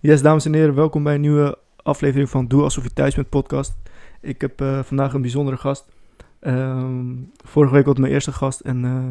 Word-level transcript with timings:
Yes, 0.00 0.22
dames 0.22 0.44
en 0.44 0.54
heren, 0.54 0.74
welkom 0.74 1.02
bij 1.02 1.14
een 1.14 1.20
nieuwe 1.20 1.58
aflevering 1.82 2.30
van 2.30 2.46
Doe 2.46 2.62
Alsof 2.62 2.84
je 2.84 2.92
thuis 2.92 3.14
bent 3.14 3.28
podcast. 3.28 3.74
Ik 4.20 4.40
heb 4.40 4.60
eh, 4.60 4.82
vandaag 4.82 5.12
een 5.12 5.20
bijzondere 5.20 5.56
gast. 5.56 5.88
Ehm, 6.40 7.14
vorige 7.44 7.72
week 7.72 7.84
was 7.84 7.92
het 7.92 8.02
mijn 8.02 8.12
eerste 8.12 8.32
gast 8.32 8.60
en 8.60 8.84
eh, 8.84 9.04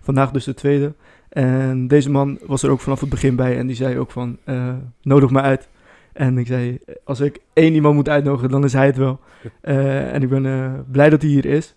vandaag 0.00 0.30
dus 0.30 0.44
de 0.44 0.54
tweede. 0.54 0.94
En 1.28 1.88
deze 1.88 2.10
man 2.10 2.38
was 2.46 2.62
er 2.62 2.70
ook 2.70 2.80
vanaf 2.80 3.00
het 3.00 3.08
begin 3.08 3.36
bij 3.36 3.58
en 3.58 3.66
die 3.66 3.76
zei 3.76 3.98
ook 3.98 4.10
van, 4.10 4.38
eh, 4.44 4.74
nodig 5.02 5.30
me 5.30 5.40
uit. 5.40 5.68
En 6.12 6.38
ik 6.38 6.46
zei, 6.46 6.78
als 7.04 7.20
ik 7.20 7.40
één 7.52 7.74
iemand 7.74 7.94
moet 7.94 8.08
uitnodigen, 8.08 8.50
dan 8.50 8.64
is 8.64 8.72
hij 8.72 8.86
het 8.86 8.96
wel. 8.96 9.20
En 10.12 10.22
ik 10.22 10.28
ben 10.28 10.86
blij 10.90 11.10
dat 11.10 11.22
hij 11.22 11.30
hier 11.30 11.44
is. 11.44 11.74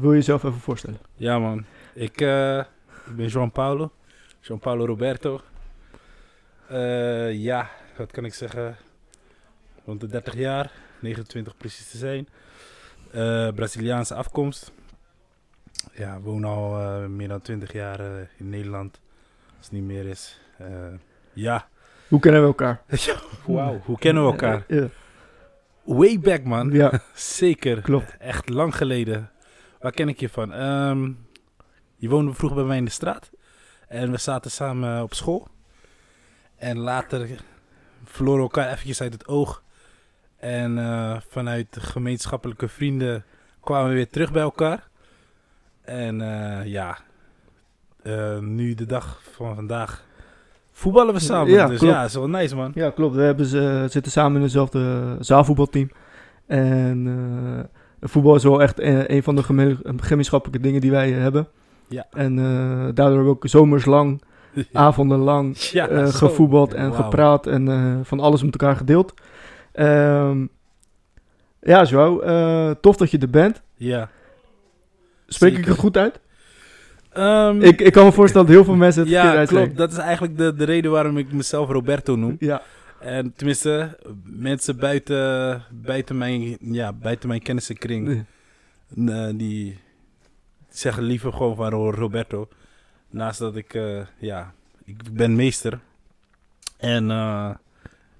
Wil 0.00 0.10
je 0.10 0.16
jezelf 0.16 0.44
even 0.44 0.60
voorstellen? 0.60 0.98
Ja, 1.14 1.38
man. 1.38 1.64
Ik, 1.94 2.20
ik 3.06 3.16
ben 3.16 3.28
João 3.30 3.52
Paulo. 3.52 3.90
João 4.40 4.60
Paulo 4.60 4.86
Roberto. 4.86 5.40
Eh, 6.68 7.32
ja, 7.32 7.70
wat 7.96 8.10
kan 8.10 8.24
ik 8.24 8.34
zeggen? 8.34 8.76
Rond 9.84 10.00
de 10.00 10.06
30 10.06 10.34
jaar, 10.34 10.72
29 11.00 11.56
precies 11.56 11.90
te 11.90 11.96
zijn. 11.96 12.28
Eh, 13.12 13.48
Braziliaanse 13.54 14.14
afkomst. 14.14 14.72
Ja, 15.92 16.20
woon 16.20 16.44
al 16.44 16.80
eh, 16.80 17.06
meer 17.06 17.28
dan 17.28 17.40
20 17.40 17.72
jaar 17.72 18.00
in 18.36 18.48
Nederland. 18.48 19.00
Als 19.56 19.66
het 19.66 19.72
niet 19.72 19.82
meer 19.82 20.06
is. 20.06 20.40
Ja. 21.32 21.68
Hoe 22.08 22.20
kennen 22.20 22.40
we 22.40 22.46
elkaar? 22.46 22.82
Wauw, 23.46 23.80
hoe 23.84 23.98
kennen 23.98 24.24
we 24.24 24.30
elkaar? 24.30 24.64
Way 25.84 26.20
back, 26.20 26.44
man. 26.44 26.70
ja 26.70 27.00
Zeker. 27.14 27.80
klopt. 27.80 28.16
Echt 28.18 28.48
lang 28.48 28.76
geleden. 28.76 29.30
Waar 29.80 29.92
ken 29.92 30.08
ik 30.08 30.20
je 30.20 30.28
van? 30.28 30.52
Ehm, 30.52 31.12
je 31.96 32.08
woonde 32.08 32.34
vroeger 32.34 32.58
bij 32.58 32.66
mij 32.66 32.76
in 32.76 32.84
de 32.84 32.90
straat. 32.90 33.30
En 33.88 34.10
we 34.10 34.18
zaten 34.18 34.50
samen 34.50 35.02
op 35.02 35.14
school. 35.14 35.48
En 36.58 36.78
later 36.78 37.28
verloren 38.04 38.38
we 38.38 38.44
elkaar 38.44 38.72
eventjes 38.72 39.00
uit 39.00 39.12
het 39.12 39.26
oog. 39.26 39.62
En 40.36 40.78
eh, 40.78 41.16
vanuit 41.28 41.66
de 41.70 41.80
gemeenschappelijke 41.80 42.68
vrienden 42.68 43.24
kwamen 43.60 43.88
we 43.88 43.94
weer 43.94 44.08
terug 44.08 44.32
bij 44.32 44.42
elkaar. 44.42 44.88
En 45.82 46.20
eh, 46.20 46.66
ja, 46.66 46.98
eh, 48.02 48.38
nu 48.38 48.74
de 48.74 48.86
dag 48.86 49.20
van 49.32 49.54
vandaag 49.54 50.04
voetballen 50.72 51.14
we 51.14 51.20
samen. 51.20 51.52
Ja, 51.52 51.66
dus 51.66 51.78
klopt. 51.78 51.94
ja, 51.94 52.04
is 52.04 52.14
wel 52.14 52.28
nice 52.28 52.56
man. 52.56 52.72
Ja, 52.74 52.90
klopt. 52.90 53.14
We 53.14 53.22
hebben 53.22 53.46
ze, 53.46 53.86
zitten 53.90 54.12
samen 54.12 54.36
in 54.36 54.42
hetzelfde 54.42 55.16
zaalvoetbalteam. 55.20 55.90
En 56.46 57.70
voetbal 58.00 58.34
is 58.34 58.42
wel 58.42 58.62
echt 58.62 58.80
een, 58.80 59.12
een 59.14 59.22
van 59.22 59.36
de 59.36 59.42
geme- 59.42 59.78
gemeenschappelijke 59.96 60.62
dingen 60.62 60.80
die 60.80 60.90
wij 60.90 61.10
hebben. 61.10 61.48
Ja. 61.88 62.06
En 62.10 62.36
daardoor 62.36 63.04
hebben 63.04 63.24
we 63.24 63.30
ook 63.30 63.48
zomers 63.48 63.84
avonden 64.72 65.18
lang 65.18 65.56
Ja, 65.58 65.88
eh, 65.88 66.06
zo. 66.06 66.26
gevoetbald 66.28 66.74
en 66.74 66.94
gepraat 66.94 67.46
en 67.46 67.68
eh, 67.68 67.96
van 68.02 68.20
alles 68.20 68.42
met 68.42 68.52
elkaar 68.60 68.76
gedeeld. 68.76 69.14
Ehm, 69.72 70.46
ja, 71.60 71.84
Joao, 71.84 72.20
eh, 72.20 72.70
tof 72.80 72.96
dat 72.96 73.10
je 73.10 73.18
er 73.18 73.30
bent. 73.30 73.62
Ja. 73.74 74.10
Spreek 75.26 75.58
ik 75.58 75.64
het 75.64 75.78
goed 75.78 75.96
uit? 75.96 76.20
Ehm, 77.12 77.60
Ik, 77.62 77.80
ik 77.80 77.92
kan 77.92 78.04
me 78.04 78.12
voorstellen 78.12 78.46
dat 78.46 78.56
heel 78.56 78.64
veel 78.64 78.74
mensen 78.74 79.00
het 79.02 79.10
ja, 79.10 79.44
klopt. 79.44 79.76
Dat 79.76 79.92
is 79.92 79.98
eigenlijk 79.98 80.38
de, 80.38 80.54
de 80.54 80.64
reden 80.64 80.90
waarom 80.90 81.18
ik 81.18 81.32
mezelf 81.32 81.68
Roberto 81.68 82.16
noem. 82.16 82.36
Ja, 82.38 82.62
En 83.00 83.32
tenminste, 83.36 83.98
mensen 84.24 84.76
buiten, 84.78 85.62
buiten, 85.70 86.18
mijn, 86.18 86.56
ja, 86.60 86.92
buiten 86.92 87.28
mijn 87.28 87.42
kennissenkring, 87.42 88.24
die 89.34 89.78
zeggen 90.68 91.02
liever 91.02 91.32
gewoon 91.32 91.56
van 91.56 91.70
Ro- 91.70 91.90
Roberto. 91.90 92.48
Naast 93.10 93.38
dat 93.38 93.56
ik, 93.56 93.74
eh, 93.74 94.00
ja, 94.18 94.52
ik 94.84 95.12
ben 95.12 95.36
meester. 95.36 95.78
En 96.76 97.10
eh, 97.10 97.50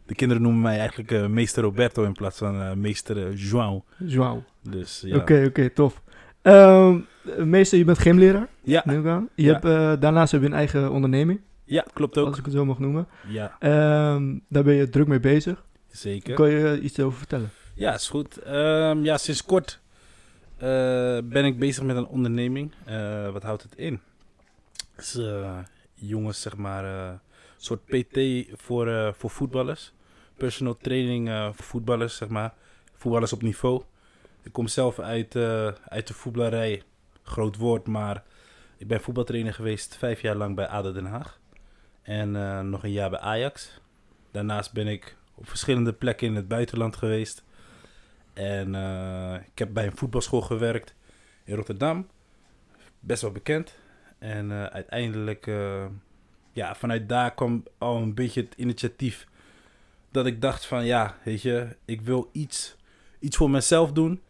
de 0.06 0.14
kinderen 0.14 0.42
noemen 0.42 0.60
mij 0.62 0.78
eigenlijk 0.78 1.10
eh, 1.10 1.26
meester 1.26 1.62
Roberto 1.62 2.04
in 2.04 2.12
plaats 2.12 2.38
van 2.38 2.80
meester 2.80 3.32
João. 3.34 3.84
Joao. 3.98 4.44
Dus 4.62 5.00
ja. 5.06 5.16
Oké, 5.16 5.44
oké, 5.48 5.70
tof. 5.70 6.02
Ehm, 6.42 6.98
meester, 7.38 7.78
je 7.78 7.84
bent 7.84 7.98
gymleraar, 7.98 8.48
Ja, 8.62 8.82
neem 8.84 9.00
ik 9.00 9.06
aan. 9.06 9.28
Je 9.34 9.42
Ja. 9.42 9.52
hebt, 9.60 10.00
daarnaast 10.00 10.32
heb 10.32 10.40
je 10.40 10.46
een 10.46 10.52
eigen 10.52 10.90
onderneming, 10.90 11.40
ja, 11.64 11.84
klopt 11.92 12.18
ook. 12.18 12.26
als 12.26 12.38
ik 12.38 12.44
het 12.44 12.54
zo 12.54 12.64
mag 12.64 12.78
noemen. 12.78 13.06
Ja, 13.28 13.56
Ehm, 13.58 14.38
daar 14.48 14.62
ben 14.64 14.74
je 14.74 14.88
druk 14.88 15.06
mee 15.06 15.20
bezig. 15.20 15.64
zeker. 15.90 16.34
Kan 16.34 16.50
je 16.50 16.80
iets 16.80 17.00
over 17.00 17.18
vertellen? 17.18 17.50
Ja, 17.74 17.94
is 17.94 18.08
goed. 18.08 18.36
Ehm, 18.38 19.04
ja, 19.04 19.16
sinds 19.18 19.44
kort 19.44 19.80
ben 21.24 21.44
ik 21.44 21.58
bezig 21.58 21.84
met 21.84 21.96
een 21.96 22.06
onderneming. 22.06 22.72
Wat 23.32 23.42
houdt 23.42 23.62
het 23.62 23.74
in? 23.76 24.00
Eh, 24.98 25.58
jongens, 25.94 26.40
zeg 26.40 26.56
maar, 26.56 26.84
eh, 26.84 27.10
een 27.10 27.20
soort 27.56 27.84
PT 27.84 28.18
voor, 28.62 28.88
eh, 28.88 29.12
voor 29.12 29.30
voetballers. 29.30 29.92
Personal 30.36 30.76
training 30.76 31.28
eh, 31.28 31.44
voor 31.52 31.64
voetballers, 31.64 32.16
zeg 32.16 32.28
maar. 32.28 32.54
Voetballers 32.94 33.32
op 33.32 33.42
niveau. 33.42 33.82
Ik 34.48 34.54
kom 34.54 34.66
zelf 34.66 34.98
uit, 34.98 35.34
eh, 35.34 35.68
uit 35.84 36.06
de 36.06 36.14
voetballerij. 36.14 36.82
Groot 37.22 37.56
woord, 37.56 37.86
maar 37.86 38.22
ik 38.76 38.86
ben 38.86 39.00
voetbaltrainer 39.00 39.54
geweest 39.54 39.96
vijf 39.96 40.20
jaar 40.20 40.36
lang 40.36 40.54
bij 40.54 40.66
ADO 40.66 40.92
Den 40.92 41.06
Haag. 41.06 41.40
En 42.02 42.36
eh, 42.36 42.60
nog 42.60 42.82
een 42.82 42.92
jaar 42.92 43.10
bij 43.10 43.18
Ajax. 43.18 43.80
Daarnaast 44.30 44.72
ben 44.72 44.86
ik 44.86 45.16
op 45.34 45.48
verschillende 45.48 45.92
plekken 45.92 46.26
in 46.26 46.34
het 46.34 46.48
buitenland 46.48 46.96
geweest. 46.96 47.44
En 48.32 48.74
eh, 48.74 49.34
ik 49.34 49.58
heb 49.58 49.72
bij 49.72 49.86
een 49.86 49.96
voetbalschool 49.96 50.40
gewerkt 50.40 50.94
in 51.44 51.54
Rotterdam. 51.54 52.06
Best 53.00 53.22
wel 53.22 53.32
bekend. 53.32 53.78
En 54.18 54.50
eh, 54.50 54.64
uiteindelijk, 54.64 55.46
eh, 55.46 55.84
ja, 56.52 56.74
vanuit 56.74 57.08
daar 57.08 57.34
kwam 57.34 57.62
al 57.78 57.96
een 57.96 58.14
beetje 58.14 58.40
het 58.40 58.54
initiatief. 58.56 59.26
Dat 60.10 60.26
ik 60.26 60.40
dacht 60.40 60.66
van, 60.66 60.84
ja, 60.84 61.16
weet 61.24 61.42
je, 61.42 61.76
ik 61.84 62.00
wil 62.00 62.28
iets, 62.32 62.76
iets 63.18 63.36
voor 63.36 63.50
mezelf 63.50 63.92
doen. 63.92 64.20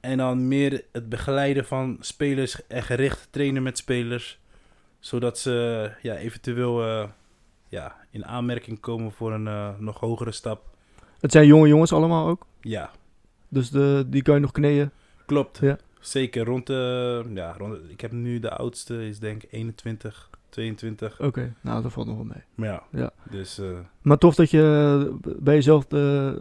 En 0.00 0.18
dan 0.18 0.48
meer 0.48 0.84
het 0.92 1.08
begeleiden 1.08 1.64
van 1.64 1.96
spelers 2.00 2.66
en 2.66 2.82
gericht 2.82 3.28
trainen 3.30 3.62
met 3.62 3.78
spelers. 3.78 4.38
Zodat 4.98 5.38
ze 5.38 5.90
ja, 6.02 6.16
eventueel 6.16 6.84
eh, 6.84 7.08
ja, 7.68 7.96
in 8.10 8.26
aanmerking 8.26 8.80
komen 8.80 9.12
voor 9.12 9.32
een 9.32 9.74
nog 9.84 10.00
hogere 10.00 10.32
stap. 10.32 10.76
Het 11.20 11.32
zijn 11.32 11.46
jonge 11.46 11.68
jongens 11.68 11.92
allemaal 11.92 12.28
ook, 12.28 12.46
Ja, 12.60 12.90
dus 13.48 13.70
de, 13.70 14.04
die 14.06 14.22
kan 14.22 14.34
je 14.34 14.40
nog 14.40 14.52
kneeën. 14.52 14.90
Klopt. 15.26 15.58
Ja. 15.60 15.78
Zeker 16.00 16.44
rond 16.44 16.66
de, 16.66 17.24
ja, 17.34 17.54
rond 17.58 17.72
de- 17.72 17.84
ik 17.88 18.00
heb 18.00 18.12
nu 18.12 18.38
de 18.38 18.50
oudste 18.50 19.06
is 19.08 19.18
denk 19.18 19.42
ik 19.42 19.52
21, 19.52 20.30
22. 20.48 21.20
Oké, 21.20 21.54
nou 21.60 21.82
dat 21.82 21.92
valt 21.92 22.06
nog 22.06 22.16
wel 22.16 22.24
mee. 22.24 22.42
Maar 22.54 22.68
ja, 22.68 22.82
Ja. 22.90 23.10
dus 23.30 23.58
eh, 23.58 23.66
Maar 24.02 24.18
tof 24.18 24.34
dat 24.34 24.50
je 24.50 25.16
bij 25.38 25.54
jezelf, 25.54 25.84
eh, 25.84 26.32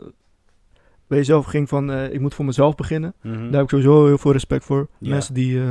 bij 1.07 1.18
jezelf 1.18 1.45
ging 1.45 1.69
van, 1.69 1.91
eh, 1.91 2.13
ik 2.13 2.19
moet 2.19 2.34
voor 2.34 2.45
mezelf 2.45 2.75
beginnen. 2.75 3.13
mhm. 3.22 3.35
Daar 3.44 3.51
heb 3.51 3.62
ik 3.63 3.69
sowieso 3.69 4.06
heel 4.06 4.18
veel 4.18 4.31
respect 4.31 4.63
voor. 4.63 4.88
Ja. 5.00 5.09
Mensen 5.09 5.34
die, 5.34 5.62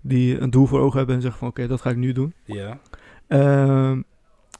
die 0.00 0.40
een 0.40 0.50
doel 0.50 0.66
voor 0.66 0.80
ogen 0.80 0.96
hebben 0.98 1.14
en 1.16 1.20
zeggen 1.22 1.38
van, 1.40 1.48
oké, 1.48 1.66
dat 1.66 1.80
ga 1.80 1.90
ik 1.90 1.96
nu 1.96 2.12
doen. 2.12 2.34
ja. 2.44 2.78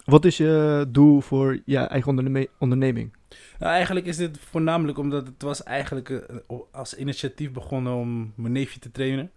Wat 0.04 0.24
is 0.24 0.36
je 0.36 0.86
doel 0.88 1.20
voor 1.20 1.60
je 1.64 1.78
eigen 1.78 2.08
onderne- 2.08 2.48
onderneming? 2.58 3.16
Nou, 3.58 3.72
eigenlijk 3.72 4.06
is 4.06 4.16
dit 4.16 4.38
voornamelijk 4.38 4.98
omdat 4.98 5.26
het 5.26 5.42
was 5.42 5.62
eigenlijk 5.62 6.10
eh, 6.10 6.56
als 6.70 6.96
initiatief 6.96 7.52
begonnen 7.52 7.94
om 7.94 8.32
mijn 8.36 8.52
neefje 8.52 8.80
te 8.80 8.90
trainen. 8.90 9.30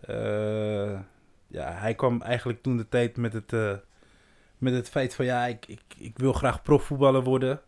Eh, 0.00 1.00
ja, 1.46 1.72
hij 1.72 1.94
kwam 1.94 2.22
eigenlijk 2.22 2.62
toen 2.62 2.76
de 2.76 2.88
tijd 2.88 3.16
met 3.16 3.32
het, 3.32 3.52
eh, 3.52 3.72
met 4.58 4.74
het 4.74 4.88
feit 4.88 5.14
van 5.14 5.24
ja, 5.24 5.46
ik, 5.46 5.66
ik, 5.66 5.82
ik 5.96 6.18
wil 6.18 6.32
graag 6.32 6.62
profvoetballer 6.62 7.22
worden. 7.22 7.60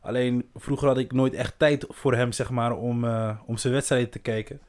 Alleen 0.00 0.48
vroeger 0.54 0.88
had 0.88 0.98
ik 0.98 1.12
nooit 1.12 1.34
echt 1.34 1.58
tijd 1.58 1.86
voor 1.88 2.14
hem, 2.14 2.32
zeg 2.32 2.50
maar, 2.50 2.76
om, 2.76 3.04
om 3.46 3.56
zijn 3.56 3.72
wedstrijden 3.72 4.10
te 4.10 4.18
kijken. 4.18 4.60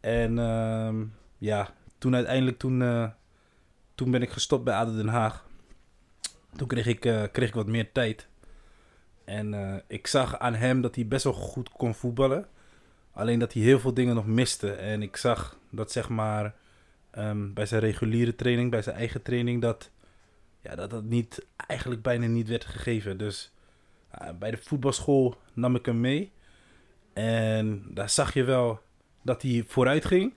En 0.00 0.38
ehm, 0.38 1.04
ja, 1.38 1.74
toen 1.98 2.14
uiteindelijk, 2.14 2.58
toen, 2.58 3.12
toen 3.94 4.10
ben 4.10 4.22
ik 4.22 4.30
gestopt 4.30 4.64
bij 4.64 4.74
ADO 4.74 4.96
Den 4.96 5.08
Haag. 5.08 5.43
Toen 6.56 6.68
kreeg 6.68 6.86
ik, 6.86 7.04
eh, 7.04 7.22
kreeg 7.32 7.48
ik 7.48 7.54
wat 7.54 7.66
meer 7.66 7.92
tijd. 7.92 8.28
En 9.24 9.54
eh, 9.54 9.80
ik 9.86 10.06
zag 10.06 10.38
aan 10.38 10.54
hem 10.54 10.80
dat 10.80 10.94
hij 10.94 11.06
best 11.06 11.24
wel 11.24 11.32
goed 11.32 11.68
kon 11.68 11.94
voetballen. 11.94 12.46
Alleen 13.12 13.38
dat 13.38 13.52
hij 13.52 13.62
heel 13.62 13.78
veel 13.80 13.94
dingen 13.94 14.14
nog 14.14 14.26
miste. 14.26 14.72
En 14.72 15.02
ik 15.02 15.16
zag 15.16 15.58
dat 15.70 15.92
zeg 15.92 16.08
maar 16.08 16.54
ehm, 17.10 17.52
bij 17.52 17.66
zijn 17.66 17.80
reguliere 17.80 18.34
training, 18.34 18.70
bij 18.70 18.82
zijn 18.82 18.96
eigen 18.96 19.22
training, 19.22 19.62
dat 19.62 19.90
ja, 20.60 20.74
dat, 20.74 20.90
dat 20.90 21.04
niet, 21.04 21.46
eigenlijk 21.56 22.02
bijna 22.02 22.26
niet 22.26 22.48
werd 22.48 22.64
gegeven. 22.64 23.18
Dus 23.18 23.52
eh, 24.10 24.28
bij 24.38 24.50
de 24.50 24.56
voetbalschool 24.56 25.34
nam 25.52 25.74
ik 25.74 25.86
hem 25.86 26.00
mee. 26.00 26.32
En 27.12 27.84
daar 27.88 28.10
zag 28.10 28.34
je 28.34 28.44
wel 28.44 28.80
dat 29.22 29.42
hij 29.42 29.64
vooruit 29.66 30.04
ging. 30.04 30.34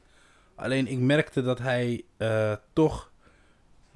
Alleen 0.55 0.87
ik 0.87 0.99
merkte 0.99 1.41
dat 1.41 1.59
hij 1.59 2.05
toch 2.73 3.06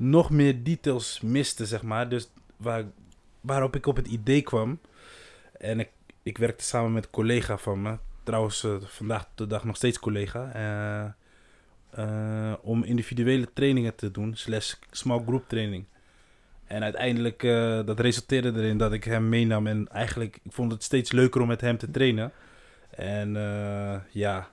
nog 0.01 0.29
meer 0.29 0.63
details 0.63 1.21
miste, 1.21 1.65
zeg 1.65 1.81
maar. 1.81 2.09
Dus 2.09 2.29
waar, 2.57 2.83
waarop 3.41 3.75
ik 3.75 3.85
op 3.85 3.95
het 3.95 4.07
idee 4.07 4.41
kwam. 4.41 4.79
En 5.57 5.79
ik, 5.79 5.89
ik 6.23 6.37
werkte 6.37 6.63
samen 6.63 6.91
met 6.91 7.05
een 7.05 7.11
collega 7.11 7.57
van 7.57 7.81
me. 7.81 7.97
Trouwens, 8.23 8.63
eh, 8.63 8.75
vandaag 8.81 9.27
de 9.35 9.47
dag 9.47 9.63
nog 9.63 9.75
steeds 9.75 9.99
collega. 9.99 10.51
eh, 10.53 11.05
eh, 11.91 12.53
om 12.61 12.83
individuele 12.83 13.53
trainingen 13.53 13.95
te 13.95 14.11
doen. 14.11 14.35
Slash 14.35 14.73
small 14.91 15.23
group 15.25 15.47
training. 15.47 15.85
En 16.67 16.83
uiteindelijk, 16.83 17.41
dat 17.85 17.99
resulteerde 17.99 18.51
erin 18.59 18.77
dat 18.77 18.93
ik 18.93 19.03
hem 19.03 19.29
meenam. 19.29 19.67
En 19.67 19.87
eigenlijk, 19.87 20.39
ik 20.43 20.51
vond 20.51 20.71
het 20.71 20.83
steeds 20.83 21.11
leuker 21.11 21.41
om 21.41 21.47
met 21.47 21.61
hem 21.61 21.77
te 21.77 21.91
trainen. 21.91 22.31
En 22.89 23.33
ja, 24.11 24.49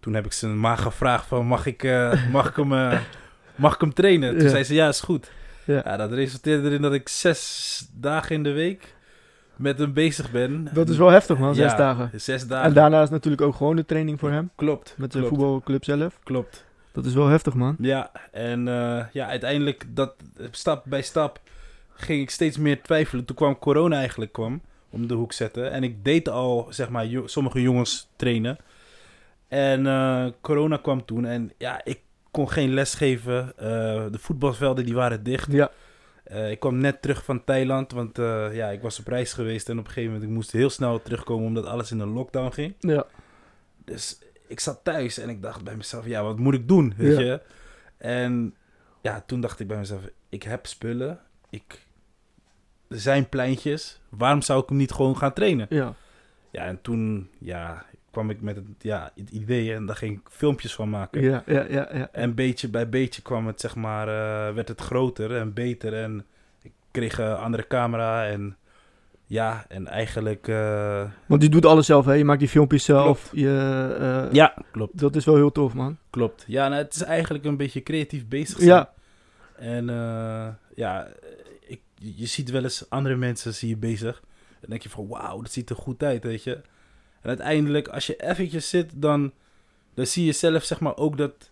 toen 0.00 0.14
heb 0.14 0.24
ik 0.24 0.32
zijn 0.32 0.60
ma 0.60 0.76
gevraagd 0.76 1.26
van, 1.26 1.46
mag 1.46 1.66
ik, 1.66 1.82
mag 2.30 2.48
ik, 2.48 2.56
hem, 2.56 3.00
mag 3.60 3.74
ik 3.74 3.80
hem 3.80 3.94
trainen? 3.94 4.38
Toen 4.38 4.48
zei 4.48 4.64
ze, 4.64 4.74
ja, 4.74 4.88
is 4.88 5.00
goed. 5.00 5.30
Ja. 5.64 5.96
Dat 5.96 6.12
resulteerde 6.12 6.68
erin 6.68 6.82
dat 6.82 6.92
ik 6.92 7.08
zes 7.08 7.88
dagen 7.92 8.34
in 8.34 8.42
de 8.42 8.52
week 8.52 8.94
met 9.56 9.78
hem 9.78 9.92
bezig 9.92 10.30
ben. 10.30 10.68
Dat 10.72 10.88
is 10.88 10.96
wel 10.96 11.08
heftig, 11.10 11.38
man, 11.38 11.54
zes 11.54 11.70
Ja, 11.70 11.76
dagen. 11.76 12.20
Zes 12.20 12.46
dagen. 12.46 12.66
En 12.66 12.74
daarna 12.74 13.02
is 13.02 13.10
natuurlijk 13.10 13.42
ook 13.42 13.54
gewoon 13.54 13.76
de 13.76 13.84
training 13.84 14.18
voor 14.18 14.30
hem. 14.30 14.50
Klopt. 14.54 14.94
Met 14.96 15.12
de 15.12 15.18
klopt, 15.18 15.34
voetbalclub 15.34 15.84
zelf. 15.84 16.18
Klopt. 16.22 16.64
Dat 16.92 17.04
is 17.04 17.14
wel 17.14 17.26
heftig, 17.26 17.54
man. 17.54 17.76
Ja, 17.78 18.10
en 18.32 18.68
eh, 18.68 19.04
ja, 19.12 19.26
uiteindelijk, 19.26 19.84
dat, 19.88 20.14
stap 20.50 20.84
bij 20.86 21.02
stap, 21.02 21.40
ging 21.94 22.22
ik 22.22 22.30
steeds 22.30 22.58
meer 22.58 22.82
twijfelen. 22.82 23.24
Toen 23.24 23.36
kwam 23.36 23.58
corona 23.58 23.96
eigenlijk 23.96 24.32
kwam, 24.32 24.60
om 24.90 25.06
de 25.06 25.14
hoek 25.14 25.32
zetten. 25.32 25.70
En 25.72 25.82
ik 25.82 26.04
deed 26.04 26.28
al, 26.28 26.66
zeg 26.70 26.88
maar, 26.88 27.06
jo- 27.06 27.26
sommige 27.26 27.62
jongens 27.62 28.08
trainen. 28.16 28.56
En 29.48 29.86
eh, 29.86 30.26
corona 30.40 30.76
kwam 30.76 31.04
toen 31.04 31.24
en 31.24 31.52
ja, 31.58 31.80
ik 31.84 32.00
kon 32.30 32.50
geen 32.50 32.74
les 32.74 32.94
geven. 32.94 33.52
Eh, 33.56 33.64
de 34.10 34.18
voetbalvelden 34.18 34.84
die 34.84 34.94
waren 34.94 35.22
dicht. 35.22 35.52
Ja, 35.52 35.70
Eh, 36.24 36.50
ik 36.50 36.60
kwam 36.60 36.78
net 36.78 37.02
terug 37.02 37.24
van 37.24 37.44
Thailand, 37.44 37.92
want 37.92 38.18
eh, 38.18 38.54
ja, 38.54 38.68
ik 38.68 38.82
was 38.82 38.98
op 38.98 39.06
reis 39.06 39.32
geweest. 39.32 39.68
En 39.68 39.78
op 39.78 39.84
een 39.84 39.90
gegeven 39.90 40.12
moment 40.12 40.28
ik 40.30 40.34
moest 40.36 40.52
heel 40.52 40.70
snel 40.70 41.02
terugkomen, 41.02 41.46
omdat 41.46 41.66
alles 41.66 41.90
in 41.90 42.00
een 42.00 42.12
lockdown 42.12 42.50
ging. 42.52 42.74
ja. 42.78 43.06
Dus 43.84 44.18
ik 44.46 44.60
zat 44.60 44.80
thuis 44.82 45.18
en 45.18 45.28
ik 45.28 45.42
dacht 45.42 45.64
bij 45.64 45.76
mezelf, 45.76 46.06
ja, 46.06 46.22
wat 46.22 46.38
moet 46.38 46.54
ik 46.54 46.68
doen, 46.68 46.94
weet 46.96 47.16
Ja. 47.16 47.20
je? 47.24 47.40
En 47.96 48.54
ja, 49.00 49.22
toen 49.26 49.40
dacht 49.40 49.60
ik 49.60 49.66
bij 49.66 49.76
mezelf, 49.78 50.00
ik 50.28 50.42
heb 50.42 50.66
spullen, 50.66 51.20
ik... 51.50 51.86
er 52.88 53.00
zijn 53.00 53.28
pleintjes, 53.28 54.00
waarom 54.08 54.42
zou 54.42 54.62
ik 54.62 54.68
hem 54.68 54.78
niet 54.78 54.92
gewoon 54.92 55.16
gaan 55.16 55.32
trainen? 55.32 55.66
ja. 55.70 55.94
Ja, 56.50 56.64
en 56.64 56.80
toen 56.82 57.30
ja, 57.38 57.84
kwam 58.10 58.30
ik 58.30 58.40
met 58.40 58.56
het, 58.56 58.64
ja, 58.78 59.12
het 59.16 59.30
idee 59.30 59.74
en 59.74 59.86
daar 59.86 59.96
ging 59.96 60.18
ik 60.18 60.28
filmpjes 60.30 60.74
van 60.74 60.90
maken. 60.90 61.22
Ja, 61.22 61.42
ja, 61.46 61.66
ja, 61.68 61.88
ja. 61.92 62.08
En 62.12 62.34
beetje 62.34 62.68
bij 62.68 62.88
beetje 62.88 63.22
kwam 63.22 63.46
het, 63.46 63.60
zeg 63.60 63.74
maar, 63.76 64.08
eh, 64.08 64.54
werd 64.54 64.68
het 64.68 64.80
groter 64.80 65.36
en 65.36 65.52
beter 65.52 65.94
en 65.94 66.24
ik 66.62 66.72
kreeg 66.90 67.18
een 67.18 67.34
andere 67.34 67.66
camera 67.66 68.26
en 68.26 68.56
ja, 69.26 69.64
en 69.68 69.86
eigenlijk... 69.86 70.48
eh, 70.48 71.04
Want 71.26 71.42
je 71.42 71.48
doet 71.48 71.66
alles 71.66 71.86
zelf, 71.86 72.04
hè? 72.04 72.12
Je 72.12 72.24
maakt 72.24 72.40
die 72.40 72.48
filmpjes 72.48 72.84
zelf. 72.84 73.04
Klopt. 73.04 73.40
Je, 73.40 73.96
eh, 74.00 74.32
ja, 74.32 74.54
klopt. 74.72 74.98
Dat 74.98 75.16
is 75.16 75.24
wel 75.24 75.34
heel 75.34 75.52
tof, 75.52 75.74
man. 75.74 75.96
Klopt. 76.10 76.44
Ja, 76.46 76.68
nou, 76.68 76.82
het 76.82 76.94
is 76.94 77.02
eigenlijk 77.02 77.44
een 77.44 77.56
beetje 77.56 77.82
creatief 77.82 78.28
bezig 78.28 78.58
zijn. 78.58 78.68
Ja, 78.68 78.92
En 79.56 79.86
ja, 80.74 81.08
ik, 81.66 81.80
je 81.94 82.26
ziet 82.26 82.50
wel 82.50 82.62
eens 82.62 82.90
andere 82.90 83.16
mensen 83.16 83.54
zie 83.54 83.68
je 83.68 83.76
bezig. 83.76 84.22
Dan 84.60 84.70
denk 84.70 84.82
je 84.82 84.88
van, 84.88 85.08
wauw, 85.08 85.40
dat 85.40 85.52
ziet 85.52 85.70
er 85.70 85.76
goed 85.76 86.02
uit, 86.02 86.24
weet 86.24 86.42
je. 86.42 86.60
En 87.22 87.28
uiteindelijk, 87.28 87.88
als 87.88 88.06
je 88.06 88.16
eventjes 88.16 88.68
zit, 88.68 88.90
dan, 88.94 89.32
dan 89.94 90.06
zie 90.06 90.24
je 90.24 90.32
zelf 90.32 90.64
zeg 90.64 90.80
maar 90.80 90.96
ook 90.96 91.16
dat, 91.16 91.50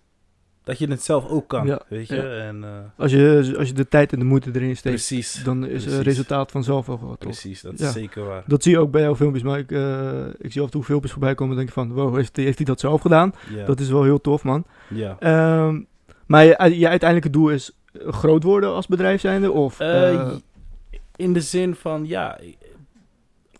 dat 0.64 0.78
je 0.78 0.86
het 0.90 1.02
zelf 1.02 1.28
ook 1.28 1.48
kan, 1.48 1.66
Ja, 1.66 1.80
weet 1.88 2.08
je. 2.08 2.16
ja. 2.16 2.22
En, 2.22 2.64
eh, 2.64 2.70
als 2.96 3.10
je, 3.12 3.54
als 3.58 3.68
je 3.68 3.74
de 3.74 3.88
tijd 3.88 4.12
en 4.12 4.18
de 4.18 4.24
moeite 4.24 4.50
erin 4.54 4.76
steekt, 4.76 4.94
precies, 4.94 5.42
dan 5.44 5.66
is 5.66 5.84
het 5.84 6.00
resultaat 6.00 6.50
vanzelf 6.50 6.86
wel 6.86 6.98
wat 7.02 7.18
precies, 7.18 7.60
dat 7.60 7.78
Ja. 7.78 7.86
is 7.86 7.92
zeker 7.92 8.24
waar. 8.24 8.42
Dat 8.46 8.62
zie 8.62 8.72
je 8.72 8.78
ook 8.78 8.90
bij 8.90 9.02
jouw 9.02 9.16
filmpjes, 9.16 9.42
maar 9.42 9.58
ik, 9.58 9.72
eh, 9.72 10.24
ik 10.38 10.52
zie 10.52 10.60
af 10.60 10.66
en 10.66 10.72
toe 10.72 10.84
filmpjes 10.84 11.12
voorbij 11.12 11.34
komen 11.34 11.52
en 11.52 11.58
denk 11.58 11.72
van, 11.72 11.92
wow, 11.92 12.16
heeft, 12.16 12.36
heeft 12.36 12.56
hij 12.56 12.66
dat 12.66 12.80
zelf 12.80 13.00
gedaan? 13.00 13.34
Dat 13.66 13.80
is 13.80 13.88
wel 13.88 14.02
heel 14.02 14.20
tof, 14.20 14.42
man. 14.44 14.64
ja. 14.88 15.16
Ehm, 15.20 15.80
maar 16.26 16.44
je, 16.44 16.78
je 16.78 16.88
uiteindelijke 16.88 17.30
doel 17.38 17.48
is 17.48 17.72
groot 18.06 18.42
worden 18.42 18.70
als 18.72 18.86
bedrijf 18.86 19.20
zijnde? 19.20 19.52
Of 19.52 19.80
eh, 19.80 20.32
in 21.16 21.32
de 21.32 21.40
zin 21.40 21.74
van, 21.74 22.06
ja, 22.06 22.38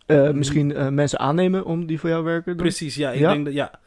eh, 0.08 0.31
misschien 0.31 0.75
eh, 0.75 0.88
mensen 0.88 1.19
aannemen 1.19 1.64
om 1.64 1.87
die 1.87 2.00
voor 2.00 2.08
jou 2.08 2.25
werken? 2.25 2.52
dan? 2.56 2.66
Precies, 2.66 2.94
ja. 2.94 3.10
Ik 3.10 3.20
Ja? 3.20 3.32
denk 3.32 3.44
dat, 3.44 3.55
ja. 3.55 3.81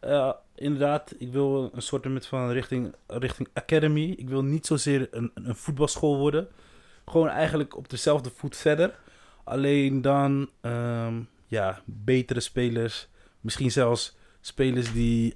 Eh, 0.00 0.32
inderdaad, 0.54 1.14
ik 1.18 1.32
wil 1.32 1.70
een 1.74 1.82
soort 1.82 2.04
met 2.04 2.26
van 2.26 2.50
richting, 2.50 2.94
richting 3.06 3.48
academy. 3.52 4.14
Ik 4.16 4.28
wil 4.28 4.42
niet 4.44 4.66
zozeer 4.66 5.08
een, 5.10 5.30
een 5.34 5.54
voetbalschool 5.56 6.18
worden. 6.18 6.48
Gewoon 7.06 7.28
eigenlijk 7.28 7.76
op 7.76 7.88
dezelfde 7.90 8.30
voet 8.36 8.56
verder. 8.56 8.94
Alleen 9.44 10.02
dan, 10.02 10.48
ehm, 10.60 11.14
ja, 11.46 11.80
betere 11.84 12.40
spelers. 12.40 13.08
Misschien 13.40 13.70
zelfs 13.70 14.16
spelers 14.40 14.92
die, 14.92 15.34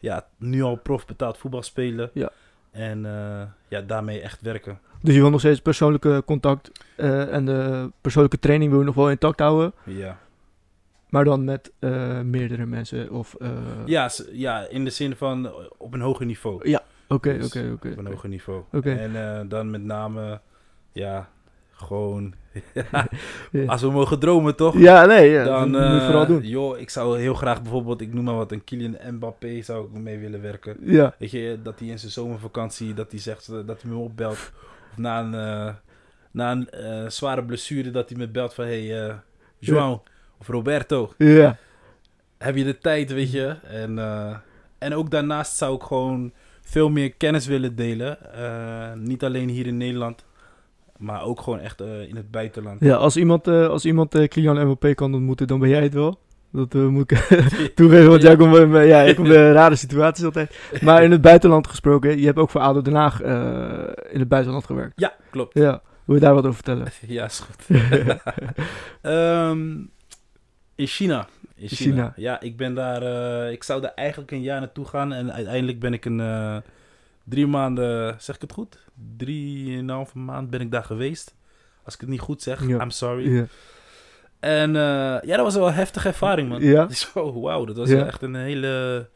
ja, 0.00 0.26
nu 0.38 0.62
al 0.62 0.76
prof 0.76 1.06
betaald 1.06 1.38
voetbal 1.38 1.62
spelen. 1.62 2.10
Ja. 2.14 2.30
En 2.76 3.06
eh, 3.06 3.42
ja, 3.68 3.80
daarmee 3.80 4.20
echt 4.20 4.40
werken. 4.40 4.78
Dus 5.00 5.14
je 5.14 5.20
wil 5.20 5.30
nog 5.30 5.40
steeds 5.40 5.60
persoonlijke 5.60 6.22
contact 6.26 6.70
eh, 6.96 7.32
en 7.34 7.44
de 7.44 7.90
persoonlijke 8.00 8.38
training 8.38 8.70
wil 8.70 8.80
je 8.80 8.86
nog 8.86 8.94
wel 8.94 9.10
intact 9.10 9.40
houden, 9.40 9.72
Ja. 9.84 10.18
maar 11.08 11.24
dan 11.24 11.44
met 11.44 11.72
eh, 11.78 12.20
meerdere 12.20 12.66
mensen 12.66 13.10
of... 13.10 13.36
Ja, 13.86 14.10
ja, 14.32 14.68
in 14.68 14.84
de 14.84 14.90
zin 14.90 15.16
van 15.16 15.50
op 15.78 15.94
een 15.94 16.00
hoger 16.00 16.26
niveau. 16.26 16.68
Ja, 16.68 16.82
Oké, 17.08 17.38
Dus 17.38 17.46
oké, 17.46 17.70
oké. 17.72 17.88
Op 17.90 17.98
een 17.98 18.06
hoger 18.06 18.28
niveau. 18.28 18.62
Oké. 18.72 18.92
En 18.92 19.48
dan 19.48 19.70
met 19.70 19.82
name, 19.82 20.40
ja, 20.92 21.28
gewoon... 21.76 22.34
Ja. 23.50 23.64
Als 23.66 23.80
we 23.80 23.90
mogen 23.90 24.18
dromen, 24.18 24.56
toch? 24.56 24.78
Ja, 24.78 25.06
nee, 25.06 25.30
ja, 25.30 25.44
dan 25.44 25.70
moet 25.70 25.80
je 25.80 25.86
eh, 25.86 26.04
vooral 26.04 26.26
doen. 26.26 26.42
Joh, 26.42 26.78
ik 26.78 26.90
zou 26.90 27.18
heel 27.18 27.34
graag 27.34 27.62
bijvoorbeeld, 27.62 28.00
ik 28.00 28.14
noem 28.14 28.24
maar 28.24 28.34
wat, 28.34 28.52
een 28.52 28.64
Kylian 28.64 28.96
Mbappé 29.10 29.62
zou 29.62 29.84
ik 29.84 30.00
mee 30.00 30.18
willen 30.18 30.42
werken. 30.42 30.76
Ja, 30.80 31.14
Weet 31.18 31.30
je, 31.30 31.58
dat 31.62 31.78
hij 31.78 31.88
in 31.88 31.98
zijn 31.98 32.12
zomervakantie, 32.12 32.94
dat 32.94 33.10
hij 33.10 33.20
zegt, 33.20 33.48
eh, 33.48 33.56
dat 33.66 33.82
hij 33.82 33.90
me 33.90 33.96
opbelt. 33.96 34.32
Of 34.32 34.52
na 34.96 35.20
een, 35.20 35.34
eh, 35.34 35.74
na 36.30 36.50
een 36.50 37.12
zware 37.12 37.44
blessure, 37.44 37.90
dat 37.90 38.08
hij 38.08 38.18
me 38.18 38.28
belt 38.28 38.54
van, 38.54 38.64
hey, 38.64 39.06
eh 39.06 39.14
João 39.60 40.02
of 40.38 40.46
Roberto, 40.46 41.12
ja, 41.18 41.56
heb 42.38 42.56
je 42.56 42.64
de 42.64 42.78
tijd, 42.78 43.12
weet 43.12 43.32
je? 43.32 43.56
En, 43.62 43.98
en 44.78 44.94
ook 44.94 45.10
daarnaast 45.10 45.56
zou 45.56 45.74
ik 45.74 45.82
gewoon 45.82 46.32
veel 46.60 46.88
meer 46.88 47.12
kennis 47.12 47.46
willen 47.46 47.76
delen. 47.76 48.18
Niet 48.94 49.24
alleen 49.24 49.48
hier 49.48 49.66
in 49.66 49.76
Nederland, 49.76 50.24
maar 50.98 51.22
ook 51.24 51.40
gewoon 51.40 51.58
echt 51.60 51.80
eh, 51.80 52.08
in 52.08 52.16
het 52.16 52.30
buitenland. 52.30 52.80
ja 52.80 52.94
als 52.94 53.16
iemand, 53.16 53.46
eh 53.48 53.68
als 53.68 53.84
iemand 53.84 54.14
eh, 54.14 54.28
Kylian 54.28 54.64
Mbappé 54.64 54.94
kan 54.94 55.14
ontmoeten, 55.14 55.46
dan 55.46 55.58
ben 55.60 55.68
jij 55.68 55.82
het 55.82 55.94
wel. 55.94 56.18
Dat 56.52 56.74
moet 56.74 57.10
ik 57.10 57.18
toegeven, 57.74 58.08
want 58.08 58.22
Ja. 58.22 58.28
jij 58.28 58.36
komt, 58.36 58.70
bij- 58.70 58.86
ja, 58.86 59.00
ik 59.02 59.16
kom 59.16 59.28
bij 59.28 59.52
rare 59.52 59.76
situaties 59.76 60.24
altijd. 60.24 60.58
Maar 60.82 61.02
in 61.04 61.10
het 61.10 61.20
buitenland 61.20 61.66
gesproken, 61.66 62.18
je 62.18 62.26
hebt 62.26 62.38
ook 62.38 62.50
voor 62.50 62.60
ADO 62.60 62.82
Den 62.82 62.94
Haag 62.94 63.20
in 64.10 64.18
het 64.18 64.28
buitenland 64.28 64.64
gewerkt. 64.64 65.00
Ja, 65.00 65.14
klopt. 65.30 65.54
Ja, 65.54 65.82
wil 66.04 66.14
je 66.14 66.20
daar 66.20 66.34
wat 66.34 66.42
over 66.44 66.54
vertellen? 66.54 66.86
Ja, 67.16 67.24
is 67.24 67.38
goed. 67.40 67.78
Ehm, 69.02 69.60
in 70.74 70.86
China. 70.86 71.26
In 71.56 71.68
China. 71.68 71.92
China. 71.92 72.12
Ja, 72.16 72.40
ik 72.40 72.56
ben 72.56 72.74
daar. 72.74 73.02
ik 73.52 73.62
zou 73.64 73.80
daar 73.80 73.92
eigenlijk 73.94 74.30
een 74.30 74.42
jaar 74.42 74.60
naartoe 74.60 74.84
gaan. 74.84 75.12
En 75.12 75.32
uiteindelijk 75.32 75.78
ben 75.80 75.92
ik 75.92 76.04
een 76.04 76.20
drie 77.28 77.46
maanden. 77.46 78.16
Zeg 78.18 78.34
ik 78.34 78.40
het 78.40 78.52
goed? 78.52 78.78
Drieënhalve 79.16 80.18
maand 80.18 80.50
ben 80.50 80.60
ik 80.60 80.70
daar 80.70 80.84
geweest. 80.84 81.34
Als 81.82 81.94
ik 81.94 82.00
het 82.00 82.10
niet 82.10 82.20
goed 82.20 82.42
zeg, 82.42 82.66
Ja. 82.66 82.80
I'm 82.82 82.90
sorry. 82.90 83.34
Ja, 83.36 83.46
En 84.40 84.76
eh, 84.76 84.82
ja, 85.22 85.36
dat 85.36 85.40
was 85.40 85.54
wel 85.54 85.66
een 85.66 85.74
heftige 85.74 86.08
ervaring, 86.08 86.48
man. 86.48 86.62
Ja? 86.62 86.88
Zo, 87.14 87.40
wauw, 87.40 87.64
dat 87.64 87.76
was 87.76 87.90
echt 87.90 88.22
een 88.22 88.34
hele 88.34 89.08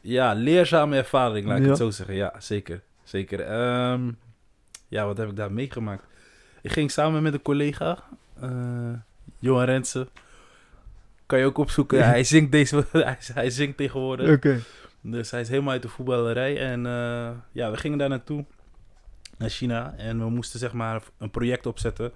ja, 0.00 0.32
leerzame 0.32 0.96
ervaring, 0.96 1.46
laat 1.46 1.58
ik 1.58 1.64
het 1.66 1.76
zo 1.76 1.90
zeggen. 1.90 2.14
Ja, 2.14 2.34
zeker. 2.38 2.82
Zeker. 3.04 3.40
Ehm, 3.40 4.10
ja, 4.88 5.06
wat 5.06 5.16
heb 5.18 5.28
ik 5.28 5.36
daar 5.36 5.52
meegemaakt? 5.52 6.04
Ik 6.62 6.72
ging 6.72 6.90
samen 6.90 7.22
met 7.22 7.32
een 7.34 7.42
collega, 7.42 7.98
eh, 8.40 8.92
Johan 9.38 9.64
Rensen. 9.64 10.08
Kan 11.26 11.38
je 11.38 11.44
ook 11.44 11.58
opzoeken. 11.58 12.04
hij, 12.08 12.24
zingt 12.24 12.52
deze, 12.52 12.84
hij, 12.92 13.16
hij 13.34 13.50
zingt 13.50 13.76
tegenwoordig. 13.76 14.34
oké. 14.36 14.58
Dus 15.00 15.30
hij 15.30 15.40
is 15.40 15.48
helemaal 15.48 15.72
uit 15.72 15.82
de 15.82 15.88
voetballerij. 15.88 16.58
En 16.70 16.86
eh, 16.86 17.30
ja, 17.52 17.70
we 17.70 17.76
gingen 17.76 17.98
daar 17.98 18.08
naartoe, 18.08 18.44
naar 19.38 19.48
China. 19.50 19.94
En 19.96 20.18
we 20.18 20.30
moesten 20.30 20.58
zeg 20.58 20.72
maar 20.72 21.02
een 21.18 21.30
project 21.30 21.66
opzetten. 21.66 22.12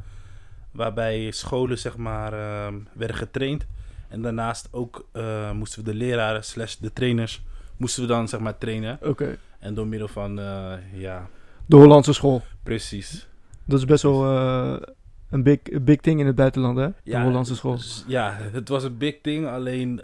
Waarbij 0.70 1.30
scholen 1.30 1.78
zeg 1.78 1.96
maar 1.96 2.32
ehm, 2.32 2.74
werden 2.92 3.16
getraind. 3.16 3.66
En 4.08 4.22
daarnaast 4.22 4.68
ook 4.70 5.08
eh, 5.12 5.50
moesten 5.52 5.84
we 5.84 5.90
de 5.90 5.96
leraren 5.96 6.44
slash 6.44 6.74
de 6.76 6.92
trainers 6.92 7.42
moesten 7.76 8.02
we 8.02 8.08
dan 8.08 8.28
zeg 8.28 8.40
maar 8.40 8.58
trainen. 8.58 8.98
Oké. 9.02 9.38
En 9.58 9.74
door 9.74 9.86
middel 9.86 10.08
van, 10.08 10.38
eh, 10.38 10.72
ja, 10.92 11.28
De 11.66 11.76
Hollandse 11.76 12.12
school. 12.12 12.42
precies. 12.62 13.26
Dat 13.64 13.78
is 13.78 13.84
best 13.84 14.02
wel 14.02 14.24
een 15.30 15.42
big, 15.42 15.58
big 15.82 16.00
thing 16.00 16.20
in 16.20 16.26
het 16.26 16.34
buitenland, 16.34 16.78
hè? 16.78 16.86
De 16.86 16.94
Ja, 17.04 17.22
Hollandse 17.22 17.54
school. 17.54 17.76
Dus, 17.76 18.04
ja, 18.06 18.36
het 18.52 18.68
was 18.68 18.84
een 18.84 18.96
big 18.96 19.20
thing. 19.22 19.46
Alleen 19.46 20.02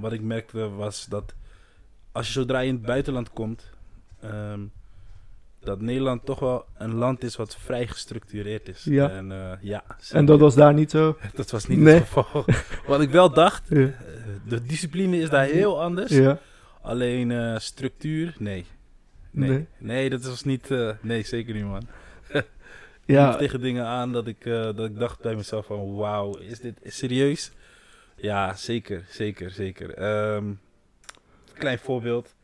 wat 0.00 0.12
ik 0.12 0.20
merkte 0.20 0.68
was 0.68 1.06
dat 1.06 1.34
als 2.16 2.26
je 2.26 2.32
zodra 2.32 2.58
je 2.60 2.68
in 2.68 2.74
het 2.74 2.84
buitenland 2.86 3.30
komt, 3.30 3.70
ehm, 4.20 4.60
dat 5.60 5.80
Nederland 5.80 6.24
toch 6.24 6.38
wel 6.38 6.64
een 6.78 6.94
land 6.94 7.22
is 7.24 7.36
wat 7.36 7.56
vrij 7.56 7.86
gestructureerd 7.86 8.68
is. 8.68 8.84
Ja. 8.84 9.10
En, 9.10 9.32
eh, 9.32 9.52
ja, 9.60 9.84
En 10.10 10.24
dat 10.24 10.40
was 10.40 10.54
daar 10.54 10.74
niet 10.74 10.90
zo? 10.90 11.16
dat 11.34 11.50
was 11.50 11.66
niet 11.66 11.78
Nee. 11.78 11.94
het 11.94 12.08
geval. 12.08 12.44
wat 12.86 13.00
ik 13.00 13.10
wel 13.10 13.32
dacht, 13.32 13.68
Ja. 13.68 13.76
eh, 13.76 13.92
de 14.48 14.62
discipline 14.62 15.18
is 15.18 15.30
daar 15.30 15.44
heel 15.46 15.82
anders. 15.82 16.12
Ja. 16.12 16.38
Alleen 16.82 17.30
eh, 17.30 17.58
structuur, 17.58 18.34
nee. 18.38 18.64
Nee. 19.30 19.50
Nee. 19.50 19.66
nee. 19.78 20.10
dat 20.10 20.24
was 20.24 20.44
niet. 20.44 20.68
nee, 21.00 21.22
zeker 21.22 21.54
niet, 21.54 21.64
man. 21.64 21.82
Ja. 23.04 23.28
liep 23.28 23.38
tegen 23.38 23.60
dingen 23.60 23.84
aan 23.84 24.12
dat 24.12 24.26
ik, 24.26 24.44
dat 24.44 24.84
ik 24.84 24.98
dacht 24.98 25.20
bij 25.20 25.34
mezelf 25.34 25.66
van 25.66 25.94
wauw, 25.94 26.36
is 26.36 26.60
dit 26.60 26.78
serieus? 26.84 27.50
Ja, 28.16 28.54
zeker, 28.54 29.04
zeker, 29.08 29.50
zeker. 29.50 29.94
Ehm, 29.94 30.44
klein 31.58 31.78
voorbeeld. 31.78 32.34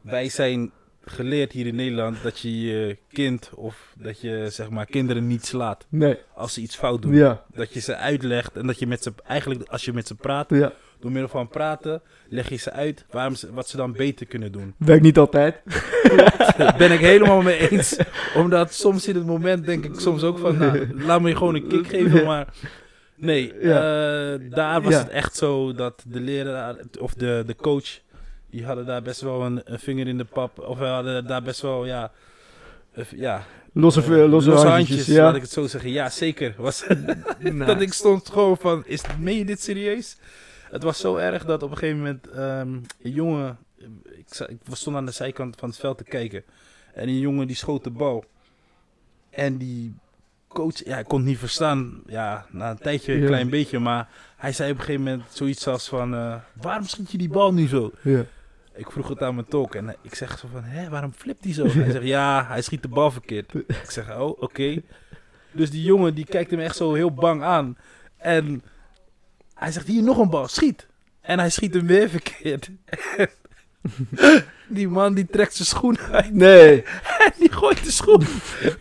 Wij 0.00 0.28
zijn 0.28 0.70
geleerd 1.04 1.52
hier 1.52 1.66
in 1.66 1.74
Nederland 1.74 2.22
dat 2.22 2.38
je 2.38 2.60
je 2.60 2.96
kind 3.12 3.50
of 3.54 3.94
dat 3.98 4.20
je 4.20 4.46
zeg 4.50 4.70
maar 4.70 4.86
kinderen 4.86 5.26
niet 5.26 5.46
slaat 5.46 5.86
Nee. 5.88 6.18
als 6.34 6.54
ze 6.54 6.60
iets 6.60 6.76
fout 6.76 7.02
doen. 7.02 7.14
Ja. 7.14 7.44
Dat 7.54 7.72
je 7.74 7.80
ze 7.80 7.96
uitlegt 7.96 8.56
en 8.56 8.66
dat 8.66 8.78
je 8.78 8.86
met 8.86 9.02
ze 9.02 9.12
eigenlijk 9.26 9.68
als 9.68 9.84
je 9.84 9.92
met 9.92 10.06
ze 10.06 10.14
praat, 10.14 10.50
Ja. 10.50 10.72
door 11.00 11.10
middel 11.10 11.28
van 11.30 11.48
praten, 11.48 12.02
leg 12.28 12.48
je 12.48 12.56
ze 12.56 12.70
uit 12.72 13.04
waarom 13.10 13.34
ze, 13.34 13.52
wat 13.52 13.68
ze 13.68 13.76
dan 13.76 13.92
beter 13.92 14.26
kunnen 14.26 14.52
doen. 14.52 14.74
Werkt 14.78 15.02
niet 15.02 15.18
altijd. 15.18 15.62
Ben 16.78 16.92
ik 16.92 17.00
helemaal 17.00 17.42
mee 17.42 17.70
eens. 17.70 17.96
Omdat 18.36 18.74
soms 18.74 19.08
in 19.08 19.14
het 19.14 19.26
moment 19.26 19.66
denk 19.66 19.84
ik 19.84 20.00
soms 20.00 20.22
ook 20.22 20.38
van, 20.38 20.58
nou, 20.58 21.02
laat 21.04 21.20
me 21.20 21.28
je 21.28 21.36
gewoon 21.36 21.54
een 21.54 21.66
kick 21.68 21.86
geven, 21.86 22.24
maar 22.24 22.54
nee, 23.20 23.54
Ja. 23.60 23.76
eh, 24.32 24.50
daar 24.50 24.82
was 24.82 24.92
Ja. 24.92 24.98
het 24.98 25.08
echt 25.08 25.36
zo 25.36 25.72
dat 25.72 26.04
de 26.06 26.20
leraar 26.20 26.76
of 26.98 27.14
de, 27.14 27.42
de 27.46 27.56
coach, 27.56 28.00
die 28.50 28.64
hadden 28.64 28.86
daar 28.86 29.02
best 29.02 29.20
wel 29.20 29.42
een, 29.42 29.60
een 29.64 29.78
vinger 29.78 30.06
in 30.08 30.18
de 30.18 30.24
pap, 30.24 30.58
of 30.58 30.78
we 30.78 30.84
hadden 30.84 31.26
daar 31.26 31.42
best 31.42 31.60
wel, 31.60 31.84
ja, 31.86 32.12
eh, 32.92 33.04
ja, 33.10 33.44
Losse, 33.72 34.28
losse, 34.28 34.50
handjes. 34.50 35.06
laat 35.06 35.16
ja. 35.16 35.34
ik 35.34 35.42
het 35.42 35.50
zo 35.50 35.66
zeggen. 35.66 35.90
Ja, 35.90 36.08
zeker. 36.10 36.54
Was, 36.56 36.84
dat 37.66 37.80
ik 37.80 37.92
stond 37.92 38.28
gewoon 38.28 38.56
van, 38.56 38.82
is, 38.86 39.02
meen 39.18 39.36
je 39.38 39.44
dit 39.44 39.62
serieus? 39.62 40.16
Het 40.70 40.82
was 40.82 40.98
zo 41.00 41.16
erg 41.16 41.44
dat 41.44 41.62
op 41.62 41.70
een 41.70 41.76
gegeven 41.76 41.98
moment 41.98 42.28
ehm, 42.30 42.72
een 43.02 43.10
jongen, 43.12 43.58
ik, 44.04 44.38
ik 44.48 44.58
stond 44.72 44.96
aan 44.96 45.06
de 45.06 45.12
zijkant 45.12 45.56
van 45.58 45.68
het 45.68 45.78
veld 45.78 45.98
te 45.98 46.04
kijken. 46.04 46.44
En 46.94 47.08
een 47.08 47.18
jongen 47.18 47.46
die 47.46 47.56
schoot 47.56 47.84
de 47.84 47.90
bal. 47.90 48.24
En 49.30 49.56
die 49.56 49.94
coach, 50.52 50.84
ja, 50.84 50.98
ik 50.98 51.04
kon 51.04 51.18
het 51.18 51.28
niet 51.28 51.38
verstaan. 51.38 52.02
Ja, 52.06 52.46
na 52.50 52.70
een 52.70 52.78
tijdje 52.78 53.12
een 53.14 53.26
klein 53.26 53.50
beetje. 53.50 53.78
Maar 53.78 54.08
hij 54.36 54.52
zei 54.52 54.70
op 54.70 54.78
een 54.78 54.84
gegeven 54.84 55.04
moment 55.04 55.24
zoiets 55.32 55.66
als 55.66 55.88
van, 55.88 56.14
eh, 56.14 56.34
waarom 56.60 56.84
schiet 56.86 57.10
je 57.10 57.18
die 57.18 57.28
bal 57.28 57.52
nu 57.52 57.68
zo? 57.68 57.92
Ja. 58.02 58.24
Ik 58.74 58.90
vroeg 58.90 59.08
het 59.08 59.22
aan 59.22 59.34
mijn 59.34 59.46
tolk 59.46 59.74
en 59.74 59.96
ik 60.02 60.14
zeg 60.14 60.38
zo 60.38 60.48
van, 60.52 60.62
hè, 60.64 60.88
waarom 60.88 61.12
flipt 61.12 61.44
hij 61.44 61.52
zo? 61.52 61.66
Hij 61.66 61.90
zegt, 61.90 62.04
ja, 62.04 62.46
hij 62.46 62.62
schiet 62.62 62.82
de 62.82 62.88
bal 62.88 63.10
verkeerd. 63.10 63.54
Ik 63.54 63.90
zeg, 63.90 64.18
oh, 64.18 64.42
oké. 64.42 64.82
Dus 65.52 65.70
die 65.70 65.82
jongen, 65.82 66.14
die 66.14 66.24
kijkt 66.24 66.50
hem 66.50 66.60
echt 66.60 66.76
zo 66.76 66.94
heel 66.94 67.14
bang 67.14 67.42
aan. 67.42 67.76
En 68.16 68.62
hij 69.54 69.72
zegt, 69.72 69.86
hier 69.86 70.02
nog 70.02 70.18
een 70.18 70.30
bal, 70.30 70.48
schiet. 70.48 70.86
En 71.20 71.38
hij 71.38 71.50
schiet 71.50 71.74
hem 71.74 71.86
weer 71.86 72.08
verkeerd. 72.08 72.70
Die 74.68 74.88
man, 74.88 75.14
die 75.14 75.26
trekt 75.26 75.54
zijn 75.54 75.68
schoen 75.68 75.98
uit 76.12 76.34
Nee. 76.46 76.82
en 77.24 77.32
die 77.38 77.52
gooit 77.52 77.84
de 77.84 77.90
schoen. 77.90 78.22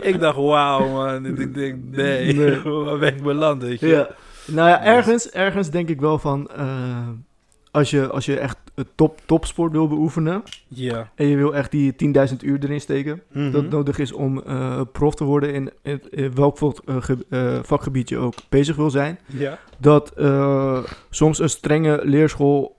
ik 0.02 0.20
dacht, 0.20 0.36
wauw 0.38 0.88
man. 0.90 1.26
Ik 1.26 1.54
denk, 1.54 1.78
nee, 1.92 2.34
Nee. 2.34 2.62
waar 2.86 2.98
ben 2.98 3.16
ik 3.16 3.24
beland, 3.24 3.62
weet 3.62 3.80
je? 3.80 3.88
Ja. 3.88 4.10
Nou 4.46 4.70
ja, 4.70 4.84
ergens, 4.84 5.30
ergens 5.30 5.70
denk 5.70 5.90
ik 5.90 6.00
wel 6.00 6.20
van... 6.20 6.48
eh, 6.50 7.08
als, 7.72 7.90
je, 7.90 8.08
als 8.10 8.26
je 8.26 8.40
echt 8.40 8.58
het 8.76 8.88
top, 8.96 9.20
topsport 9.26 9.72
wil 9.72 9.88
beoefenen... 9.88 10.44
Ja. 10.68 11.10
en 11.16 11.28
je 11.28 11.36
wil 11.36 11.56
echt 11.56 11.72
die 11.72 11.94
10.000 12.30 12.36
uur 12.42 12.58
erin 12.64 12.82
steken... 12.82 13.22
Mhm. 13.32 13.52
dat 13.52 13.70
nodig 13.70 13.98
is 13.98 14.12
om 14.12 14.42
eh, 14.42 14.82
prof 14.92 15.16
te 15.16 15.24
worden 15.24 15.54
in, 15.54 15.72
in, 15.84 16.02
in 16.10 16.36
welk 16.36 16.58
eh, 16.60 16.96
ge- 17.00 17.60
vakgebied 17.64 18.10
je 18.10 18.18
ook 18.18 18.34
bezig 18.50 18.76
wil 18.76 18.90
zijn... 18.90 19.20
Ja. 19.26 19.60
dat 19.78 20.14
soms 21.10 21.40
een 21.40 21.50
strenge 21.50 22.00
leerschool 22.04 22.78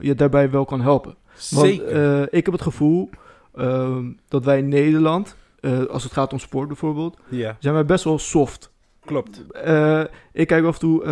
je 0.00 0.12
daarbij 0.16 0.50
wel 0.50 0.64
kan 0.64 0.80
helpen. 0.80 1.14
Want 1.50 1.66
Zeker. 1.66 2.20
eh, 2.20 2.26
ik 2.38 2.44
heb 2.44 2.54
het 2.54 2.62
gevoel 2.62 3.10
ehm, 3.54 4.12
dat 4.28 4.44
wij 4.44 4.58
in 4.58 4.68
Nederland, 4.68 5.36
eh, 5.60 5.84
als 5.84 6.02
het 6.02 6.12
gaat 6.12 6.32
om 6.32 6.38
sport 6.38 6.68
bijvoorbeeld, 6.68 7.18
zijn 7.58 7.74
wij 7.74 7.84
best 7.84 8.04
wel 8.04 8.18
soft. 8.18 8.72
klopt. 9.04 9.44
Eh, 9.52 10.02
ik 10.32 10.46
kijk 10.46 10.64
af 10.64 10.74
en 10.74 10.80
toe 10.80 11.04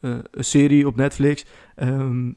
een 0.00 0.44
serie 0.44 0.86
op 0.86 0.96
Netflix. 0.96 1.44
ehm, 1.76 2.32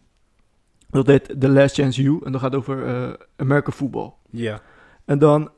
dat 0.89 1.07
heet 1.07 1.35
The 1.39 1.49
Last 1.49 1.75
Chance 1.75 2.01
You. 2.01 2.19
En 2.25 2.31
dat 2.31 2.41
gaat 2.41 2.55
over 2.55 2.85
eh 2.87 3.13
American 3.35 3.73
football. 3.73 4.11
Ja. 4.29 4.61
En 5.05 5.19
dan 5.19 5.51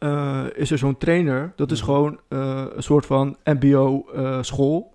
is 0.55 0.71
er 0.71 0.77
zo'n 0.77 0.97
trainer. 0.97 1.53
Dat 1.55 1.71
is 1.71 1.81
Mhm. 1.81 1.85
gewoon 1.91 2.19
een 2.29 2.83
soort 2.83 3.05
van 3.05 3.37
MBO-school. 3.43 4.93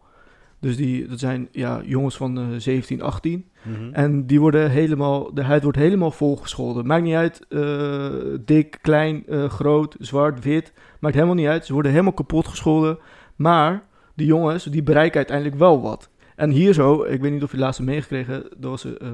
Dus 0.60 0.76
die, 0.76 1.06
dat 1.06 1.18
zijn 1.18 1.48
ja, 1.52 1.82
jongens 1.84 2.16
van 2.16 2.38
eh 2.38 2.46
17, 2.58 3.02
18. 3.02 3.44
Mhm. 3.62 3.92
En 3.92 4.26
die 4.26 4.40
worden 4.40 4.70
helemaal, 4.70 5.34
de 5.34 5.42
huid 5.42 5.62
wordt 5.62 5.78
helemaal 5.78 6.10
volgescholden. 6.10 6.86
Maakt 6.86 7.02
niet 7.02 7.14
uit, 7.14 7.46
eh, 7.48 8.08
dik, 8.44 8.78
klein, 8.80 9.26
eh, 9.26 9.44
groot, 9.48 9.96
zwart, 9.98 10.44
wit. 10.44 10.72
Maakt 10.98 11.14
helemaal 11.14 11.34
niet 11.34 11.46
uit. 11.46 11.66
Ze 11.66 11.72
worden 11.72 11.90
helemaal 11.90 12.12
kapot 12.12 12.48
gescholden. 12.48 12.98
Maar 13.36 13.82
die 14.14 14.26
jongens, 14.26 14.64
die 14.64 14.82
bereiken 14.82 15.16
uiteindelijk 15.16 15.58
wel 15.58 15.80
wat. 15.80 16.10
En 16.36 16.50
hier 16.50 16.72
zo, 16.72 17.02
ik 17.02 17.20
weet 17.20 17.32
niet 17.32 17.42
of 17.42 17.50
je 17.50 17.56
het 17.56 17.64
laatst 17.64 17.78
hebt 17.78 17.90
meegekregen, 17.90 18.42
dat 18.56 18.70
was 18.70 18.84
eh, 18.84 19.08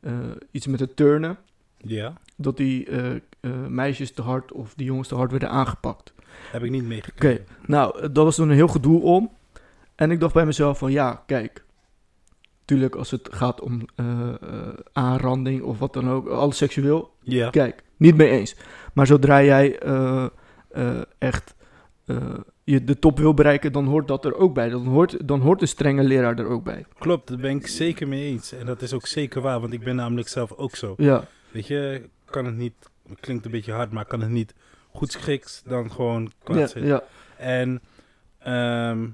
eh, 0.00 0.12
iets 0.50 0.66
met 0.66 0.80
het 0.80 0.96
turnen. 0.96 1.36
Ja. 1.86 2.12
Dat 2.36 2.56
die 2.56 2.86
eh, 2.86 3.14
eh, 3.14 3.20
meisjes 3.68 4.12
te 4.12 4.22
hard 4.22 4.52
of 4.52 4.74
die 4.74 4.86
jongens 4.86 5.08
te 5.08 5.14
hard 5.14 5.30
werden 5.30 5.50
aangepakt. 5.50 6.12
Heb 6.50 6.62
ik 6.62 6.70
niet 6.70 6.84
meegekregen. 6.84 7.44
Nou, 7.66 7.98
eh, 7.98 8.02
dat 8.12 8.24
was 8.24 8.34
toen 8.36 8.48
een 8.48 8.54
heel 8.54 8.68
gedoe 8.68 9.02
om. 9.02 9.30
En 9.94 10.10
ik 10.10 10.20
dacht 10.20 10.34
bij 10.34 10.46
mezelf 10.46 10.78
van 10.78 10.92
ja, 10.92 11.22
kijk. 11.26 11.64
Tuurlijk, 12.64 12.94
als 12.94 13.10
het 13.10 13.28
gaat 13.32 13.60
om 13.60 13.80
eh, 13.94 14.28
eh, 14.28 14.68
aanranding 14.92 15.62
of 15.62 15.78
wat 15.78 15.92
dan 15.92 16.10
ook, 16.10 16.28
alles 16.28 16.56
seksueel, 16.56 17.14
Ja. 17.20 17.50
kijk, 17.50 17.82
niet 17.96 18.16
mee 18.16 18.28
eens. 18.30 18.56
Maar 18.92 19.06
zodra 19.06 19.42
jij 19.42 19.78
eh, 19.78 20.26
echt 21.18 21.54
je 22.64 22.84
de 22.84 22.98
top 22.98 23.18
wil 23.18 23.34
bereiken, 23.34 23.72
dan 23.72 23.84
hoort 23.86 24.08
dat 24.08 24.24
er 24.24 24.34
ook 24.36 24.54
bij. 24.54 24.68
Dan 24.68 24.86
hoort, 24.86 25.28
dan 25.28 25.40
hoort 25.40 25.60
een 25.60 25.68
strenge 25.68 26.02
leraar 26.02 26.38
er 26.38 26.46
ook 26.46 26.64
bij. 26.64 26.84
Klopt, 26.98 27.28
daar 27.28 27.38
ben 27.38 27.56
ik 27.56 27.66
zeker 27.66 28.08
mee 28.08 28.24
eens. 28.24 28.52
En 28.52 28.66
dat 28.66 28.82
is 28.82 28.92
ook 28.92 29.06
zeker 29.06 29.40
waar, 29.40 29.60
want 29.60 29.72
ik 29.72 29.84
ben 29.84 29.96
namelijk 29.96 30.28
zelf 30.28 30.52
ook 30.52 30.76
zo. 30.76 30.94
Ja, 30.96 31.24
Weet 31.50 31.66
je, 31.66 32.08
kan 32.24 32.44
het 32.44 32.56
niet, 32.56 32.74
het 33.08 33.20
klinkt 33.20 33.44
een 33.44 33.50
beetje 33.50 33.72
hard, 33.72 33.90
maar 33.92 34.04
kan 34.04 34.20
het 34.20 34.30
niet 34.30 34.54
goed 34.92 35.12
schiks 35.12 35.62
dan 35.66 35.90
gewoon 35.92 36.30
kwaad 36.42 36.58
ja, 36.58 36.66
zijn. 36.66 36.84
ja, 36.86 37.02
En 37.36 37.82
ehm, 38.38 39.08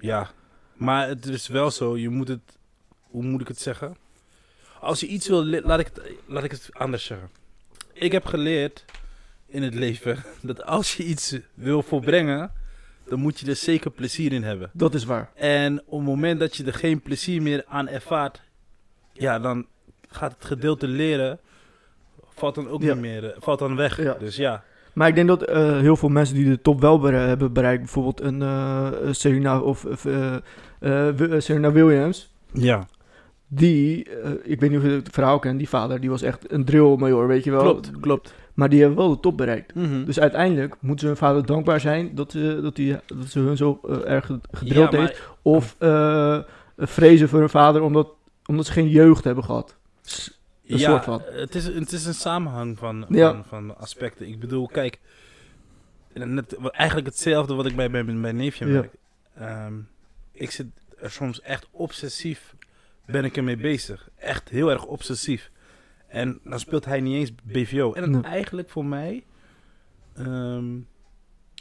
ja, 0.00 0.30
maar 0.74 1.08
het 1.08 1.26
is 1.26 1.48
wel 1.48 1.70
zo, 1.70 1.96
je 1.96 2.08
moet 2.08 2.28
het, 2.28 2.58
hoe 3.02 3.22
moet 3.22 3.40
ik 3.40 3.48
het 3.48 3.60
zeggen? 3.60 3.96
Als 4.80 5.00
je 5.00 5.06
iets 5.06 5.28
wil, 5.28 5.44
laat 5.44 5.78
ik 5.80 5.90
het, 5.94 6.12
laat 6.26 6.44
ik 6.44 6.50
het 6.50 6.68
anders 6.72 7.04
zeggen. 7.04 7.30
Ik 7.92 8.12
heb 8.12 8.26
geleerd 8.26 8.84
in 9.46 9.62
het 9.62 9.74
leven 9.74 10.24
dat 10.42 10.64
als 10.64 10.96
je 10.96 11.04
iets 11.04 11.36
wil 11.54 11.82
volbrengen, 11.82 12.52
dan 13.04 13.18
moet 13.18 13.40
je 13.40 13.46
er 13.46 13.56
zeker 13.56 13.90
plezier 13.90 14.32
in 14.32 14.42
hebben. 14.42 14.70
dat 14.72 14.94
is 14.94 15.04
waar. 15.04 15.30
En 15.34 15.80
op 15.86 15.98
het 15.98 16.08
moment 16.08 16.40
dat 16.40 16.56
je 16.56 16.64
er 16.64 16.74
geen 16.74 17.00
plezier 17.02 17.42
meer 17.42 17.64
aan 17.66 17.88
ervaart, 17.88 18.40
ja, 19.12 19.38
dan 19.38 19.66
gaat 20.08 20.32
het 20.32 20.44
gedeelte 20.44 20.86
leren, 20.88 21.38
valt 22.34 22.54
dan 22.54 22.68
ook 22.68 22.82
Ja. 22.82 22.92
niet 22.92 23.00
meer, 23.02 23.30
eh, 23.30 23.36
valt 23.40 23.58
dan 23.58 23.76
weg. 23.76 23.96
Ja. 24.02 24.14
Dus 24.14 24.36
ja, 24.36 24.64
Maar 25.00 25.08
ik 25.08 25.14
denk 25.14 25.28
dat 25.28 25.42
eh, 25.42 25.78
heel 25.78 25.96
veel 25.96 26.08
mensen 26.08 26.34
die 26.34 26.44
de 26.44 26.60
top 26.62 26.80
wel 26.80 26.98
bere- 26.98 27.16
hebben 27.16 27.52
bereikt, 27.52 27.82
bijvoorbeeld 27.82 28.20
een 28.20 28.42
eh, 28.42 28.86
Serena 29.10 29.60
of 29.60 29.84
eh, 30.80 31.38
Serena 31.38 31.72
Williams, 31.72 32.34
ja, 32.52 32.86
die, 33.48 34.06
ik 34.42 34.60
weet 34.60 34.70
niet 34.70 34.78
of 34.78 34.84
je 34.84 34.90
het 34.90 35.08
verhaal 35.12 35.38
kent, 35.38 35.58
die 35.58 35.68
vader, 35.68 36.00
die 36.00 36.10
was 36.10 36.22
echt 36.22 36.52
een 36.52 36.64
drill-major, 36.64 37.26
weet 37.26 37.44
je 37.44 37.50
wel. 37.50 37.60
klopt, 37.62 37.90
klopt. 38.00 38.34
Maar 38.54 38.68
die 38.68 38.80
hebben 38.80 38.98
wel 38.98 39.08
de 39.10 39.20
top 39.20 39.36
bereikt. 39.36 39.74
Mhm. 39.74 40.04
Dus 40.04 40.20
uiteindelijk 40.20 40.74
moeten 40.80 41.00
ze 41.00 41.06
hun 41.06 41.16
vader 41.16 41.46
dankbaar 41.46 41.80
zijn 41.80 42.14
dat, 42.14 42.30
ze 42.32 42.58
dat, 42.62 42.76
die, 42.76 42.96
dat 43.06 43.26
ze 43.28 43.38
hun 43.38 43.56
zo 43.56 43.80
erg 44.04 44.30
gedrild 44.52 44.92
Ja, 44.92 44.98
maar- 44.98 45.06
heeft. 45.08 45.28
Of 45.42 45.76
vrezen 46.76 47.28
voor 47.28 47.38
hun 47.38 47.48
vader 47.50 47.82
omdat, 47.82 48.08
omdat 48.46 48.66
ze 48.66 48.72
geen 48.72 48.88
jeugd 48.88 49.24
hebben 49.24 49.44
gehad. 49.44 49.76
S- 50.02 50.39
Een 50.70 50.78
ja, 50.78 50.90
soort 50.90 51.04
van. 51.04 51.22
Het, 51.24 51.54
is, 51.54 51.64
het 51.66 51.92
is 51.92 52.06
een 52.06 52.14
samenhang 52.14 52.78
van, 52.78 53.06
Ja. 53.08 53.32
van, 53.32 53.44
van 53.44 53.78
aspecten. 53.78 54.26
Ik 54.28 54.40
bedoel, 54.40 54.66
kijk, 54.66 54.98
net, 56.12 56.56
eigenlijk 56.70 57.06
hetzelfde 57.06 57.54
wat 57.54 57.66
ik 57.66 57.76
bij 57.76 57.88
mijn, 57.88 58.20
mijn 58.20 58.36
neefje 58.36 58.66
Ja. 58.66 58.72
merk. 58.72 58.92
Ehm, 59.34 59.74
ik 60.32 60.50
zit 60.50 60.66
er 60.98 61.10
soms 61.10 61.40
echt 61.40 61.66
obsessief, 61.70 62.54
ben 63.06 63.24
ik 63.24 63.36
ermee 63.36 63.56
bezig. 63.56 64.08
Echt 64.16 64.48
heel 64.48 64.70
erg 64.70 64.84
obsessief. 64.86 65.50
En 66.08 66.40
dan 66.44 66.58
speelt 66.60 66.84
hij 66.84 67.00
niet 67.00 67.14
eens 67.16 67.32
BVO. 67.42 67.92
En 67.92 68.10
Nee. 68.10 68.22
eigenlijk 68.22 68.68
voor 68.70 68.84
mij, 68.84 69.24
ehm, 70.14 70.76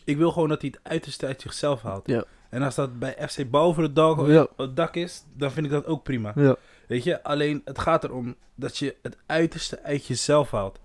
ik 0.04 0.18
wil 0.18 0.32
gewoon 0.32 0.50
dat 0.50 0.62
hij 0.62 0.74
het 0.82 0.92
uiterste 0.92 1.26
uit 1.26 1.42
zichzelf 1.42 1.82
haalt. 1.82 2.08
Ja. 2.08 2.24
En 2.50 2.62
als 2.62 2.76
dat 2.76 3.00
bij 3.00 3.16
FC 3.28 3.50
boven 3.50 3.84
het 3.84 3.96
dak, 3.96 4.28
het 4.58 4.76
dak 4.76 4.96
is, 4.96 5.24
dan 5.36 5.52
vind 5.52 5.66
ik 5.66 5.72
dat 5.72 5.86
ook 5.86 6.04
prima. 6.04 6.32
Ja. 6.36 6.56
Weet 6.90 7.04
je, 7.04 7.24
alleen 7.24 7.62
het 7.66 7.80
gaat 7.80 8.04
erom 8.04 8.36
dat 8.56 8.78
je 8.78 8.96
het 9.02 9.18
uiterste 9.26 9.84
uit 9.84 10.06
jezelf 10.06 10.52
haalt. 10.52 10.80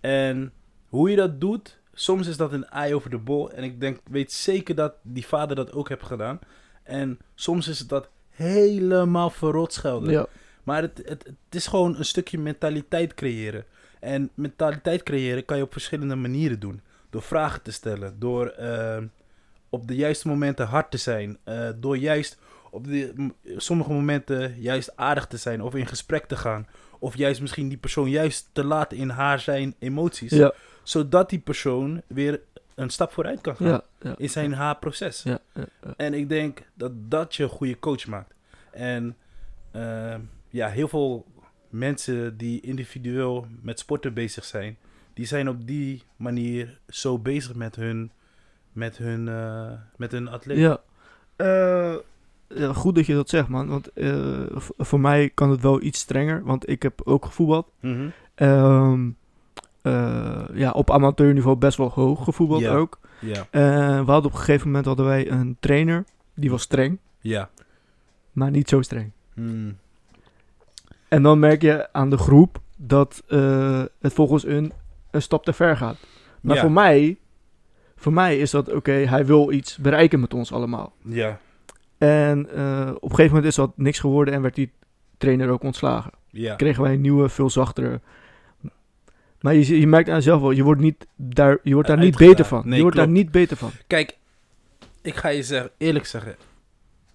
En 0.00 0.52
hoe 0.88 1.10
je 1.10 1.16
dat 1.16 1.40
doet, 1.40 1.78
soms 1.92 2.26
is 2.26 2.36
dat 2.36 2.52
een 2.52 2.68
eye 2.68 2.94
over 2.94 3.10
de 3.10 3.18
bol. 3.18 3.50
En 3.50 3.62
ik 3.62 3.80
denk, 3.80 4.00
weet 4.10 4.32
zeker 4.32 4.74
dat 4.74 4.94
die 5.02 5.26
vader 5.26 5.56
dat 5.56 5.72
ook 5.72 5.88
heeft 5.88 6.02
gedaan. 6.02 6.38
En 6.82 7.18
soms 7.34 7.68
is 7.68 7.78
het 7.78 7.88
dat 7.88 8.08
helemaal 8.30 9.30
verrot 9.30 9.72
schelden. 9.72 10.12
Ja. 10.12 10.26
Maar 10.62 10.82
het, 10.82 11.02
het, 11.04 11.24
het 11.24 11.54
is 11.54 11.66
gewoon 11.66 11.96
een 11.96 12.04
stukje 12.04 12.38
mentaliteit 12.38 13.14
creëren. 13.14 13.64
En 14.00 14.30
mentaliteit 14.34 15.02
creëren 15.02 15.44
kan 15.44 15.56
je 15.56 15.62
op 15.62 15.72
verschillende 15.72 16.14
manieren 16.14 16.60
doen. 16.60 16.80
Door 17.10 17.22
vragen 17.22 17.62
te 17.62 17.72
stellen. 17.72 18.18
Door 18.18 18.46
eh, 18.46 19.02
op 19.68 19.88
de 19.88 19.94
juiste 19.94 20.28
momenten 20.28 20.66
hard 20.66 20.90
te 20.90 20.96
zijn. 20.96 21.38
eh, 21.44 21.68
door 21.76 21.96
juist 21.96 22.38
op 22.74 22.86
de, 22.86 23.30
sommige 23.56 23.92
momenten 23.92 24.60
juist 24.60 24.96
aardig 24.96 25.26
te 25.26 25.36
zijn. 25.36 25.62
Of 25.62 25.74
in 25.74 25.86
gesprek 25.86 26.26
te 26.26 26.36
gaan. 26.36 26.66
Of 26.98 27.16
juist 27.16 27.40
misschien 27.40 27.68
die 27.68 27.78
persoon 27.78 28.10
juist 28.10 28.48
te 28.52 28.64
laten 28.64 28.96
in 28.96 29.08
haar 29.08 29.40
zijn 29.40 29.74
emoties. 29.78 30.30
Ja, 30.30 30.52
Zodat 30.82 31.30
die 31.30 31.38
persoon 31.38 32.02
weer 32.06 32.40
een 32.74 32.90
stap 32.90 33.12
vooruit 33.12 33.40
kan 33.40 33.56
gaan. 33.56 33.66
ja, 33.66 33.84
ja. 34.00 34.14
In 34.16 34.30
zijn 34.30 34.52
haar 34.52 34.76
proces. 34.76 35.22
Ja, 35.22 35.38
ja, 35.54 35.66
ja. 35.82 35.94
En 35.96 36.14
ik 36.14 36.28
denk 36.28 36.62
dat 36.74 36.92
dat 36.94 37.34
je 37.34 37.42
een 37.42 37.48
goede 37.48 37.78
coach 37.78 38.06
maakt. 38.06 38.34
En 38.70 39.16
eh, 39.70 40.14
ja, 40.48 40.68
heel 40.68 40.88
veel 40.88 41.26
mensen 41.68 42.36
die 42.36 42.60
individueel 42.60 43.46
met 43.62 43.78
sporten 43.78 44.14
bezig 44.14 44.44
zijn, 44.44 44.76
die 45.12 45.26
zijn 45.26 45.48
op 45.48 45.66
die 45.66 46.02
manier 46.16 46.78
zo 46.88 47.18
bezig 47.18 47.54
met 47.54 47.76
hun, 47.76 48.12
met 48.72 48.96
hun, 48.96 49.28
eh, 49.28 49.72
met 49.96 50.12
hun 50.12 50.28
atleet. 50.28 50.58
Ja. 50.58 50.80
Eh, 51.36 51.96
ja, 52.56 52.72
goed 52.72 52.94
dat 52.94 53.06
je 53.06 53.14
dat 53.14 53.28
zegt, 53.28 53.48
man. 53.48 53.68
Want 53.68 53.92
eh, 53.92 54.46
voor 54.78 55.00
mij 55.00 55.30
kan 55.34 55.50
het 55.50 55.60
wel 55.60 55.82
iets 55.82 56.00
strenger. 56.00 56.44
Want 56.44 56.68
ik 56.68 56.82
heb 56.82 57.00
ook 57.04 57.24
gevoetbald. 57.24 57.70
Mhm. 57.80 58.08
Ehm, 58.34 59.08
eh, 59.82 60.44
ja, 60.54 60.70
op 60.70 60.90
amateurniveau 60.90 61.56
best 61.56 61.76
wel 61.76 61.90
hoog 61.90 62.24
gevoetbald 62.24 62.66
ook. 62.66 62.98
Ja, 63.20 63.46
Eh, 63.50 63.60
we 64.04 64.10
hadden 64.10 64.30
op 64.30 64.32
een 64.32 64.38
gegeven 64.44 64.66
moment 64.66 64.84
hadden 64.86 65.06
wij 65.06 65.30
een 65.30 65.56
trainer. 65.60 66.04
Die 66.34 66.50
was 66.50 66.62
streng, 66.62 66.98
ja. 67.20 67.50
maar 68.32 68.50
niet 68.50 68.68
zo 68.68 68.82
streng. 68.82 69.10
Mm. 69.34 69.76
En 71.08 71.22
dan 71.22 71.38
merk 71.38 71.62
je 71.62 71.92
aan 71.92 72.10
de 72.10 72.18
groep 72.18 72.60
dat 72.76 73.22
eh, 73.28 73.82
het 74.00 74.12
volgens 74.12 74.42
hun 74.42 74.72
een 75.10 75.22
stap 75.22 75.44
te 75.44 75.52
ver 75.52 75.76
gaat. 75.76 75.96
Maar 76.40 76.58
voor 76.58 76.72
mij, 76.72 77.16
voor 77.96 78.12
mij 78.12 78.38
is 78.38 78.50
dat 78.50 78.72
oké, 78.72 78.92
hij 78.92 79.26
wil 79.26 79.52
iets 79.52 79.76
bereiken 79.76 80.20
met 80.20 80.34
ons 80.34 80.52
allemaal. 80.52 80.92
Ja, 81.02 81.40
En 82.04 82.48
eh, 82.54 82.90
op 82.94 83.02
een 83.02 83.16
gegeven 83.16 83.34
moment 83.34 83.44
is 83.44 83.54
dat 83.54 83.72
niks 83.76 83.98
geworden 83.98 84.34
en 84.34 84.42
werd 84.42 84.54
die 84.54 84.72
trainer 85.18 85.48
ook 85.48 85.62
ontslagen. 85.62 86.12
ja. 86.30 86.54
Kregen 86.54 86.82
wij 86.82 86.92
een 86.92 87.00
nieuwe, 87.00 87.28
veel 87.28 87.50
zachtere. 87.50 88.00
Maar 89.40 89.54
je, 89.54 89.80
je 89.80 89.86
merkt 89.86 90.08
aan 90.08 90.14
jezelf 90.14 90.40
wel, 90.40 90.50
je 90.50 90.62
wordt, 90.62 90.80
niet 90.80 91.06
daar, 91.16 91.58
je 91.62 91.74
wordt 91.74 91.88
daar 91.88 91.98
niet 91.98 92.16
beter 92.16 92.44
van. 92.44 92.62
Nee, 92.64 92.76
je 92.76 92.82
wordt 92.82 92.96
daar 92.96 93.08
niet 93.08 93.30
beter 93.30 93.56
van. 93.56 93.70
Kijk, 93.86 94.16
ik 95.02 95.14
ga 95.14 95.28
je 95.28 95.42
zeggen, 95.42 95.70
eerlijk 95.78 96.06
zeggen. 96.06 96.36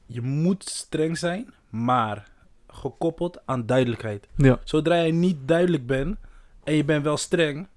Je 0.06 0.22
moet 0.22 0.64
streng 0.70 1.18
zijn, 1.18 1.54
maar 1.70 2.28
gekoppeld 2.68 3.40
aan 3.46 3.66
duidelijkheid. 3.66 4.28
Ja, 4.36 4.60
Zodra 4.64 4.96
je 4.96 5.14
niet 5.14 5.38
duidelijk 5.46 5.86
bent 5.86 6.18
en 6.64 6.74
je 6.74 6.86
bent 6.86 7.04
wel 7.04 7.18
streng, 7.18 7.68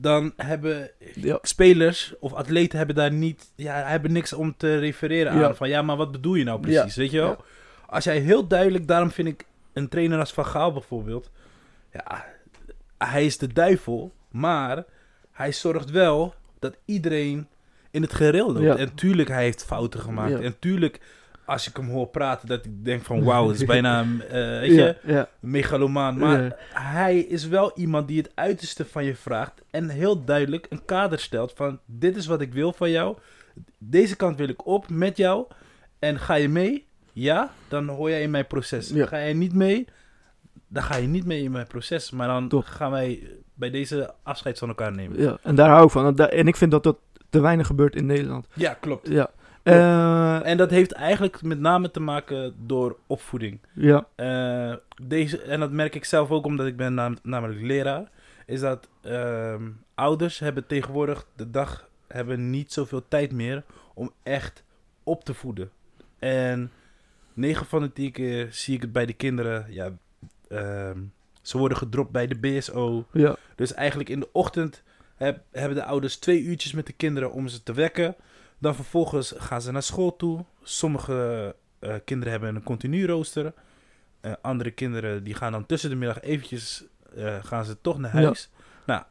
dan 0.00 0.32
hebben 0.36 0.90
ja, 1.14 1.38
spelers 1.42 2.14
of 2.20 2.32
atleten 2.32 2.78
hebben 2.78 2.96
daar 2.96 3.12
niet, 3.12 3.52
ja, 3.54 3.82
hebben 3.86 4.12
niks 4.12 4.32
om 4.32 4.56
te 4.56 4.78
refereren 4.78 5.32
aan. 5.32 5.38
Ja. 5.38 5.54
Van 5.54 5.68
ja, 5.68 5.82
maar 5.82 5.96
wat 5.96 6.12
bedoel 6.12 6.34
je 6.34 6.44
nou 6.44 6.60
precies? 6.60 6.96
Weet 6.96 7.10
je 7.10 7.18
wel? 7.18 7.44
Als 7.86 8.04
jij 8.04 8.18
heel 8.18 8.46
duidelijk, 8.46 8.86
daarom 8.86 9.10
vind 9.10 9.28
ik 9.28 9.46
een 9.72 9.88
trainer 9.88 10.18
als 10.18 10.32
Van 10.32 10.46
Gaal 10.46 10.72
bijvoorbeeld, 10.72 11.30
ja, 11.92 12.24
hij 12.98 13.26
is 13.26 13.38
de 13.38 13.52
duivel, 13.52 14.12
maar 14.30 14.84
hij 15.32 15.52
zorgt 15.52 15.90
wel 15.90 16.34
dat 16.58 16.76
iedereen 16.84 17.48
in 17.90 18.02
het 18.02 18.12
gereel 18.14 18.52
loopt. 18.52 18.78
En 18.78 18.94
tuurlijk, 18.94 19.28
hij 19.28 19.42
heeft 19.42 19.64
fouten 19.64 20.00
gemaakt. 20.00 20.40
En 20.40 20.58
tuurlijk, 20.58 21.00
als 21.48 21.68
ik 21.68 21.76
hem 21.76 21.88
hoor 21.88 22.06
praten, 22.06 22.48
dat 22.48 22.64
ik 22.64 22.84
denk 22.84 23.02
van 23.04 23.24
wauw, 23.24 23.48
het 23.48 23.56
is 23.60 23.64
bijna, 23.74 24.00
eh, 24.00 24.30
weet 24.30 24.74
je, 24.74 24.96
ja, 25.04 25.28
een 25.40 25.50
megalomaan. 25.50 26.18
Maar 26.18 26.42
Ja. 26.42 26.56
hij 26.72 27.18
is 27.18 27.46
wel 27.48 27.72
iemand 27.74 28.08
die 28.08 28.18
het 28.18 28.30
uiterste 28.34 28.84
van 28.84 29.04
je 29.04 29.14
vraagt. 29.14 29.52
En 29.70 29.88
heel 29.88 30.24
duidelijk 30.24 30.66
een 30.70 30.84
kader 30.84 31.18
stelt 31.18 31.52
van 31.56 31.78
dit 31.86 32.16
is 32.16 32.26
wat 32.26 32.40
ik 32.40 32.52
wil 32.52 32.72
van 32.72 32.90
jou. 32.90 33.16
Deze 33.78 34.16
kant 34.16 34.36
wil 34.36 34.48
ik 34.48 34.66
op 34.66 34.88
met 34.88 35.16
jou. 35.16 35.46
En 35.98 36.18
ga 36.18 36.34
je 36.34 36.48
mee? 36.48 36.86
Ja, 37.12 37.50
dan 37.68 37.88
hoor 37.88 38.10
jij 38.10 38.22
in 38.22 38.30
mijn 38.30 38.46
proces. 38.46 38.92
Ga 38.94 39.16
je 39.18 39.34
niet 39.34 39.54
mee? 39.54 39.86
Dan 40.68 40.82
ga 40.82 40.96
je 40.96 41.06
niet 41.06 41.24
mee 41.24 41.42
in 41.42 41.50
mijn 41.50 41.66
proces. 41.66 42.10
Maar 42.10 42.28
dan 42.28 42.48
Top. 42.48 42.64
gaan 42.64 42.90
wij 42.90 43.28
bij 43.54 43.70
deze 43.70 44.14
afscheid 44.22 44.58
van 44.58 44.68
elkaar 44.68 44.92
nemen. 44.92 45.20
ja. 45.22 45.38
En 45.42 45.54
daar 45.54 45.68
hou 45.68 45.84
ik 45.84 45.90
van. 45.90 46.18
En 46.18 46.46
ik 46.48 46.56
vind 46.56 46.70
dat 46.70 46.82
dat 46.82 46.96
te 47.30 47.40
weinig 47.40 47.66
gebeurt 47.66 47.96
in 47.96 48.06
Nederland. 48.06 48.46
Ja, 48.54 48.74
klopt. 48.80 49.08
Ja. 49.08 49.30
Eh, 49.72 50.46
En 50.46 50.56
dat 50.56 50.70
heeft 50.70 50.92
eigenlijk 50.92 51.42
met 51.42 51.60
name 51.60 51.90
te 51.90 52.00
maken 52.00 52.54
door 52.66 52.98
opvoeding. 53.06 53.60
ja, 53.72 54.06
Eh, 54.14 54.74
deze, 55.02 55.42
en 55.42 55.60
dat 55.60 55.70
merk 55.72 55.94
ik 55.94 56.04
zelf 56.04 56.30
ook 56.30 56.44
omdat 56.44 56.66
ik 56.66 56.76
ben 56.76 56.94
nam- 56.94 57.18
namelijk 57.22 57.60
leraar. 57.60 58.10
Is 58.46 58.60
dat 58.60 58.88
ehm, 59.02 59.62
ouders 59.94 60.38
hebben 60.38 60.66
tegenwoordig 60.66 61.26
de 61.36 61.50
dag 61.50 61.88
hebben 62.06 62.50
niet 62.50 62.72
zoveel 62.72 63.08
tijd 63.08 63.32
meer 63.32 63.64
om 63.94 64.12
echt 64.22 64.62
op 65.02 65.24
te 65.24 65.34
voeden. 65.34 65.70
En 66.18 66.70
9 67.34 67.66
van 67.66 67.82
de 67.82 67.92
10 67.92 68.12
keer 68.12 68.46
zie 68.50 68.74
ik 68.74 68.80
het 68.82 68.92
bij 68.92 69.06
de 69.06 69.12
kinderen. 69.12 69.66
Ja, 69.68 69.90
ehm, 70.48 70.98
ze 71.42 71.58
worden 71.58 71.78
gedropt 71.78 72.10
bij 72.10 72.26
de 72.26 72.38
BSO. 72.38 73.04
ja, 73.12 73.36
Dus 73.56 73.74
eigenlijk 73.74 74.08
in 74.08 74.20
de 74.20 74.28
ochtend 74.32 74.82
heb- 75.16 75.40
hebben 75.52 75.76
de 75.78 75.84
ouders 75.84 76.16
twee 76.16 76.42
uurtjes 76.42 76.72
met 76.72 76.86
de 76.86 76.92
kinderen 76.92 77.32
om 77.32 77.48
ze 77.48 77.62
te 77.62 77.72
wekken. 77.72 78.14
Dan 78.58 78.74
vervolgens 78.74 79.34
gaan 79.36 79.62
ze 79.62 79.72
naar 79.72 79.82
school 79.82 80.16
toe. 80.16 80.44
Sommige 80.62 81.54
eh, 81.78 81.94
kinderen 82.04 82.32
hebben 82.32 82.54
een 82.54 82.62
continu 82.62 83.06
rooster. 83.06 83.52
Eh, 84.20 84.32
andere 84.42 84.70
kinderen 84.70 85.24
die 85.24 85.34
gaan 85.34 85.52
dan 85.52 85.66
tussen 85.66 85.90
de 85.90 85.96
middag 85.96 86.20
eventjes 86.20 86.84
eh, 87.16 87.36
gaan 87.44 87.64
ze 87.64 87.80
toch 87.80 87.98
naar 87.98 88.16
Ja. 88.16 88.22
huis. 88.22 88.50
Nou, 88.86 89.02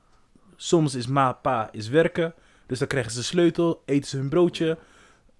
soms 0.56 0.96
is 0.96 1.08
ma, 1.08 1.34
pa 1.34 1.70
is 1.72 1.88
werken. 1.90 2.34
Dus 2.66 2.80
dan 2.80 2.88
krijgen 2.88 3.12
ze 3.12 3.18
de 3.18 3.24
sleutel, 3.24 3.82
eten 3.86 4.10
ze 4.10 4.18
hun 4.18 4.30
broodje. 4.30 4.78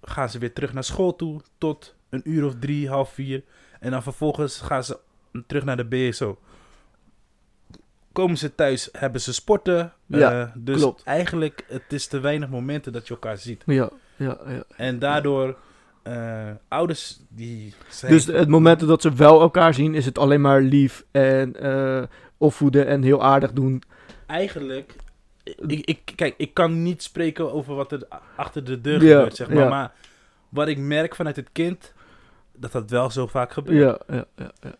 Gaan 0.02 0.28
ze 0.30 0.38
weer 0.38 0.52
terug 0.52 0.72
naar 0.72 0.84
school 0.84 1.16
toe 1.16 1.40
tot 1.58 1.94
een 2.08 2.20
uur 2.24 2.44
of 2.44 2.54
drie, 2.58 2.88
half 2.88 3.12
vier. 3.12 3.42
En 3.80 3.90
dan 3.90 4.02
vervolgens 4.02 4.60
gaan 4.60 4.84
ze 4.84 4.98
terug 5.46 5.64
naar 5.64 5.76
de 5.76 5.84
BSO. 5.84 6.38
Komen 8.18 8.38
ze 8.38 8.54
thuis, 8.54 8.88
hebben 8.92 9.20
ze 9.20 9.32
sporten. 9.34 9.92
Ja, 10.06 10.40
Eh, 10.42 10.48
dus 10.54 10.80
klopt. 10.80 11.02
eigenlijk, 11.02 11.64
het 11.68 11.82
is 11.88 12.06
te 12.06 12.20
weinig 12.20 12.48
momenten 12.48 12.92
dat 12.92 13.08
je 13.08 13.14
elkaar 13.14 13.38
ziet. 13.38 13.62
ja, 13.66 13.90
ja, 14.16 14.38
ja. 14.46 14.62
En 14.76 14.98
daardoor, 14.98 15.56
eh, 16.02 16.50
ouders 16.68 17.20
die 17.28 17.74
zijn... 17.88 18.12
Dus 18.12 18.24
het 18.26 18.48
moment 18.48 18.80
dat 18.86 19.02
ze 19.02 19.12
wel 19.14 19.40
elkaar 19.40 19.74
zien, 19.74 19.94
is 19.94 20.04
het 20.04 20.18
alleen 20.18 20.40
maar 20.40 20.60
lief 20.60 21.04
en 21.10 21.56
eh, 21.60 22.02
opvoeden 22.36 22.86
en 22.86 23.02
heel 23.02 23.22
aardig 23.22 23.52
doen. 23.52 23.82
Eigenlijk, 24.26 24.94
ik, 25.44 25.86
ik, 25.86 26.12
kijk, 26.14 26.34
ik 26.36 26.54
kan 26.54 26.82
niet 26.82 27.02
spreken 27.02 27.52
over 27.52 27.74
wat 27.74 27.92
er 27.92 28.06
achter 28.36 28.64
de 28.64 28.80
deur 28.80 29.02
Ja, 29.02 29.14
gebeurt, 29.14 29.36
zeg 29.36 29.48
maar. 29.48 29.56
ja. 29.62 29.68
Maar 29.68 29.92
wat 30.48 30.68
ik 30.68 30.78
merk 30.78 31.14
vanuit 31.14 31.36
het 31.36 31.48
kind, 31.52 31.92
dat 32.56 32.72
dat 32.72 32.90
wel 32.90 33.10
zo 33.10 33.26
vaak 33.26 33.52
gebeurt. 33.52 33.78
Ja, 34.08 34.14
ja, 34.16 34.24
ja, 34.36 34.50
ja. 34.60 34.74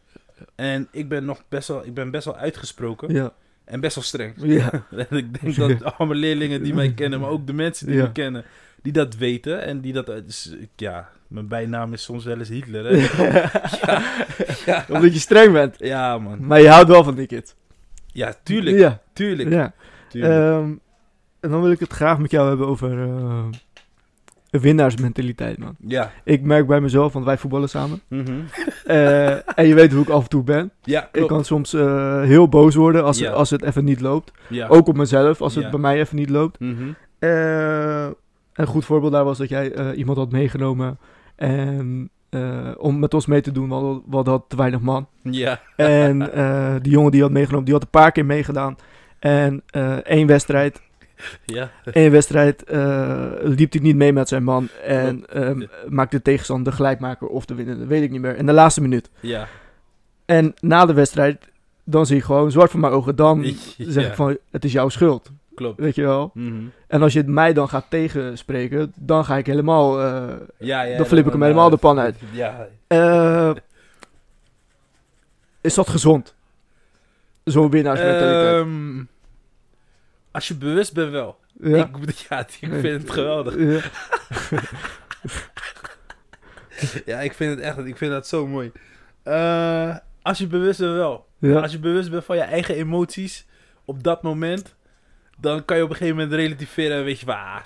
En 0.55 0.88
ik 0.92 1.09
ben 1.09 1.24
nog 1.24 1.42
best 1.48 1.68
wel, 1.68 1.87
ik 1.87 1.94
ben 1.94 2.11
best 2.11 2.24
wel 2.24 2.37
uitgesproken 2.37 3.12
ja, 3.14 3.33
en 3.64 3.81
best 3.81 3.94
wel 3.94 4.05
streng. 4.05 4.35
ja. 4.37 4.70
Ik 5.11 5.40
denk 5.42 5.57
dat 5.81 5.85
alle 5.98 6.14
leerlingen 6.14 6.62
die 6.62 6.74
mij 6.74 6.92
kennen, 6.92 7.20
maar 7.20 7.31
ook 7.31 7.46
de 7.46 7.53
mensen 7.53 7.87
die 7.87 7.96
Ja. 7.96 8.03
me 8.03 8.12
kennen, 8.12 8.44
die 8.83 8.92
dat 8.92 9.16
weten 9.16 9.62
en 9.62 9.81
die 9.81 9.92
dat... 9.92 10.07
Dus, 10.07 10.57
ik- 10.61 10.68
ja, 10.77 11.09
mijn 11.29 11.48
bijnaam 11.48 11.92
is 11.92 12.03
soms 12.03 12.24
wel 12.24 12.38
eens 12.38 12.48
Hitler, 12.48 12.85
hè? 12.85 12.96
ja, 14.66 14.85
Omdat 14.88 15.12
je 15.12 15.18
streng 15.18 15.53
bent. 15.53 15.74
ja, 15.79 16.18
man. 16.18 16.46
Maar 16.46 16.61
je 16.61 16.68
houdt 16.68 16.88
wel 16.88 17.05
van 17.05 17.14
die 17.14 17.27
kids. 17.27 17.55
Ja, 18.12 18.35
tuurlijk. 18.42 18.77
Ja, 18.79 19.01
Tuurlijk. 19.12 19.48
ja. 19.51 19.72
tuurlijk. 20.09 20.33
Ehm, 20.35 20.72
en 21.40 21.51
dan 21.51 21.62
wil 21.62 21.70
ik 21.70 21.81
het 21.81 21.92
graag 21.92 22.18
met 22.18 22.31
jou 22.31 22.48
hebben 22.48 22.66
over 22.66 23.03
eh, 23.03 23.44
winnaarsmentaliteit, 24.50 25.58
man. 25.58 25.76
ja. 25.87 26.11
Ik 26.24 26.42
merk 26.42 26.66
bij 26.66 26.80
mezelf, 26.80 27.12
want 27.12 27.24
wij 27.24 27.38
voetballen 27.38 27.68
samen. 27.68 28.00
Mhm. 28.08 28.32
Eh, 28.84 29.58
en 29.58 29.66
je 29.66 29.74
weet 29.74 29.92
hoe 29.92 30.02
ik 30.02 30.08
af 30.08 30.22
en 30.22 30.28
toe 30.28 30.42
ben. 30.42 30.70
Ja, 30.82 31.08
Ik 31.12 31.26
kan 31.26 31.44
soms 31.44 31.74
eh, 31.74 32.22
heel 32.22 32.48
boos 32.48 32.74
worden 32.74 33.04
als, 33.04 33.18
Ja. 33.18 33.30
als 33.30 33.50
het 33.50 33.62
even 33.62 33.84
niet 33.84 34.00
loopt. 34.00 34.32
Ja. 34.48 34.66
Ook 34.68 34.88
op 34.88 34.96
mezelf, 34.96 35.40
als 35.40 35.54
het 35.54 35.70
bij 35.70 35.80
mij 35.80 35.98
even 36.00 36.16
niet 36.16 36.30
loopt. 36.30 36.61
Mhm. 36.61 36.88
Eh, 37.18 38.06
een 38.54 38.66
goed 38.66 38.84
voorbeeld 38.84 39.12
daar 39.12 39.24
was 39.24 39.38
dat 39.38 39.48
jij 39.48 39.94
iemand 39.94 40.18
had 40.18 40.30
meegenomen. 40.32 40.98
En, 41.37 42.11
om 42.76 42.98
met 42.98 43.14
ons 43.14 43.26
mee 43.26 43.40
te 43.40 43.52
doen, 43.52 43.68
want 43.68 44.02
we 44.08 44.16
hadden 44.16 44.42
te 44.48 44.56
weinig 44.56 44.80
man. 44.80 45.06
Ja. 45.22 45.61
En 45.76 46.32
eh, 46.32 46.74
die 46.82 46.92
jongen 46.92 47.11
die 47.11 47.22
had 47.22 47.30
meegenomen, 47.30 47.64
die 47.64 47.74
had 47.74 47.82
een 47.82 47.90
paar 47.90 48.12
keer 48.12 48.26
meegedaan. 48.26 48.76
En 49.18 49.62
eh, 49.70 49.92
één 49.92 50.26
wedstrijd, 50.26 50.80
Ja. 51.44 51.70
één 51.92 52.11
wedstrijd 52.11 52.64
eh, 52.64 53.26
liep 53.42 53.72
hij 53.72 53.81
niet 53.83 53.96
mee 53.96 54.12
met 54.12 54.28
zijn 54.28 54.44
man. 54.44 54.68
En 54.85 55.24
Ja. 55.33 55.54
maakte 55.88 56.16
de 56.16 56.22
tegenstander 56.22 56.70
de 56.70 56.76
gelijkmaker 56.76 57.26
of 57.26 57.44
de 57.44 57.54
winnende, 57.54 57.87
weet 57.87 58.02
ik 58.02 58.11
niet 58.11 58.20
meer. 58.20 58.37
In 58.37 58.46
de 58.46 58.52
laatste 58.52 58.81
minuut. 58.81 59.11
Ja. 59.20 59.48
En 60.24 60.54
na 60.61 60.87
de 60.87 60.92
wedstrijd, 60.92 61.48
dan 61.85 62.07
zie 62.07 62.16
ik 62.16 62.24
gewoon 62.24 62.50
zwart 62.50 62.70
voor 62.70 62.81
mijn 62.81 62.92
ogen. 62.92 63.16
Dan 63.16 63.44
zeg 63.78 64.07
ik 64.07 64.14
van, 64.14 64.38
het 64.50 64.64
is 64.64 64.72
jouw 64.72 64.88
schuld. 64.88 65.31
Klopt. 65.54 65.81
Weet 65.81 65.94
je 65.94 66.02
wel? 66.02 66.31
Mhm. 66.35 66.54
En 66.87 67.02
als 67.02 67.12
je 67.12 67.18
het 67.18 67.28
mij 67.28 67.52
dan 67.52 67.68
gaat 67.68 67.87
tegenspreken, 67.88 68.92
dan 68.96 69.24
ga 69.24 69.37
ik 69.37 69.46
helemaal... 69.46 70.00
eh, 70.02 70.22
Ja, 70.57 70.83
ja. 70.83 70.96
Dan 70.96 71.07
flip 71.07 71.26
ik 71.26 71.33
hem 71.33 71.42
helemaal 71.42 71.70
de 71.70 71.76
pan 71.76 71.98
uit. 71.98 72.16
Ja. 72.33 72.66
eh, 72.87 73.50
is 75.61 75.74
dat 75.74 75.88
gezond? 75.88 76.35
Zo'n 77.44 77.70
winnaarsmentaliteit. 77.70 78.54
Ehm, 78.66 79.02
als 80.38 80.48
je 80.48 80.55
bewust 80.55 80.92
bent 80.94 81.11
wel. 81.11 81.38
Ja. 81.61 81.77
Ik, 82.07 82.27
ja, 82.29 82.38
ik 82.38 82.68
vind 82.81 83.03
het 83.03 83.11
geweldig. 83.11 83.57
Ja. 83.59 83.81
Ja, 87.05 87.20
ik 87.20 87.33
vind 87.33 87.51
het 87.51 87.61
echt, 87.61 87.79
ik 87.79 87.96
vind 87.96 88.11
dat 88.12 88.27
zo 88.27 88.46
mooi. 88.46 88.72
Eh, 89.22 89.96
als 90.22 90.38
je 90.38 90.46
bewust 90.46 90.81
bent 90.81 90.92
wel. 90.92 91.27
Ja. 91.38 91.61
Als 91.61 91.72
je 91.72 91.79
bewust 91.79 92.11
bent 92.11 92.24
van 92.24 92.37
je 92.37 92.42
eigen 92.42 92.74
emoties 92.74 93.46
op 93.85 94.03
dat 94.03 94.22
moment, 94.22 94.74
dan 95.40 95.64
kan 95.64 95.77
je 95.77 95.83
op 95.83 95.90
een 95.90 95.96
gegeven 95.96 96.16
moment 96.16 96.35
relativeren 96.35 96.96
en 96.96 97.05
weet 97.05 97.20
je 97.20 97.27
van, 97.27 97.35
ah, 97.35 97.59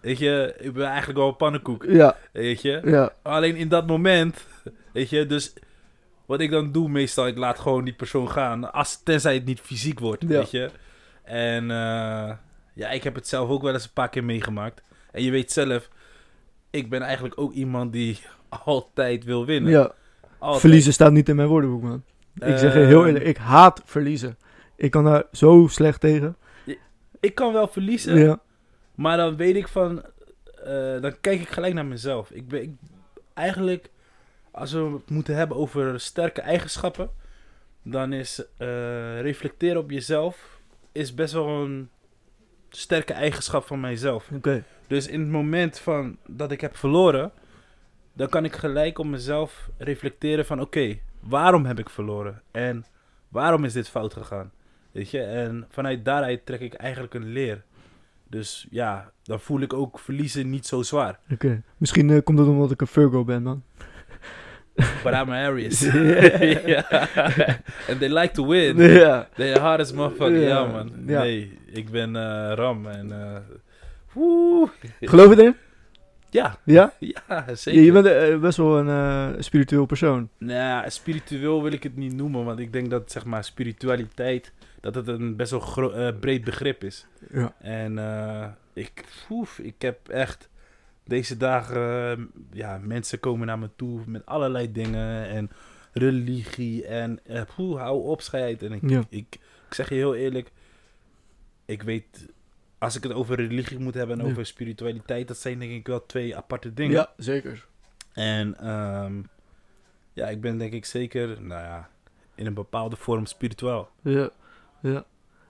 weet 0.00 0.18
je, 0.18 0.54
ik 0.58 0.72
ben 0.72 0.86
eigenlijk 0.86 1.18
wel 1.18 1.28
een 1.28 1.36
pannenkoek, 1.36 1.84
Ja. 1.88 2.16
weet 2.32 2.62
je. 2.62 2.80
Ja. 2.84 3.12
Alleen 3.22 3.56
in 3.56 3.68
dat 3.68 3.86
moment, 3.86 4.44
weet 4.92 5.10
je, 5.10 5.26
dus 5.26 5.52
wat 6.26 6.40
ik 6.40 6.50
dan 6.50 6.72
doe 6.72 6.88
meestal, 6.88 7.26
ik 7.26 7.36
laat 7.38 7.58
gewoon 7.58 7.84
die 7.84 7.94
persoon 7.94 8.30
gaan, 8.30 8.72
als, 8.72 9.02
tenzij 9.02 9.34
het 9.34 9.44
niet 9.44 9.60
fysiek 9.60 9.98
wordt, 10.00 10.24
weet 10.24 10.50
je. 10.50 10.70
En 11.28 11.70
eh, 11.70 12.32
ja, 12.74 12.90
ik 12.90 13.02
heb 13.04 13.14
het 13.14 13.28
zelf 13.28 13.48
ook 13.48 13.62
wel 13.62 13.72
eens 13.72 13.84
een 13.84 13.92
paar 13.92 14.08
keer 14.08 14.24
meegemaakt. 14.24 14.82
En 15.12 15.22
je 15.22 15.30
weet 15.30 15.52
zelf, 15.52 15.88
ik 16.70 16.90
ben 16.90 17.02
eigenlijk 17.02 17.40
ook 17.40 17.52
iemand 17.52 17.92
die 17.92 18.18
altijd 18.64 19.24
wil 19.24 19.46
winnen. 19.46 19.70
ja. 19.70 19.92
Altijd. 20.38 20.60
Verliezen 20.60 20.92
staat 20.92 21.12
niet 21.12 21.28
in 21.28 21.36
mijn 21.36 21.48
woordenboek, 21.48 21.82
man. 21.82 22.02
Ik 22.34 22.58
zeg 22.58 22.72
je 22.72 22.78
heel 22.78 22.98
Ehm, 22.98 23.06
eerlijk, 23.06 23.24
ik 23.24 23.36
haat 23.36 23.82
verliezen. 23.84 24.38
Ik 24.76 24.90
kan 24.90 25.04
daar 25.04 25.24
zo 25.32 25.66
slecht 25.70 26.00
tegen. 26.00 26.36
Ik 27.20 27.34
kan 27.34 27.52
wel 27.52 27.68
verliezen, 27.68 28.18
Ja. 28.18 28.40
maar 28.94 29.16
dan 29.16 29.36
weet 29.36 29.56
ik 29.56 29.68
van, 29.68 30.02
eh, 30.64 31.00
dan 31.00 31.20
kijk 31.20 31.40
ik 31.40 31.48
gelijk 31.48 31.74
naar 31.74 31.86
mezelf. 31.86 32.30
Ik 32.30 32.48
ben, 32.48 32.62
ik, 32.62 32.70
eigenlijk, 33.34 33.90
als 34.50 34.72
we 34.72 34.78
het 34.80 35.10
moeten 35.10 35.34
hebben 35.36 35.56
over 35.56 36.00
sterke 36.00 36.40
eigenschappen, 36.40 37.10
dan 37.82 38.12
is 38.12 38.44
eh, 38.56 39.20
reflecteren 39.20 39.80
op 39.80 39.90
jezelf 39.90 40.57
is 40.92 41.14
best 41.14 41.32
wel 41.32 41.48
een 41.48 41.88
sterke 42.68 43.12
eigenschap 43.12 43.66
van 43.66 43.80
mijzelf. 43.80 44.30
Oké. 44.34 44.64
Dus 44.86 45.06
in 45.06 45.20
het 45.20 45.30
moment 45.30 45.78
van 45.78 46.16
dat 46.26 46.52
ik 46.52 46.60
heb 46.60 46.76
verloren, 46.76 47.32
dan 48.12 48.28
kan 48.28 48.44
ik 48.44 48.56
gelijk 48.56 48.98
op 48.98 49.06
mezelf 49.06 49.70
reflecteren 49.76 50.46
van 50.46 50.60
oké, 50.60 50.98
waarom 51.20 51.64
heb 51.64 51.78
ik 51.78 51.90
verloren? 51.90 52.42
En 52.50 52.84
waarom 53.28 53.64
is 53.64 53.72
dit 53.72 53.88
fout 53.88 54.12
gegaan? 54.12 54.50
Weet 54.92 55.10
je? 55.10 55.20
En 55.20 55.66
vanuit 55.68 56.04
daaruit 56.04 56.46
trek 56.46 56.60
ik 56.60 56.74
eigenlijk 56.74 57.14
een 57.14 57.28
leer. 57.32 57.64
Dus 58.30 58.66
ja, 58.70 59.12
dan 59.22 59.40
voel 59.40 59.60
ik 59.60 59.72
ook 59.72 59.98
verliezen 59.98 60.50
niet 60.50 60.66
zo 60.66 60.82
zwaar. 60.82 61.18
Oké. 61.30 61.62
Misschien 61.76 62.10
eh, 62.10 62.22
komt 62.22 62.38
het 62.38 62.48
omdat 62.48 62.70
ik 62.70 62.80
een 62.80 62.86
Virgo 62.86 63.24
ben, 63.24 63.42
man. 63.42 63.62
But 65.04 65.12
I'm 65.12 65.30
Aries. 65.30 65.82
And 67.88 67.98
they 67.98 68.08
like 68.08 68.32
to 68.34 68.46
win. 68.46 68.76
Ja. 68.76 69.28
They're 69.34 69.60
hard 69.60 69.80
as 69.80 69.92
motherfucker. 69.92 70.48
Ja, 70.48 70.66
man. 70.66 70.92
Nee, 70.96 71.58
ik 71.72 71.90
ben 71.90 72.16
eh, 72.16 72.52
Ram 72.54 72.86
en... 72.86 73.12
woe. 74.12 74.68
Geloof 75.00 75.34
je 75.34 75.40
erin? 75.40 75.54
Ja, 76.30 76.58
Ja? 76.64 76.92
ja, 76.98 77.44
zeker. 77.54 77.82
je 77.82 77.92
bent 77.92 78.06
eh, 78.06 78.38
best 78.38 78.56
wel 78.56 78.78
een 78.78 79.42
spiritueel 79.42 79.86
persoon. 79.86 80.28
Nou, 80.38 80.90
spiritueel 80.90 81.62
wil 81.62 81.72
ik 81.72 81.82
het 81.82 81.96
niet 81.96 82.14
noemen, 82.14 82.44
want 82.44 82.58
ik 82.58 82.72
denk 82.72 82.90
dat 82.90 83.12
zeg 83.12 83.24
maar 83.24 83.44
spiritualiteit 83.44 84.52
dat 84.80 84.94
het 84.94 85.08
een 85.08 85.36
best 85.36 85.50
wel 85.50 85.94
eh, 85.94 86.08
breed 86.20 86.44
begrip 86.44 86.84
is. 86.84 87.06
Ja. 87.32 87.52
En 87.60 87.98
ik, 88.74 89.04
oef, 89.30 89.58
ik 89.58 89.74
heb 89.78 90.08
echt 90.08 90.48
deze 91.08 91.36
dagen, 91.36 92.10
eh, 92.18 92.24
ja, 92.52 92.78
mensen 92.82 93.20
komen 93.20 93.46
naar 93.46 93.58
me 93.58 93.70
toe 93.76 94.00
met 94.06 94.26
allerlei 94.26 94.72
dingen 94.72 95.26
en 95.28 95.50
religie 95.92 96.86
en 96.86 97.20
poeh, 97.56 97.80
hou 97.80 98.02
op, 98.04 98.20
scheid. 98.20 98.62
En 98.62 98.72
ik, 98.72 98.90
Ja. 98.90 99.02
ik, 99.08 99.38
ik 99.68 99.74
zeg 99.74 99.88
je 99.88 99.94
heel 99.94 100.14
eerlijk, 100.14 100.50
ik 101.64 101.82
weet, 101.82 102.26
als 102.78 102.96
ik 102.96 103.02
het 103.02 103.12
over 103.12 103.36
religie 103.36 103.78
moet 103.78 103.94
hebben 103.94 104.18
en 104.18 104.24
Ja. 104.24 104.30
over 104.30 104.46
spiritualiteit, 104.46 105.28
dat 105.28 105.36
zijn 105.36 105.58
denk 105.58 105.72
ik 105.72 105.86
wel 105.86 106.06
twee 106.06 106.36
aparte 106.36 106.74
dingen. 106.74 106.92
Ja, 106.96 107.12
zeker. 107.16 107.66
En 108.12 108.58
ehm, 108.58 109.22
ja, 110.12 110.26
ik 110.28 110.40
ben 110.40 110.58
denk 110.58 110.72
ik 110.72 110.84
zeker, 110.84 111.42
nou 111.42 111.62
ja, 111.62 111.88
in 112.34 112.46
een 112.46 112.54
bepaalde 112.54 112.96
vorm 112.96 113.26
spiritueel. 113.26 113.88
Ja. 114.02 114.30
ja. 114.80 115.04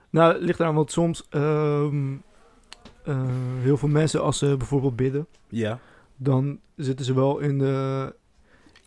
Nou, 0.09 0.33
het 0.33 0.41
ligt 0.41 0.59
eraan, 0.59 0.75
want 0.75 0.91
soms 0.91 1.27
ehm, 1.29 2.15
eh, 3.09 3.21
heel 3.61 3.77
veel 3.77 3.89
mensen, 3.89 4.21
als 4.21 4.37
ze 4.37 4.57
bijvoorbeeld 4.57 4.95
bidden, 4.95 5.27
Ja. 5.49 5.79
dan 6.17 6.59
zitten 6.75 7.05
ze 7.05 7.13
wel 7.13 7.39
in 7.39 7.57
de, 7.59 8.13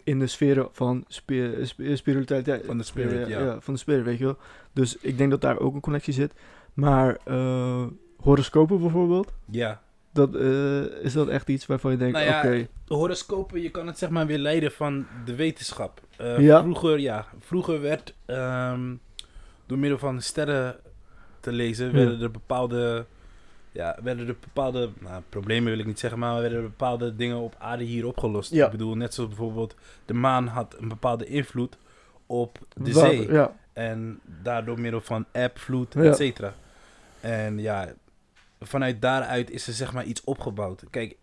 in 0.04 0.18
de 0.18 0.26
sferen 0.26 0.68
van 0.72 1.04
spi- 1.08 1.54
spi- 1.62 1.96
spiritualiteit. 1.96 2.64
Van 2.66 2.78
de 2.78 2.84
spirit, 2.84 3.28
ja. 3.28 3.60
Van 3.60 3.74
de 3.74 3.80
spirit, 3.80 4.04
weet 4.04 4.18
je 4.18 4.24
wel. 4.24 4.36
Dus 4.72 4.96
ik 4.96 5.18
denk 5.18 5.30
dat 5.30 5.40
daar 5.40 5.58
ook 5.58 5.74
een 5.74 5.80
connectie 5.80 6.12
zit. 6.12 6.32
Maar 6.74 7.18
eh, 7.24 7.84
horoscopen 8.16 8.80
bijvoorbeeld, 8.80 9.32
Ja. 9.50 9.80
dat, 10.12 10.34
eh, 10.34 10.80
is 11.04 11.12
dat 11.12 11.28
echt 11.28 11.48
iets 11.48 11.66
waarvan 11.66 11.90
je 11.90 11.96
denkt, 11.96 12.14
Nou 12.14 12.26
ja, 12.26 12.38
oké, 12.38 12.68
De 12.84 12.94
horoscopen, 12.94 13.60
je 13.60 13.70
kan 13.70 13.86
het 13.86 13.98
zeg 13.98 14.10
maar 14.10 14.26
weer 14.26 14.38
leiden 14.38 14.72
van 14.72 15.06
de 15.24 15.34
wetenschap. 15.34 16.00
Ja. 16.38 16.62
Vroeger, 16.62 16.98
ja, 16.98 17.26
vroeger 17.38 17.80
werd 17.80 18.14
ehm, 18.26 18.94
door 19.66 19.78
middel 19.78 19.98
van 19.98 20.20
sterren 20.20 20.76
te 21.40 21.52
lezen, 21.52 21.92
werden 21.92 22.20
er 22.20 22.30
bepaalde, 22.30 23.06
ja, 23.72 23.98
werden 24.02 24.28
er 24.28 24.36
bepaalde, 24.40 24.90
nou, 24.98 25.22
problemen 25.28 25.70
wil 25.70 25.78
ik 25.80 25.86
niet 25.86 25.98
zeggen, 25.98 26.18
maar 26.18 26.40
werden 26.40 26.58
er 26.58 26.64
bepaalde 26.64 27.16
dingen 27.16 27.36
op 27.36 27.54
aarde 27.58 27.84
hier 27.84 28.06
opgelost. 28.06 28.52
Ja. 28.52 28.64
Ik 28.64 28.70
bedoel, 28.70 28.94
net 28.96 29.14
zoals 29.14 29.28
bijvoorbeeld 29.30 29.74
de 30.04 30.14
maan 30.14 30.46
had 30.46 30.76
een 30.78 30.88
bepaalde 30.88 31.26
invloed 31.26 31.78
op 32.26 32.58
de 32.74 32.92
water, 32.92 33.10
zee. 33.10 33.32
Ja, 33.32 33.56
En 33.72 34.20
daardoor 34.42 34.80
middel 34.80 35.00
van 35.00 35.24
app, 35.32 35.58
vloed, 35.58 35.94
Ja. 35.94 36.02
et 36.02 36.16
cetera. 36.16 36.54
En 37.20 37.58
ja, 37.58 37.92
vanuit 38.60 39.02
daaruit 39.02 39.50
is 39.50 39.66
er 39.66 39.72
zeg 39.72 39.92
maar 39.92 40.04
iets 40.04 40.24
opgebouwd. 40.24 40.84
Kijk, 40.90 41.16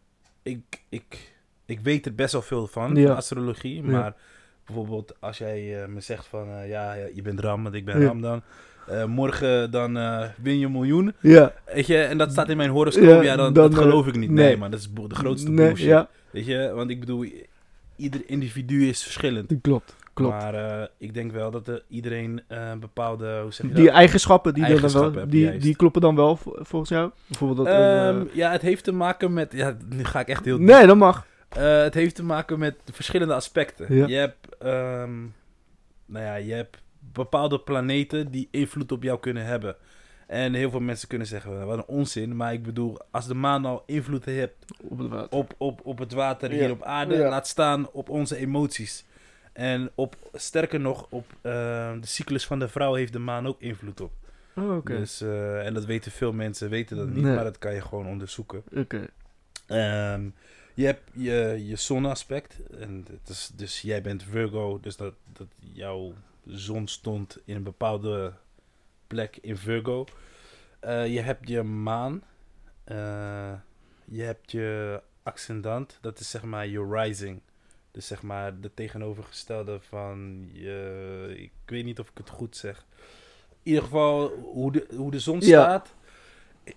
ik, 0.44 0.82
ik, 0.90 1.34
ik 1.66 1.80
weet 1.80 2.06
er 2.06 2.16
best 2.16 2.32
wel 2.34 2.42
veel 2.42 2.68
van, 2.68 2.96
van 2.98 3.16
astrologie. 3.16 3.84
Maar 3.84 4.16
bijvoorbeeld 4.66 5.22
als 5.22 5.38
jij 5.38 5.82
eh, 5.82 5.88
me 5.88 6.02
zegt 6.02 6.26
van, 6.26 6.50
eh, 6.50 6.70
ja, 6.70 6.94
je 6.94 7.22
bent 7.22 7.40
Ram, 7.40 7.64
want 7.64 7.76
ik 7.76 7.86
ben. 7.86 8.06
Ram 8.06 8.22
dan. 8.22 8.42
Eh, 8.90 9.06
morgen 9.06 9.72
dan 9.72 9.98
eh, 9.98 10.24
win 10.42 10.60
je 10.60 10.66
een 10.66 10.72
miljoen. 10.72 11.14
ja. 11.20 11.54
Weet 11.74 11.88
je, 11.88 11.98
en 11.98 12.18
dat 12.18 12.32
staat 12.32 12.50
in 12.50 12.58
mijn 12.58 12.70
horoscoop. 12.70 13.04
Ja, 13.04 13.22
Ja, 13.22 13.36
dan, 13.36 13.54
dan, 13.54 13.70
dat 13.70 13.72
eh, 13.72 13.78
geloof 13.86 14.08
ik 14.08 14.16
niet. 14.16 14.30
Nee, 14.30 14.46
nee. 14.46 14.58
maar 14.58 14.70
dat 14.70 14.80
is 14.80 14.90
de 15.08 15.16
grootste 15.16 15.50
Nee, 15.52 15.68
bullshit. 15.68 15.86
ja, 15.88 16.08
Weet 16.32 16.46
je, 16.46 16.72
want 16.76 16.90
ik 16.90 17.00
bedoel, 17.00 17.26
ieder 17.96 18.22
individu 18.26 18.88
is 18.88 19.04
verschillend. 19.04 19.54
klopt, 19.62 19.96
klopt. 20.14 20.34
Maar 20.36 20.54
eh, 20.54 20.88
ik 20.98 21.14
denk 21.14 21.32
wel 21.32 21.52
dat 21.52 21.68
er 21.68 21.84
iedereen 21.88 22.42
eh, 22.48 22.70
een 22.72 22.80
bepaalde, 22.80 23.40
hoe 23.42 23.54
zeg 23.54 23.68
je 23.68 23.74
Die 23.74 23.86
dat? 23.86 23.94
eigenschappen, 23.94 24.54
die, 24.54 24.62
dan 24.64 24.72
Eigenschappen 24.72 25.12
wel, 25.12 25.22
heb 25.22 25.32
je 25.32 25.38
die, 25.38 25.46
juist. 25.46 25.62
die 25.62 25.76
kloppen 25.76 26.02
dan 26.02 26.16
wel 26.16 26.36
vol- 26.36 26.58
volgens 26.62 26.90
jou? 26.92 27.12
Bijvoorbeeld 27.28 27.68
dat... 27.68 27.76
Ehm, 27.76 28.20
eh, 28.20 28.36
ja, 28.36 28.52
het 28.52 28.62
heeft 28.62 28.84
te 28.84 28.92
maken 28.92 29.34
met. 29.34 29.54
Ja, 29.54 29.78
nu 29.90 30.04
ga 30.04 30.20
ik 30.20 30.28
echt 30.28 30.46
heel. 30.46 30.58
nee, 30.58 30.86
dat 30.88 30.98
mag. 30.98 31.26
Eh, 31.50 31.82
het 31.82 31.94
heeft 31.94 32.16
te 32.16 32.24
maken 32.24 32.60
met 32.60 32.76
verschillende 32.92 33.34
aspecten. 33.34 33.96
Ja. 33.96 34.08
Je 34.08 34.16
hebt. 34.16 34.56
ehm, 34.60 35.12
nou 36.06 36.26
ja, 36.26 36.36
je 36.36 36.54
hebt 36.54 36.78
bepaalde 37.14 37.60
planeten 37.60 38.32
die 38.32 38.48
invloed 38.52 38.92
op 38.92 39.04
jou 39.04 39.20
kunnen 39.20 39.46
hebben. 39.46 39.76
En 40.28 40.54
heel 40.54 40.70
veel 40.70 40.80
mensen 40.80 41.08
kunnen 41.08 41.28
zeggen, 41.28 41.66
wat 41.66 41.78
een 41.78 41.86
onzin. 41.86 42.36
Maar 42.36 42.54
ik 42.54 42.64
bedoel, 42.64 42.98
als 43.12 43.28
de 43.28 43.34
maan 43.34 43.66
al 43.66 43.84
invloed 43.86 44.26
heeft 44.26 44.54
Op 44.82 44.98
het 44.98 45.08
water. 45.10 45.38
op, 45.38 45.54
op, 45.58 45.82
op 45.84 45.98
het 46.00 46.14
water 46.14 46.54
Ja. 46.54 46.60
hier 46.60 46.72
op 46.72 46.84
aarde, 46.84 47.16
Ja. 47.16 47.30
laat 47.30 47.48
staan 47.48 47.92
op 47.92 48.10
onze 48.10 48.36
emoties. 48.38 49.06
En 49.54 49.90
op, 49.96 50.16
sterker 50.34 50.80
nog, 50.80 51.06
op 51.10 51.26
eh, 51.42 51.52
de 52.00 52.08
cyclus 52.08 52.46
van 52.46 52.60
de 52.60 52.68
vrouw 52.68 52.94
heeft 52.94 53.14
de 53.14 53.20
maan 53.20 53.48
ook 53.48 53.62
invloed 53.62 54.02
op. 54.02 54.12
Oh, 54.56 54.76
oké. 54.76 54.98
Dus, 54.98 55.22
eh, 55.22 55.66
en 55.66 55.74
dat 55.74 55.86
weten 55.86 56.12
veel 56.12 56.34
mensen, 56.34 56.70
weten 56.70 56.98
dat 56.98 57.08
niet, 57.10 57.24
Nee. 57.24 57.36
maar 57.36 57.44
dat 57.44 57.58
kan 57.58 57.74
je 57.74 57.82
gewoon 57.82 58.08
onderzoeken. 58.08 58.64
Oké. 58.76 59.08
Ehm, 59.68 60.30
je 60.74 60.86
hebt 60.86 61.02
je, 61.14 61.64
je 61.68 61.76
zonaspect. 61.76 62.58
En 62.80 63.06
het 63.10 63.30
is, 63.30 63.52
dus 63.56 63.82
jij 63.82 64.02
bent 64.02 64.24
Virgo, 64.24 64.80
dus 64.82 64.96
dat, 64.98 65.14
dat 65.34 65.48
jouw 65.74 66.14
zon 66.50 66.88
stond 66.88 67.38
in 67.46 67.56
een 67.56 67.64
bepaalde 67.64 68.34
plek 69.08 69.38
in 69.42 69.58
Virgo. 69.58 70.06
Eh, 70.80 71.14
je 71.14 71.20
hebt 71.20 71.48
je 71.50 71.64
maan. 71.64 72.24
Eh, 72.84 73.54
je 74.06 74.22
hebt 74.24 74.52
je 74.52 75.02
ascendant, 75.24 75.98
dat 76.02 76.20
is 76.20 76.30
zeg 76.30 76.44
maar 76.44 76.68
je 76.68 76.88
rising. 76.92 77.42
Dus 77.92 78.08
zeg 78.08 78.22
maar 78.22 78.60
de 78.60 78.74
tegenovergestelde 78.74 79.80
van 79.82 80.50
je. 80.54 81.34
Ik 81.38 81.52
weet 81.66 81.86
niet 81.86 82.00
of 82.00 82.10
ik 82.10 82.18
het 82.18 82.30
goed 82.30 82.56
zeg. 82.58 82.86
In 83.64 83.72
ieder 83.72 83.84
geval 83.84 84.28
hoe 84.30 84.72
de, 84.72 84.88
hoe 84.96 85.12
de 85.12 85.20
zon 85.20 85.40
Ja. 85.40 85.46
staat. 85.46 85.94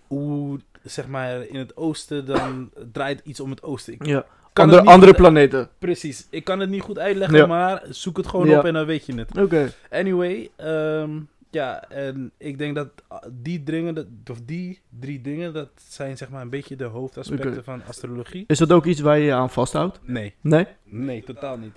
Hoe 0.07 0.61
zeg 0.83 1.09
maar 1.09 1.43
in 1.47 1.57
het 1.59 1.77
oosten 1.77 2.27
dan 2.27 2.71
draait 2.93 3.21
iets 3.25 3.41
om 3.41 3.51
het 3.51 3.63
oosten. 3.63 3.93
Ik 3.93 4.07
Ja. 4.07 4.27
Kan 4.53 4.65
Andere, 4.65 4.85
andere 4.85 5.15
planeten. 5.15 5.69
Precies. 5.79 6.27
Ik 6.31 6.45
kan 6.45 6.61
het 6.61 6.71
niet 6.71 6.83
goed 6.83 6.99
uitleggen, 6.99 7.39
Ja. 7.39 7.47
maar 7.47 7.83
zoek 7.89 8.17
het 8.17 8.27
gewoon 8.27 8.49
Ja. 8.49 8.59
op 8.59 8.65
en 8.65 8.73
dan 8.73 8.87
weet 8.87 9.07
je 9.07 9.15
het. 9.15 9.39
Oké. 9.39 9.73
Anyway, 9.91 10.51
ehm, 10.57 11.11
ja, 11.51 11.89
en 11.89 12.31
ik 12.39 12.59
denk 12.59 12.75
dat 12.75 12.89
ah, 13.09 13.23
die 13.31 13.63
dingen, 13.63 13.95
dat, 13.95 14.07
of 14.31 14.39
die 14.45 14.81
drie 15.01 15.21
dingen, 15.21 15.53
dat 15.53 15.69
zijn 15.89 16.17
zeg 16.17 16.29
maar 16.31 16.43
een 16.43 16.51
beetje 16.51 16.77
de 16.77 16.85
hoofdaspecten 16.85 17.65
van 17.65 17.83
astrologie. 17.89 18.45
Is 18.47 18.59
dat 18.59 18.73
ook 18.73 18.85
iets 18.85 19.01
waar 19.01 19.19
je 19.19 19.25
je 19.25 19.33
aan 19.33 19.51
vasthoudt? 19.51 20.01
Nee, 20.05 20.35
Nee? 20.41 20.67
nee, 20.85 21.23
totaal 21.25 21.57
niet. 21.59 21.75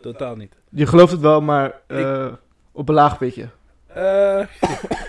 Totaal 0.00 0.36
niet. 0.36 0.52
Je 0.70 0.86
gelooft 0.86 1.12
het 1.12 1.20
wel, 1.20 1.40
maar 1.40 1.80
eh, 1.86 2.32
op 2.72 2.88
een 2.88 2.94
laag 2.94 3.18
pitje. 3.18 3.48
Eh, 3.86 4.02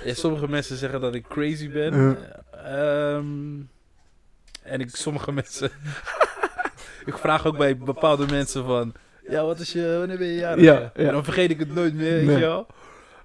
ja, 0.06 0.14
sommige 0.14 0.48
mensen 0.50 0.78
zeggen 0.78 1.02
dat 1.02 1.16
ik 1.16 1.28
crazy 1.28 1.72
ben. 1.72 2.18
Ehm, 2.66 3.60
en 4.64 4.80
ik, 4.80 4.96
sommige 4.96 5.32
mensen... 5.32 5.70
ik 7.06 7.18
vraag 7.18 7.46
ook 7.46 7.58
bij 7.58 7.78
bepaalde 7.78 8.26
mensen 8.30 8.66
van... 8.66 8.94
Ja, 9.30 9.44
wat 9.46 9.60
is 9.60 9.72
je... 9.74 9.96
Wanneer 10.00 10.18
ben 10.18 10.28
je 10.28 10.36
jarig? 10.36 10.64
Ja, 10.64 10.74
ja. 10.74 10.92
En 10.94 11.12
dan 11.14 11.24
vergeet 11.24 11.50
ik 11.50 11.60
het 11.60 11.74
nooit 11.74 11.94
meer, 11.94 12.12
weet 12.14 12.26
Nee. 12.26 12.36
je 12.36 12.42
wel. 12.46 12.68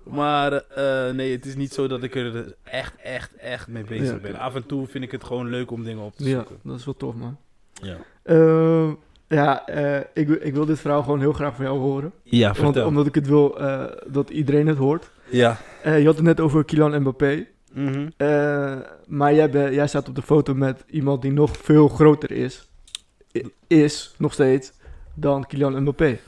Maar 0.04 0.52
eh, 0.52 1.10
nee, 1.14 1.32
het 1.32 1.46
is 1.46 1.54
niet 1.56 1.72
zo 1.72 1.86
dat 1.86 2.02
ik 2.02 2.14
er 2.14 2.54
echt, 2.64 2.92
echt, 3.02 3.36
echt 3.36 3.68
mee 3.68 3.84
bezig 3.84 4.08
Ja. 4.10 4.16
ben. 4.18 4.36
Af 4.38 4.54
en 4.54 4.66
toe 4.66 4.86
vind 4.86 5.04
ik 5.04 5.10
het 5.10 5.24
gewoon 5.24 5.48
leuk 5.50 5.70
om 5.70 5.84
dingen 5.84 6.02
op 6.04 6.16
te 6.16 6.24
Ja, 6.24 6.30
zoeken. 6.30 6.56
dat 6.62 6.78
is 6.78 6.84
wel 6.84 6.96
tof, 6.96 7.14
man. 7.14 7.36
Ja, 7.72 7.96
Ehm, 8.22 8.92
ja, 9.28 9.66
eh, 9.66 10.00
ik, 10.14 10.28
wil- 10.28 10.38
ik 10.40 10.54
wil 10.54 10.64
dit 10.66 10.80
verhaal 10.80 11.02
gewoon 11.02 11.20
heel 11.20 11.32
graag 11.32 11.54
van 11.54 11.64
jou 11.64 11.78
horen. 11.78 12.12
ja 12.22 12.52
Want, 12.60 12.84
omdat 12.84 13.06
ik 13.06 13.14
het 13.14 13.26
wil 13.26 13.58
eh, 13.60 13.84
dat 14.06 14.30
iedereen 14.30 14.66
het 14.66 14.78
hoort. 14.78 15.10
Ja. 15.30 15.56
Eh, 15.82 15.98
je 16.00 16.06
had 16.06 16.14
het 16.14 16.24
net 16.24 16.40
over 16.40 16.64
Kylian 16.64 17.00
Mbappé. 17.00 17.46
Mhm. 17.72 18.08
Eh, 18.16 18.76
maar 19.06 19.34
jij, 19.34 19.50
ben- 19.50 19.74
jij 19.74 19.86
staat 19.86 20.08
op 20.08 20.14
de 20.14 20.22
foto 20.22 20.54
met 20.54 20.84
iemand 20.90 21.22
die 21.22 21.32
nog 21.32 21.56
veel 21.56 21.88
groter 21.88 22.30
is. 22.30 22.68
Is, 23.66 24.14
nog 24.18 24.32
steeds, 24.32 24.72
dan 25.14 25.46
Kylian 25.46 25.80
Mbappé. 25.82 26.18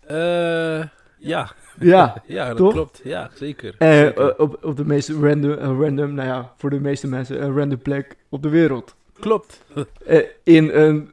Eh, 0.00 0.84
ja. 1.18 1.52
Ja. 1.78 2.22
ja, 2.26 2.48
dat 2.48 2.56
toch? 2.56 2.72
klopt. 2.72 3.00
Ja, 3.04 3.30
zeker. 3.34 3.74
Eh, 3.78 3.88
Zeker. 3.98 4.28
eh, 4.30 4.40
op, 4.40 4.64
op 4.64 4.76
de 4.76 4.84
meest 4.84 5.08
random, 5.08 5.80
random, 5.82 6.14
nou 6.14 6.28
ja, 6.28 6.52
voor 6.56 6.70
de 6.70 6.80
meeste 6.80 7.06
mensen 7.06 7.42
een 7.42 7.56
random 7.56 7.78
plek 7.82 8.16
op 8.28 8.42
de 8.42 8.48
wereld. 8.48 8.94
klopt. 9.20 9.62
Eh, 10.06 10.24
in 10.42 10.70
een 10.70 11.10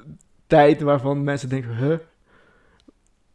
tijd 0.47 0.81
waarvan 0.81 1.23
mensen 1.23 1.49
denken, 1.49 1.75
huh? 1.77 1.97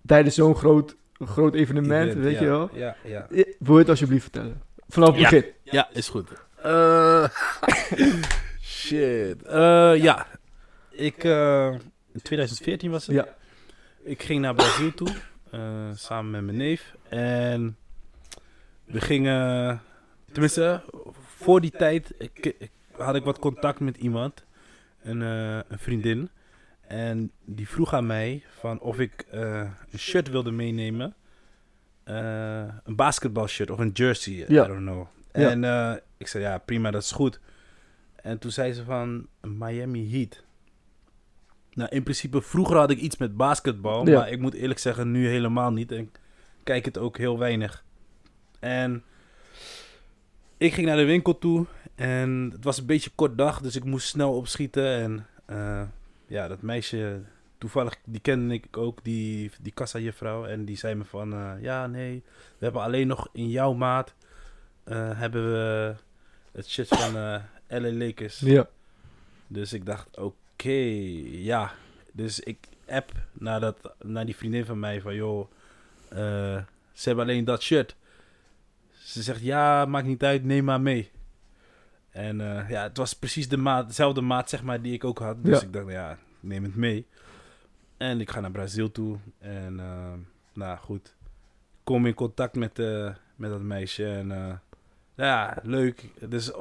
Tijdens 0.06 0.34
zo'n 0.34 0.56
groot, 0.56 0.96
groot 1.18 1.54
evenement, 1.54 2.08
Event, 2.08 2.24
weet 2.24 2.34
ja, 2.34 2.40
je 2.40 2.46
wel? 2.48 2.70
Ja, 2.72 2.96
ja. 3.04 3.26
Wil 3.58 3.74
je 3.74 3.78
het 3.78 3.88
alsjeblieft 3.88 4.22
vertellen? 4.22 4.62
Vanaf 4.88 5.08
het 5.08 5.18
Ja. 5.18 5.22
begin. 5.30 5.44
Ja, 5.62 5.88
is 5.92 6.08
goed. 6.08 6.28
Eh, 6.62 7.24
shit. 8.62 9.42
Eh, 9.42 9.92
ja. 9.96 10.26
Ik, 10.90 11.24
eh, 11.24 11.74
in 12.14 12.22
2014 12.22 12.90
was 12.90 13.06
het. 13.06 13.16
Ja. 13.16 13.34
Ik 14.02 14.22
ging 14.22 14.40
naar 14.40 14.54
Brazil 14.54 14.94
toe, 14.94 15.08
eh, 15.50 15.90
samen 15.94 16.30
met 16.30 16.42
mijn 16.44 16.56
neef. 16.56 16.94
En 17.08 17.76
we 18.84 19.00
gingen, 19.00 19.80
tenminste, 20.32 20.82
voor 21.36 21.60
die 21.60 21.70
tijd 21.70 22.14
ik, 22.18 22.38
ik- 22.58 22.70
had 22.96 23.14
ik 23.14 23.24
wat 23.24 23.38
contact 23.38 23.80
met 23.80 23.96
iemand, 23.96 24.44
een, 25.02 25.22
eh, 25.22 25.56
een 25.68 25.78
vriendin. 25.78 26.30
En 26.80 27.30
die 27.44 27.68
vroeg 27.68 27.94
aan 27.94 28.06
mij 28.06 28.42
van 28.58 28.80
of 28.80 28.98
ik 28.98 29.24
eh, 29.30 29.70
een 29.90 29.98
shirt 29.98 30.28
wilde 30.30 30.50
meenemen. 30.50 31.14
Een 32.04 32.96
basketbalshirt 32.96 33.70
of 33.70 33.78
een 33.78 33.90
jersey, 33.90 34.44
Ja. 34.48 34.64
I 34.64 34.66
don't 34.68 34.80
know. 34.80 35.06
Ja. 35.32 35.50
En 35.50 36.02
ik 36.16 36.26
zei, 36.26 36.44
ja 36.44 36.58
prima, 36.58 36.90
dat 36.90 37.02
is 37.02 37.10
goed. 37.12 37.40
En 38.16 38.38
toen 38.38 38.50
zei 38.50 38.72
ze 38.72 38.84
van 38.84 39.26
Miami 39.40 40.10
Heat. 40.12 40.43
Nou, 41.74 41.88
in 41.90 42.02
principe, 42.02 42.42
vroeger 42.42 42.76
had 42.76 42.90
ik 42.90 42.98
iets 42.98 43.16
met 43.16 43.36
basketbal. 43.36 44.06
Ja. 44.06 44.18
Maar 44.18 44.30
ik 44.30 44.40
moet 44.40 44.54
eerlijk 44.54 44.80
zeggen, 44.80 45.10
nu 45.10 45.28
helemaal 45.28 45.72
niet. 45.72 45.92
En 45.92 45.98
ik 45.98 46.18
kijk 46.62 46.84
het 46.84 46.98
ook 46.98 47.18
heel 47.18 47.38
weinig. 47.38 47.84
En 48.60 49.02
ik 50.56 50.74
ging 50.74 50.86
naar 50.86 50.96
de 50.96 51.04
winkel 51.04 51.38
toe. 51.38 51.66
En 51.94 52.50
het 52.52 52.64
was 52.64 52.78
een 52.78 52.86
beetje 52.86 53.10
kort 53.14 53.38
dag, 53.38 53.60
dus 53.60 53.76
ik 53.76 53.84
moest 53.84 54.08
snel 54.08 54.36
opschieten. 54.36 54.86
En 54.86 55.26
eh, 55.44 55.82
ja, 56.26 56.48
dat 56.48 56.62
meisje, 56.62 57.20
toevallig, 57.58 57.96
die 58.04 58.20
kende 58.20 58.54
ik 58.54 58.76
ook, 58.76 59.04
die, 59.04 59.50
die 59.60 59.72
kassa-juffrouw. 59.72 60.46
En 60.46 60.64
die 60.64 60.76
zei 60.76 60.94
me 60.94 61.04
van, 61.04 61.32
eh, 61.32 61.52
ja, 61.60 61.86
nee, 61.86 62.22
we 62.58 62.64
hebben 62.64 62.82
alleen 62.82 63.06
nog 63.06 63.28
in 63.32 63.48
jouw 63.48 63.72
maat... 63.72 64.14
eh, 64.84 65.18
hebben 65.18 65.52
we 65.52 65.94
het 66.52 66.68
shirt 66.68 66.88
van 66.88 67.12
LA 67.68 67.92
Lakers. 67.92 68.38
Ja. 68.40 68.68
Dus 69.46 69.72
ik 69.72 69.86
dacht, 69.86 70.18
oké, 70.18 70.34
ja. 71.42 71.72
Dus 72.12 72.40
ik 72.40 72.58
app 72.88 73.12
naar, 73.32 73.60
dat, 73.60 73.94
naar 74.02 74.24
die 74.24 74.36
vriendin 74.36 74.64
van 74.64 74.78
mij 74.78 75.00
van, 75.00 75.14
joh, 75.14 75.50
eh, 76.08 76.62
ze 76.92 77.08
hebben 77.08 77.24
alleen 77.24 77.44
dat 77.44 77.62
shirt. 77.62 77.96
Ze 78.92 79.22
zegt, 79.22 79.40
ja, 79.40 79.84
maakt 79.84 80.06
niet 80.06 80.24
uit, 80.24 80.44
neem 80.44 80.64
maar 80.64 80.80
mee. 80.80 81.10
En 82.10 82.40
eh, 82.40 82.70
ja, 82.70 82.82
het 82.82 82.96
was 82.96 83.12
precies 83.14 83.48
de 83.48 83.56
maat, 83.56 83.86
dezelfde 83.86 84.20
maat, 84.20 84.48
zeg 84.50 84.62
maar, 84.62 84.82
die 84.82 84.92
ik 84.92 85.04
ook 85.04 85.18
had. 85.18 85.44
Dus 85.44 85.60
Ja. 85.60 85.66
ik 85.66 85.72
dacht, 85.72 85.90
ja, 85.90 86.18
neem 86.40 86.62
het 86.62 86.76
mee. 86.76 87.06
En 87.96 88.20
ik 88.20 88.30
ga 88.30 88.40
naar 88.40 88.50
Brazil 88.50 88.90
toe. 88.92 89.18
En, 89.38 89.80
eh, 89.80 90.12
nou 90.52 90.78
goed, 90.78 91.14
kom 91.84 92.06
in 92.06 92.14
contact 92.14 92.54
met, 92.54 92.76
met 93.36 93.50
dat 93.50 93.60
meisje. 93.60 94.06
En 94.06 94.60
ja, 95.14 95.56
leuk. 95.62 96.04
Dus 96.28 96.52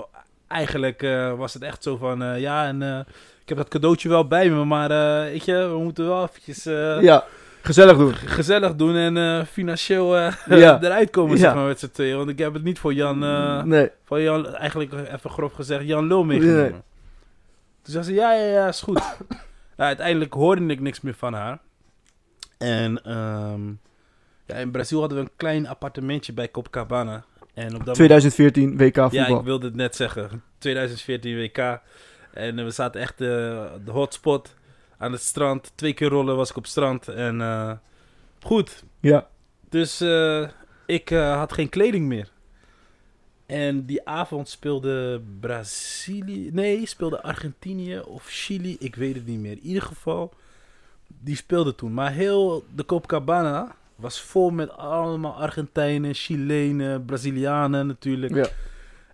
eigenlijk 0.53 1.03
eh, 1.03 1.33
was 1.33 1.53
het 1.53 1.63
echt 1.63 1.83
zo 1.83 1.97
van, 1.97 2.23
eh, 2.23 2.39
ja, 2.39 2.65
en 2.65 2.81
eh, 2.81 2.99
ik 3.41 3.49
heb 3.49 3.57
dat 3.57 3.67
cadeautje 3.67 4.09
wel 4.09 4.27
bij 4.27 4.49
me, 4.49 4.65
maar 4.65 4.89
weet 5.23 5.45
je, 5.45 5.53
we 5.53 5.77
moeten 5.77 6.07
wel 6.07 6.23
eventjes 6.23 6.63
ja, 7.03 7.25
gezellig 7.61 7.97
doen. 7.97 8.13
gezellig 8.15 8.75
doen 8.75 8.95
en 8.95 9.47
financieel 9.47 10.17
Ja. 10.45 10.81
eruit 10.81 11.09
komen, 11.09 11.37
zeg 11.37 11.53
maar, 11.53 11.67
met 11.67 11.79
z'n 11.79 11.91
tweeën. 11.91 12.17
Want 12.17 12.29
ik 12.29 12.37
heb 12.37 12.53
het 12.53 12.63
niet 12.63 12.79
voor 12.79 12.93
Jan, 12.93 13.19
nee. 13.67 13.89
voor 14.03 14.21
Jan, 14.21 14.55
eigenlijk 14.55 14.93
even 14.93 15.29
grof 15.29 15.53
gezegd, 15.53 15.85
Jan 15.85 16.07
Lul 16.07 16.23
meegenomen. 16.23 16.71
Nee. 16.71 16.81
Toen 17.81 17.93
zei 17.93 18.03
ze, 18.03 18.13
ja, 18.13 18.33
ja, 18.33 18.45
ja, 18.45 18.67
is 18.67 18.81
goed. 18.81 19.01
ja, 19.77 19.85
uiteindelijk 19.85 20.33
hoorde 20.33 20.65
ik 20.65 20.79
niks 20.79 21.01
meer 21.01 21.13
van 21.13 21.33
haar. 21.33 21.59
En 22.57 23.03
ehm, 23.03 23.61
ja, 24.45 24.55
in 24.55 24.71
Brazil 24.71 24.99
hadden 24.99 25.17
we 25.17 25.23
een 25.23 25.35
klein 25.35 25.67
appartementje 25.67 26.33
bij 26.33 26.51
Copacabana. 26.51 27.23
En 27.53 27.75
op 27.75 27.85
dat 27.85 27.95
2014 27.95 28.77
WK 28.77 28.95
voetbal. 28.95 29.09
ja, 29.11 29.27
ik 29.27 29.43
wilde 29.43 29.65
het 29.65 29.75
net 29.75 29.95
zeggen. 29.95 30.43
2014 30.57 31.37
WK. 31.37 31.57
En 32.33 32.59
eh, 32.59 32.65
we 32.65 32.71
zaten 32.71 33.01
echt 33.01 33.21
eh, 33.21 33.27
de 33.85 33.91
hotspot 33.91 34.55
aan 34.97 35.11
het 35.11 35.21
strand. 35.21 35.71
Twee 35.75 35.93
keer 35.93 36.09
rollen 36.09 36.35
was 36.35 36.49
ik 36.49 36.55
op 36.55 36.65
strand. 36.65 37.07
En 37.07 37.41
eh, 37.41 37.71
goed. 38.41 38.83
Ja. 38.99 39.27
Dus 39.69 40.01
ik 40.85 41.09
had 41.09 41.53
geen 41.53 41.69
kleding 41.69 42.07
meer. 42.07 42.31
En 43.45 43.85
die 43.85 44.07
avond 44.07 44.49
speelde 44.49 45.21
Brazilië. 45.39 46.49
Nee, 46.51 46.85
speelde 46.85 47.21
Argentinië 47.21 47.99
of 47.99 48.25
Chili. 48.27 48.75
Ik 48.79 48.95
weet 48.95 49.15
het 49.15 49.25
niet 49.25 49.39
meer. 49.39 49.51
In 49.51 49.65
ieder 49.65 49.81
geval, 49.81 50.33
die 51.07 51.35
speelde 51.35 51.75
toen. 51.75 51.93
Maar 51.93 52.11
heel 52.11 52.65
de 52.75 52.85
Copacabana 52.85 53.75
was 53.95 54.21
vol 54.21 54.49
met 54.49 54.69
allemaal 54.71 55.41
Argentijnen, 55.41 56.13
Chilenen, 56.13 57.05
Brazilianen 57.05 57.87
natuurlijk. 57.87 58.35
Ja. 58.35 58.47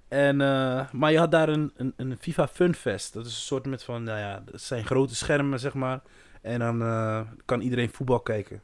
En, 0.10 0.42
eh, 0.42 0.92
maar 0.92 1.12
je 1.12 1.18
had 1.18 1.32
daar 1.32 1.50
een, 1.50 1.72
een, 1.76 1.94
een 1.96 2.18
FIFA 2.20 2.48
Fun 2.48 2.76
Fest. 2.76 3.14
Dat 3.14 3.26
is 3.26 3.32
een 3.32 3.42
soort 3.42 3.66
met 3.66 3.84
van, 3.84 4.04
nou 4.04 4.20
ja, 4.20 4.44
dat 4.52 4.62
zijn 4.62 4.86
grote 4.86 5.16
schermen, 5.16 5.60
zeg 5.60 5.74
maar. 5.74 6.00
En 6.42 6.60
dan 6.60 6.82
eh, 6.82 7.22
kan 7.46 7.62
iedereen 7.62 7.90
voetbal 7.90 8.20
kijken. 8.20 8.62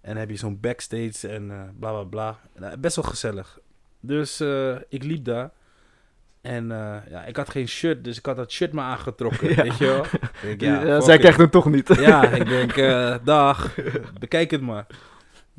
En 0.00 0.08
dan 0.10 0.16
heb 0.16 0.30
je 0.30 0.36
zo'n 0.36 0.60
backstage 0.60 1.28
en 1.28 1.50
eh, 1.50 1.60
bla 1.78 1.90
bla 1.90 2.02
bla. 2.02 2.38
Nou, 2.58 2.76
best 2.76 2.96
wel 2.96 3.04
gezellig. 3.04 3.58
Dus 4.00 4.40
ik 4.88 5.02
liep 5.02 5.24
daar. 5.24 5.50
En 6.40 6.68
ja, 7.08 7.24
ik 7.24 7.36
had 7.36 7.50
geen 7.50 7.68
shirt, 7.68 8.04
dus 8.04 8.18
ik 8.18 8.26
had 8.26 8.36
dat 8.36 8.52
shirt 8.52 8.72
maar 8.72 8.84
aangetrokken, 8.84 9.48
Ja. 9.54 9.62
weet 9.62 9.78
je 9.78 9.84
wel. 9.84 10.04
Denk, 10.42 10.60
Ja, 10.60 11.00
zij 11.00 11.18
krijgt 11.18 11.38
hem 11.38 11.50
toch 11.50 11.70
niet. 11.70 11.88
Ja, 11.96 12.22
ik 12.40 12.48
denk, 12.48 12.74
dag, 13.24 13.74
bekijk 14.18 14.50
het 14.50 14.60
maar. 14.60 14.86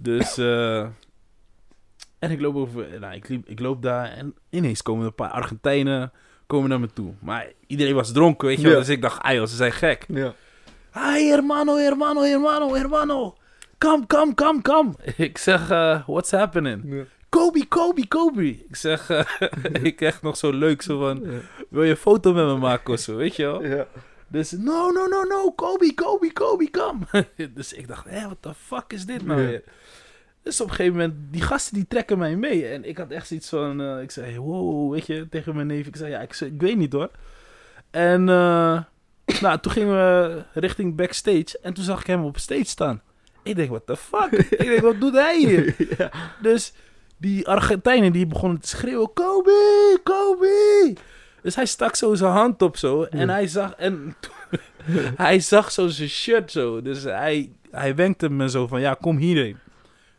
Dus, 0.01 0.37
eh, 0.37 0.79
en 2.19 2.31
ik 2.31 2.41
loop 2.41 2.55
over, 2.55 2.99
nou, 2.99 3.13
ik, 3.13 3.29
liep, 3.29 3.47
ik 3.49 3.59
loop 3.59 3.81
daar 3.81 4.11
en 4.11 4.35
ineens 4.49 4.81
komen 4.81 5.05
een 5.05 5.15
paar 5.15 5.29
Argentijnen 5.29 6.11
komen 6.47 6.69
naar 6.69 6.79
me 6.79 6.93
toe. 6.93 7.13
Maar 7.21 7.47
iedereen 7.67 7.95
was 7.95 8.11
dronken, 8.11 8.47
weet 8.47 8.57
je 8.57 8.63
wel. 8.63 8.71
Ja. 8.71 8.79
Dus 8.79 8.89
ik 8.89 9.01
dacht, 9.01 9.31
joh, 9.31 9.45
ze 9.45 9.55
zijn 9.55 9.71
gek. 9.71 10.05
Ja. 10.07 10.33
Hi, 10.93 11.29
hermano, 11.29 11.75
hermano, 11.75 12.21
hermano, 12.21 12.73
hermano. 12.73 13.35
Come, 13.77 14.07
come, 14.07 14.33
come, 14.33 14.61
come. 14.61 14.91
Ik 15.15 15.37
zeg, 15.37 15.69
eh, 15.69 16.07
what's 16.07 16.31
happening? 16.31 16.83
Ja. 16.85 17.03
Kobe, 17.29 17.67
Kobe, 17.67 18.07
Kobe. 18.07 18.47
Ik 18.47 18.75
zeg, 18.75 19.09
eh, 19.09 19.25
ik 19.83 19.95
krijg 19.95 20.21
nog 20.21 20.37
zo 20.37 20.51
leuk, 20.51 20.81
zo 20.81 20.99
van, 20.99 21.23
wil 21.69 21.83
je 21.83 21.89
een 21.89 21.97
foto 21.97 22.33
met 22.33 22.45
me 22.45 22.57
maken 22.57 22.93
of 22.93 22.99
zo, 22.99 23.15
weet 23.15 23.35
je 23.35 23.43
wel? 23.43 23.65
Ja. 23.65 23.87
Dus, 24.29 24.51
no, 24.51 24.91
no, 24.91 25.07
no, 25.07 25.23
no, 25.23 25.51
Kobe, 25.51 25.93
Kobe, 25.93 26.33
Kobe, 26.33 26.69
come. 26.71 27.25
dus 27.55 27.73
ik 27.73 27.87
dacht, 27.87 28.09
hé, 28.09 28.25
what 28.25 28.37
the 28.39 28.53
fuck 28.53 28.93
is 28.93 29.05
dit 29.05 29.25
nou 29.25 29.45
weer? 29.45 29.63
Dus 30.43 30.61
op 30.61 30.69
een 30.69 30.75
gegeven 30.75 30.97
moment, 30.97 31.15
die 31.31 31.41
gasten 31.41 31.73
die 31.73 31.87
trekken 31.87 32.17
mij 32.17 32.35
mee. 32.35 32.67
En 32.67 32.85
ik 32.85 32.97
had 32.97 33.11
echt 33.11 33.27
zoiets 33.27 33.49
van, 33.49 33.81
eh, 33.81 34.01
ik 34.01 34.11
zei, 34.11 34.39
wow, 34.39 34.91
weet 34.91 35.05
je, 35.05 35.27
tegen 35.29 35.55
mijn 35.55 35.67
neef. 35.67 35.87
Ik 35.87 35.95
zei, 35.95 36.11
ja, 36.11 36.19
ik, 36.19 36.33
zei, 36.33 36.51
ik 36.51 36.61
weet 36.61 36.77
niet 36.77 36.93
hoor. 36.93 37.11
En 37.91 38.29
eh, 38.29 38.81
nou, 39.41 39.59
toen 39.59 39.71
gingen 39.71 39.93
we 39.93 40.43
richting 40.53 40.95
backstage. 40.95 41.59
En 41.61 41.73
toen 41.73 41.83
zag 41.83 41.99
ik 41.99 42.07
hem 42.07 42.23
op 42.23 42.37
stage 42.37 42.65
staan. 42.65 43.01
Ik 43.43 43.55
denk, 43.55 43.69
what 43.69 43.85
the 43.85 43.97
fuck? 43.97 44.31
ik 44.31 44.67
denk, 44.67 44.81
wat 44.81 44.99
doet 44.99 45.13
hij 45.13 45.37
hier? 45.37 45.75
Ja. 45.97 46.11
Dus 46.41 46.73
die 47.17 47.47
Argentijnen 47.47 48.11
die 48.11 48.25
begonnen 48.25 48.61
te 48.61 48.67
schreeuwen: 48.67 49.13
Kobe, 49.13 49.99
Kobe. 50.03 50.95
Dus 51.49 51.57
hij 51.57 51.67
stak 51.67 51.95
zo 51.95 52.15
zijn 52.15 52.31
hand 52.31 52.61
op 52.61 52.77
zo. 52.77 53.03
En 53.03 53.27
Ja. 53.27 53.33
hij 53.33 53.47
zag. 53.47 53.73
En 53.73 54.15
hij 55.15 55.39
zag 55.39 55.71
zo 55.71 55.87
zijn 55.87 56.09
shirt 56.09 56.51
zo. 56.51 56.81
Dus 56.81 57.03
hij, 57.03 57.51
hij 57.71 57.95
wenkte 57.95 58.29
me 58.29 58.49
zo 58.49 58.67
van: 58.67 58.81
ja, 58.81 58.93
kom 58.93 59.17
hierheen. 59.17 59.57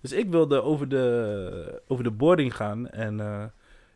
Dus 0.00 0.12
ik 0.12 0.30
wilde 0.30 0.62
over 0.62 0.88
de, 0.88 1.82
over 1.86 2.04
de 2.04 2.10
boarding 2.10 2.56
gaan. 2.56 2.88
En 2.88 3.20
eh, 3.20 3.42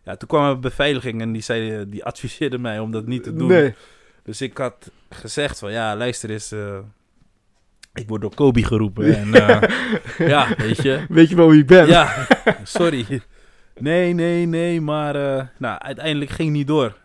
Ja, 0.05 0.17
toen 0.17 0.29
kwam 0.29 0.45
er 0.45 0.59
beveiliging 0.59 1.21
en 1.21 1.33
die, 1.33 1.43
zei, 1.43 1.89
die 1.89 2.05
adviseerde 2.05 2.59
mij 2.59 2.79
om 2.79 2.91
dat 2.91 3.07
niet 3.07 3.23
te 3.23 3.35
doen. 3.35 3.49
Nee. 3.49 3.75
Dus 4.23 4.41
ik 4.41 4.59
had 4.59 4.91
gezegd 5.11 5.59
van, 5.59 5.73
ja, 5.73 5.97
luister 5.97 6.31
eens, 6.31 6.53
eh, 6.53 6.79
ik 7.95 8.09
word 8.09 8.21
door 8.21 8.35
Kobe 8.35 8.65
geroepen. 8.65 9.17
En 9.17 9.35
eh, 9.49 10.29
ja, 10.29 10.55
weet 10.57 10.83
je. 10.83 11.05
Weet 11.09 11.29
je 11.29 11.37
wel 11.37 11.49
wie 11.51 11.61
ik 11.61 11.67
ben? 11.67 11.87
Ja, 11.87 12.27
sorry. 12.63 13.23
Nee, 13.79 14.13
nee, 14.13 14.47
nee, 14.47 14.81
maar 14.81 15.15
nou, 15.59 15.79
uiteindelijk 15.79 16.31
ging 16.31 16.51
niet 16.51 16.67
door. 16.67 17.03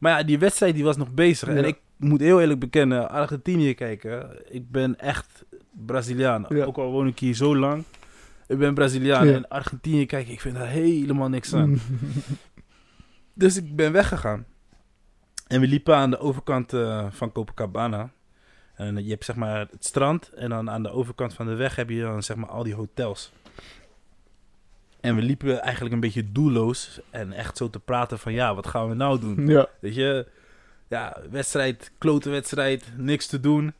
Maar 0.00 0.18
ja, 0.18 0.24
die 0.24 0.38
wedstrijd 0.38 0.74
die 0.74 0.84
was 0.84 0.96
nog 0.96 1.14
bezig. 1.14 1.48
Ja. 1.48 1.54
En 1.54 1.64
ik 1.64 1.78
moet 1.96 2.20
heel 2.20 2.40
eerlijk 2.40 2.60
bekennen, 2.60 3.10
Argentinië 3.10 3.74
kijken. 3.74 4.42
Ik 4.54 4.70
ben 4.70 4.98
echt 4.98 5.44
Braziliaan. 5.86 6.46
Ja. 6.48 6.64
Ook 6.64 6.76
al 6.76 6.90
woon 6.90 7.06
ik 7.06 7.18
hier 7.18 7.34
zo 7.34 7.56
lang. 7.56 7.84
Ik 8.46 8.58
ben 8.58 8.74
Braziliaan. 8.74 9.26
Ja. 9.26 9.34
En 9.34 9.48
Argentinië 9.48 10.06
kijken, 10.06 10.32
ik 10.32 10.40
vind 10.40 10.54
daar 10.54 10.68
helemaal 10.68 11.28
niks 11.28 11.54
aan. 11.54 11.78
Dus 13.34 13.56
ik 13.56 13.76
ben 13.76 13.92
weggegaan. 13.92 14.46
En 15.46 15.60
we 15.60 15.66
liepen 15.66 15.96
aan 15.96 16.10
de 16.10 16.18
overkant 16.18 16.72
eh, 16.72 17.06
van 17.10 17.32
Copacabana. 17.32 18.10
En 18.74 19.04
je 19.04 19.10
hebt 19.10 19.24
zeg 19.24 19.36
maar 19.36 19.58
het 19.58 19.84
strand. 19.84 20.28
En 20.28 20.50
dan 20.50 20.70
aan 20.70 20.82
de 20.82 20.90
overkant 20.90 21.34
van 21.34 21.46
de 21.46 21.54
weg 21.54 21.76
heb 21.76 21.90
je 21.90 22.00
dan 22.00 22.22
zeg 22.22 22.36
maar 22.36 22.48
al 22.48 22.62
die 22.62 22.74
hotels. 22.74 23.32
En 25.00 25.14
we 25.14 25.22
liepen 25.22 25.60
eigenlijk 25.60 25.94
een 25.94 26.00
beetje 26.00 26.32
doelloos. 26.32 27.00
En 27.10 27.32
echt 27.32 27.56
zo 27.56 27.70
te 27.70 27.80
praten 27.80 28.18
van 28.18 28.32
ja, 28.32 28.54
wat 28.54 28.66
gaan 28.66 28.88
we 28.88 28.94
nou 28.94 29.20
doen? 29.20 29.46
ja. 29.56 29.68
Weet 29.80 29.94
je, 29.94 30.26
ja, 30.88 31.16
wedstrijd, 31.30 31.92
klote 31.98 32.30
wedstrijd, 32.30 32.84
niks 32.96 33.26
te 33.26 33.40
doen. 33.40 33.74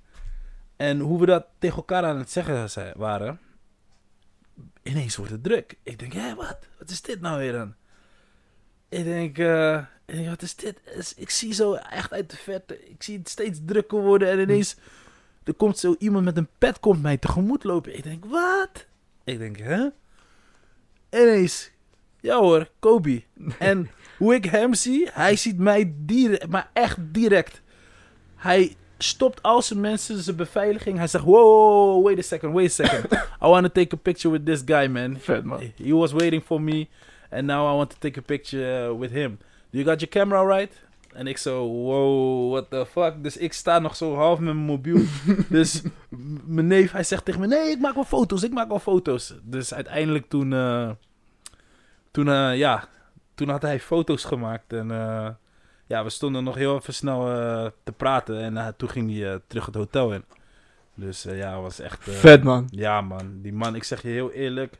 En 0.76 1.00
hoe 1.00 1.20
we 1.20 1.26
dat 1.26 1.46
tegen 1.58 1.76
elkaar 1.76 2.04
aan 2.04 2.18
het 2.18 2.30
zeggen 2.30 2.98
waren, 2.98 3.40
ineens 4.82 5.16
wordt 5.16 5.32
het 5.32 5.42
druk. 5.42 5.76
Ik 5.82 5.98
denk, 5.98 6.12
hé, 6.12 6.34
wat? 6.34 6.58
Wat 6.78 6.90
is 6.90 7.02
dit 7.02 7.20
nou 7.20 7.38
weer 7.38 7.52
dan? 7.52 7.74
Ik 8.88 9.04
denk, 9.04 9.38
eh, 9.38 9.76
ik 10.06 10.14
denk, 10.14 10.28
wat 10.28 10.42
is 10.42 10.56
dit? 10.56 10.80
Ik 11.16 11.30
zie 11.30 11.52
zo 11.52 11.74
echt 11.74 12.12
uit 12.12 12.30
de 12.30 12.36
verte, 12.36 12.88
ik 12.88 13.02
zie 13.02 13.18
het 13.18 13.28
steeds 13.28 13.60
drukker 13.64 14.00
worden 14.00 14.28
en 14.30 14.38
ineens, 14.38 14.76
er 15.44 15.54
komt 15.54 15.78
zo 15.78 15.94
iemand 15.98 16.24
met 16.24 16.36
een 16.36 16.48
pet 16.58 16.80
komt 16.80 17.02
mij 17.02 17.16
tegemoet 17.16 17.64
lopen. 17.64 17.96
Ik 17.96 18.02
denk, 18.02 18.24
wat? 18.24 18.86
Ik 19.24 19.38
denk, 19.38 19.58
hè? 19.58 19.88
Ineens, 21.10 21.70
ja 22.20 22.38
hoor, 22.38 22.68
Kobe. 22.78 23.22
En 23.58 23.90
hoe 24.18 24.34
ik 24.34 24.44
hem 24.44 24.74
zie, 24.74 25.08
hij 25.12 25.36
ziet 25.36 25.58
mij 25.58 25.92
direct, 25.96 26.48
maar 26.48 26.70
echt 26.72 26.96
direct. 27.00 27.62
Hij 28.36 28.76
stopt 28.98 29.42
al 29.42 29.62
zijn 29.62 29.80
mensen, 29.80 30.18
zijn 30.18 30.36
beveiliging. 30.36 30.98
Hij 30.98 31.06
zegt, 31.06 31.24
wow, 31.24 32.04
wait 32.04 32.18
a 32.18 32.22
second, 32.22 32.54
wait 32.54 32.66
a 32.66 32.84
second. 32.84 33.12
I 33.42 33.46
want 33.46 33.64
to 33.64 33.72
take 33.72 33.94
a 33.94 33.98
picture 33.98 34.32
with 34.32 34.46
this 34.46 34.62
guy, 34.64 34.86
man. 34.86 35.18
Vet, 35.18 35.44
man. 35.44 35.72
He 35.76 35.94
was 35.94 36.12
waiting 36.12 36.42
for 36.42 36.60
me, 36.60 36.88
and 37.30 37.46
now 37.46 37.72
I 37.72 37.76
want 37.76 37.90
to 37.90 37.96
take 37.98 38.18
a 38.18 38.22
picture 38.22 38.88
uh, 38.88 38.98
with 38.98 39.10
him. 39.10 39.38
Do 39.70 39.78
you 39.78 39.84
got 39.84 40.00
your 40.00 40.10
camera 40.10 40.44
right? 40.44 40.72
En 41.12 41.26
ik 41.26 41.38
zo, 41.38 41.68
wow, 41.68 42.50
what 42.50 42.70
the 42.70 42.86
fuck? 42.86 43.22
Dus 43.22 43.36
ik 43.36 43.52
sta 43.52 43.78
nog 43.78 43.96
zo 43.96 44.14
half 44.14 44.38
met 44.38 44.54
mijn 44.54 44.66
mobiel. 44.66 45.00
dus 45.48 45.82
mijn 46.44 46.66
neef, 46.66 46.92
hij 46.92 47.02
zegt 47.02 47.24
tegen 47.24 47.40
me, 47.40 47.46
nee, 47.46 47.70
ik 47.70 47.78
maak 47.78 47.94
wel 47.94 48.04
foto's, 48.04 48.42
ik 48.42 48.52
maak 48.52 48.68
wel 48.68 48.78
foto's. 48.78 49.34
Dus 49.42 49.74
uiteindelijk 49.74 50.28
toen, 50.28 50.52
eh, 50.52 50.90
toen, 52.10 52.28
eh, 52.28 52.56
ja, 52.56 52.88
toen 53.34 53.48
had 53.48 53.62
hij 53.62 53.80
foto's 53.80 54.24
gemaakt. 54.24 54.72
En 54.72 54.90
eh, 54.90 55.28
ja, 55.86 56.04
we 56.04 56.10
stonden 56.10 56.44
nog 56.44 56.54
heel 56.54 56.76
even 56.76 56.94
snel 56.94 57.20
te 57.84 57.92
praten. 57.92 58.56
En 58.56 58.74
toen 58.76 58.90
ging 58.90 59.18
hij 59.18 59.40
terug 59.46 59.66
het 59.66 59.74
hotel 59.74 60.12
in. 60.12 60.24
Dus 60.94 61.22
ja, 61.22 61.60
was 61.60 61.78
echt... 61.78 61.98
Vet, 62.02 62.42
man. 62.42 62.68
ja, 62.70 63.00
man. 63.00 63.40
Die 63.42 63.52
man, 63.52 63.74
ik 63.74 63.84
zeg 63.84 64.02
je 64.02 64.08
heel 64.08 64.30
eerlijk. 64.32 64.78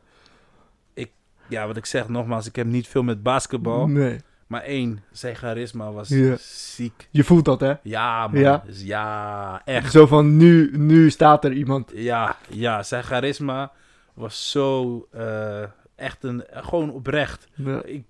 Ik, 0.94 1.10
ja, 1.48 1.66
wat 1.66 1.76
ik 1.76 1.86
zeg 1.86 2.08
nogmaals, 2.08 2.46
ik 2.46 2.56
heb 2.56 2.66
niet 2.66 2.88
veel 2.88 3.02
met 3.02 3.22
basketbal. 3.22 3.86
Nee. 3.86 4.20
Maar 4.50 4.62
één, 4.62 5.02
zijn 5.12 5.36
charisma 5.36 5.92
was 5.92 6.08
Ja. 6.08 6.36
ziek. 6.38 7.08
Je 7.10 7.24
voelt 7.24 7.44
dat, 7.44 7.60
hè? 7.60 7.72
Ja, 7.82 8.26
man. 8.28 8.40
Ja? 8.40 8.62
Dus 8.66 8.82
ja, 8.82 9.62
echt. 9.64 9.92
Zo 9.92 10.06
van, 10.06 10.36
nu, 10.36 10.70
nu 10.76 11.10
staat 11.10 11.44
er 11.44 11.52
iemand. 11.52 11.90
Ja, 11.94 12.36
ja, 12.48 12.82
zijn 12.82 13.02
charisma 13.02 13.72
was 14.14 14.50
zo 14.50 15.06
eh, 15.12 15.62
echt 15.96 16.24
een, 16.24 16.44
gewoon 16.50 16.90
oprecht. 16.92 17.48
Ja. 17.54 17.82
Ik, 17.84 18.04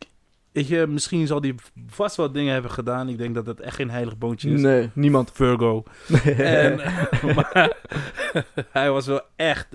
weet 0.52 0.68
je, 0.68 0.86
misschien 0.86 1.26
zal 1.26 1.40
hij 1.40 1.54
vast 1.86 2.16
wel 2.16 2.32
dingen 2.32 2.52
hebben 2.52 2.70
gedaan. 2.70 3.08
Ik 3.08 3.18
denk 3.18 3.34
dat 3.34 3.46
het 3.46 3.60
echt 3.60 3.74
geen 3.76 3.90
heilig 3.90 4.18
boontje 4.18 4.50
is. 4.50 4.60
Nee, 4.60 4.90
niemand. 4.92 5.30
Virgo. 5.34 5.82
En, 6.36 6.76
maar 7.36 7.76
hij 8.70 8.90
was 8.90 9.06
wel 9.06 9.20
echt, 9.36 9.66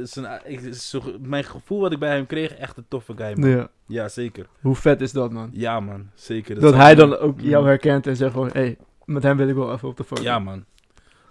ik- 0.45 0.73
zo- 0.73 1.01
mijn 1.21 1.43
gevoel 1.43 1.79
wat 1.79 1.91
ik 1.91 1.99
bij 1.99 2.15
hem 2.15 2.25
kreeg, 2.25 2.51
echt 2.53 2.77
een 2.77 2.85
toffe 2.87 3.13
guy, 3.15 3.33
man. 3.39 3.49
Ja. 3.49 3.67
Ja, 3.87 4.07
zeker. 4.09 4.45
Hoe 4.61 4.75
vet 4.75 5.01
is 5.01 5.11
dat, 5.11 5.31
man? 5.31 5.49
Ja, 5.53 5.79
man. 5.79 6.09
Zeker. 6.13 6.55
Dat 6.55 6.63
zou- 6.69 6.75
hij 6.83 6.95
dan 6.95 7.17
ook 7.17 7.41
Mm. 7.41 7.47
jou 7.49 7.65
herkent 7.67 8.07
en 8.07 8.15
zegt 8.15 8.31
gewoon, 8.31 8.49
hé, 8.53 8.59
hey, 8.59 8.77
met 9.05 9.23
hem 9.23 9.37
wil 9.37 9.47
ik 9.47 9.55
wel 9.55 9.73
even 9.73 9.87
op 9.87 9.97
de 9.97 10.03
foto. 10.03 10.21
Ja, 10.23 10.39
man. 10.39 10.65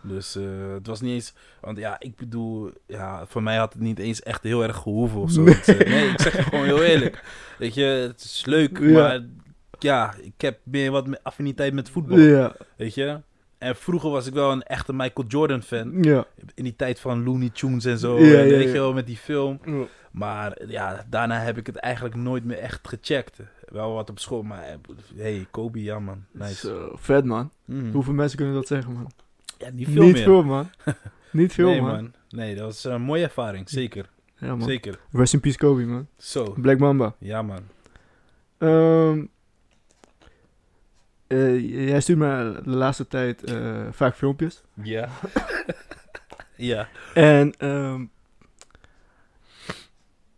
Dus 0.07 0.37
eh, 0.37 0.45
het 0.75 0.87
was 0.87 1.01
niet 1.01 1.13
eens... 1.13 1.35
Want 1.61 1.79
ja, 1.79 1.97
ik 2.01 2.17
bedoel... 2.17 2.71
Ja, 2.87 3.27
voor 3.27 3.43
mij 3.43 3.57
had 3.57 3.73
het 3.73 3.83
niet 3.83 3.99
eens 3.99 4.23
echt 4.23 4.43
heel 4.43 4.63
erg 4.63 4.77
gehoeven 4.77 5.21
of 5.21 5.31
zo. 5.31 5.43
Nee. 5.43 5.57
Nee 5.67 6.09
ik 6.09 6.21
zeg 6.21 6.37
je 6.37 6.43
gewoon 6.43 6.65
heel 6.65 6.83
eerlijk. 6.83 7.25
Weet 7.59 7.75
je, 7.75 7.83
het 7.85 8.21
is 8.21 8.45
leuk, 8.45 8.79
Ja. 8.79 8.93
maar... 8.93 9.21
Ja, 9.79 10.15
ik 10.23 10.41
heb 10.41 10.59
meer 10.63 10.91
wat 10.91 11.23
affiniteit 11.23 11.73
met 11.75 11.91
voetbal. 11.91 12.19
Ja, 12.19 12.57
Weet 12.77 12.95
je? 12.95 13.21
En 13.59 13.77
vroeger 13.77 14.11
was 14.11 14.27
ik 14.27 14.33
wel 14.35 14.53
een 14.53 14.63
echte 14.63 14.93
Michael 14.93 15.27
Jordan 15.29 15.63
fan. 15.63 16.03
ja. 16.03 16.25
In 16.55 16.65
die 16.65 16.77
tijd 16.77 17.01
van 17.01 17.25
Looney 17.25 17.51
Tunes 17.51 17.85
en 17.85 17.99
zo. 17.99 18.19
Ja, 18.19 18.39
en 18.41 18.49
weet 18.49 18.67
je 18.67 18.73
wel, 18.73 18.93
met 18.93 19.07
die 19.07 19.17
film. 19.17 19.61
Maar 20.11 20.59
ja, 20.67 21.05
daarna 21.11 21.39
heb 21.41 21.57
ik 21.59 21.67
het 21.67 21.77
eigenlijk 21.77 22.15
nooit 22.15 22.45
meer 22.45 22.59
echt 22.59 22.89
gecheckt. 22.89 23.39
Wel 23.69 23.93
wat 23.95 24.11
op 24.11 24.19
school, 24.19 24.43
maar 24.43 24.63
eh, 24.63 24.75
hey, 25.17 25.47
Kobe, 25.51 25.83
ja 25.83 25.99
man, 25.99 26.25
nice. 26.33 26.67
Zo, 26.67 26.91
vet, 26.95 27.25
man. 27.25 27.51
Mhm. 27.65 27.91
Hoeveel 27.93 28.13
mensen 28.13 28.37
kunnen 28.39 28.55
dat 28.55 28.67
zeggen, 28.67 28.93
man? 28.93 29.11
Ja, 29.59 29.71
niet 29.71 29.89
veel 29.89 30.03
Niet 30.03 30.13
meer. 30.13 30.23
veel, 30.23 30.43
man. 30.43 30.71
Niet 31.33 31.53
veel, 31.53 31.69
nee, 31.69 31.81
man. 31.81 32.13
Nee, 32.29 32.55
dat 32.55 32.65
was 32.65 32.85
een 32.85 33.03
mooie 33.03 33.23
ervaring, 33.23 33.69
zeker. 33.69 34.11
Ja, 34.37 34.57
man. 34.57 34.63
Zeker. 34.69 34.99
Rest 35.13 35.33
in 35.35 35.41
peace, 35.41 35.59
Kobe, 35.59 35.85
man. 35.85 36.07
Zo, 36.17 36.55
Black 36.61 36.79
Mamba. 36.79 37.15
ja 37.19 37.43
man. 37.43 37.61
Ehm, 38.59 39.25
eh, 41.27 41.87
jij 41.89 42.01
stuurt 42.01 42.19
me 42.19 42.61
de 42.65 42.71
laatste 42.71 43.07
tijd 43.07 43.45
eh, 43.45 43.87
vaak 43.91 44.15
filmpjes. 44.15 44.63
Ja. 44.83 45.09
ja. 46.57 46.89
En 47.15 47.55
ehm, 47.59 48.05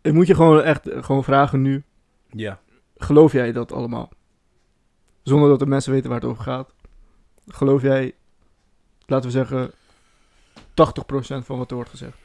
ik 0.01 0.13
moet 0.13 0.27
je 0.27 0.35
gewoon 0.35 0.61
echt 0.61 0.87
eh, 0.89 1.03
gewoon 1.03 1.23
vragen 1.23 1.61
nu. 1.61 1.83
Ja. 2.29 2.59
Geloof 2.97 3.31
jij 3.31 3.51
dat 3.51 3.71
allemaal? 3.71 4.09
Zonder 5.23 5.49
dat 5.49 5.59
de 5.59 5.65
mensen 5.65 5.91
weten 5.91 6.09
waar 6.09 6.19
het 6.19 6.29
over 6.29 6.43
gaat. 6.43 6.73
Geloof 7.47 7.81
jij, 7.81 8.13
laten 9.07 9.29
we 9.29 9.35
zeggen, 9.35 9.71
80% 10.53 11.45
van 11.45 11.57
wat 11.57 11.69
er 11.69 11.75
wordt 11.75 11.89
gezegd? 11.89 12.17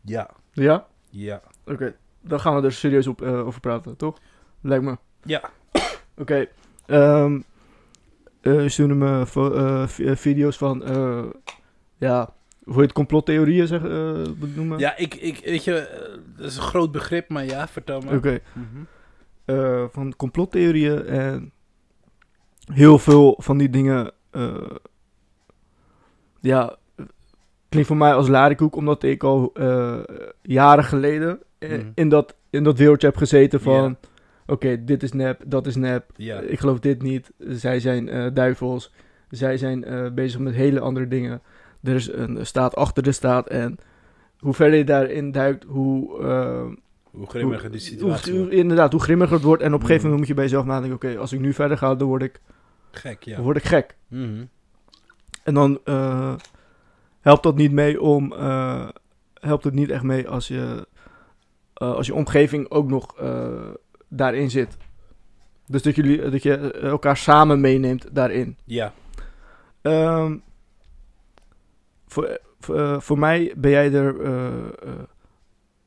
Ja. 0.00 0.30
Ja? 0.52 0.86
Ja. 1.10 1.42
Oké, 1.66 1.94
dan 2.20 2.40
gaan 2.40 2.60
we 2.60 2.66
er 2.66 2.72
serieus 2.72 3.06
op, 3.06 3.22
eh, 3.22 3.46
over 3.46 3.60
praten, 3.60 3.96
toch? 3.96 4.18
Lijkt 4.60 4.84
me. 4.84 4.96
Ja. 5.22 5.50
Oké. 6.22 6.46
je 8.42 8.68
stuurde 8.68 8.94
me 8.94 9.24
video's 10.16 10.56
van, 10.56 10.84
eh, 10.84 11.24
ja, 11.96 12.34
hoe 12.64 12.74
je 12.74 12.82
het 12.82 12.92
complottheorieën 12.92 13.66
zeg, 13.66 13.82
eh, 13.82 14.22
benoemen? 14.36 14.78
Ja, 14.78 14.96
ik, 14.96 15.14
ik, 15.14 15.40
weet 15.44 15.64
je, 15.64 15.88
dat 16.36 16.46
is 16.46 16.56
een 16.56 16.62
groot 16.62 16.92
begrip, 16.92 17.28
maar 17.28 17.44
ja, 17.44 17.68
vertel 17.68 18.00
me. 18.00 18.16
Oké. 18.16 18.40
Mhm. 18.52 18.84
van 19.90 20.16
complottheorieën 20.16 21.06
en 21.06 21.52
heel 22.72 22.98
veel 22.98 23.34
van 23.38 23.58
die 23.58 23.70
dingen, 23.70 24.12
eh, 24.30 24.54
ja, 26.40 26.76
klinkt 27.68 27.88
voor 27.88 27.98
mij 27.98 28.14
als 28.14 28.28
larikoek, 28.28 28.76
omdat 28.76 29.02
ik 29.02 29.22
al 29.24 29.50
eh, 29.54 29.98
jaren 30.42 30.84
geleden 30.84 31.38
Mhm. 31.60 31.90
in, 31.94 32.08
dat, 32.08 32.34
in 32.50 32.64
dat 32.64 32.78
wereldje 32.78 33.06
heb 33.06 33.16
gezeten 33.16 33.60
van, 33.60 33.96
oké, 34.46 34.84
dit 34.84 35.02
is 35.02 35.12
nep, 35.12 35.42
dat 35.46 35.66
is 35.66 35.76
nep, 35.76 36.04
ik 36.46 36.58
geloof 36.58 36.78
dit 36.78 37.02
niet, 37.02 37.32
zij 37.38 37.80
zijn 37.80 38.08
eh, 38.08 38.26
duivels, 38.34 38.92
zij 39.30 39.56
zijn 39.56 39.84
bezig 40.14 40.40
met 40.40 40.54
hele 40.54 40.80
andere 40.80 41.08
dingen, 41.08 41.42
er 41.82 41.94
is 41.94 42.12
een 42.12 42.46
staat 42.46 42.76
achter 42.76 43.02
de 43.02 43.12
staat 43.12 43.48
en 43.48 43.78
hoe 44.38 44.54
verder 44.54 44.78
je 44.78 44.84
daarin 44.84 45.32
duikt, 45.32 45.64
hoe... 45.64 46.76
Hoe 47.10 47.26
grimmiger 47.26 47.70
die 47.70 47.80
situatie 47.80 48.32
hoe, 48.32 48.40
wordt. 48.40 48.54
inderdaad, 48.54 48.92
hoe 48.92 49.00
grimmiger 49.00 49.34
het 49.34 49.44
wordt. 49.44 49.62
En 49.62 49.74
op 49.74 49.80
een 49.80 49.86
gegeven 49.86 50.02
moment 50.02 50.18
moet 50.18 50.28
je 50.28 50.34
bij 50.34 50.44
jezelf 50.44 50.64
nadenken: 50.64 50.94
oké, 50.94 51.18
als 51.18 51.32
ik 51.32 51.40
nu 51.40 51.52
verder 51.52 51.78
ga, 51.78 51.94
dan 51.94 52.08
word 52.08 52.22
ik, 52.22 52.40
Gek, 52.90 53.24
dan 53.24 53.34
ja. 53.34 53.40
word 53.40 53.56
ik 53.56 53.64
gek. 53.64 53.96
Mhm. 54.08 54.44
En 55.44 55.54
dan 55.54 55.80
eh, 55.84 56.34
helpt 57.20 57.42
dat 57.42 57.56
niet 57.56 57.72
mee 57.72 58.00
om. 58.00 58.32
eh, 58.32 58.88
helpt 59.34 59.64
het 59.64 59.74
niet 59.74 59.90
echt 59.90 60.02
mee 60.02 60.28
als 60.28 60.48
je. 60.48 60.86
eh, 61.74 61.92
als 61.94 62.06
je 62.06 62.14
omgeving 62.14 62.70
ook 62.70 62.88
nog 62.88 63.14
daarin 64.08 64.50
zit. 64.50 64.76
Dus 65.66 65.82
dat, 65.82 65.94
jullie, 65.94 66.30
dat 66.30 66.42
je 66.42 66.72
elkaar 66.72 67.16
samen 67.16 67.60
meeneemt 67.60 68.14
daarin. 68.14 68.56
Ja. 68.64 68.92
Ehm, 69.82 70.36
voor, 72.06 72.38
voor, 72.60 73.02
voor 73.02 73.18
mij 73.18 73.52
ben 73.56 73.70
jij 73.70 73.92
er. 73.92 74.16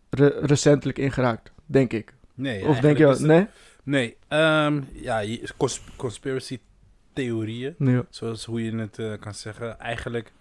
re- 0.10 0.40
recentelijk 0.42 0.98
ingeraakt, 0.98 1.52
denk 1.66 1.94
ik. 1.94 2.14
Nee, 2.34 2.66
of 2.68 2.80
denk 2.80 2.98
je, 2.98 3.16
nee? 3.20 3.48
Nee, 3.84 4.18
ehm, 4.28 4.82
ja, 4.94 5.24
conspiracy 5.98 6.60
theorieën, 7.14 8.06
zoals 8.10 8.46
hoe 8.46 8.64
je 8.64 8.76
het 8.76 9.00
eh, 9.00 9.14
kan 9.20 9.34
zeggen. 9.34 9.80
Eigenlijk 9.80 10.32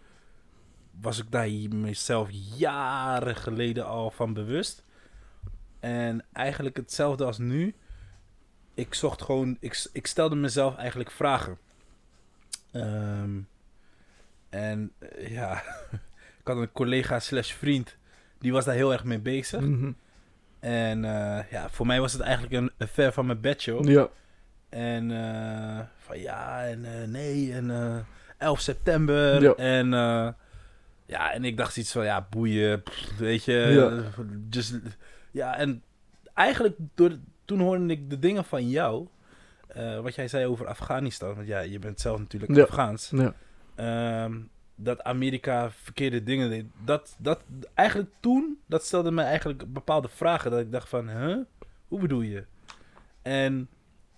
was 1.01 1.19
ik 1.19 1.31
daar 1.31 1.49
mezelf 1.71 2.29
jaren 2.57 3.37
geleden 3.37 3.87
al 3.87 4.11
van 4.11 4.33
bewust. 4.33 4.85
En 5.81 6.25
eigenlijk 6.33 6.77
hetzelfde 6.77 7.25
als 7.25 7.39
nu. 7.39 7.75
Ik 8.75 8.95
zocht 8.95 9.23
gewoon, 9.23 9.57
ik, 9.61 9.89
ik 9.93 10.07
stelde 10.07 10.37
mezelf 10.37 10.77
eigenlijk 10.77 11.11
vragen. 11.11 11.59
Ehm, 12.73 13.41
en 14.49 14.93
eh, 14.99 15.31
ja, 15.31 15.63
ik 16.41 16.47
had 16.47 16.57
een 16.57 16.73
collega 16.73 17.19
slash 17.19 17.53
vriend, 17.53 17.97
die 18.39 18.53
was 18.53 18.65
daar 18.65 18.75
heel 18.75 18.93
erg 18.93 19.05
mee 19.05 19.19
bezig. 19.19 19.61
Mhm. 19.61 19.93
En 20.61 21.05
eh, 21.05 21.51
ja, 21.51 21.71
voor 21.71 21.87
mij 21.87 22.01
was 22.01 22.13
het 22.13 22.23
eigenlijk 22.23 22.73
een, 22.79 22.89
ver 22.89 23.13
van 23.13 23.27
mijn 23.27 23.41
bedshow. 23.41 23.89
Ja. 23.89 24.09
En 24.71 25.11
eh, 25.11 25.81
van 25.97 26.19
ja, 26.19 26.65
en 26.65 26.85
eh, 26.85 27.09
nee, 27.09 27.53
en 27.53 27.71
eh 27.71 27.97
11 28.39 28.61
september. 28.61 29.43
Ja. 29.43 29.55
En 29.55 29.89
ja, 31.07 31.33
en 31.33 31.45
ik 31.45 31.57
dacht 31.57 31.77
iets 31.77 31.93
van 31.93 32.05
ja, 32.05 32.27
boeien, 32.31 32.83
pff, 32.83 33.17
weet 33.19 33.45
je. 33.45 33.53
Ja. 33.53 34.03
just, 34.51 34.75
ja, 35.31 35.57
en 35.57 35.83
eigenlijk 36.35 36.77
door, 36.95 37.17
toen 37.45 37.61
hoorde 37.61 37.87
ik 37.87 38.11
de 38.11 38.19
dingen 38.19 38.45
van 38.45 38.69
jou. 38.69 39.07
wat 40.03 40.15
jij 40.15 40.29
zei 40.29 40.47
over 40.47 40.67
Afghanistan. 40.67 41.35
Want 41.35 41.47
ja, 41.47 41.61
je 41.61 41.79
bent 41.79 42.01
zelf 42.01 42.19
natuurlijk 42.19 42.55
Ja. 42.55 42.63
Afghaans. 42.63 43.13
Ja. 43.15 43.35
Ehm, 43.75 44.39
dat 44.75 45.03
Amerika 45.03 45.71
verkeerde 45.71 46.23
dingen 46.23 46.51
deed. 46.51 46.65
Dat, 46.85 47.17
dat, 47.19 47.43
eigenlijk 47.75 48.11
toen, 48.21 48.59
dat 48.67 48.85
stelde 48.85 49.11
mij 49.11 49.25
eigenlijk 49.25 49.73
bepaalde 49.73 50.09
vragen. 50.09 50.51
Dat 50.51 50.61
ik 50.61 50.73
dacht 50.73 50.89
van, 50.89 51.09
huh? 51.09 51.39
Hoe 51.89 52.01
bedoel 52.01 52.21
je? 52.21 52.45
En 53.23 53.69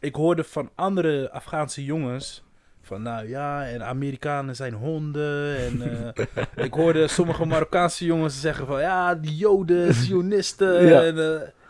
ik 0.03 0.15
hoorde 0.15 0.45
van 0.45 0.71
andere 0.75 1.31
Afghaanse 1.31 1.85
jongens... 1.85 2.43
Van 2.85 3.03
nou 3.03 3.29
ja, 3.29 3.67
en 3.67 3.85
Amerikanen 3.85 4.57
zijn 4.57 4.73
honden. 4.75 5.57
En 5.57 5.83
eh, 6.15 6.25
ik 6.65 6.75
hoorde 6.75 7.09
sommige 7.09 7.45
Marokkaanse 7.45 8.05
jongens 8.05 8.41
zeggen 8.41 8.67
van... 8.67 8.81
Ja, 8.81 9.15
die 9.15 9.37
joden, 9.37 9.95
sionisten. 10.05 10.87
Ja. 10.87 11.03
En, 11.03 11.19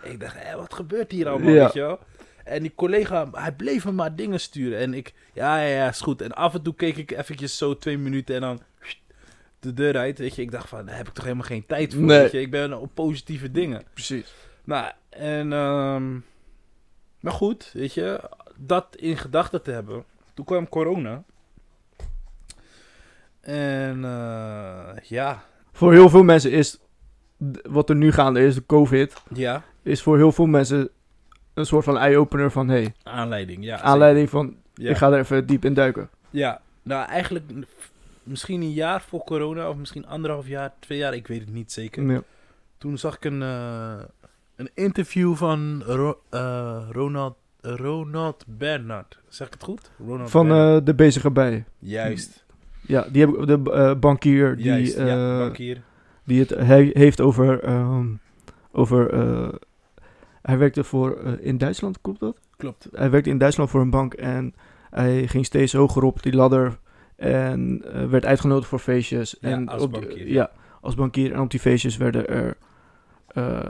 eh, 0.03 0.11
ik 0.12 0.20
dacht, 0.20 0.37
hé, 0.39 0.57
wat 0.57 0.74
gebeurt 0.74 1.11
hier 1.12 1.28
allemaal, 1.28 1.51
Ja. 1.53 1.62
weet 1.64 1.72
je 1.72 1.80
wel? 1.80 1.99
En 2.45 2.62
die 2.62 2.72
collega, 2.74 3.28
hij 3.33 3.53
bleef 3.53 3.85
me 3.85 3.93
maar 3.93 4.16
dingen 4.16 4.41
sturen. 4.41 4.78
En 4.78 4.95
ik, 4.95 5.12
ja, 5.33 5.59
ja, 5.61 5.66
ja, 5.76 5.89
is 5.89 6.01
goed. 6.01 6.22
En 6.22 6.33
af 6.33 6.55
en 6.55 6.62
toe 6.62 6.74
keek 6.74 6.97
ik 6.97 7.11
eventjes 7.11 7.59
zo 7.59 7.76
twee 7.78 7.99
minuten 7.99 8.35
en 8.35 8.41
dan 8.41 8.61
de 9.61 9.72
deur 9.72 9.97
uit, 9.97 10.18
weet 10.18 10.35
je. 10.35 10.43
Ik 10.43 10.51
dacht 10.51 10.68
van, 10.68 10.87
daar 10.87 10.97
heb 10.97 11.09
ik 11.09 11.14
toch 11.14 11.24
helemaal 11.24 11.47
geen 11.47 11.66
tijd 11.66 11.95
voor, 11.95 12.03
Nee. 12.03 12.20
weet 12.20 12.33
je. 12.33 12.41
Ik 12.41 12.51
ben 12.51 12.80
op 12.80 12.91
positieve 12.95 13.51
dingen. 13.51 13.83
Precies. 13.95 14.35
Nou, 14.64 14.91
en, 15.09 15.53
ehm, 15.53 16.18
maar 17.23 17.33
goed, 17.33 17.70
weet 17.73 17.95
je, 17.95 18.20
dat 18.57 18.97
in 18.97 19.16
gedachten 19.16 19.62
te 19.62 19.70
hebben. 19.70 20.05
Toen 20.35 20.45
kwam 20.45 20.68
corona. 20.68 21.23
En, 23.41 24.05
eh, 24.05 24.97
ja, 25.03 25.45
Voor 25.73 25.93
heel 25.93 26.09
veel 26.09 26.23
mensen 26.23 26.51
is 26.51 26.79
wat 27.62 27.89
er 27.89 27.97
nu 27.97 28.12
gaande 28.12 28.45
is, 28.45 28.55
de 28.55 28.66
COVID, 28.66 29.23
ja, 29.35 29.64
is 29.83 30.03
voor 30.03 30.16
heel 30.16 30.33
veel 30.33 30.47
mensen 30.47 30.89
een 31.55 31.66
soort 31.66 31.85
van 31.85 31.99
eye-opener 31.99 32.51
van 32.51 32.68
hey, 32.68 32.95
aanleiding, 33.03 33.64
ja. 33.64 33.81
aanleiding 33.81 34.31
van. 34.31 34.57
Ja. 34.75 34.91
ik 34.91 34.97
ga 34.97 35.12
er 35.12 35.18
even 35.18 35.47
diep 35.47 35.64
in 35.64 35.75
duiken. 35.75 36.11
Ja, 36.31 36.61
nou 36.83 37.09
eigenlijk 37.09 37.45
misschien 38.23 38.61
een 38.62 38.73
jaar 38.73 39.03
voor 39.03 39.25
corona, 39.25 39.68
of 39.68 39.77
misschien 39.77 40.07
anderhalf 40.07 40.47
jaar, 40.47 40.73
twee 40.79 40.99
jaar, 40.99 41.14
ik 41.14 41.27
weet 41.27 41.41
het 41.41 41.53
niet 41.53 41.73
zeker. 41.73 42.23
Toen 42.79 42.99
zag 42.99 43.16
ik 43.16 43.25
een, 43.25 43.43
eh, 43.43 43.99
een 44.63 44.71
interview 44.85 45.35
van 45.35 45.83
Ro- 45.87 46.21
eh, 46.31 46.83
Ronald, 46.91 47.35
Ronald 47.61 48.45
Bernard. 48.47 49.19
Zeg 49.29 49.47
ik 49.47 49.53
het 49.53 49.63
goed? 49.63 49.91
Ronald 50.07 50.31
Van 50.31 50.51
eh, 50.51 50.77
de 50.85 50.95
bezige 50.95 51.31
bij. 51.31 51.65
Juist, 51.79 52.45
Ja, 52.87 53.07
die 53.13 53.27
heb 53.27 53.35
ik, 53.37 53.47
de 53.47 53.71
eh, 53.73 53.95
bankier 54.01 54.57
die, 54.57 54.65
juist, 54.65 54.97
ja, 54.97 55.33
eh, 55.33 55.39
bankier. 55.39 55.83
die 56.25 56.41
het 56.41 56.51
he- 56.51 56.91
heeft 56.93 57.21
over, 57.21 57.63
ehm, 57.63 58.07
over 58.73 59.11
eh, 59.13 59.49
hij 60.43 60.59
werkte 60.59 60.85
voor, 60.85 61.19
in 61.41 61.59
Duitsland, 61.59 61.99
klopt 62.01 62.21
dat? 62.21 62.37
Klopt. 62.57 62.89
Hij 62.93 63.11
werkte 63.11 63.31
in 63.31 63.39
Duitsland 63.39 63.71
voor 63.71 63.81
een 63.81 63.91
bank 63.91 64.15
en 64.15 64.55
hij 64.91 65.27
ging 65.29 65.45
steeds 65.47 65.73
hoger 65.73 66.03
op 66.03 66.23
die 66.23 66.33
ladder 66.35 66.79
en 67.17 67.83
eh, 67.93 68.07
werd 68.07 68.25
uitgenodigd 68.25 68.69
voor 68.69 68.79
feestjes. 68.79 69.37
Ja, 69.41 69.49
en 69.51 69.69
als 69.69 69.83
op 69.83 69.91
bankier. 69.93 70.29
ja, 70.29 70.51
als 70.81 70.95
bankier. 70.95 71.33
En 71.33 71.41
op 71.41 71.51
die 71.51 71.61
feestjes 71.61 71.97
werden 71.97 72.29
er 72.29 72.57
eh, 73.27 73.61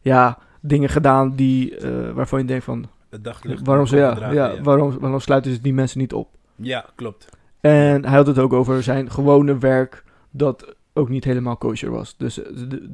ja, 0.00 0.38
dingen 0.60 0.88
gedaan 0.88 1.34
die, 1.36 1.76
eh, 1.76 2.10
waarvan 2.12 2.38
je 2.38 2.44
denkt 2.44 2.64
van, 2.64 2.86
Het 3.10 3.24
daglicht. 3.24 3.66
waarom, 3.66 3.86
ze, 3.86 3.96
ja, 3.96 4.30
ja, 4.32 4.62
Waarom, 4.62 4.98
waarom 4.98 5.20
sluiten 5.20 5.52
ze 5.52 5.60
die 5.60 5.74
mensen 5.74 5.98
niet 5.98 6.12
op? 6.12 6.28
Ja, 6.56 6.84
klopt. 6.94 7.28
En 7.60 8.04
hij 8.04 8.16
had 8.16 8.26
het 8.26 8.38
ook 8.38 8.52
over 8.52 8.82
zijn 8.82 9.10
gewone 9.10 9.58
werk, 9.58 10.04
dat 10.30 10.74
ook 10.92 11.08
niet 11.08 11.24
helemaal 11.24 11.56
kosher 11.56 11.90
was. 11.90 12.14
Dus 12.16 12.42
eh, 12.42 12.52
de- 12.68 12.90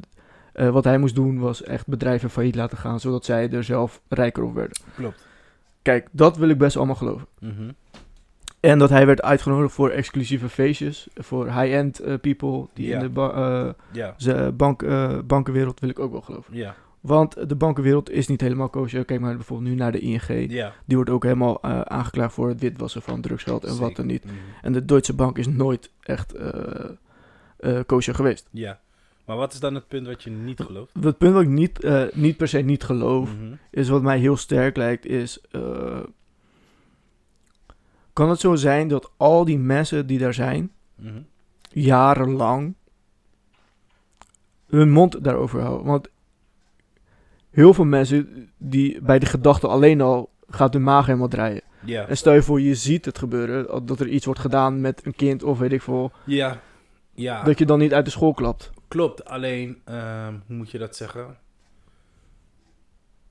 eh, 0.52 0.68
wat 0.68 0.84
hij 0.84 0.98
moest 0.98 1.14
doen 1.14 1.38
was 1.38 1.62
echt 1.62 1.86
bedrijven 1.86 2.30
failliet 2.30 2.54
laten 2.54 2.78
gaan, 2.78 3.00
zodat 3.00 3.24
zij 3.24 3.50
er 3.50 3.64
zelf 3.64 4.00
rijker 4.08 4.42
op 4.42 4.54
werden. 4.54 4.76
Klopt. 4.96 5.26
Kijk, 5.82 6.08
dat 6.12 6.36
wil 6.36 6.48
ik 6.48 6.58
best 6.58 6.76
allemaal 6.76 6.94
geloven. 6.94 7.26
Mhm. 7.40 7.70
En 8.62 8.78
dat 8.78 8.90
hij 8.90 9.06
werd 9.06 9.22
uitgenodigd 9.22 9.74
voor 9.74 9.90
exclusieve 9.90 10.48
feestjes, 10.48 11.06
voor 11.14 11.44
high-end 11.46 11.98
eh, 12.00 12.14
people, 12.20 12.66
die 12.74 12.86
Ja. 12.88 12.94
in 12.94 13.00
de 13.00 13.08
ba- 13.08 13.32
eh, 13.66 13.72
Ja, 13.92 14.14
ze 14.16 14.52
bank, 14.56 14.82
eh, 14.82 15.18
bankenwereld 15.24 15.80
wil 15.80 15.88
ik 15.88 15.98
ook 15.98 16.12
wel 16.12 16.20
geloven. 16.20 16.56
ja, 16.56 16.74
Want 17.00 17.48
de 17.48 17.54
bankenwereld 17.54 18.10
is 18.10 18.28
niet 18.28 18.40
helemaal 18.40 18.68
kosher. 18.68 19.04
Kijk 19.04 19.20
maar 19.20 19.34
bijvoorbeeld 19.36 19.68
nu 19.70 19.74
naar 19.76 19.92
de 19.92 19.98
ING. 19.98 20.26
Die 20.86 20.96
wordt 20.96 21.10
ook 21.10 21.22
helemaal 21.22 21.60
eh, 21.62 21.80
aangeklaagd 21.80 22.34
voor 22.34 22.48
het 22.48 22.60
witwassen 22.60 23.02
van 23.02 23.20
drugsgeld 23.20 23.64
en 23.64 23.78
wat 23.78 23.96
dan 23.96 24.06
niet. 24.06 24.24
Mhm. 24.24 24.34
En 24.62 24.72
de 24.72 24.84
Deutsche 24.84 25.14
Bank 25.14 25.38
is 25.38 25.46
nooit 25.48 25.90
echt 26.02 26.32
eh 26.34 26.84
eh, 27.58 27.80
kosher 27.86 28.14
geweest. 28.14 28.48
Ja. 28.50 28.80
Maar 29.26 29.36
wat 29.36 29.52
is 29.52 29.60
dan 29.60 29.74
het 29.74 29.88
punt 29.88 30.06
wat 30.06 30.22
je 30.22 30.30
niet 30.30 30.60
gelooft? 30.60 30.92
Het 31.00 31.18
punt 31.18 31.32
wat 31.32 31.42
ik 31.42 31.48
niet, 31.48 31.84
eh, 31.84 32.02
niet 32.12 32.36
per 32.36 32.48
se 32.48 32.58
niet 32.58 32.84
geloof, 32.84 33.34
Mhm. 33.34 33.52
is 33.70 33.88
wat 33.88 34.02
mij 34.02 34.18
heel 34.18 34.36
sterk 34.36 34.76
lijkt, 34.76 35.06
is... 35.06 35.40
kan 38.12 38.30
het 38.30 38.40
zo 38.40 38.54
zijn 38.54 38.88
dat 38.88 39.10
al 39.16 39.44
die 39.44 39.58
mensen 39.58 40.06
die 40.06 40.18
daar 40.18 40.34
zijn, 40.34 40.72
Mhm. 40.94 41.20
jarenlang, 41.68 42.74
hun 44.66 44.90
mond 44.90 45.24
daarover 45.24 45.60
houden? 45.60 45.86
Want 45.86 46.08
heel 47.50 47.74
veel 47.74 47.84
mensen, 47.84 48.50
die 48.58 49.02
bij 49.02 49.18
de 49.18 49.26
gedachte 49.26 49.66
alleen 49.68 50.00
al, 50.00 50.30
gaat 50.48 50.72
hun 50.72 50.82
maag 50.82 51.06
helemaal 51.06 51.28
draaien. 51.28 51.62
En 51.86 52.16
stel 52.16 52.32
je 52.32 52.42
voor, 52.42 52.60
je 52.60 52.74
ziet 52.74 53.04
het 53.04 53.18
gebeuren, 53.18 53.86
dat 53.86 54.00
er 54.00 54.08
iets 54.08 54.24
wordt 54.24 54.40
gedaan 54.40 54.80
met 54.80 55.06
een 55.06 55.14
kind 55.14 55.42
of 55.42 55.58
weet 55.58 55.72
ik 55.72 55.82
veel, 55.82 56.12
Ja. 56.24 56.60
Ja. 57.14 57.42
dat 57.42 57.58
je 57.58 57.66
dan 57.66 57.78
niet 57.78 57.94
uit 57.94 58.04
de 58.04 58.10
school 58.10 58.34
klapt. 58.34 58.70
Klopt, 58.88 59.24
alleen, 59.24 59.80
ehm, 59.84 60.34
hoe 60.46 60.56
moet 60.56 60.70
je 60.70 60.78
dat 60.78 60.96
zeggen? 60.96 61.36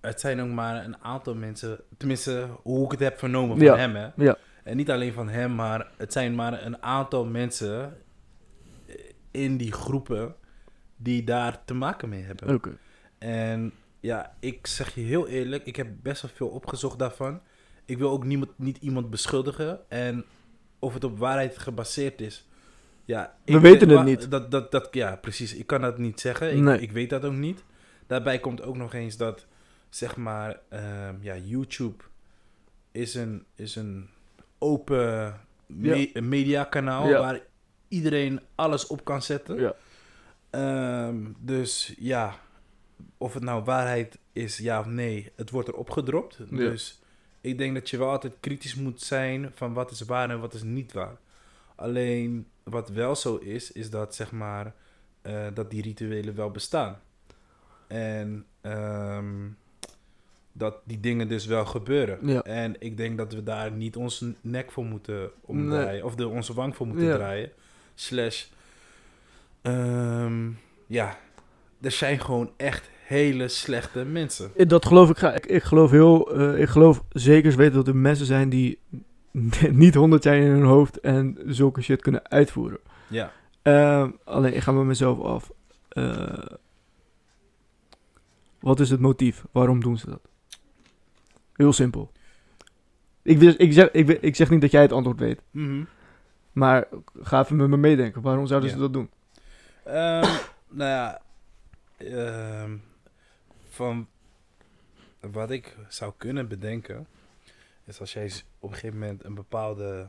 Het 0.02 0.20
zijn 0.20 0.42
ook 0.42 0.50
maar 0.50 0.86
een 0.86 0.98
aantal 0.98 1.36
mensen, 1.36 1.80
tenminste, 1.98 2.48
hoe 2.62 2.86
ik 2.86 2.92
het 2.92 3.00
heb 3.00 3.20
vernomen 3.20 3.58
van 3.58 3.66
Ja, 3.66 3.76
hem, 3.78 3.96
hè? 3.96 4.08
ja. 4.16 4.38
En 4.64 4.78
niet 4.78 4.91
alleen 4.91 5.14
van 5.14 5.30
hem, 5.30 5.55
maar 5.55 5.91
het 5.97 6.14
zijn 6.14 6.36
maar 6.36 6.66
een 6.66 6.84
aantal 6.84 7.26
mensen 7.26 7.97
in 9.32 9.57
die 9.57 9.72
groepen 9.72 10.36
die 10.95 11.24
daar 11.24 11.66
te 11.66 11.74
maken 11.74 12.09
mee 12.09 12.22
hebben. 12.24 12.53
Oké. 12.55 12.78
En 13.18 13.72
ja, 13.99 14.36
ik 14.39 14.68
zeg 14.68 14.95
je 14.95 15.01
heel 15.01 15.28
eerlijk, 15.28 15.66
ik 15.66 15.76
heb 15.76 15.88
best 16.01 16.22
wel 16.22 16.32
veel 16.34 16.47
opgezocht 16.47 16.99
daarvan. 16.99 17.41
Ik 17.86 17.97
wil 17.97 18.09
ook 18.09 18.24
niemand, 18.24 18.51
niet 18.55 18.78
iemand 18.78 19.09
beschuldigen. 19.09 19.89
En 19.89 20.26
of 20.80 20.93
het 20.93 21.03
op 21.03 21.18
waarheid 21.18 21.57
gebaseerd 21.57 22.22
is. 22.22 22.47
Ja, 23.05 23.36
We 23.45 23.59
weten 23.59 23.89
het 23.89 24.03
niet. 24.03 24.32
Dat, 24.32 24.51
dat, 24.51 24.72
dat, 24.72 24.88
ja, 24.91 25.16
precies. 25.16 25.55
Ik 25.55 25.68
kan 25.68 25.82
dat 25.82 25.97
niet 25.97 26.20
zeggen. 26.20 26.51
Ik, 26.55 26.62
Nee. 26.62 26.80
ik 26.80 26.91
weet 26.91 27.09
dat 27.09 27.26
ook 27.26 27.34
niet. 27.34 27.64
Daarbij 28.07 28.39
komt 28.39 28.62
ook 28.62 28.78
nog 28.78 28.93
eens 28.93 29.18
dat, 29.18 29.45
zeg 29.89 30.16
maar, 30.16 30.59
ehm, 30.70 31.16
ja, 31.22 31.38
YouTube 31.38 32.03
is 32.91 33.14
een, 33.16 33.45
is 33.55 33.76
een 33.76 34.09
open 34.62 35.39
me- 35.66 36.09
Ja. 36.14 36.22
mediakanaal 36.22 37.07
Ja. 37.09 37.20
waar 37.20 37.39
iedereen 37.88 38.39
alles 38.55 38.88
op 38.88 39.03
kan 39.05 39.22
zetten. 39.22 39.59
Ja. 39.59 39.76
Ehm, 40.49 41.18
dus 41.39 41.93
ja, 41.99 42.36
of 43.18 43.34
het 43.34 43.43
nou 43.43 43.64
waarheid 43.64 44.18
is, 44.34 44.57
ja 44.57 44.80
of 44.80 44.86
nee, 44.86 45.32
het 45.36 45.49
wordt 45.49 45.68
erop 45.68 45.89
gedropt. 45.89 46.38
Ja. 46.49 46.57
Dus 46.57 47.01
ik 47.41 47.57
denk 47.57 47.74
dat 47.74 47.89
je 47.89 47.97
wel 47.97 48.09
altijd 48.09 48.34
kritisch 48.39 48.76
moet 48.76 49.01
zijn 49.01 49.51
van 49.53 49.74
wat 49.74 49.91
is 49.91 50.01
waar 50.01 50.30
en 50.30 50.39
wat 50.39 50.53
is 50.53 50.64
niet 50.64 50.91
waar. 50.93 51.18
Alleen 51.76 52.47
wat 52.64 52.89
wel 52.89 53.16
zo 53.16 53.36
is, 53.36 53.72
is 53.72 53.89
dat 53.89 54.16
zeg 54.16 54.32
maar 54.32 54.74
eh, 55.22 55.47
dat 55.53 55.70
die 55.72 55.82
rituelen 55.82 56.36
wel 56.36 56.51
bestaan. 56.51 56.99
En 57.88 58.45
ehm, 58.62 59.47
dat 60.54 60.76
die 60.84 60.99
dingen 60.99 61.28
dus 61.28 61.45
wel 61.45 61.66
gebeuren. 61.66 62.18
Ja. 62.28 62.41
En 62.41 62.76
ik 62.80 62.97
denk 62.97 63.18
dat 63.18 63.34
we 63.34 63.43
daar 63.43 63.72
niet 63.72 63.95
onze 63.95 64.34
nek 64.41 64.72
voor 64.72 64.86
moeten 64.86 65.32
omdraaien. 65.41 66.04
Of 66.06 66.16
de, 66.16 66.28
onze 66.28 66.54
wang 66.54 66.76
voor 66.76 66.88
moeten 66.88 67.06
Ja. 67.06 67.16
draaien. 67.16 67.49
Slash, 67.95 68.45
ehm, 69.62 70.49
ja, 70.88 71.18
er 71.82 71.91
zijn 71.91 72.20
gewoon 72.20 72.52
echt 72.58 72.89
hele 73.06 73.47
slechte 73.47 74.06
mensen. 74.06 74.52
Eh, 74.56 74.68
Dat 74.68 74.86
geloof 74.86 75.10
ik 75.10 75.18
graag. 75.18 75.36
Ik, 75.36 75.45
ik 75.45 75.64
geloof 75.64 75.91
heel, 75.91 76.34
eh, 76.36 76.62
ik 76.62 76.70
geloof 76.70 77.04
zeker 77.10 77.56
weten 77.56 77.74
dat 77.76 77.88
er 77.88 77.95
mensen 77.95 78.26
zijn 78.26 78.49
die 78.49 78.80
niet 79.72 79.95
honderd 79.95 80.24
zijn 80.24 80.41
in 80.43 80.49
hun 80.49 80.64
hoofd 80.64 80.99
en 80.99 81.38
zulke 81.45 81.82
shit 81.82 82.02
kunnen 82.02 82.30
uitvoeren. 82.30 82.80
Ja. 83.08 83.32
Ehm, 83.62 84.10
alleen, 84.24 84.56
ik 84.56 84.62
ga 84.62 84.72
met 84.72 84.86
mezelf 84.86 85.20
af. 85.20 85.52
Eh, 85.89 86.45
wat 88.60 88.80
is 88.80 88.89
het 88.89 88.99
motief? 88.99 89.45
Waarom 89.52 89.80
doen 89.82 89.97
ze 89.97 90.10
dat? 90.10 90.20
Heel 91.56 91.74
simpel. 91.74 92.12
Ik, 93.22 93.38
wist- 93.38 93.60
ik, 93.60 93.74
zeg, 93.74 93.91
ik, 93.91 94.08
ik 94.08 94.36
zeg 94.36 94.49
niet 94.49 94.62
dat 94.62 94.72
jij 94.72 94.82
het 94.82 94.91
antwoord 94.91 95.20
weet. 95.20 95.41
Mhm. 95.52 95.84
Maar 96.52 96.88
ga 97.22 97.39
even 97.41 97.56
met 97.56 97.68
me 97.68 97.78
meedenken. 97.78 98.22
Waarom 98.22 98.47
zouden 98.47 98.70
Ja. 98.70 98.76
ze 98.76 98.82
dat 98.82 98.93
doen? 98.93 99.10
Ehm, 99.84 100.28
nou 100.70 100.89
ja, 100.89 101.22
ehm, 101.97 102.78
van 103.70 104.08
wat 105.20 105.49
ik 105.52 105.76
zou 105.88 106.14
kunnen 106.18 106.47
bedenken, 106.47 107.08
is 107.86 107.99
als 107.99 108.14
jij 108.14 108.32
op 108.60 108.70
een 108.70 108.76
gegeven 108.76 108.99
moment 108.99 109.24
een 109.24 109.34
bepaalde 109.36 110.08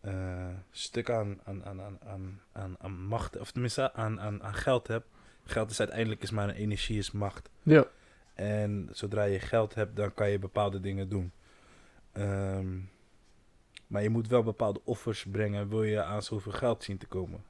eh, 0.00 0.46
stuk 0.70 1.10
aan, 1.10 1.38
aan, 1.44 1.64
aan, 1.64 1.80
aan, 1.80 1.98
aan, 2.06 2.40
aan, 2.52 2.76
aan 2.78 2.92
macht, 3.06 3.38
of 3.38 3.50
tenminste 3.50 3.92
aan, 3.92 4.20
aan, 4.20 4.42
aan 4.42 4.54
geld 4.54 4.86
hebt. 4.86 5.06
Geld 5.44 5.70
is 5.70 5.80
uiteindelijk 5.80 6.22
is 6.22 6.30
maar 6.30 6.48
een 6.48 6.54
energie, 6.54 6.98
is 6.98 7.10
macht. 7.10 7.50
Ja. 7.62 7.86
En 8.38 8.88
zodra 8.92 9.24
je 9.24 9.40
geld 9.40 9.74
hebt, 9.74 9.96
dan 9.96 10.14
kan 10.14 10.30
je 10.30 10.38
bepaalde 10.38 10.80
dingen 10.80 11.08
doen. 11.08 11.32
Ehm, 12.12 12.66
maar 13.86 14.02
je 14.02 14.08
moet 14.10 14.28
wel 14.28 14.42
bepaalde 14.42 14.80
offers 14.84 15.24
brengen, 15.30 15.68
wil 15.68 15.82
je 15.82 16.02
aan 16.02 16.22
zoveel 16.22 16.52
geld 16.52 16.84
zien 16.84 16.98
te 16.98 17.06
komen. 17.06 17.42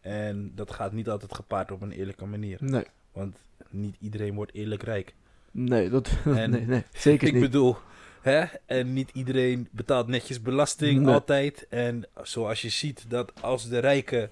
En 0.00 0.52
dat 0.54 0.70
gaat 0.70 0.92
niet 0.92 1.08
altijd 1.08 1.34
gepaard 1.34 1.70
op 1.72 1.82
een 1.82 1.92
eerlijke 1.92 2.26
manier. 2.26 2.58
Nee. 2.60 2.84
Want 3.12 3.36
niet 3.70 3.96
iedereen 4.00 4.34
wordt 4.34 4.54
eerlijk 4.54 4.82
rijk. 4.82 5.14
Nee, 5.50 5.88
dat, 5.90 6.10
En 6.24 6.50
nee, 6.50 6.66
nee, 6.66 6.84
zeker 6.92 7.26
Ik 7.26 7.32
niet. 7.32 7.42
bedoel, 7.42 7.76
hè? 8.22 8.44
En 8.66 8.92
niet 8.92 9.10
iedereen 9.12 9.68
betaalt 9.70 10.06
netjes 10.06 10.42
belasting 10.42 11.00
Nee. 11.04 11.14
altijd. 11.14 11.66
En 11.68 12.04
zoals 12.22 12.62
je 12.62 12.68
ziet 12.68 13.10
dat 13.10 13.42
als 13.42 13.68
de 13.68 13.78
rijken 13.78 14.30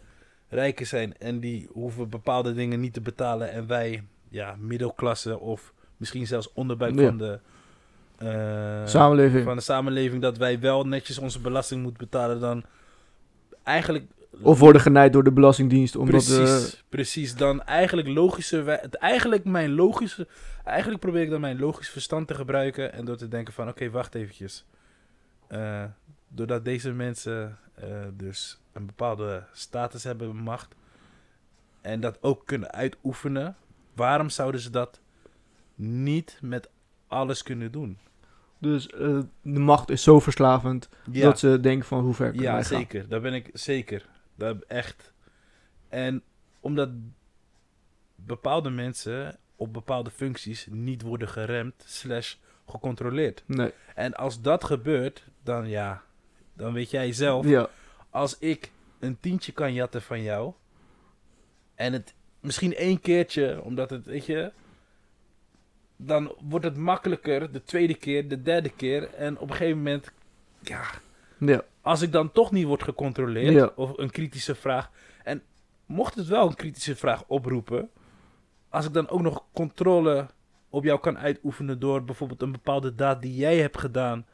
rijken 0.49 0.87
zijn 0.87 1.19
en 1.19 1.41
die 1.41 1.69
hoeven 1.73 2.09
bepaalde 2.09 2.53
dingen 2.55 2.81
niet 2.81 2.93
te 2.93 3.01
betalen 3.01 3.51
en 3.51 3.67
wij, 3.67 4.03
ja, 4.37 4.57
middelklasse 4.59 5.39
of 5.39 5.73
misschien 5.97 6.27
zelfs 6.27 6.53
onderbuik 6.53 6.95
Ja. 6.95 7.07
van 7.07 7.19
de 7.19 7.39
eh, 8.19 8.87
Samenleving. 8.87 9.45
van 9.45 9.57
de 9.57 9.63
samenleving 9.63 10.23
dat 10.23 10.37
wij 10.37 10.61
wel 10.61 10.85
netjes 10.87 11.19
onze 11.19 11.41
belasting 11.41 11.83
moeten 11.83 12.05
betalen, 12.05 12.41
dan 12.41 12.65
eigenlijk 13.63 14.05
Of 14.41 14.59
worden 14.59 14.81
genaaid 14.81 15.13
door 15.13 15.25
de 15.25 15.33
Belastingdienst. 15.33 15.97
Omdat, 15.97 16.11
precies, 16.27 16.75
eh, 16.75 16.81
precies. 16.89 17.35
Dan 17.37 17.63
eigenlijk 17.63 18.09
logische... 18.09 18.57
Het, 18.57 18.95
eigenlijk 18.95 19.45
mijn 19.45 19.75
logische... 19.75 20.27
Eigenlijk 20.65 21.01
probeer 21.01 21.23
ik 21.23 21.31
dan 21.31 21.41
mijn 21.41 21.59
logisch 21.59 21.91
verstand 21.91 22.27
te 22.27 22.35
gebruiken. 22.35 22.93
En 22.93 23.05
door 23.05 23.17
te 23.17 23.29
denken 23.29 23.55
van... 23.55 23.69
Oké, 23.69 23.91
wacht 23.91 24.15
eventjes. 24.15 24.65
Eh, 25.49 25.85
doordat 26.29 26.65
deze 26.65 26.93
mensen 26.93 27.59
dus 28.17 28.59
een 28.73 28.87
bepaalde 28.87 29.45
status 29.53 30.05
hebben, 30.05 30.37
macht. 30.37 30.75
En 31.81 32.01
dat 32.01 32.19
ook 32.21 32.47
kunnen 32.47 32.73
uitoefenen. 32.73 33.57
Waarom 33.97 34.31
zouden 34.31 34.61
ze 34.61 34.71
dat 34.71 35.01
niet 35.75 36.39
met 36.43 36.69
alles 37.07 37.43
kunnen 37.43 37.73
doen? 37.73 37.99
dus 38.59 38.87
eh, 38.91 39.19
de 39.43 39.59
macht 39.59 39.91
is 39.91 40.03
zo 40.03 40.21
verslavend 40.21 40.89
Ja. 41.11 41.23
dat 41.25 41.39
ze 41.39 41.61
denken 41.61 41.87
van 41.87 42.05
hoe 42.05 42.15
ver 42.15 42.27
kunnen 42.31 42.47
Ja, 42.47 42.53
wij 42.55 42.65
gaan. 42.65 42.79
zeker. 42.79 43.09
Daar 43.09 43.21
ben 43.21 43.35
ik 43.35 43.51
zeker. 43.53 44.07
Dat 44.35 44.63
echt. 44.63 45.13
En 45.89 46.23
omdat 46.61 46.91
bepaalde 48.15 48.71
mensen 48.71 49.39
op 49.57 49.73
bepaalde 49.73 50.11
functies 50.11 50.67
niet 50.71 51.03
worden 51.03 51.29
geremd 51.29 51.75
slash 51.87 52.35
gecontroleerd. 52.69 53.43
Nee. 53.47 53.73
En 53.95 54.15
als 54.15 54.41
dat 54.41 54.65
gebeurt, 54.65 55.25
dan 55.43 55.69
ja, 55.69 56.03
dan 56.55 56.73
weet 56.73 56.91
jij 56.91 57.13
zelf. 57.13 57.47
Ja, 57.47 57.69
Als 58.11 58.39
ik 58.39 58.71
een 58.99 59.21
tientje 59.21 59.53
kan 59.53 59.73
jatten 59.73 60.03
van 60.03 60.23
jou 60.23 60.53
en 61.75 61.93
het 61.93 62.15
misschien 62.47 62.75
één 62.75 63.01
keertje, 63.01 63.63
omdat 63.63 63.91
het, 63.91 64.07
weet 64.07 64.27
je, 64.27 64.53
dan 65.97 66.35
wordt 66.41 66.65
het 66.65 66.77
makkelijker 66.77 67.53
de 67.53 67.63
tweede 67.63 67.95
keer, 67.95 68.29
de 68.29 68.43
derde 68.43 68.69
keer 68.69 69.15
en 69.15 69.39
op 69.39 69.51
een 69.51 69.57
gegeven 69.57 69.77
moment, 69.77 70.11
ja, 70.61 70.83
ja, 71.39 71.63
als 71.81 72.03
ik 72.03 72.13
dan 72.13 72.33
toch 72.33 72.53
niet 72.53 72.67
word 72.67 72.83
gecontroleerd, 72.83 73.53
Ja. 73.53 73.73
of 73.77 73.99
een 73.99 74.11
kritische 74.11 74.55
vraag, 74.55 74.91
en 75.25 75.43
mocht 75.87 76.15
het 76.15 76.27
wel 76.27 76.47
een 76.47 76.55
kritische 76.55 76.97
vraag 76.97 77.25
oproepen, 77.27 77.91
als 78.69 78.87
ik 78.87 78.93
dan 78.93 79.09
ook 79.09 79.21
nog 79.23 79.45
controle 79.53 80.27
op 80.71 80.85
jou 80.85 81.01
kan 81.01 81.19
uitoefenen 81.19 81.79
door 81.79 82.05
bijvoorbeeld 82.05 82.43
een 82.43 82.53
bepaalde 82.53 82.95
daad 82.95 83.23
die 83.23 83.35
jij 83.37 83.59
hebt 83.59 83.79
gedaan, 83.79 84.27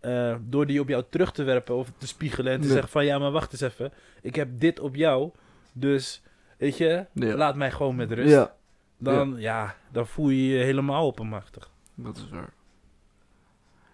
eh, 0.00 0.36
door 0.40 0.66
die 0.66 0.80
op 0.80 0.88
jou 0.88 1.04
terug 1.10 1.32
te 1.32 1.42
werpen 1.42 1.74
of 1.74 1.92
te 1.98 2.06
spiegelen 2.06 2.52
en 2.52 2.60
te 2.60 2.68
zeggen 2.68 2.88
van 2.88 3.04
ja, 3.04 3.18
maar 3.18 3.30
wacht 3.30 3.52
eens 3.52 3.60
even, 3.60 3.92
ik 4.22 4.34
heb 4.34 4.48
dit 4.52 4.80
op 4.80 4.94
jou, 4.94 5.30
dus 5.72 6.22
weet 6.58 6.76
je, 6.76 7.06
Ja. 7.12 7.34
laat 7.36 7.56
mij 7.56 7.70
gewoon 7.70 7.96
met 7.96 8.12
rust. 8.12 8.30
ja, 8.30 8.54
Dan, 8.98 9.34
ja. 9.38 9.74
dan 9.92 10.06
voel 10.06 10.28
je 10.28 10.46
je 10.46 10.64
helemaal 10.64 11.06
oppermachtig. 11.06 11.70
dat 11.94 12.16
is 12.16 12.28
waar. 12.30 12.52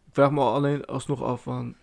Ik 0.06 0.20
vraag 0.20 0.30
me 0.30 0.40
alleen 0.40 0.84
alsnog 0.84 1.22
af 1.22 1.42
van... 1.42 1.74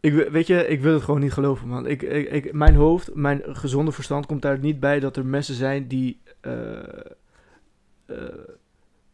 Ik, 0.00 0.12
we- 0.12 0.30
weet 0.30 0.46
je, 0.46 0.66
ik 0.68 0.80
wil 0.80 0.94
het 0.94 1.02
gewoon 1.02 1.20
niet 1.20 1.32
geloven, 1.32 1.68
man. 1.68 1.86
Ik, 1.86 2.02
ik, 2.02 2.30
ik, 2.30 2.52
mijn 2.52 2.74
hoofd, 2.74 3.14
mijn 3.14 3.40
gezonde 3.44 3.92
verstand 3.92 4.26
komt 4.26 4.42
daar 4.42 4.58
niet 4.58 4.80
bij 4.80 5.00
dat 5.00 5.16
er 5.16 5.26
mensen 5.26 5.54
zijn 5.54 5.88
die... 5.88 6.20
eh, 6.40 6.78
eh, 8.06 8.34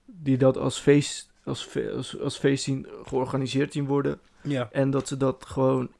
die 0.07 0.37
dat 0.39 0.57
als 0.57 0.79
feest, 0.79 1.33
als, 1.45 1.77
als, 1.95 2.21
als 2.21 2.39
feest 2.39 2.65
zien, 2.65 2.87
georganiseerd 3.05 3.73
zien 3.73 3.87
worden. 3.87 4.21
Ja. 4.43 4.69
En 4.73 4.91
dat 4.91 5.09
ze 5.09 5.17
dat 5.17 5.45
gewoon 5.47 5.91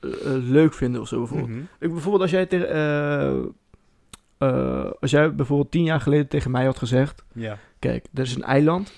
eh, 0.00 0.10
eh, 0.10 0.42
leuk 0.42 0.74
vinden 0.74 1.00
of 1.00 1.08
zo 1.08 1.18
bijvoorbeeld. 1.18 1.48
Mhm. 1.50 1.60
Ik, 1.78 1.90
bijvoorbeeld 1.92 2.22
als 2.22 2.30
jij 2.30 2.46
tegen... 2.46 2.70
eh, 4.38 4.90
als 5.00 5.10
jij 5.10 5.34
bijvoorbeeld 5.34 5.70
tien 5.70 5.84
jaar 5.84 6.00
geleden 6.00 6.28
tegen 6.28 6.50
mij 6.50 6.64
had 6.64 6.78
gezegd... 6.78 7.24
Ja. 7.34 7.58
Kijk, 7.78 8.06
er 8.14 8.22
is 8.22 8.34
een 8.34 8.42
eiland. 8.42 8.92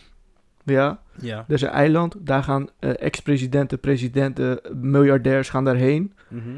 Ja, 0.64 1.00
Ja. 1.20 1.44
er 1.48 1.54
is 1.54 1.62
een 1.62 1.68
eiland. 1.68 2.14
Daar 2.18 2.42
gaan 2.42 2.68
ex-presidenten, 2.80 3.80
presidenten, 3.80 4.60
miljardairs 4.80 5.48
gaan 5.48 5.64
daarheen. 5.64 6.12
Mhm. 6.28 6.48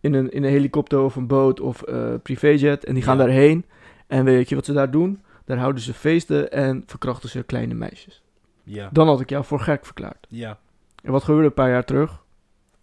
In 0.00 0.14
een, 0.14 0.30
in 0.30 0.42
een 0.44 0.50
helikopter 0.50 0.98
of 1.00 1.16
een 1.16 1.26
boot 1.26 1.60
of 1.60 1.82
privéjet. 2.22 2.84
En 2.84 2.94
die 2.94 3.02
gaan 3.02 3.16
Ja. 3.18 3.24
daarheen. 3.24 3.64
En 4.06 4.24
weet 4.24 4.48
je 4.48 4.54
wat 4.54 4.64
ze 4.64 4.72
daar 4.72 4.90
doen? 4.90 5.22
Daar 5.44 5.58
houden 5.58 5.82
ze 5.82 5.94
feesten 5.94 6.52
en 6.52 6.82
verkrachten 6.86 7.28
ze 7.28 7.42
kleine 7.42 7.74
meisjes. 7.74 8.22
Ja. 8.62 8.88
Dan 8.92 9.06
had 9.06 9.20
ik 9.20 9.30
jou 9.30 9.44
voor 9.44 9.60
gek 9.60 9.84
verklaard. 9.84 10.26
Ja. 10.28 10.58
En 11.02 11.12
wat 11.12 11.22
gebeurde 11.24 11.46
een 11.46 11.54
paar 11.54 11.70
jaar 11.70 11.84
terug? 11.84 12.24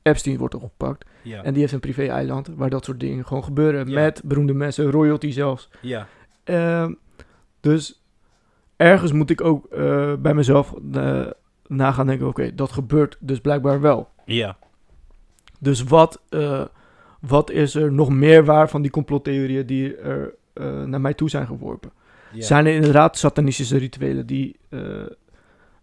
Epstein 0.03 0.37
wordt 0.37 0.55
opgepakt. 0.55 1.05
Ja. 1.21 1.43
En 1.43 1.51
die 1.51 1.61
heeft 1.61 1.73
een 1.73 1.79
privé-eiland 1.79 2.49
waar 2.55 2.69
dat 2.69 2.85
soort 2.85 2.99
dingen 2.99 3.25
gewoon 3.25 3.43
gebeuren. 3.43 3.87
Ja. 3.87 3.93
Met 3.93 4.21
beroemde 4.25 4.53
mensen, 4.53 4.91
royalty 4.91 5.31
zelfs. 5.31 5.69
Ja. 5.81 6.07
Ehm, 6.43 6.93
dus 7.59 8.03
ergens 8.75 9.11
moet 9.11 9.29
ik 9.29 9.41
ook 9.41 9.65
eh, 9.65 10.13
bij 10.19 10.33
mezelf 10.33 10.73
eh, 10.93 11.25
na 11.67 11.91
gaan 11.91 12.07
denken: 12.07 12.27
oké, 12.27 12.55
dat 12.55 12.71
gebeurt 12.71 13.17
dus 13.19 13.39
blijkbaar 13.39 13.81
wel. 13.81 14.09
Ja. 14.25 14.57
Dus 15.59 15.83
wat, 15.83 16.21
eh, 16.29 16.65
wat 17.19 17.51
is 17.51 17.75
er 17.75 17.91
nog 17.91 18.09
meer 18.09 18.45
waar 18.45 18.69
van 18.69 18.81
die 18.81 18.91
complottheorieën 18.91 19.65
die 19.65 19.97
er 19.97 20.33
eh, 20.53 20.83
naar 20.83 21.01
mij 21.01 21.13
toe 21.13 21.29
zijn 21.29 21.47
geworpen? 21.47 21.91
Ja. 22.33 22.41
Zijn 22.41 22.65
er 22.65 22.73
inderdaad 22.73 23.17
satanistische 23.17 23.77
rituelen 23.77 24.25
die, 24.25 24.55
eh, 24.69 25.01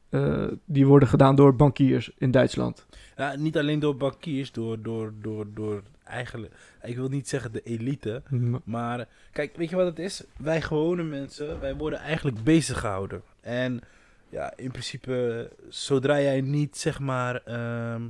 eh, 0.09 0.49
die 0.65 0.87
worden 0.87 1.09
gedaan 1.09 1.37
door 1.37 1.57
bankiers 1.57 2.11
in 2.19 2.31
Duitsland? 2.31 2.87
Ja, 3.21 3.37
niet 3.37 3.59
alleen 3.59 3.79
door 3.79 3.97
bankiers, 3.97 4.53
door, 4.53 4.83
door, 4.83 5.13
door, 5.21 5.47
door 5.55 5.83
eigenlijk, 6.05 6.55
ik 6.83 6.97
wil 6.97 7.09
niet 7.09 7.29
zeggen 7.29 7.53
de 7.53 7.63
elite, 7.63 8.23
maar 8.65 9.09
kijk, 9.33 9.57
weet 9.57 9.71
je 9.71 9.77
wat 9.77 9.87
het 9.87 9.99
is? 9.99 10.25
Wij 10.37 10.61
gewone 10.63 11.03
mensen, 11.03 11.61
wij 11.61 11.77
worden 11.77 11.99
eigenlijk 11.99 12.43
bezig 12.45 12.81
gehouden. 12.81 13.23
En 13.41 13.81
ja, 14.29 14.53
in 14.57 14.71
principe, 14.71 15.51
zodra 15.69 16.21
jij 16.21 16.41
niet, 16.41 16.77
zeg 16.77 16.99
maar, 17.01 17.43
ehm, 17.45 18.03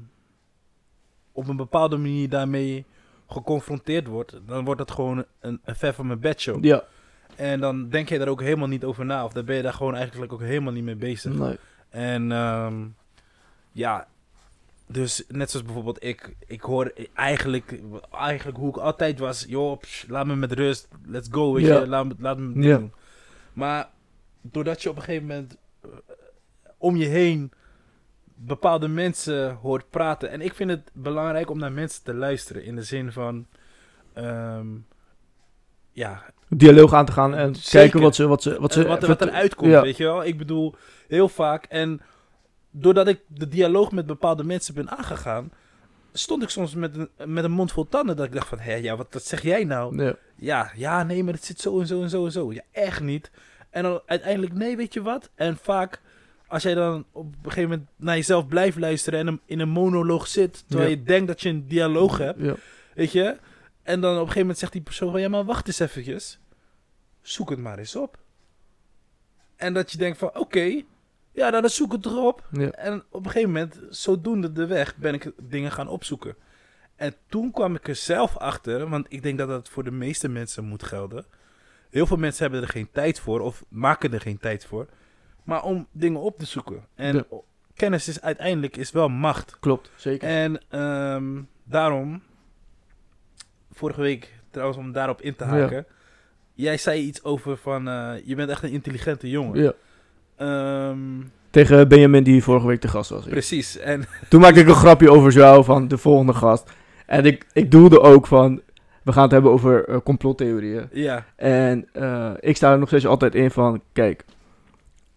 op 1.33 1.49
een 1.49 1.57
bepaalde 1.57 1.97
manier 1.97 2.29
daarmee 2.29 2.85
geconfronteerd 3.29 4.07
wordt, 4.07 4.41
dan 4.47 4.65
wordt 4.65 4.81
het 4.81 4.91
gewoon 4.91 5.25
een, 5.41 5.61
een 5.65 5.77
ver 5.77 5.95
van 5.95 6.07
mijn 6.07 6.21
bedshow. 6.21 6.65
Ja, 6.65 6.85
En 7.37 7.61
dan 7.61 7.89
denk 7.89 8.09
je 8.09 8.19
daar 8.19 8.29
ook 8.29 8.41
helemaal 8.43 8.69
niet 8.69 8.85
over 8.85 9.05
na, 9.05 9.25
of 9.25 9.33
dan 9.33 9.45
ben 9.45 9.57
je 9.57 9.63
daar 9.63 9.73
gewoon 9.73 9.95
eigenlijk 9.95 10.33
ook 10.33 10.41
helemaal 10.41 10.73
niet 10.73 10.85
mee 10.85 10.97
bezig. 10.97 11.33
nee. 11.33 11.59
En 11.89 12.33
ehm, 12.33 12.87
ja, 13.73 14.09
dus 14.93 15.25
net 15.29 15.51
zoals 15.51 15.67
bijvoorbeeld 15.67 16.05
ik, 16.05 16.35
ik 16.47 16.61
hoor 16.61 16.93
eigenlijk, 17.15 17.81
eigenlijk 18.13 18.59
hoe 18.59 18.69
ik 18.69 18.77
altijd 18.77 19.19
was, 19.19 19.45
joh, 19.49 19.81
laat 20.09 20.27
me 20.27 20.37
met 20.37 20.53
rust, 20.53 20.89
let's 21.07 21.29
go, 21.31 21.53
weet 21.53 21.67
je, 21.67 21.87
laat 21.89 22.07
me, 22.07 22.15
laat 22.19 22.39
me 22.39 22.61
doen. 22.63 22.93
Maar 23.53 23.89
doordat 24.41 24.83
je 24.83 24.89
op 24.91 24.97
een 24.97 25.03
gegeven 25.03 25.27
moment 25.27 25.57
eh, 25.83 25.89
om 26.79 26.97
je 26.97 27.07
heen 27.07 27.53
bepaalde 28.35 28.89
mensen 28.89 29.55
hoort 29.55 29.91
praten, 29.91 30.31
en 30.31 30.41
ik 30.41 30.55
vind 30.55 30.71
het 30.71 30.91
belangrijk 30.93 31.51
om 31.51 31.59
naar 31.59 31.73
mensen 31.73 32.05
te 32.05 32.15
luisteren, 32.15 32.65
in 32.65 32.77
de 32.77 32.83
zin 32.83 33.13
van, 33.13 33.47
ehm, 34.13 34.67
ja, 35.93 36.23
Dialoog 36.49 36.93
aan 36.93 37.05
te 37.07 37.13
gaan 37.13 37.35
en 37.35 37.55
Zeker. 37.55 37.71
kijken 37.81 38.01
wat 38.01 38.15
ze... 38.15 38.27
Wat, 38.27 38.43
ze, 38.43 38.61
wat, 38.61 38.73
ze 38.73 38.87
wat, 38.87 39.03
er- 39.03 39.09
wat 39.09 39.21
eruit 39.23 39.55
komt, 39.55 39.71
Ja. 39.71 39.83
weet 39.83 39.97
je 39.97 40.05
wel. 40.05 40.25
Ik 40.25 40.39
bedoel, 40.39 40.75
heel 41.09 41.29
vaak. 41.29 41.65
En 41.65 42.01
doordat 42.71 43.09
ik 43.09 43.21
de 43.27 43.49
dialoog 43.49 43.93
met 43.93 44.07
bepaalde 44.07 44.45
mensen 44.45 44.75
ben 44.75 44.91
aangegaan, 44.91 45.53
stond 46.13 46.43
ik 46.43 46.49
soms 46.49 46.75
met 46.75 46.97
een, 46.97 47.33
met 47.33 47.45
een 47.45 47.51
mond 47.51 47.73
vol 47.73 47.89
tanden. 47.89 48.17
Dat 48.17 48.27
ik 48.27 48.33
dacht 48.33 48.49
van, 48.49 48.59
hé, 48.59 48.75
ja, 48.75 48.97
wat, 48.97 49.07
wat 49.11 49.25
zeg 49.25 49.43
jij 49.43 49.65
nou? 49.65 50.03
Ja. 50.05 50.17
Ja, 50.37 50.73
ja, 50.77 51.03
nee, 51.03 51.25
maar 51.25 51.35
het 51.35 51.45
zit 51.45 51.61
zo 51.61 51.81
en 51.81 51.87
zo 51.87 52.03
en 52.03 52.11
zo 52.11 52.25
en 52.25 52.33
zo. 52.33 52.53
Ja, 52.53 52.63
echt 52.73 53.01
niet. 53.01 53.31
En 53.71 53.83
dan 53.83 54.01
uiteindelijk, 54.07 54.53
nee, 54.53 54.77
weet 54.77 54.95
je 54.95 55.03
wat? 55.03 55.31
En 55.35 55.57
vaak, 55.57 56.01
als 56.47 56.63
jij 56.63 56.75
dan 56.75 57.05
op 57.13 57.25
een 57.25 57.35
gegeven 57.43 57.69
moment 57.71 57.89
naar 57.97 58.17
jezelf 58.17 58.47
blijft 58.47 58.79
luisteren 58.79 59.27
en 59.29 59.41
in 59.45 59.61
een 59.61 59.69
monoloog 59.69 60.27
zit, 60.27 60.65
terwijl 60.69 60.91
Ja. 60.91 60.97
je 60.97 61.03
denkt 61.03 61.27
dat 61.27 61.41
je 61.41 61.49
een 61.49 61.67
dialoog 61.67 62.19
hebt, 62.19 62.41
Ja. 62.41 62.55
weet 62.95 63.13
je? 63.13 63.37
En 63.83 64.01
dan 64.01 64.11
op 64.11 64.17
een 64.17 64.21
gegeven 64.21 64.41
moment 64.41 64.59
zegt 64.59 64.73
die 64.73 64.83
persoon 64.83 65.11
van, 65.11 65.21
ja, 65.21 65.29
maar 65.29 65.45
wacht 65.45 65.67
eens 65.67 65.79
eventjes. 65.79 66.39
Zoek 67.23 67.51
het 67.51 67.59
maar 67.59 67.79
eens 67.79 67.97
op. 67.97 68.19
En 69.57 69.75
dat 69.75 69.93
je 69.93 69.99
denkt 69.99 70.19
van, 70.19 70.39
oké, 70.39 70.83
ja, 71.41 71.49
nou, 71.51 71.61
dan 71.61 71.71
zoek 71.71 71.93
het 71.93 72.07
erop. 72.07 72.49
Ja. 72.53 72.71
En 72.71 73.03
op 73.11 73.25
een 73.25 73.31
gegeven 73.31 73.53
moment, 73.53 73.81
zodoende 73.91 74.53
de 74.53 74.67
weg, 74.67 74.97
ben 74.97 75.15
ik 75.15 75.33
dingen 75.43 75.73
gaan 75.73 75.89
opzoeken. 75.89 76.35
En 76.97 77.15
toen 77.29 77.51
kwam 77.51 77.75
ik 77.75 77.89
er 77.89 77.95
zelf 77.95 78.37
achter, 78.37 78.89
want 78.89 79.07
ik 79.09 79.23
denk 79.23 79.39
dat 79.39 79.49
dat 79.49 79.69
voor 79.69 79.85
de 79.85 79.91
meeste 79.91 80.29
mensen 80.29 80.65
moet 80.65 80.83
gelden. 80.83 81.25
Heel 81.91 82.07
veel 82.07 82.17
mensen 82.17 82.43
hebben 82.43 82.63
er 82.63 82.69
geen 82.69 82.89
tijd 82.93 83.21
voor, 83.21 83.41
of 83.41 83.65
maken 83.69 84.13
er 84.13 84.21
geen 84.21 84.39
tijd 84.39 84.67
voor. 84.67 84.87
Maar 85.45 85.63
om 85.63 85.87
dingen 85.93 86.21
op 86.21 86.39
te 86.39 86.47
zoeken. 86.47 86.87
En 86.95 87.15
Ja. 87.17 87.25
kennis 87.75 88.09
is 88.09 88.21
uiteindelijk 88.21 88.77
is 88.77 88.91
wel 88.91 89.09
macht. 89.09 89.59
Klopt, 89.61 89.91
zeker. 89.97 90.29
En 90.29 90.61
ehm, 90.69 91.43
daarom, 91.65 92.23
vorige 93.73 94.01
week 94.01 94.35
trouwens 94.51 94.79
om 94.79 94.93
daarop 94.93 95.21
in 95.23 95.37
te 95.37 95.45
haken. 95.45 95.87
Jij 96.55 96.77
zei 96.77 97.01
iets 97.03 97.23
over 97.25 97.57
van, 97.57 97.89
eh, 97.89 98.13
je 98.25 98.35
bent 98.35 98.51
echt 98.51 98.63
een 98.63 98.71
intelligente 98.71 99.31
jongen. 99.31 99.63
Ja. 99.63 99.73
Ehm, 100.41 100.99
Tegen 101.51 101.89
Benjamin 101.89 102.23
die 102.23 102.43
vorige 102.43 102.67
week 102.67 102.81
te 102.81 102.89
gast 102.89 103.11
was. 103.11 103.25
precies. 103.25 103.79
En 103.79 104.05
Toen 104.29 104.41
maakte 104.41 104.61
ik 104.61 104.69
een 104.69 104.75
grapje 104.75 105.11
over 105.11 105.33
jou 105.33 105.65
van 105.65 105.89
de 105.89 105.99
volgende 105.99 106.33
gast. 106.35 106.71
En 107.07 107.25
ik, 107.25 107.47
ik 107.53 107.71
doelde 107.71 108.01
ook 108.01 108.27
van, 108.27 108.61
we 109.03 109.13
gaan 109.13 109.23
het 109.23 109.33
hebben 109.33 109.51
over 109.51 109.85
eh, 109.85 109.97
complottheorieën. 110.05 110.89
ja, 110.93 111.27
En 111.37 111.89
eh, 111.93 112.33
ik 112.41 112.57
sta 112.57 112.73
er 112.73 112.79
nog 112.79 112.89
steeds 112.89 113.07
altijd 113.07 113.35
in 113.35 113.51
van, 113.51 113.83
kijk, 113.93 114.25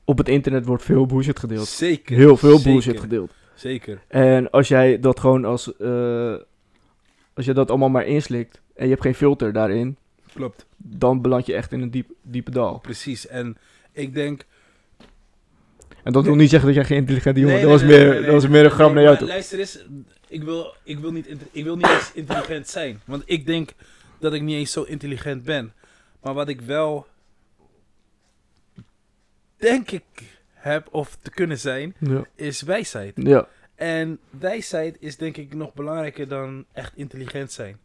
op 0.06 0.18
het 0.18 0.30
internet 0.30 0.66
wordt 0.66 0.84
veel 0.84 1.06
bullshit 1.06 1.40
gedeeld. 1.40 1.68
zeker. 1.68 2.16
Heel 2.16 2.38
veel 2.38 2.58
zeker, 2.58 2.72
bullshit 2.72 3.00
gedeeld. 3.00 3.32
Zeker. 3.54 4.02
En 4.08 4.50
als 4.50 4.68
jij 4.68 5.00
dat 5.00 5.20
gewoon 5.20 5.46
als, 5.46 5.78
eh, 5.78 6.34
als 7.34 7.46
je 7.46 7.54
dat 7.54 7.70
allemaal 7.70 7.90
maar 7.90 8.06
inslikt 8.06 8.62
en 8.76 8.84
je 8.84 8.90
hebt 8.92 9.02
geen 9.04 9.16
filter 9.16 9.54
daarin, 9.54 9.98
Klopt. 10.34 10.66
dan 10.78 11.22
beland 11.22 11.46
je 11.46 11.54
echt 11.54 11.72
in 11.72 11.82
een 11.82 11.92
diep, 11.92 12.10
diepe 12.22 12.52
dal. 12.52 12.80
Precies. 12.80 13.28
En 13.28 13.58
ik 13.92 14.14
denk... 14.14 14.46
En 16.04 16.14
dat 16.14 16.24
wil 16.24 16.36
niet 16.36 16.50
zeggen 16.50 16.68
dat 16.68 16.78
jij 16.78 16.86
geen 16.86 16.98
intelligente 16.98 17.40
jongen 17.40 17.56
Nee, 17.56 17.64
dat, 17.64 17.72
was 17.72 17.82
nee, 17.82 18.08
meer, 18.08 18.22
dat 18.22 18.34
was 18.34 18.48
meer 18.48 18.66
een 18.66 18.72
grap 18.72 18.94
naar 18.94 19.04
jou 19.04 19.18
toe. 19.18 19.28
Luister 19.28 19.60
eens, 19.60 19.86
ik 20.28 20.44
wil, 20.44 20.76
ik, 20.84 21.00
wil 21.00 21.12
niet, 21.12 21.28
ik 21.52 21.64
wil 21.64 21.76
niet 21.76 21.90
eens 21.90 22.12
intelligent 22.14 22.68
zijn. 22.68 23.02
Want 23.06 23.24
ik 23.26 23.46
denk 23.46 23.70
dat 24.20 24.34
ik 24.34 24.42
niet 24.42 24.56
eens 24.56 24.72
zo 24.72 24.84
intelligent 24.84 25.44
ben. 25.44 25.74
Maar 26.22 26.34
wat 26.34 26.48
ik 26.50 26.62
wel, 26.62 27.08
denk 29.58 29.92
ik, 29.92 30.04
heb 30.54 30.88
of 30.92 31.18
te 31.22 31.30
kunnen 31.30 31.60
zijn, 31.60 31.96
Ja. 32.00 32.26
is 32.36 32.62
wijsheid. 32.62 33.14
Ja. 33.16 33.48
En 33.76 34.20
wijsheid 34.40 34.98
is 35.00 35.18
denk 35.18 35.38
ik 35.38 35.54
nog 35.54 35.74
belangrijker 35.74 36.28
dan 36.28 36.66
echt 36.72 36.92
intelligent 36.96 37.52
zijn. 37.52 37.78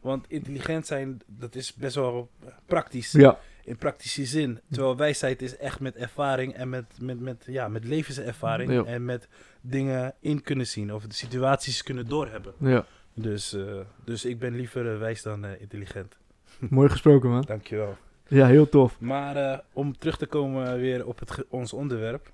Want 0.00 0.24
intelligent 0.28 0.86
zijn, 0.86 1.20
dat 1.26 1.54
is 1.54 1.74
best 1.74 1.94
wel 1.94 2.30
praktisch. 2.66 3.12
ja, 3.12 3.38
In 3.64 3.76
praktische 3.76 4.24
zin. 4.24 4.60
Terwijl 4.70 4.96
wijsheid 4.96 5.42
is 5.42 5.56
echt 5.56 5.80
met 5.80 5.96
ervaring 5.96 6.54
en 6.54 6.68
met, 6.68 6.84
met, 7.00 7.20
met, 7.20 7.44
ja, 7.46 7.68
met 7.68 7.84
levenservaring. 7.84 8.72
Ja. 8.72 8.84
En 8.84 9.04
met 9.04 9.28
dingen 9.60 10.14
in 10.20 10.42
kunnen 10.42 10.66
zien. 10.66 10.94
Of 10.94 11.06
de 11.06 11.14
situaties 11.14 11.82
kunnen 11.82 12.08
doorhebben. 12.08 12.54
ja. 12.58 12.86
Dus, 13.14 13.52
eh, 13.52 13.80
dus 14.04 14.24
ik 14.24 14.38
ben 14.38 14.54
liever 14.54 14.92
eh, 14.92 14.98
wijs 14.98 15.22
dan 15.22 15.44
eh, 15.44 15.60
intelligent. 15.60 16.16
Mooi 16.70 16.88
gesproken, 16.88 17.30
man. 17.30 17.42
Dankjewel. 17.42 17.96
Ja, 18.28 18.46
heel 18.46 18.68
tof. 18.68 19.00
Maar 19.00 19.62
om 19.72 19.98
terug 19.98 20.16
te 20.16 20.26
komen 20.26 20.78
weer 20.78 21.06
op 21.06 21.18
het, 21.18 21.44
ons 21.48 21.72
onderwerp. 21.72 22.32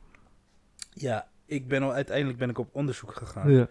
Ja, 0.93 1.29
ik 1.47 1.69
ben 1.69 1.83
al, 1.83 1.93
uiteindelijk 1.93 2.39
ben 2.39 2.49
ik 2.49 2.59
op 2.59 2.69
onderzoek 2.73 3.15
gegaan. 3.15 3.51
Ja. 3.51 3.69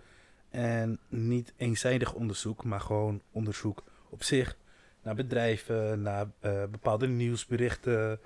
En 0.49 0.99
niet 1.07 1.53
eenzijdig 1.57 2.13
onderzoek, 2.13 2.63
maar 2.63 2.81
gewoon 2.81 3.21
onderzoek 3.31 3.83
op 4.09 4.23
zich. 4.23 4.57
Naar 5.03 5.15
bedrijven, 5.15 6.01
naar 6.01 6.25
eh, 6.39 6.63
bepaalde 6.71 7.07
nieuwsberichten. 7.07 8.19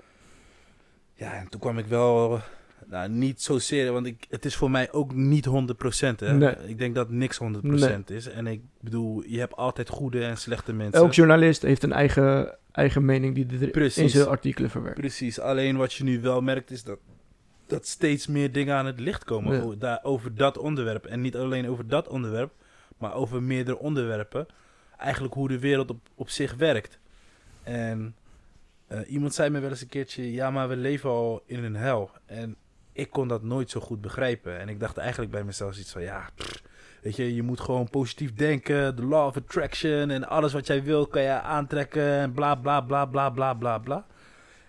Ja, 1.14 1.32
en 1.34 1.48
toen 1.48 1.60
kwam 1.60 1.78
ik 1.78 1.86
wel, 1.86 2.40
nou 2.86 3.08
niet 3.08 3.42
zozeer, 3.42 3.92
want 3.92 4.06
ik, 4.06 4.26
het 4.30 4.44
is 4.44 4.56
voor 4.56 4.70
mij 4.70 4.92
ook 4.92 5.14
niet 5.14 5.46
100%. 5.48 5.50
Hè? 6.16 6.32
Nee. 6.32 6.54
Ik 6.66 6.78
denk 6.78 6.94
dat 6.94 7.10
niks 7.10 7.38
100% 7.42 8.04
is. 8.06 8.26
En 8.28 8.46
ik 8.46 8.60
bedoel, 8.80 9.22
je 9.26 9.38
hebt 9.38 9.56
altijd 9.56 9.88
goede 9.88 10.24
en 10.24 10.36
slechte 10.36 10.72
mensen. 10.72 11.00
Elk 11.02 11.12
journalist 11.12 11.62
heeft 11.62 11.82
een 11.82 11.92
eigen, 11.92 12.56
eigen 12.72 13.04
mening 13.04 13.34
die 13.34 13.70
er 13.72 13.98
in 13.98 14.10
zijn 14.10 14.26
artikelen 14.28 14.70
verwerkt. 14.70 14.98
Precies, 15.00 15.40
alleen 15.40 15.76
wat 15.76 15.92
je 15.92 16.04
nu 16.04 16.20
wel 16.20 16.40
merkt 16.40 16.70
is 16.70 16.82
dat, 16.82 16.98
dat 17.66 17.86
steeds 17.86 18.26
meer 18.26 18.52
dingen 18.52 18.74
aan 18.76 18.86
het 18.86 19.00
licht 19.00 19.24
komen 19.24 19.56
Ja. 19.56 19.62
o- 19.62 19.78
daar, 19.78 19.98
over 20.02 20.34
dat 20.34 20.58
onderwerp. 20.58 21.04
En 21.06 21.20
niet 21.20 21.36
alleen 21.36 21.68
over 21.68 21.88
dat 21.88 22.08
onderwerp, 22.08 22.52
maar 22.98 23.14
over 23.14 23.42
meerdere 23.42 23.78
onderwerpen. 23.78 24.46
Eigenlijk 25.04 25.34
hoe 25.34 25.48
de 25.48 25.58
wereld 25.58 25.90
op, 25.90 26.08
op 26.14 26.28
zich 26.28 26.54
werkt. 26.54 26.98
En 27.62 28.14
eh, 28.86 29.10
iemand 29.10 29.34
zei 29.34 29.50
me 29.50 29.60
wel 29.60 29.70
eens 29.70 29.80
een 29.80 29.88
keertje, 29.88 30.32
ja 30.32 30.50
maar 30.50 30.68
we 30.68 30.76
leven 30.76 31.10
al 31.10 31.42
in 31.46 31.64
een 31.64 31.76
hel. 31.76 32.10
En 32.26 32.56
ik 32.92 33.10
kon 33.10 33.28
dat 33.28 33.42
nooit 33.42 33.70
zo 33.70 33.80
goed 33.80 34.00
begrijpen. 34.00 34.58
En 34.58 34.68
ik 34.68 34.80
dacht 34.80 34.96
eigenlijk 34.96 35.30
bij 35.30 35.44
mezelf 35.44 35.78
iets 35.78 35.92
van, 35.92 36.02
ja, 36.02 36.28
weet 37.02 37.16
je, 37.16 37.34
je 37.34 37.42
moet 37.42 37.60
gewoon 37.60 37.90
positief 37.90 38.34
denken. 38.34 38.96
De 38.96 39.04
law 39.04 39.26
of 39.26 39.36
attraction 39.36 40.10
en 40.10 40.28
alles 40.28 40.52
wat 40.52 40.66
jij 40.66 40.82
wil 40.82 41.06
kan 41.06 41.22
je 41.22 41.40
aantrekken 41.40 42.18
en 42.18 42.32
bla 42.32 42.54
bla 42.54 42.80
bla 42.80 43.04
bla 43.06 43.30
bla 43.30 43.54
bla 43.54 43.78
bla. 43.78 44.06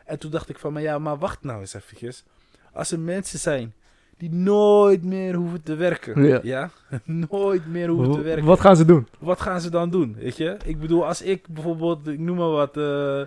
En 0.06 0.20
toen 0.20 0.32
dacht 0.32 0.50
ik 0.50 0.60
van, 0.60 0.74
maar 0.74 0.82
ja, 0.82 1.00
maar 1.00 1.18
wacht 1.18 1.44
nou 1.44 1.60
eens 1.60 1.74
eventjes. 1.74 2.24
Als 2.72 2.92
er 2.92 3.00
mensen 3.00 3.40
zijn 3.40 3.74
die 4.18 4.32
nooit 4.34 5.04
meer 5.04 5.34
hoeven 5.36 5.64
te 5.64 5.76
werken, 5.76 6.24
Ja. 6.24 6.40
ja, 6.44 6.70
nooit 7.30 7.68
meer 7.68 7.88
hoeven 7.90 8.12
te 8.14 8.22
werken, 8.22 8.46
Wat 8.46 8.60
gaan 8.60 8.76
ze 8.76 8.86
doen? 8.86 9.08
wat 9.20 9.42
gaan 9.42 9.62
ze 9.62 9.70
dan 9.70 9.90
doen, 9.90 10.16
weet 10.20 10.38
je? 10.38 10.58
Ik 10.66 10.80
bedoel, 10.80 11.06
als 11.06 11.22
ik 11.22 11.48
bijvoorbeeld, 11.48 12.08
ik 12.08 12.20
noem 12.20 12.38
maar 12.38 12.50
wat, 12.50 12.78
eh 12.78 13.22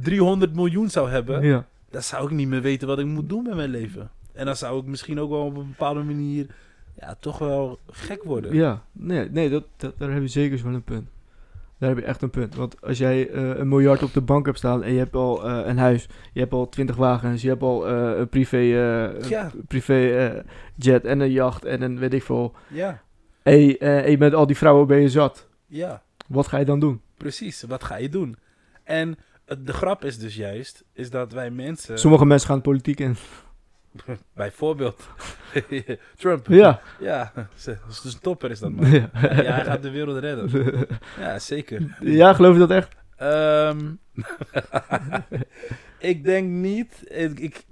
300 0.00 0.54
miljoen 0.54 0.90
zou 0.90 1.10
hebben, 1.10 1.42
Ja. 1.46 1.66
dan 1.90 2.02
zou 2.02 2.24
ik 2.24 2.30
niet 2.30 2.48
meer 2.48 2.60
weten 2.62 2.88
wat 2.88 2.98
ik 2.98 3.06
moet 3.06 3.28
doen 3.28 3.42
met 3.42 3.54
mijn 3.54 3.70
leven. 3.70 4.10
En 4.32 4.46
dan 4.46 4.56
zou 4.56 4.80
ik 4.80 4.86
misschien 4.86 5.20
ook 5.20 5.30
wel 5.30 5.44
op 5.44 5.56
een 5.56 5.68
bepaalde 5.68 6.02
manier, 6.02 6.46
ja, 7.00 7.16
toch 7.20 7.38
wel 7.38 7.78
gek 7.90 8.22
worden. 8.22 8.54
Ja, 8.54 8.82
nee, 8.92 9.30
nee 9.30 9.50
dat, 9.50 9.64
dat, 9.76 9.94
daar 9.98 10.10
heb 10.12 10.22
je 10.22 10.28
zeker 10.28 10.60
wel 10.64 10.74
een 10.74 10.82
punt. 10.82 11.08
Daar 11.84 11.94
heb 11.94 12.02
je 12.02 12.08
echt 12.08 12.22
een 12.22 12.30
punt. 12.30 12.54
Want 12.54 12.80
als 12.80 12.98
jij 12.98 13.30
eh, 13.30 13.56
een 13.58 13.68
miljard 13.68 14.02
op 14.02 14.12
de 14.12 14.20
bank 14.20 14.46
hebt 14.46 14.58
staan 14.58 14.82
en 14.82 14.92
je 14.92 14.98
hebt 14.98 15.14
al 15.14 15.44
eh, 15.48 15.66
een 15.66 15.78
huis, 15.78 16.08
je 16.32 16.40
hebt 16.40 16.52
al 16.52 16.68
twintig 16.68 16.96
wagens, 16.96 17.42
je 17.42 17.48
hebt 17.48 17.62
al 17.62 17.88
eh, 17.88 18.18
een 18.18 18.28
privé, 18.28 18.58
Ja. 19.28 19.50
privé 19.68 20.42
jet 20.76 21.04
en 21.04 21.20
een 21.20 21.30
jacht 21.30 21.64
en 21.64 21.82
een 21.82 21.98
weet 21.98 22.14
ik 22.14 22.22
veel. 22.22 22.54
Ja, 22.68 23.02
En 23.42 23.58
je, 23.60 24.16
bent 24.18 24.34
al 24.34 24.46
die 24.46 24.56
vrouwen 24.56 24.86
ben 24.86 25.00
je 25.00 25.08
zat. 25.08 25.48
ja. 25.66 26.02
Wat 26.26 26.46
ga 26.46 26.58
je 26.58 26.64
dan 26.64 26.80
doen? 26.80 27.00
Precies, 27.16 27.62
wat 27.62 27.84
ga 27.84 27.96
je 27.96 28.08
doen? 28.08 28.36
En 28.84 29.16
de 29.64 29.72
grap 29.72 30.04
is 30.04 30.18
dus 30.18 30.36
juist, 30.36 30.84
is 30.92 31.10
dat 31.10 31.32
wij 31.32 31.50
mensen... 31.50 31.98
Sommige 31.98 32.24
mensen 32.26 32.48
gaan 32.48 32.56
de 32.56 32.62
politiek 32.62 33.00
in. 33.00 33.16
Bijvoorbeeld 34.34 35.08
Trump. 36.16 36.46
Ja. 36.46 36.80
Ja, 37.00 37.32
dus 37.64 38.04
een 38.14 38.20
topper 38.20 38.50
is 38.50 38.58
dat 38.58 38.70
man. 38.74 38.90
ja. 38.90 39.10
Ja, 39.20 39.28
hij 39.30 39.64
gaat 39.64 39.82
de 39.82 39.90
wereld 39.90 40.18
redden. 40.18 40.86
Ja, 41.18 41.38
zeker. 41.38 41.96
ja, 42.00 42.34
geloof 42.34 42.52
je 42.52 42.58
dat 42.58 42.70
echt? 42.70 42.96
Ehm, 43.16 43.92
ik 45.98 46.24
denk 46.24 46.48
niet. 46.48 47.02
Ik, 47.10 47.38
ik, 47.40 47.64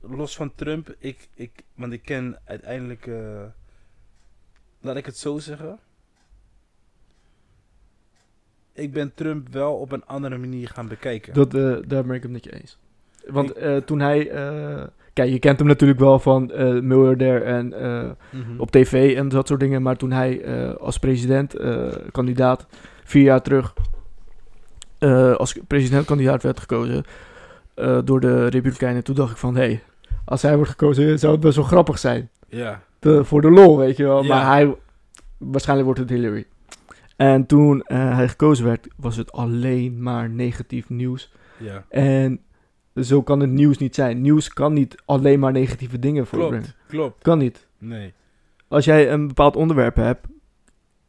los 0.00 0.36
van 0.36 0.54
Trump, 0.54 0.94
ik, 0.98 1.28
ik, 1.34 1.50
want 1.74 1.92
ik 1.92 2.02
ken 2.02 2.38
uiteindelijk. 2.44 3.06
eh, 3.06 3.42
laat 4.80 4.96
ik 4.96 5.06
het 5.06 5.18
zo 5.18 5.38
zeggen. 5.38 5.78
Ik 8.72 8.92
ben 8.92 9.14
Trump 9.14 9.48
wel 9.48 9.74
op 9.76 9.92
een 9.92 10.04
andere 10.06 10.38
manier 10.38 10.68
gaan 10.68 10.88
bekijken. 10.88 11.34
Dat, 11.34 11.54
eh, 11.54 11.76
daar 11.86 12.04
ben 12.04 12.14
ik 12.16 12.22
het 12.22 12.30
met 12.32 12.44
je 12.44 12.60
eens. 12.60 12.78
Want 13.26 13.52
eh, 13.52 13.76
toen 13.76 14.00
hij... 14.00 14.30
kijk, 15.16 15.30
je 15.30 15.38
kent 15.38 15.58
hem 15.58 15.68
natuurlijk 15.68 16.00
wel 16.00 16.18
van 16.18 16.50
eh 16.52 16.80
miljardair 16.80 17.42
en 17.42 17.72
eh, 17.72 18.10
Mhm. 18.30 18.60
op 18.60 18.70
tv 18.70 19.16
en 19.16 19.28
dat 19.28 19.46
soort 19.48 19.60
dingen. 19.60 19.82
Maar 19.82 19.96
toen 19.96 20.12
hij 20.12 20.40
eh, 20.42 20.74
als 20.74 20.98
president, 20.98 21.56
kandidaat, 22.12 22.66
vier 23.04 23.22
jaar 23.22 23.42
terug 23.42 23.74
als 25.36 25.58
presidentkandidaat 25.66 26.42
werd 26.42 26.60
gekozen 26.60 27.04
door 28.04 28.20
de 28.20 28.46
Republikeinen. 28.46 29.04
Toen 29.04 29.14
dacht 29.14 29.30
ik 29.30 29.36
van, 29.36 29.54
hé, 29.56 29.62
hey, 29.62 29.82
als 30.24 30.42
hij 30.42 30.54
wordt 30.56 30.70
gekozen 30.70 31.18
zou 31.18 31.32
het 31.32 31.40
best 31.40 31.56
wel 31.56 31.64
grappig 31.64 31.98
zijn. 31.98 32.28
Ja, 32.48 32.82
De- 32.98 33.24
voor 33.24 33.40
de 33.40 33.50
lol, 33.50 33.78
weet 33.78 33.96
je 33.96 34.04
wel. 34.04 34.22
Maar 34.22 34.46
hij, 34.46 34.74
waarschijnlijk 35.38 35.86
wordt 35.88 36.00
het 36.02 36.10
Hillary. 36.18 36.46
En 37.16 37.46
toen 37.46 37.82
hij 37.86 38.28
gekozen 38.28 38.64
werd, 38.64 38.88
was 38.96 39.16
het 39.16 39.32
alleen 39.32 40.02
maar 40.02 40.30
negatief 40.30 40.88
nieuws. 40.88 41.32
Ja, 41.58 41.84
En 41.88 42.40
zo 43.00 43.22
kan 43.22 43.40
het 43.40 43.50
nieuws 43.50 43.78
niet 43.78 43.94
zijn. 43.94 44.20
Nieuws 44.20 44.48
kan 44.52 44.72
niet 44.72 45.02
alleen 45.04 45.40
maar 45.40 45.52
negatieve 45.52 45.98
dingen 45.98 46.26
voorbrengen. 46.26 46.60
klopt, 46.62 46.76
klopt. 46.88 47.22
Kan 47.22 47.38
niet. 47.38 47.66
Nee. 47.78 48.12
Als 48.68 48.84
jij 48.84 49.12
een 49.12 49.26
bepaald 49.26 49.56
onderwerp 49.56 49.96
hebt, 49.96 50.26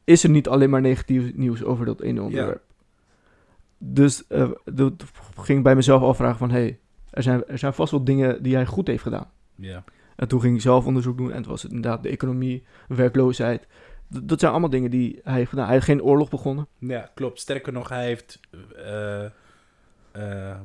is 0.04 0.24
er 0.24 0.30
niet 0.30 0.48
alleen 0.48 0.70
maar 0.70 0.82
negatief 0.82 1.36
nieuws 1.36 1.64
over 1.64 1.86
dat 1.86 2.02
ene 2.02 2.22
onderwerp. 2.22 2.62
Dus 3.78 4.28
eh, 4.28 4.50
dat 4.66 4.94
ging 5.38 5.58
ik 5.58 5.64
bij 5.64 5.76
mezelf 5.76 6.02
afvragen 6.02 6.38
van, 6.38 6.50
hé, 6.52 6.60
hey, 6.60 6.80
er, 7.10 7.24
zijn, 7.24 7.48
er 7.48 7.58
zijn 7.58 7.74
vast 7.74 7.92
wel 7.92 8.04
dingen 8.04 8.44
die 8.44 8.56
hij 8.56 8.66
goed 8.66 8.88
heeft 8.88 9.04
gedaan. 9.04 9.30
Ja, 9.56 9.84
En 10.16 10.28
toen 10.28 10.42
ging 10.42 10.56
ik 10.56 10.62
zelf 10.62 10.86
onderzoek 10.86 11.18
doen 11.18 11.32
en 11.32 11.38
het 11.38 11.46
was 11.46 11.62
het 11.64 11.72
inderdaad 11.72 12.04
de 12.04 12.10
economie, 12.10 12.64
werkloosheid. 12.88 13.68
D- 14.14 14.28
dat 14.30 14.40
zijn 14.40 14.52
allemaal 14.52 14.70
dingen 14.70 14.92
die 14.92 15.20
hij 15.24 15.34
heeft 15.34 15.50
gedaan. 15.50 15.66
Hij 15.66 15.74
heeft 15.74 15.86
geen 15.86 16.04
oorlog 16.04 16.30
begonnen. 16.30 16.68
ja 16.80 17.12
klopt. 17.16 17.40
Sterker 17.40 17.74
nog, 17.74 17.90
hij 17.90 18.06
heeft 18.06 18.40
eh, 18.76 19.26
eh, 20.12 20.60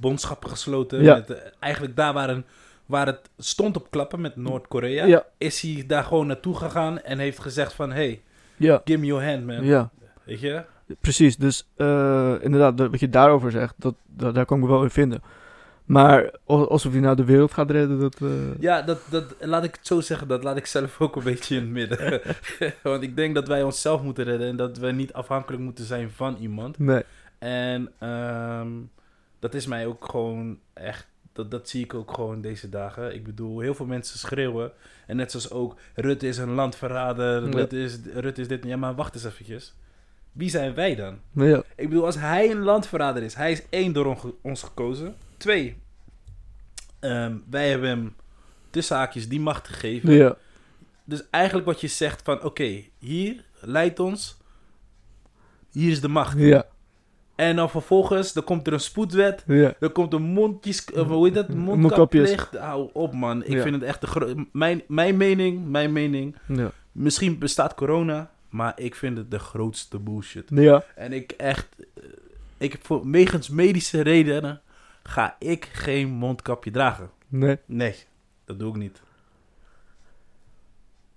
bondschappen 0.00 0.50
gesloten. 0.50 1.02
Ja. 1.02 1.14
Met, 1.14 1.30
eh, 1.30 1.36
eigenlijk 1.58 1.96
daar 1.96 2.12
waar, 2.12 2.28
een, 2.30 2.44
waar 2.86 3.06
het 3.06 3.30
stond 3.38 3.76
op 3.76 3.90
klappen 3.90 4.20
met 4.20 4.36
Noord-Korea, 4.36 5.04
Ja. 5.04 5.24
is 5.38 5.60
hij 5.60 5.84
daar 5.86 6.04
gewoon 6.04 6.26
naartoe 6.26 6.56
gegaan 6.56 7.00
en 7.00 7.18
heeft 7.18 7.38
gezegd 7.38 7.72
van, 7.72 7.92
hey, 7.92 8.22
Ja, 8.56 8.82
give 8.84 8.98
me 8.98 9.06
your 9.06 9.24
hand, 9.30 9.46
man. 9.46 9.64
ja. 9.64 9.90
Weet 10.24 10.40
je? 10.40 10.62
precies. 11.00 11.36
Dus 11.36 11.66
eh, 11.76 12.34
inderdaad, 12.40 12.78
wat 12.90 13.00
je 13.00 13.08
daarover 13.08 13.50
zegt, 13.50 13.74
dat, 13.76 13.94
dat, 14.06 14.34
daar 14.34 14.44
kan 14.46 14.56
ik 14.58 14.62
me 14.64 14.68
wel 14.70 14.82
in 14.82 14.90
vinden. 14.90 15.22
Maar 15.84 16.30
al- 16.44 16.70
alsof 16.70 16.92
hij 16.92 17.00
nou 17.00 17.16
de 17.16 17.24
wereld 17.24 17.52
gaat 17.52 17.70
redden, 17.70 18.00
dat... 18.00 18.16
eh, 18.22 18.28
Ja, 18.60 18.82
dat, 18.82 18.98
dat, 19.10 19.24
laat 19.40 19.64
ik 19.64 19.74
het 19.74 19.86
zo 19.86 20.00
zeggen, 20.00 20.28
dat 20.28 20.42
laat 20.42 20.56
ik 20.56 20.66
zelf 20.66 21.00
ook 21.00 21.16
een 21.16 21.22
beetje 21.22 21.56
in 21.56 21.60
het 21.62 21.70
midden. 21.70 22.20
Want 22.82 23.02
ik 23.02 23.16
denk 23.16 23.34
dat 23.34 23.48
wij 23.48 23.62
onszelf 23.62 24.02
moeten 24.02 24.24
redden 24.24 24.48
en 24.48 24.56
dat 24.56 24.78
we 24.78 24.90
niet 24.92 25.12
afhankelijk 25.12 25.62
moeten 25.62 25.84
zijn 25.84 26.10
van 26.10 26.36
iemand. 26.40 26.78
Nee. 26.78 27.02
En 27.38 27.90
ehm, 27.98 28.68
dat 29.38 29.54
is 29.54 29.66
mij 29.66 29.86
ook 29.86 30.04
gewoon 30.10 30.58
echt, 30.72 31.06
dat, 31.32 31.50
dat 31.50 31.68
zie 31.68 31.84
ik 31.84 31.94
ook 31.94 32.14
gewoon 32.14 32.40
deze 32.40 32.68
dagen. 32.68 33.14
Ik 33.14 33.24
bedoel, 33.24 33.60
heel 33.60 33.74
veel 33.74 33.86
mensen 33.86 34.18
schreeuwen. 34.18 34.72
En 35.06 35.16
net 35.16 35.30
zoals 35.30 35.50
ook, 35.50 35.76
Rutte 35.94 36.26
is 36.28 36.38
een 36.38 36.50
landverrader, 36.50 37.44
Ja. 37.44 37.50
Rutte, 37.50 37.78
is, 37.82 37.98
Rutte 38.14 38.40
is 38.40 38.48
dit. 38.48 38.64
Ja, 38.64 38.76
maar 38.76 38.94
wacht 38.94 39.14
eens 39.14 39.24
eventjes. 39.24 39.74
Wie 40.32 40.50
zijn 40.50 40.74
wij 40.74 40.94
dan? 40.94 41.18
Ja, 41.32 41.62
Ik 41.76 41.88
bedoel, 41.88 42.04
als 42.04 42.16
hij 42.18 42.50
een 42.50 42.62
landverrader 42.62 43.22
is, 43.22 43.34
hij 43.34 43.52
is 43.52 43.62
één 43.70 43.92
door 43.92 44.34
ons 44.42 44.62
gekozen. 44.62 45.16
Twee, 45.36 45.76
ehm, 47.00 47.36
wij 47.50 47.70
hebben 47.70 47.88
hem 47.88 48.14
tussen 48.70 48.96
haakjes 48.96 49.28
die 49.28 49.40
macht 49.40 49.68
gegeven. 49.68 50.12
ja, 50.12 50.36
Dus 51.04 51.22
eigenlijk 51.30 51.66
wat 51.66 51.80
je 51.80 51.86
zegt 51.88 52.22
van, 52.22 52.42
oké, 52.42 52.82
hier 52.98 53.44
leidt 53.60 54.00
ons, 54.00 54.36
hier 55.70 55.90
is 55.90 56.00
de 56.00 56.08
macht. 56.08 56.38
ja, 56.38 56.66
En 57.38 57.56
dan 57.56 57.70
vervolgens, 57.70 58.32
dan 58.32 58.44
komt 58.44 58.66
er 58.66 58.72
een 58.72 58.80
spoedwet, 58.80 59.44
ja. 59.46 59.74
dan 59.78 59.92
komt 59.92 60.12
een 60.12 60.22
mondjes, 60.22 60.84
of 60.92 61.08
hoe 61.08 61.24
heet 61.26 61.34
dat, 61.34 61.48
mondkapplicht. 61.54 62.56
Hou 62.56 62.90
op 62.92 63.14
man, 63.14 63.44
ik 63.44 63.52
Ja. 63.52 63.62
vind 63.62 63.74
het 63.74 63.84
echt 63.84 64.00
de 64.00 64.06
gro- 64.06 64.34
mijn, 64.52 64.82
mijn 64.88 65.16
mening, 65.16 65.68
mijn 65.68 65.92
mening, 65.92 66.36
ja. 66.46 66.70
misschien 66.92 67.38
bestaat 67.38 67.74
corona, 67.74 68.30
maar 68.48 68.72
ik 68.80 68.94
vind 68.94 69.16
het 69.16 69.30
de 69.30 69.38
grootste 69.38 69.98
bullshit. 69.98 70.48
Ja, 70.54 70.84
En 70.94 71.12
ik 71.12 71.32
echt, 71.32 71.66
eh, 71.94 72.02
ik 72.58 72.78
voor 72.82 73.10
wegens 73.10 73.48
medische 73.48 74.00
redenen 74.00 74.60
ga 75.02 75.36
ik 75.38 75.64
geen 75.72 76.08
mondkapje 76.08 76.70
dragen. 76.70 77.10
nee. 77.28 77.58
Nee, 77.66 77.94
dat 78.44 78.58
doe 78.58 78.70
ik 78.70 78.76
niet. 78.76 79.02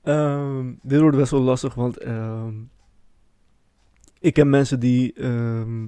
Ehm, 0.04 0.72
dit 0.82 1.00
wordt 1.00 1.18
best 1.18 1.32
wel 1.32 1.42
lastig, 1.42 1.74
want 1.74 1.98
ehm, 1.98 2.54
ik 4.20 4.34
ken 4.34 4.50
mensen 4.50 4.80
die, 4.80 5.14
ehm, 5.14 5.86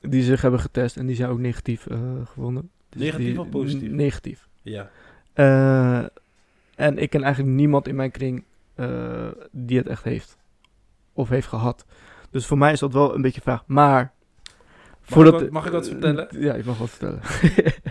die 0.00 0.22
zich 0.22 0.42
hebben 0.42 0.60
getest 0.60 0.96
en 0.96 1.06
die 1.06 1.16
zijn 1.16 1.30
ook 1.30 1.38
negatief 1.38 1.86
eh 1.86 1.98
gewonnen. 2.24 2.70
Dus 2.88 3.00
Negatief 3.02 3.26
die- 3.26 3.40
of 3.40 3.48
positief? 3.48 3.90
Negatief. 3.90 4.48
Ja, 4.62 4.90
Eh, 5.32 6.04
en 6.74 6.98
ik 6.98 7.10
ken 7.10 7.22
eigenlijk 7.22 7.54
niemand 7.56 7.88
in 7.88 7.94
mijn 7.96 8.10
kring 8.10 8.44
eh, 8.74 9.28
die 9.50 9.78
het 9.78 9.86
echt 9.86 10.04
heeft. 10.04 10.36
Of 11.12 11.28
heeft 11.28 11.46
gehad. 11.46 11.84
Dus 12.30 12.46
voor 12.46 12.58
mij 12.58 12.72
is 12.72 12.78
dat 12.80 12.92
wel 12.92 13.14
een 13.14 13.22
beetje 13.22 13.40
vraag. 13.40 13.62
Maar... 13.66 14.12
ik 15.06 15.14
wat- 15.14 15.50
mag 15.50 15.66
ik 15.66 15.72
wat 15.72 15.88
vertellen? 15.88 16.28
Ja, 16.30 16.54
ik 16.54 16.64
mag 16.64 16.78
wat 16.78 16.90
vertellen. 16.90 17.20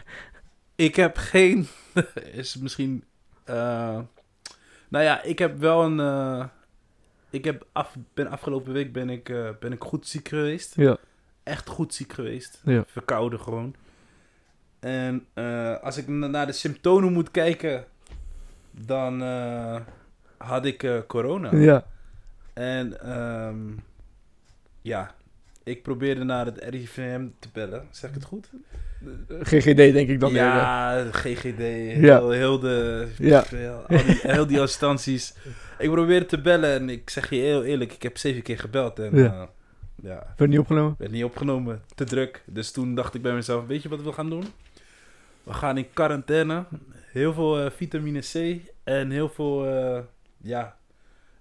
ik 0.87 0.95
heb 0.95 1.17
geen, 1.17 1.67
is 2.31 2.55
misschien, 2.57 3.03
nou 3.45 4.07
ja, 4.89 5.23
ik 5.23 5.39
heb 5.39 5.57
wel 5.57 5.83
een, 5.83 6.49
ik 7.29 7.45
heb 7.45 7.65
af, 7.71 7.95
ben 8.13 8.27
afgelopen 8.27 8.73
week 8.73 8.93
ben 8.93 9.09
ik, 9.09 9.23
ben 9.59 9.71
ik 9.71 9.83
goed 9.83 10.07
ziek 10.07 10.27
geweest. 10.27 10.75
ja, 10.75 10.97
Echt 11.47 11.67
goed 11.67 11.93
ziek 11.93 12.13
geweest. 12.13 12.61
Ja. 12.65 12.83
Verkouden 12.87 13.39
gewoon. 13.39 13.75
En 14.79 15.25
eh, 15.33 15.79
als 15.81 15.97
ik 15.97 16.07
na- 16.07 16.27
naar 16.27 16.45
de 16.45 16.51
symptomen 16.51 17.13
moet 17.13 17.31
kijken, 17.31 17.85
dan 18.71 19.21
eh, 19.23 19.75
had 20.37 20.65
ik 20.65 20.83
eh, 20.83 20.97
corona. 21.07 21.55
ja, 21.55 21.85
En 22.53 23.01
ehm, 23.01 23.57
ja, 24.81 25.11
ik 25.63 25.83
probeerde 25.83 26.23
naar 26.23 26.45
het 26.45 26.57
RIVM 26.63 27.27
te 27.39 27.47
bellen. 27.53 27.87
Zeg 27.91 28.09
ik 28.09 28.15
het 28.15 28.25
goed? 28.25 28.49
GGD 29.41 29.75
denk 29.77 30.09
ik 30.09 30.19
dan 30.19 30.29
eerder. 30.29 30.43
ja, 30.53 31.05
GGD, 31.11 31.57
heel, 31.57 31.99
Ja. 32.01 32.29
heel 32.29 32.59
de... 32.59 33.07
Ja. 33.17 33.43
Heel, 33.49 33.85
die, 33.87 34.19
heel 34.21 34.47
die 34.47 34.59
instanties. 34.59 35.33
Ik 35.77 35.91
probeerde 35.91 36.25
te 36.25 36.41
bellen 36.41 36.69
en 36.73 36.89
ik 36.89 37.09
zeg 37.09 37.29
je 37.29 37.35
heel 37.35 37.63
eerlijk, 37.63 37.93
ik 37.93 38.03
heb 38.03 38.17
zeven 38.17 38.41
keer 38.41 38.59
gebeld. 38.59 38.99
En 38.99 39.15
Ja. 39.17 39.49
Ja, 40.03 40.33
Werd 40.37 40.49
niet 40.51 40.59
opgenomen? 40.59 40.95
werd 40.97 41.11
niet 41.11 41.23
opgenomen, 41.23 41.81
te 41.95 42.03
druk. 42.03 42.43
Dus 42.45 42.71
toen 42.71 42.95
dacht 42.95 43.13
ik 43.13 43.21
bij 43.21 43.33
mezelf, 43.33 43.65
weet 43.67 43.81
je 43.83 43.89
wat 43.89 44.01
we 44.01 44.13
gaan 44.13 44.29
doen? 44.29 44.43
We 45.43 45.53
gaan 45.53 45.77
in 45.77 45.87
quarantaine. 45.93 46.65
Heel 47.11 47.33
veel 47.33 47.59
eh, 47.59 47.71
vitamine 47.71 48.19
C 48.19 48.61
en 48.83 49.11
heel 49.11 49.29
veel, 49.29 49.65
eh, 49.65 49.99
ja, 50.37 50.75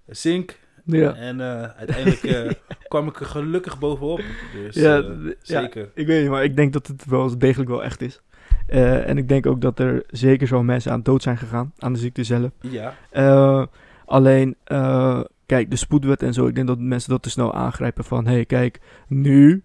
zink. 0.05 0.59
Ja. 0.83 1.15
En 1.15 1.41
eh, 1.41 1.63
uiteindelijk 1.63 2.59
kwam 2.87 3.07
ik 3.07 3.19
er 3.19 3.25
gelukkig 3.25 3.79
bovenop. 3.79 4.21
Dus 4.53 4.75
Ja, 4.75 5.03
zeker. 5.41 5.89
Ik 5.93 6.07
weet 6.07 6.21
niet, 6.21 6.29
maar 6.29 6.43
ik 6.43 6.55
denk 6.55 6.73
dat 6.73 6.87
het 6.87 7.05
wel 7.05 7.37
degelijk 7.37 7.69
wel 7.69 7.83
echt 7.83 8.01
is. 8.01 8.21
En 8.67 9.17
ik 9.17 9.27
denk 9.27 9.45
ook 9.45 9.61
dat 9.61 9.79
er 9.79 10.03
zeker 10.07 10.47
zo 10.47 10.63
mensen 10.63 10.91
aan 10.91 11.03
dood 11.03 11.21
zijn 11.21 11.37
gegaan, 11.37 11.73
aan 11.77 11.93
de 11.93 11.99
ziekte 11.99 12.23
zelf. 12.23 12.51
Ja, 12.61 12.93
alleen, 14.05 14.55
kijk, 15.47 15.69
de 15.69 15.75
spoedwet 15.75 16.23
en 16.23 16.33
zo, 16.33 16.47
ik 16.47 16.55
denk 16.55 16.67
dat 16.67 16.79
mensen 16.79 17.09
dat 17.09 17.23
te 17.23 17.29
snel 17.29 17.53
aangrijpen 17.53 18.03
van... 18.03 18.25
hé, 18.25 18.33
hey, 18.33 18.45
kijk, 18.45 18.79
nu 19.07 19.63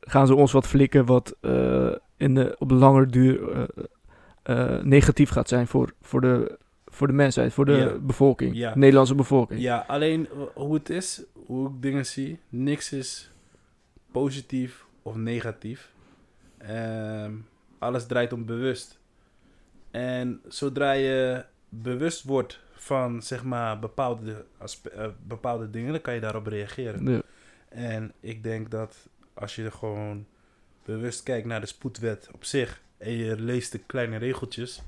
gaan 0.00 0.26
ze 0.26 0.34
ons 0.34 0.52
wat 0.52 0.66
flikken 0.66 1.04
wat 1.06 1.36
eh, 1.40 1.92
in 2.16 2.34
de, 2.34 2.56
op 2.58 2.68
de 2.68 2.74
langere 2.74 3.06
duur 3.06 3.50
eh, 3.50 3.64
eh, 4.42 4.82
negatief 4.84 5.30
gaat 5.30 5.48
zijn 5.48 5.66
voor, 5.66 5.92
voor, 6.00 6.20
de, 6.20 6.58
voor 6.86 7.06
de 7.06 7.12
mensheid, 7.12 7.52
voor 7.52 7.64
de 7.64 7.72
Ja. 7.72 7.98
bevolking, 7.98 8.56
Ja. 8.56 8.76
Nederlandse 8.76 9.14
bevolking. 9.14 9.60
ja, 9.60 9.84
alleen 9.86 10.28
hoe 10.54 10.74
het 10.74 10.90
is, 10.90 11.22
hoe 11.46 11.68
ik 11.68 11.82
dingen 11.82 12.06
zie, 12.06 12.38
niks 12.48 12.92
is 12.92 13.30
positief 14.10 14.84
of 15.02 15.16
negatief. 15.16 15.92
Ehm, 16.58 17.32
alles 17.78 18.06
draait 18.06 18.32
om 18.32 18.44
bewust. 18.46 19.00
En 19.90 20.40
zodra 20.48 20.92
je 20.92 21.44
bewust 21.68 22.22
wordt 22.24 22.60
van 22.82 23.22
zeg 23.22 23.44
maar 23.44 23.78
bepaalde, 23.78 24.44
eh, 24.92 25.06
bepaalde 25.26 25.70
dingen, 25.70 25.92
dan 25.92 26.00
kan 26.00 26.14
je 26.14 26.20
daarop 26.20 26.46
reageren. 26.46 27.10
Ja. 27.10 27.22
En 27.68 28.12
ik 28.20 28.42
denk 28.42 28.70
dat 28.70 29.08
als 29.34 29.54
je 29.56 29.64
er 29.64 29.72
gewoon 29.72 30.26
bewust 30.84 31.22
kijkt 31.22 31.46
naar 31.46 31.60
de 31.60 31.66
spoedwet 31.66 32.28
op 32.32 32.44
zich 32.44 32.82
en 32.98 33.12
je 33.12 33.40
leest 33.40 33.72
de 33.72 33.78
kleine 33.78 34.16
regeltjes, 34.16 34.82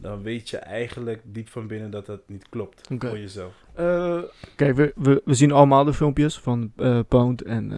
dan 0.00 0.22
weet 0.22 0.50
je 0.50 0.56
eigenlijk 0.56 1.20
diep 1.24 1.48
van 1.48 1.66
binnen 1.66 1.90
dat 1.90 2.06
dat 2.06 2.20
niet 2.26 2.48
klopt 2.48 2.88
voor 2.98 3.18
jezelf. 3.18 3.52
Eh, 3.74 4.18
kijk, 4.56 4.76
we, 4.76 4.92
we, 4.96 5.22
we 5.24 5.34
zien 5.34 5.52
allemaal 5.52 5.84
de 5.84 5.92
filmpjes 5.92 6.38
van 6.38 6.72
eh 6.76 7.00
Pound 7.08 7.42
en... 7.42 7.72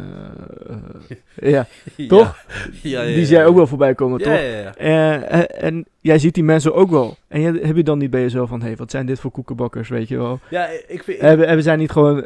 eh, 1.38 1.50
ja, 1.52 1.66
Toch? 2.08 2.44
Ja, 2.82 3.00
ja, 3.00 3.02
ja, 3.02 3.14
die 3.14 3.26
jij 3.26 3.46
ook 3.46 3.56
wel 3.56 3.66
voorbij 3.66 3.94
komen, 3.94 4.20
toch? 4.20 4.32
eh, 4.32 5.62
en 5.62 5.86
jij 6.00 6.18
ziet 6.18 6.34
die 6.34 6.44
mensen 6.44 6.74
ook 6.74 6.90
wel. 6.90 7.16
En 7.28 7.40
je, 7.40 7.52
heb 7.52 7.76
je 7.76 7.82
dan 7.82 7.98
niet 7.98 8.10
bij 8.10 8.20
jezelf 8.20 8.48
van... 8.48 8.60
hé, 8.60 8.66
hey, 8.66 8.76
wat 8.76 8.90
zijn 8.90 9.06
dit 9.06 9.20
voor 9.20 9.30
koekenbakkers, 9.30 9.88
weet 9.88 10.08
je 10.08 10.16
wel? 10.16 10.40
Ja, 10.50 10.68
ik 10.86 11.02
vind... 11.02 11.20
Hebben, 11.20 11.46
hebben 11.46 11.64
zij 11.64 11.76
niet 11.76 11.90
gewoon... 11.90 12.24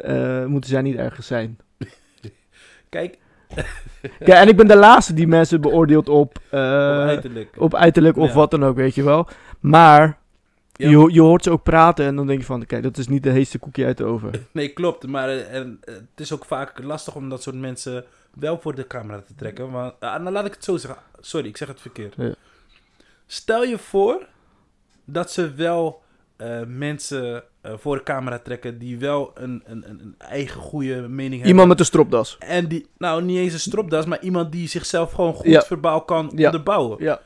moeten 0.49 0.69
zij 0.69 0.81
niet 0.81 0.95
ergens 0.95 1.27
zijn? 1.27 1.57
Kijk, 2.89 3.17
Ja, 4.25 4.35
en 4.39 4.47
ik 4.47 4.55
ben 4.57 4.67
de 4.67 4.75
laatste 4.75 5.13
die 5.13 5.27
mensen 5.27 5.61
beoordeelt 5.61 6.09
op... 6.09 6.37
eh, 6.49 6.59
op 6.59 7.07
uiterlijk. 7.07 7.55
op 7.57 7.75
uiterlijk 7.75 8.17
of 8.17 8.27
Ja. 8.29 8.33
wat 8.35 8.51
dan 8.51 8.65
ook, 8.65 8.75
weet 8.75 8.95
je 8.95 9.03
wel. 9.03 9.27
Maar... 9.59 10.19
Ja. 10.73 10.89
Je, 10.89 11.13
je 11.13 11.21
hoort 11.21 11.43
ze 11.43 11.51
ook 11.51 11.63
praten 11.63 12.05
en 12.05 12.15
dan 12.15 12.27
denk 12.27 12.39
je 12.39 12.45
van... 12.45 12.65
Kijk, 12.65 12.83
dat 12.83 12.97
is 12.97 13.07
niet 13.07 13.23
de 13.23 13.29
heetste 13.29 13.59
koekje 13.59 13.85
uit 13.85 13.97
de 13.97 14.03
oven. 14.03 14.31
Nee, 14.51 14.69
klopt. 14.73 15.07
Maar 15.07 15.29
eh, 15.29 15.53
en, 15.53 15.77
eh, 15.83 15.93
het 15.93 16.03
is 16.15 16.33
ook 16.33 16.45
vaak 16.45 16.83
lastig 16.83 17.15
om 17.15 17.29
dat 17.29 17.41
soort 17.43 17.55
mensen 17.55 18.05
wel 18.33 18.59
voor 18.59 18.75
de 18.75 18.87
camera 18.87 19.19
te 19.21 19.35
trekken. 19.35 19.71
Want, 19.71 19.93
ah, 19.99 20.21
nou 20.21 20.31
laat 20.31 20.45
ik 20.45 20.53
het 20.53 20.63
zo 20.63 20.77
zeggen. 20.77 21.01
Sorry, 21.19 21.47
ik 21.47 21.57
zeg 21.57 21.67
het 21.67 21.81
verkeerd. 21.81 22.13
Ja. 22.17 22.33
Stel 23.27 23.63
je 23.63 23.77
voor 23.77 24.25
dat 25.05 25.31
ze 25.31 25.53
wel 25.53 26.01
mensen 26.67 27.43
eh, 27.61 27.73
voor 27.77 27.95
de 27.97 28.03
camera 28.03 28.39
trekken 28.39 28.77
die 28.79 28.97
wel 28.99 29.31
een, 29.33 29.63
een, 29.65 29.83
een 29.89 30.15
eigen 30.17 30.61
goede 30.61 30.95
mening 31.07 31.31
hebben. 31.31 31.47
Iemand 31.49 31.67
met 31.67 31.79
een 31.79 31.85
stropdas. 31.85 32.37
En 32.39 32.67
die, 32.67 32.87
nou 32.97 33.23
niet 33.23 33.37
eens 33.37 33.53
een 33.53 33.59
stropdas, 33.59 34.05
maar 34.05 34.21
iemand 34.21 34.51
die 34.51 34.67
zichzelf 34.67 35.11
gewoon 35.11 35.33
goed 35.33 35.45
Ja. 35.45 35.61
verbaal 35.61 36.01
kan 36.05 36.31
Ja. 36.35 36.45
onderbouwen. 36.45 37.03
Ja. 37.03 37.21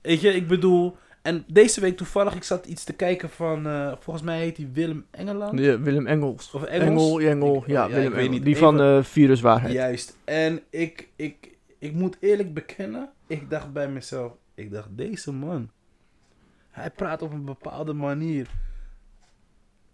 Weet 0.00 0.20
je, 0.20 0.34
ik 0.34 0.48
bedoel... 0.48 0.96
En 1.22 1.44
deze 1.46 1.80
week 1.80 1.96
toevallig, 1.96 2.34
ik 2.34 2.42
zat 2.42 2.66
iets 2.66 2.84
te 2.84 2.92
kijken 2.92 3.30
van... 3.30 3.66
eh, 3.66 3.92
volgens 4.00 4.24
mij 4.24 4.38
heet 4.38 4.56
hij 4.56 4.68
Willem 4.72 5.06
Engeland. 5.10 5.58
Ja, 5.58 5.80
Willem 5.80 6.06
Engels. 6.06 6.50
Of 6.50 6.62
Engels? 6.64 6.88
Engel, 6.88 7.20
Engel. 7.20 7.56
Ik- 7.56 7.66
ja, 7.66 7.84
ja, 7.86 7.94
Willem 7.94 8.12
Engel. 8.12 8.30
niet. 8.30 8.44
Die 8.44 8.54
Even- 8.54 8.66
van 8.66 8.80
eh 8.80 9.02
Viruswaarheid. 9.02 9.72
Juist. 9.72 10.16
En 10.24 10.60
ik, 10.70 11.08
ik, 11.16 11.56
ik 11.78 11.92
moet 11.92 12.16
eerlijk 12.20 12.54
bekennen, 12.54 13.10
ik 13.26 13.50
dacht 13.50 13.72
bij 13.72 13.88
mezelf, 13.88 14.32
ik 14.54 14.72
dacht, 14.72 14.88
deze 14.90 15.32
man, 15.32 15.70
hij 16.70 16.90
praat 16.90 17.22
op 17.22 17.32
een 17.32 17.44
bepaalde 17.44 17.92
manier. 17.92 18.48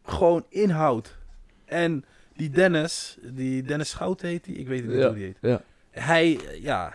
Gewoon 0.05 0.45
inhoud. 0.49 1.17
En 1.65 2.05
die 2.37 2.51
Dennis, 2.51 3.19
die 3.23 3.63
Dennis 3.63 3.89
Schout 3.91 4.21
heet 4.21 4.47
hij, 4.47 4.55
ik 4.55 4.69
weet 4.69 4.87
niet 4.87 4.97
Ja, 4.97 5.07
hoe 5.07 5.15
die 5.15 5.25
heet. 5.25 5.39
ja. 5.41 5.61
Hij, 5.91 6.39
ja, 6.61 6.93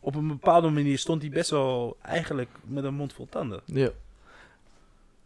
op 0.00 0.14
een 0.14 0.28
bepaalde 0.28 0.68
manier 0.70 0.98
stond 0.98 1.22
hij 1.22 1.30
best 1.30 1.50
wel 1.50 1.96
eigenlijk 2.02 2.48
met 2.64 2.84
een 2.84 2.94
mond 2.94 3.12
vol 3.12 3.26
tanden. 3.30 3.60
Ja. 3.64 3.88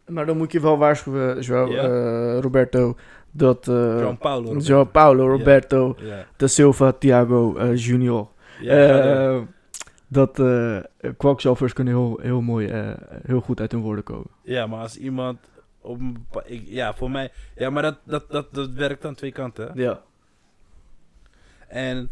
Maar 0.05 0.25
dan 0.25 0.37
moet 0.37 0.51
je 0.51 0.59
wel 0.61 0.77
waarschuwen, 0.77 1.39
Joao, 1.41 1.67
Ja. 1.71 1.83
eh, 1.83 2.39
Roberto, 2.39 2.97
dat 3.31 3.67
uh, 3.67 4.01
João 4.01 4.17
Paulo. 4.19 4.57
Joao 4.57 4.83
Paulo, 4.85 5.27
Roberto, 5.29 5.95
Ja. 5.99 6.25
da 6.37 6.47
Silva, 6.47 6.91
Thiago 6.91 7.55
eh, 7.57 7.75
Junior, 7.75 8.27
Ja, 8.61 8.73
eh, 9.35 9.41
dat 10.07 10.39
eh 10.39 10.77
kwakzalvers 11.17 11.73
kunnen 11.73 11.93
heel, 11.93 12.19
heel 12.21 12.41
mooi, 12.41 12.67
eh, 12.67 12.91
heel 13.25 13.41
goed 13.41 13.59
uit 13.59 13.71
hun 13.71 13.81
woorden 13.81 14.03
komen. 14.03 14.27
Ja, 14.43 14.67
maar 14.67 14.79
als 14.81 14.97
iemand 14.97 15.37
op 15.81 15.99
ik, 16.45 16.63
Ja, 16.65 16.93
voor 16.93 17.11
mij... 17.11 17.31
Ja, 17.55 17.69
maar 17.69 17.81
dat, 17.83 17.97
dat, 18.03 18.31
dat, 18.31 18.53
dat 18.53 18.69
werkt 18.71 19.05
aan 19.05 19.15
twee 19.15 19.31
kanten. 19.31 19.67
hè. 19.67 19.81
Ja. 19.81 20.01
En 21.67 22.09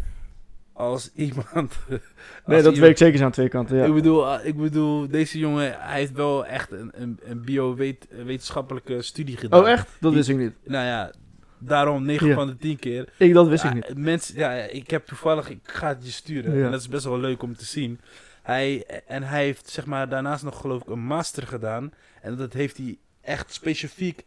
als 0.74 1.12
iemand... 1.16 1.48
als 1.56 1.72
Nee, 1.90 2.00
dat 2.46 2.58
iemand- 2.58 2.78
werkt 2.78 2.98
zeker 2.98 3.24
aan 3.24 3.32
twee 3.32 3.50
kanten, 3.50 3.78
ja. 3.78 3.86
Ik, 3.86 3.94
bedoel, 3.94 4.28
ah, 4.28 4.46
ik 4.46 4.58
bedoel, 4.58 5.08
deze 5.08 5.40
jongen, 5.40 5.76
hij 5.80 6.00
heeft 6.00 6.12
wel 6.14 6.46
echt 6.46 6.72
een, 6.72 6.92
een, 6.94 7.20
een 7.24 7.42
bio-wetenschappelijke 7.46 9.02
studie 9.02 9.38
gedaan. 9.38 9.60
Oh, 9.62 9.70
echt? 9.70 9.90
Dat 10.00 10.14
wist 10.14 10.30
ik 10.30 10.38
niet. 10.38 10.54
Nou 10.64 10.86
ja, 10.86 11.12
daarom 11.58 12.04
9 12.06 12.28
Ja. 12.28 12.34
van 12.36 12.48
de 12.48 12.58
10 12.58 12.80
keer. 12.80 13.10
Ik, 13.18 13.34
dat 13.34 13.48
wist 13.48 13.64
ik 13.64 13.70
Ja, 13.70 13.76
niet. 13.76 13.98
Mensen, 13.98 14.36
ja, 14.38 14.52
ik 14.54 14.90
heb 14.90 15.06
toevallig, 15.06 15.50
ik 15.50 15.60
ga 15.64 15.88
het 15.88 16.06
je 16.06 16.12
sturen. 16.12 16.58
Ja. 16.58 16.66
En 16.66 16.72
dat 16.72 16.80
is 16.80 16.88
best 16.90 17.06
wel 17.06 17.20
leuk 17.20 17.42
om 17.44 17.56
te 17.56 17.66
zien. 17.66 18.00
Hij, 18.42 18.86
en 19.08 19.24
hij 19.24 19.44
heeft 19.44 19.70
zeg 19.70 19.86
maar 19.86 20.10
daarnaast 20.10 20.44
nog 20.44 20.62
geloof 20.62 20.82
ik 20.82 20.88
een 20.88 21.00
master 21.06 21.48
gedaan. 21.48 21.92
En 22.22 22.36
dat 22.36 22.54
heeft 22.54 22.78
hij 22.78 22.98
echt 23.28 23.54
specifiek 23.54 24.26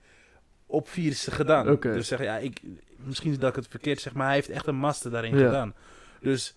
op 0.66 0.88
virussen 0.88 1.32
gedaan. 1.32 1.70
Oké. 1.70 1.92
Dus 1.92 2.08
zeg 2.08 2.22
ja, 2.22 2.36
ik, 2.36 2.60
misschien 2.96 3.36
dat 3.38 3.48
ik 3.50 3.56
het 3.56 3.66
verkeerd 3.70 4.00
zeg, 4.00 4.12
maar 4.14 4.26
hij 4.26 4.34
heeft 4.34 4.48
echt 4.50 4.66
een 4.66 4.76
master 4.76 5.10
daarin 5.10 5.38
Ja. 5.38 5.44
gedaan. 5.44 5.74
Dus 6.20 6.54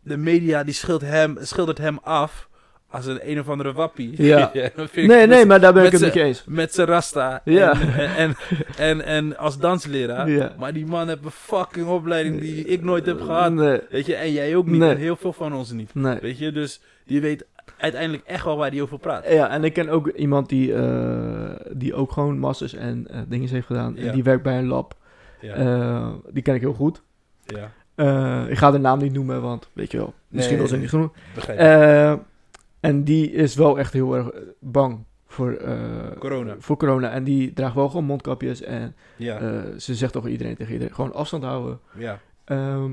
de 0.00 0.16
media 0.16 0.64
die 0.64 0.74
schildert 0.74 1.10
hem, 1.10 1.36
schildert 1.40 1.78
hem 1.78 1.98
af 2.02 2.48
als 2.88 3.06
een 3.06 3.30
een 3.30 3.40
of 3.40 3.48
andere 3.48 3.72
wappie. 3.72 4.22
Ja. 4.22 4.50
Nee, 4.94 5.06
nee, 5.06 5.26
best- 5.28 5.46
maar 5.46 5.60
daar 5.60 5.72
ben 5.72 5.84
ik 5.84 5.92
met 5.92 6.00
het 6.00 6.14
je 6.14 6.22
eens. 6.22 6.44
met 6.46 6.74
zijn 6.74 6.86
rasta. 6.86 7.40
Ja. 7.44 7.80
En, 7.96 8.16
en, 8.16 8.36
en, 8.76 9.04
en 9.04 9.36
als 9.36 9.58
dansleraar. 9.58 10.30
Ja. 10.30 10.54
Maar 10.58 10.72
die 10.72 10.86
man 10.86 11.08
heeft 11.08 11.24
een 11.24 11.30
fucking 11.30 11.86
opleiding 11.86 12.40
die 12.40 12.64
ik 12.64 12.82
nooit 12.82 13.06
heb 13.06 13.20
gehad. 13.20 13.52
Nee, 13.52 13.80
Weet 13.90 14.06
je, 14.06 14.14
en 14.14 14.32
jij 14.32 14.56
ook 14.56 14.66
niet. 14.66 14.80
Nee. 14.80 14.90
En 14.90 14.96
heel 14.96 15.16
veel 15.16 15.32
van 15.32 15.54
ons 15.54 15.70
niet. 15.70 15.94
nee. 15.94 16.18
Weet 16.20 16.38
je, 16.38 16.52
dus 16.52 16.80
die 17.06 17.20
weet 17.20 17.44
uiteindelijk 17.78 18.22
echt 18.26 18.44
wel 18.44 18.56
waar 18.56 18.70
hij 18.70 18.82
over 18.82 18.98
praat. 18.98 19.28
Ja, 19.28 19.50
en 19.50 19.64
ik 19.64 19.72
ken 19.72 19.88
ook 19.88 20.08
iemand 20.08 20.48
die, 20.48 20.74
eh, 20.74 21.50
die 21.72 21.94
ook 21.94 22.12
gewoon 22.12 22.38
masters 22.38 22.74
en 22.74 23.06
eh 23.10 23.20
dingen 23.28 23.48
heeft 23.48 23.66
gedaan. 23.66 23.92
Ja. 23.96 24.06
En 24.06 24.12
die 24.14 24.22
werkt 24.22 24.42
bij 24.42 24.58
een 24.58 24.66
lab. 24.66 24.96
Ja. 25.40 25.54
Eh, 25.54 26.12
die 26.32 26.42
ken 26.42 26.54
ik 26.54 26.60
heel 26.60 26.72
goed. 26.74 27.02
ja. 27.44 27.70
Ik 28.48 28.58
ga 28.58 28.70
de 28.70 28.78
naam 28.78 28.98
niet 28.98 29.12
noemen, 29.12 29.42
want 29.42 29.70
weet 29.72 29.90
je 29.90 29.96
wel, 29.96 30.14
misschien 30.28 30.54
Nee, 30.54 30.62
was 30.62 30.70
het 30.72 30.80
niet 30.80 30.88
genoeg. 30.88 31.12
En 32.80 33.04
die 33.04 33.32
is 33.32 33.54
wel 33.54 33.78
echt 33.78 33.92
heel 33.92 34.16
erg 34.16 34.30
bang 34.60 35.04
voor, 35.26 35.56
Corona. 36.18 36.54
voor 36.58 36.76
corona. 36.76 37.10
En 37.10 37.24
die 37.24 37.52
draagt 37.52 37.74
wel 37.74 37.88
gewoon 37.88 38.04
mondkapjes. 38.04 38.62
En 38.62 38.96
ze 39.76 39.94
zegt 39.94 40.12
toch 40.12 40.26
iedereen 40.28 40.56
tegen 40.56 40.72
iedereen, 40.72 40.94
gewoon 40.94 41.12
afstand 41.14 41.42
houden. 41.44 41.78
ja. 41.96 42.20
Ehm, 42.44 42.90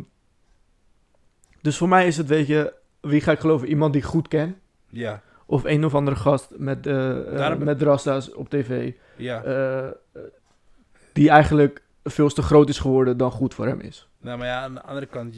dus 1.61 1.77
voor 1.77 1.89
mij 1.89 2.07
is 2.07 2.17
het, 2.17 2.27
weet 2.27 2.47
je, 2.47 2.73
wie 3.01 3.21
ga 3.21 3.32
ik 3.32 3.39
geloven? 3.39 3.67
Iemand 3.67 3.93
die 3.93 4.01
ik 4.01 4.07
goed 4.07 4.27
ken. 4.27 4.55
Ja. 4.92 5.22
Of 5.46 5.64
een 5.64 5.86
of 5.86 5.96
andere 5.96 6.18
gast 6.18 6.52
met, 6.58 6.84
Daarom- 6.84 7.64
met 7.64 7.82
rasta's 7.82 8.34
op 8.34 8.50
tv. 8.50 8.94
Ja. 9.16 9.44
eh, 9.44 9.88
die 11.14 11.30
eigenlijk 11.30 11.82
veel 12.04 12.30
te 12.30 12.42
groot 12.42 12.70
is 12.70 12.80
geworden 12.80 13.18
dan 13.18 13.32
goed 13.32 13.54
voor 13.54 13.66
hem 13.68 13.80
is. 13.80 14.08
Nou, 14.20 14.38
maar 14.38 14.48
ja, 14.48 14.62
aan 14.62 14.74
de 14.74 14.82
andere 14.82 15.06
kant, 15.06 15.36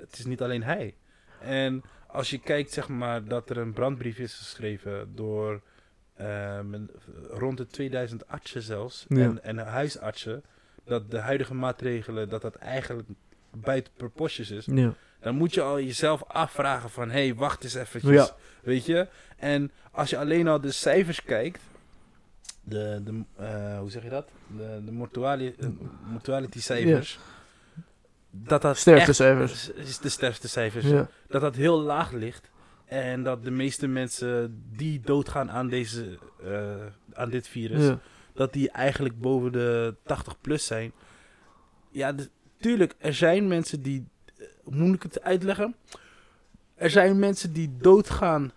het 0.00 0.18
is 0.18 0.24
niet 0.24 0.42
alleen 0.42 0.62
hij. 0.62 0.94
En 1.40 1.82
als 2.06 2.30
je 2.30 2.38
kijkt, 2.40 2.72
zeg 2.72 2.88
maar, 2.88 3.24
dat 3.24 3.50
er 3.50 3.56
een 3.58 3.72
brandbrief 3.72 4.18
is 4.18 4.34
geschreven 4.34 5.12
door 5.14 5.60
rond 7.30 7.56
de 7.56 7.66
2000 7.66 8.28
artsen 8.28 8.62
zelfs, 8.62 9.04
Ja. 9.08 9.18
en, 9.22 9.42
en 9.44 9.58
huisartsen, 9.58 10.42
dat 10.84 11.10
de 11.10 11.18
huidige 11.18 11.54
maatregelen, 11.54 12.28
dat 12.28 12.42
dat 12.42 12.54
eigenlijk 12.54 13.08
buiten 13.56 13.92
proporties 13.96 14.50
is, 14.50 14.66
Ja. 14.70 14.92
Dan 15.20 15.34
moet 15.34 15.54
je 15.54 15.62
al 15.62 15.80
jezelf 15.80 16.24
afvragen 16.24 16.90
van, 16.90 17.10
hé, 17.10 17.24
hey, 17.26 17.34
wacht 17.34 17.64
eens 17.64 17.74
eventjes, 17.74 18.12
Ja. 18.26 18.36
weet 18.62 18.86
je? 18.86 19.08
En 19.36 19.70
als 19.92 20.10
je 20.10 20.18
alleen 20.18 20.48
al 20.48 20.60
de 20.60 20.70
cijfers 20.72 21.22
kijkt, 21.22 21.60
de, 22.62 23.00
de 23.04 23.22
eh, 23.36 23.78
hoe 23.78 23.90
zeg 23.90 24.02
je 24.02 24.08
dat? 24.08 24.28
De, 24.56 24.82
de 24.84 24.92
mortuali, 24.92 25.54
eh, 25.58 25.68
mortality 26.04 26.60
cijfers, 26.60 27.18
dat 28.30 28.62
dat 28.62 28.76
Sterftecijfers. 28.76 29.68
echt- 29.70 29.86
is 29.88 29.98
de 29.98 30.08
sterftecijfers, 30.08 30.84
Ja. 30.86 31.08
dat 31.28 31.40
dat 31.40 31.56
heel 31.56 31.80
laag 31.80 32.12
ligt. 32.12 32.50
En 32.84 33.22
dat 33.22 33.44
de 33.44 33.50
meeste 33.50 33.86
mensen 33.86 34.62
die 34.76 35.00
doodgaan 35.00 35.50
aan, 35.50 35.68
deze, 35.68 36.18
eh, 36.44 36.76
aan 37.12 37.30
dit 37.30 37.48
virus, 37.48 37.84
Ja. 37.86 37.98
dat 38.34 38.52
die 38.52 38.70
eigenlijk 38.70 39.20
boven 39.20 39.52
de 39.52 39.94
80 40.04 40.40
plus 40.40 40.66
zijn. 40.66 40.92
Ja, 41.90 42.14
tuurlijk, 42.60 42.94
er 42.98 43.14
zijn 43.14 43.48
mensen 43.48 43.82
die, 43.82 44.08
hoe 44.74 44.86
moet 44.86 44.94
ik 44.94 45.02
het 45.02 45.22
uitleggen? 45.22 45.74
Er 46.74 46.90
zijn 46.90 47.18
mensen 47.18 47.52
die 47.52 47.76
doodgaan, 47.80 48.52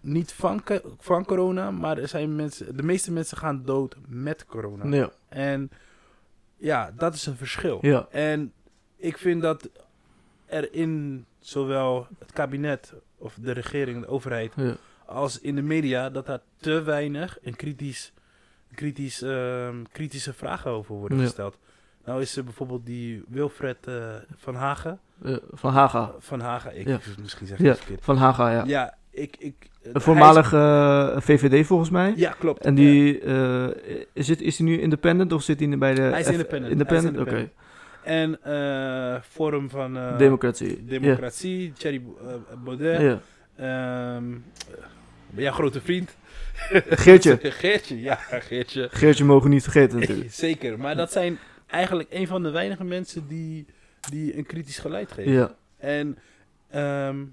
niet 0.00 0.32
van, 0.32 0.62
van 0.98 1.24
corona, 1.24 1.70
maar 1.70 1.98
er 1.98 2.08
zijn 2.08 2.36
mensen, 2.36 2.76
de 2.76 2.82
meeste 2.82 3.12
mensen 3.12 3.36
gaan 3.36 3.62
dood 3.64 3.96
met 4.08 4.46
corona. 4.46 4.96
Ja. 4.96 5.10
En 5.28 5.70
ja, 6.56 6.92
dat 6.96 7.14
is 7.14 7.26
een 7.26 7.36
verschil. 7.36 7.78
Ja. 7.82 8.06
En 8.10 8.52
ik 8.96 9.18
vind 9.18 9.42
dat 9.42 9.68
er 10.46 10.72
in 10.72 11.24
zowel 11.38 12.06
het 12.18 12.32
kabinet 12.32 12.92
of 13.18 13.34
de 13.40 13.52
regering, 13.52 14.00
de 14.00 14.06
overheid, 14.08 14.52
Ja. 14.56 14.76
als 15.06 15.40
in 15.40 15.54
de 15.54 15.62
media, 15.62 16.10
dat 16.10 16.26
daar 16.26 16.40
te 16.56 16.82
weinig 16.82 17.38
een 17.42 17.56
kritisch, 17.56 18.12
kritisch, 18.74 19.22
ehm, 19.22 19.82
kritische 19.92 20.32
vragen 20.32 20.70
over 20.70 20.94
worden 20.94 21.18
Ja. 21.18 21.24
gesteld. 21.24 21.58
Nou 22.06 22.20
is 22.20 22.36
er 22.36 22.44
bijvoorbeeld 22.44 22.86
die 22.86 23.24
Wilfred 23.28 23.76
eh, 23.86 23.94
van 24.36 24.54
Hagen. 24.54 24.98
Eh, 25.24 25.36
van 25.52 25.72
Haga. 25.72 26.12
Van 26.18 26.40
Hagen, 26.40 26.78
ik 26.78 26.86
Ja. 26.88 26.98
misschien 27.22 27.46
zeg 27.46 27.58
ik 27.58 27.64
Ja, 27.64 27.70
het 27.70 27.78
verkeerd. 27.78 28.04
van 28.04 28.16
Haga, 28.16 28.50
ja. 28.52 28.62
Ja, 28.66 28.94
ik... 29.10 29.36
ik 29.38 29.54
Een 29.82 29.92
hij 29.92 30.00
voormalig 30.00 30.52
eh, 30.52 31.16
VVD 31.20 31.66
volgens 31.66 31.90
mij. 31.90 32.12
ja, 32.16 32.34
klopt. 32.38 32.64
En 32.64 32.74
die, 32.74 33.20
eh, 33.20 33.66
is, 34.12 34.28
het, 34.28 34.40
is 34.40 34.58
hij 34.58 34.66
nu 34.66 34.80
independent 34.80 35.32
of 35.32 35.42
zit 35.42 35.60
hij 35.60 35.78
bij 35.78 35.94
de... 35.94 36.00
Hij 36.02 36.20
is 36.20 36.26
F- 36.26 36.30
independent. 36.30 36.72
Independent, 36.72 37.18
oké. 37.18 37.30
independent. 37.30 37.52
En 38.02 38.42
eh 38.42 39.20
Forum 39.22 39.70
van... 39.70 39.96
eh, 39.96 40.18
Democratie. 40.18 40.84
Democratie, 40.84 41.72
Thierry 41.72 42.02
eh, 42.26 42.34
Baudet. 42.64 43.00
Ja. 43.00 43.20
Ehm, 43.56 44.24
ja, 45.34 45.50
grote 45.52 45.80
vriend. 45.80 46.16
Geertje. 46.88 47.38
Geertje, 47.60 48.00
ja, 48.00 48.14
Geertje. 48.14 48.88
Geertje 48.90 49.24
mogen 49.24 49.48
we 49.48 49.54
niet 49.54 49.62
vergeten 49.62 49.98
natuurlijk. 50.00 50.32
Zeker, 50.32 50.78
maar 50.78 50.96
dat 50.96 51.12
zijn 51.12 51.38
eigenlijk 51.66 52.08
een 52.12 52.26
van 52.26 52.42
de 52.42 52.50
weinige 52.50 52.84
mensen 52.84 53.26
die, 53.28 53.66
die 54.10 54.36
een 54.36 54.46
kritisch 54.46 54.78
geluid 54.78 55.12
geven. 55.12 55.32
Ja. 55.32 55.54
En 55.76 56.18
ehm, 56.70 57.24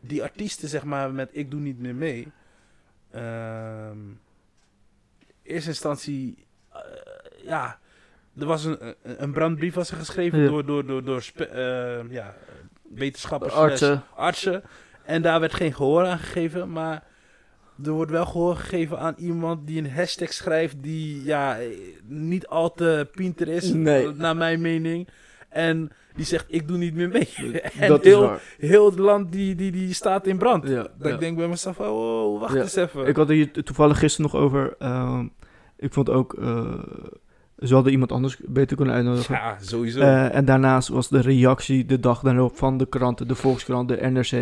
die 0.00 0.22
artiesten, 0.22 0.68
zeg 0.68 0.84
maar, 0.84 1.12
met 1.12 1.28
Ik 1.32 1.50
Doe 1.50 1.60
Niet 1.60 1.78
Meer 1.78 1.94
Mee. 1.94 2.28
ehm, 3.10 3.98
in 5.42 5.52
eerste 5.54 5.68
instantie, 5.68 6.46
eh, 6.72 6.80
ja, 7.44 7.78
er 8.38 8.46
was 8.46 8.64
een, 8.64 8.94
een- 9.02 9.32
brandbrief 9.32 9.74
was 9.74 9.90
er 9.90 9.96
geschreven 9.96 10.38
Ja. 10.38 10.48
door, 10.48 10.66
door, 10.66 10.86
door, 10.86 11.04
door 11.04 11.22
ehm, 11.36 12.12
ja, 12.12 12.34
wetenschappers, 12.82 13.54
Artsen. 13.54 14.02
artsen. 14.14 14.62
En 15.04 15.22
daar 15.22 15.40
werd 15.40 15.54
geen 15.54 15.74
gehoor 15.74 16.04
aan 16.06 16.18
gegeven, 16.18 16.72
maar 16.72 17.04
er 17.84 17.90
wordt 17.92 18.10
wel 18.10 18.26
gehoor 18.26 18.56
gegeven 18.56 18.98
aan 18.98 19.14
iemand 19.16 19.66
die 19.66 19.78
een 19.78 19.90
hashtag 19.90 20.32
schrijft 20.32 20.76
die 20.82 21.24
ja, 21.24 21.56
niet 22.06 22.46
al 22.46 22.72
te 22.72 23.08
pinter 23.14 23.48
is, 23.48 23.72
Nee. 23.72 24.08
naar 24.14 24.36
mijn 24.36 24.60
mening. 24.60 25.08
En 25.48 25.90
die 26.16 26.24
zegt, 26.24 26.44
ik 26.48 26.68
doe 26.68 26.76
niet 26.78 26.94
meer 26.94 27.08
mee. 27.08 27.28
en 27.78 27.88
dat 27.88 28.00
is 28.04 28.06
heel, 28.12 28.20
waar. 28.22 28.42
heel 28.58 28.86
het 28.86 28.98
land 28.98 29.32
die, 29.32 29.54
die, 29.54 29.70
die 29.72 29.94
staat 29.94 30.26
in 30.26 30.38
brand. 30.38 30.68
Ja, 30.68 30.74
Dat 30.82 31.08
ja. 31.08 31.08
ik 31.08 31.20
denk 31.20 31.36
bij 31.36 31.48
mezelf, 31.48 31.76
van, 31.76 31.86
oh, 31.88 32.40
wacht 32.40 32.54
Ja. 32.54 32.60
eens 32.60 32.76
even. 32.76 33.06
Ik 33.06 33.16
had 33.16 33.28
er 33.28 33.34
hier 33.34 33.52
toevallig 33.64 33.98
gisteren 33.98 34.30
nog 34.32 34.40
over. 34.42 34.74
ehm, 34.78 35.26
ik 35.76 35.92
vond 35.92 36.10
ook. 36.10 36.34
eh, 36.34 36.72
ze 37.58 37.74
hadden 37.74 37.92
iemand 37.92 38.12
anders 38.12 38.36
beter 38.46 38.76
kunnen 38.76 38.94
uitnodigen. 38.94 39.34
ja, 39.34 39.56
sowieso. 39.60 40.00
Eh, 40.00 40.34
en 40.34 40.44
daarnaast 40.44 40.88
was 40.88 41.08
de 41.08 41.20
reactie 41.20 41.84
de 41.86 42.00
dag 42.00 42.20
daarop 42.20 42.56
van 42.56 42.76
de 42.78 42.86
kranten, 42.88 43.28
de 43.28 43.34
Volkskrant, 43.34 43.88
de 43.88 43.96
NRC, 44.10 44.32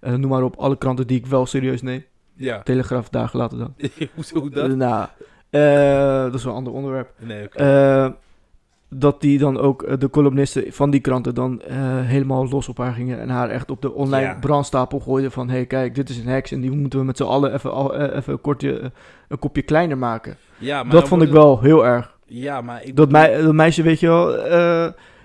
eh, 0.00 0.12
noem 0.14 0.30
maar 0.30 0.42
op, 0.42 0.56
alle 0.56 0.78
kranten 0.78 1.06
die 1.06 1.18
ik 1.18 1.26
wel 1.26 1.46
serieus 1.46 1.82
neem. 1.82 2.04
Ja. 2.36 2.62
Telegraaf 2.62 3.08
dagen 3.08 3.38
later 3.38 3.58
dan. 3.58 3.74
Hoezo 4.14 4.48
dat? 4.48 4.68
Eh, 4.70 4.74
nou, 4.76 5.06
eh, 5.50 6.22
dat 6.24 6.34
is 6.34 6.44
wel 6.44 6.52
een 6.52 6.58
ander 6.58 6.72
onderwerp. 6.72 7.10
nee, 7.18 7.44
oké. 7.44 7.56
Eh, 7.58 8.08
dat 8.88 9.20
die 9.20 9.38
dan 9.38 9.58
ook, 9.58 10.00
de 10.00 10.10
columnisten 10.10 10.72
van 10.72 10.90
die 10.90 11.00
kranten, 11.00 11.34
dan 11.34 11.62
helemaal 12.04 12.48
los 12.48 12.68
op 12.68 12.78
haar 12.78 12.92
gingen. 12.92 13.20
En 13.20 13.28
haar 13.28 13.50
echt 13.50 13.70
op 13.70 13.82
de 13.82 13.92
online 13.92 14.26
Ja. 14.26 14.38
brandstapel 14.40 15.00
gooiden 15.00 15.30
van... 15.32 15.48
Hé, 15.48 15.54
hey, 15.54 15.66
kijk, 15.66 15.94
dit 15.94 16.08
is 16.08 16.18
een 16.18 16.26
heks 16.26 16.52
en 16.52 16.60
die 16.60 16.70
moeten 16.70 16.98
we 16.98 17.04
met 17.04 17.16
z'n 17.16 17.22
allen 17.22 17.52
even, 17.54 17.72
al- 17.72 17.94
even 17.94 18.32
een, 18.32 18.40
kortje, 18.40 18.92
een 19.28 19.38
kopje 19.38 19.62
kleiner 19.62 19.98
maken. 19.98 20.36
ja, 20.58 20.82
maar 20.82 20.92
dat 20.92 21.08
vond 21.08 21.22
ik 21.22 21.30
wel 21.30 21.60
heel 21.60 21.86
erg. 21.86 22.16
Ja, 22.26 22.60
maar 22.60 22.84
ik... 22.84 22.96
Dat, 22.96 23.10
mei- 23.10 23.42
dat 23.42 23.54
meisje, 23.54 23.82
weet 23.82 24.00
je 24.00 24.06
wel, 24.06 24.26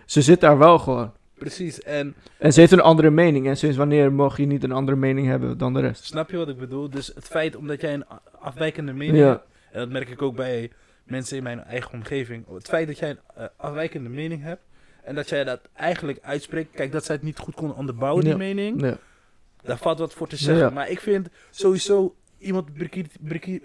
ze 0.05 0.21
zit 0.21 0.41
daar 0.41 0.57
wel 0.57 0.79
gewoon. 0.79 1.11
Precies, 1.41 1.81
en 1.81 2.15
En 2.37 2.53
ze 2.53 2.59
heeft 2.59 2.71
een 2.71 2.79
andere 2.81 3.09
mening. 3.09 3.47
En 3.47 3.57
sinds 3.57 3.77
wanneer 3.77 4.13
mag 4.13 4.37
je 4.37 4.45
niet 4.45 4.63
een 4.63 4.71
andere 4.71 4.97
mening 4.97 5.27
hebben 5.27 5.57
dan 5.57 5.73
de 5.73 5.79
rest? 5.79 6.03
snap 6.03 6.29
je 6.29 6.37
wat 6.37 6.49
ik 6.49 6.57
bedoel? 6.57 6.89
Dus 6.89 7.07
het 7.15 7.25
feit 7.27 7.55
omdat 7.55 7.81
jij 7.81 7.93
een 7.93 8.05
afwijkende 8.39 8.93
mening 8.93 9.17
Ja. 9.17 9.27
hebt... 9.27 9.43
En 9.71 9.79
dat 9.79 9.89
merk 9.89 10.09
ik 10.09 10.21
ook 10.21 10.35
bij 10.35 10.71
mensen 11.03 11.37
in 11.37 11.43
mijn 11.43 11.63
eigen 11.63 11.93
omgeving. 11.93 12.45
Het 12.53 12.67
feit 12.67 12.87
dat 12.87 12.99
jij 12.99 13.09
een 13.09 13.19
eh, 13.35 13.45
afwijkende 13.55 14.09
mening 14.09 14.43
hebt... 14.43 14.61
En 15.03 15.15
dat 15.15 15.29
jij 15.29 15.43
dat 15.43 15.59
eigenlijk 15.73 16.19
uitspreekt... 16.21 16.75
Kijk, 16.75 16.91
dat 16.91 17.05
zij 17.05 17.15
het 17.15 17.23
niet 17.23 17.37
goed 17.37 17.55
kon 17.55 17.75
onderbouwen, 17.75 18.23
die 18.23 18.31
Ja. 18.31 18.37
mening... 18.37 18.81
Ja. 18.81 18.97
Daar 19.61 19.77
valt 19.77 19.99
wat 19.99 20.13
voor 20.13 20.27
te 20.27 20.37
zeggen. 20.37 20.73
Maar 20.73 20.89
ik 20.89 20.99
vind 20.99 21.27
sowieso 21.49 22.15
iemand 22.37 22.69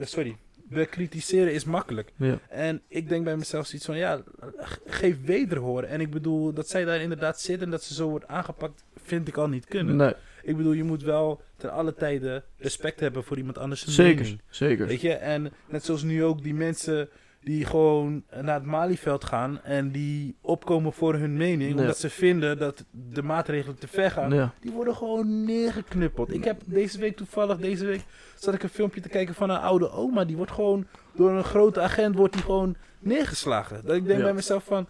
sorry, 0.01 0.37
bekritiseren 0.69 1.53
is 1.53 1.65
makkelijk. 1.65 2.13
Ja. 2.17 2.39
En 2.49 2.83
ik 2.89 3.09
denk 3.09 3.25
bij 3.25 3.37
mezelf 3.37 3.67
zoiets 3.67 3.87
van, 3.87 3.97
ja, 3.97 4.23
ge- 4.57 4.81
geef 4.87 5.17
wederhoor. 5.25 5.83
En 5.83 6.01
ik 6.01 6.11
bedoel, 6.11 6.53
dat 6.53 6.69
zij 6.69 6.85
daar 6.85 7.01
inderdaad 7.01 7.41
zit 7.41 7.63
en 7.63 7.71
dat 7.71 7.83
ze 7.85 7.95
zo 7.95 8.09
wordt 8.09 8.27
aangepakt, 8.27 8.85
vind 9.05 9.29
ik 9.29 9.37
al 9.37 9.49
niet 9.49 9.67
kunnen. 9.67 9.97
Nee, 9.97 10.13
Ik 10.43 10.57
bedoel, 10.57 10.73
je 10.73 10.85
moet 10.85 11.03
wel 11.03 11.41
ten 11.57 11.71
alle 11.73 11.95
tijden 11.95 12.45
respect 12.59 13.01
hebben 13.01 13.25
voor 13.25 13.37
iemand 13.37 13.59
anders 13.59 13.85
zeker. 13.87 14.23
mening. 14.23 14.41
Zeker. 14.51 14.87
Weet 14.87 15.01
je, 15.01 15.13
en 15.13 15.53
net 15.69 15.85
zoals 15.85 16.03
nu 16.03 16.25
ook 16.25 16.43
die 16.43 16.55
mensen 16.55 17.09
die 17.47 17.65
gewoon 17.65 18.23
naar 18.43 18.55
het 18.55 18.65
Malieveld 18.65 19.25
gaan 19.25 19.63
en 19.63 19.91
die 19.91 20.37
opkomen 20.41 20.93
voor 20.93 21.15
hun 21.15 21.37
mening, 21.37 21.79
omdat 21.79 21.99
ze 21.99 22.11
vinden 22.11 22.59
dat 22.59 22.85
de 22.91 23.23
maatregelen 23.23 23.79
te 23.79 23.89
ver 23.89 24.11
gaan. 24.11 24.53
Die 24.61 24.73
worden 24.73 24.95
gewoon 24.97 25.45
neergeknuppeld. 25.45 26.33
Ik 26.35 26.45
heb 26.45 26.61
deze 26.65 26.99
week 26.99 27.17
toevallig, 27.17 27.57
deze 27.59 27.85
week 27.85 28.05
zat 28.35 28.55
ik 28.55 28.63
een 28.63 28.69
filmpje 28.69 29.01
te 29.01 29.09
kijken 29.09 29.35
van 29.35 29.51
een 29.51 29.59
oude 29.59 29.91
oma. 29.91 30.25
Die 30.25 30.37
wordt 30.37 30.53
gewoon 30.53 30.87
door 31.15 31.31
een 31.31 31.45
grote 31.45 31.81
agent 31.81 32.15
wordt 32.17 32.33
die 32.33 32.43
gewoon 32.43 32.77
neergeslagen. 32.99 33.81
Dat 33.85 33.97
ik 33.97 34.07
denk 34.07 34.19
Ja. 34.19 34.25
bij 34.25 34.35
mezelf 34.35 34.65
van... 34.65 34.87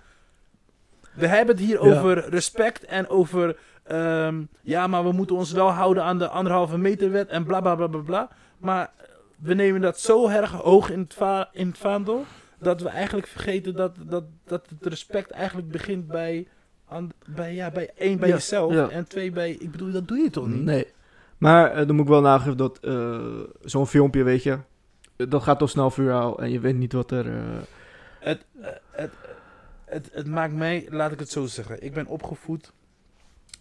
We 1.14 1.26
hebben 1.26 1.56
het 1.56 1.64
hier 1.64 1.84
Ja. 1.86 1.98
over 1.98 2.28
respect 2.28 2.84
en 2.84 3.08
over... 3.08 3.56
ehm, 3.82 4.42
ja, 4.62 4.86
maar 4.86 5.04
we 5.04 5.12
moeten 5.12 5.36
ons 5.36 5.52
wel 5.52 5.68
houden 5.70 6.02
aan 6.02 6.18
de 6.18 6.28
anderhalve 6.28 6.78
meter 6.78 7.10
wet 7.10 7.28
en 7.28 7.44
bla 7.44 7.60
bla 7.60 7.74
bla 7.74 7.86
bla 7.86 8.00
bla. 8.00 8.28
Maar 8.58 8.90
we 9.36 9.54
nemen 9.54 9.80
dat 9.80 10.00
zo 10.00 10.28
erg 10.28 10.50
hoog 10.52 10.90
in 10.90 11.00
het, 11.00 11.14
va 11.14 11.48
in 11.52 11.66
het 11.68 11.78
vaandel... 11.78 12.24
dat 12.58 12.80
we 12.80 12.88
eigenlijk 12.88 13.26
vergeten 13.26 13.74
dat, 13.74 13.96
dat, 14.06 14.24
dat 14.44 14.66
het 14.78 14.86
respect 14.86 15.30
eigenlijk 15.30 15.68
begint 15.68 16.06
bij... 16.06 16.46
aan- 16.88 17.10
bij, 17.26 17.54
ja, 17.54 17.70
bij 17.70 17.90
één, 17.96 18.18
bij 18.18 18.28
Ja, 18.28 18.34
jezelf. 18.34 18.72
ja. 18.72 18.88
En 18.88 19.08
twee, 19.08 19.30
bij... 19.30 19.50
Ik 19.50 19.70
bedoel, 19.70 19.92
dat 19.92 20.08
doe 20.08 20.18
je 20.18 20.30
toch 20.30 20.46
niet? 20.48 20.62
Nee. 20.64 20.86
Maar 21.38 21.70
eh, 21.70 21.86
dan 21.86 21.94
moet 21.96 22.04
ik 22.04 22.10
wel 22.10 22.20
nageven 22.20 22.56
dat 22.56 22.78
eh, 22.78 23.40
zo'n 23.64 23.86
filmpje, 23.86 24.22
weet 24.22 24.42
je, 24.42 24.58
dat 25.16 25.42
gaat 25.42 25.58
toch 25.58 25.70
snel 25.70 25.90
viraal 25.90 26.38
en 26.38 26.50
je 26.50 26.60
weet 26.60 26.76
niet 26.76 26.92
wat 26.92 27.10
er... 27.10 27.26
eh, 27.26 27.42
Het, 28.20 28.44
het, 28.90 29.10
het, 29.84 30.08
het 30.12 30.26
maakt 30.26 30.52
mij, 30.54 30.86
laat 30.90 31.12
ik 31.12 31.18
het 31.18 31.30
zo 31.30 31.46
zeggen. 31.46 31.82
Ik 31.82 31.92
ben 31.94 32.06
opgevoed 32.06 32.72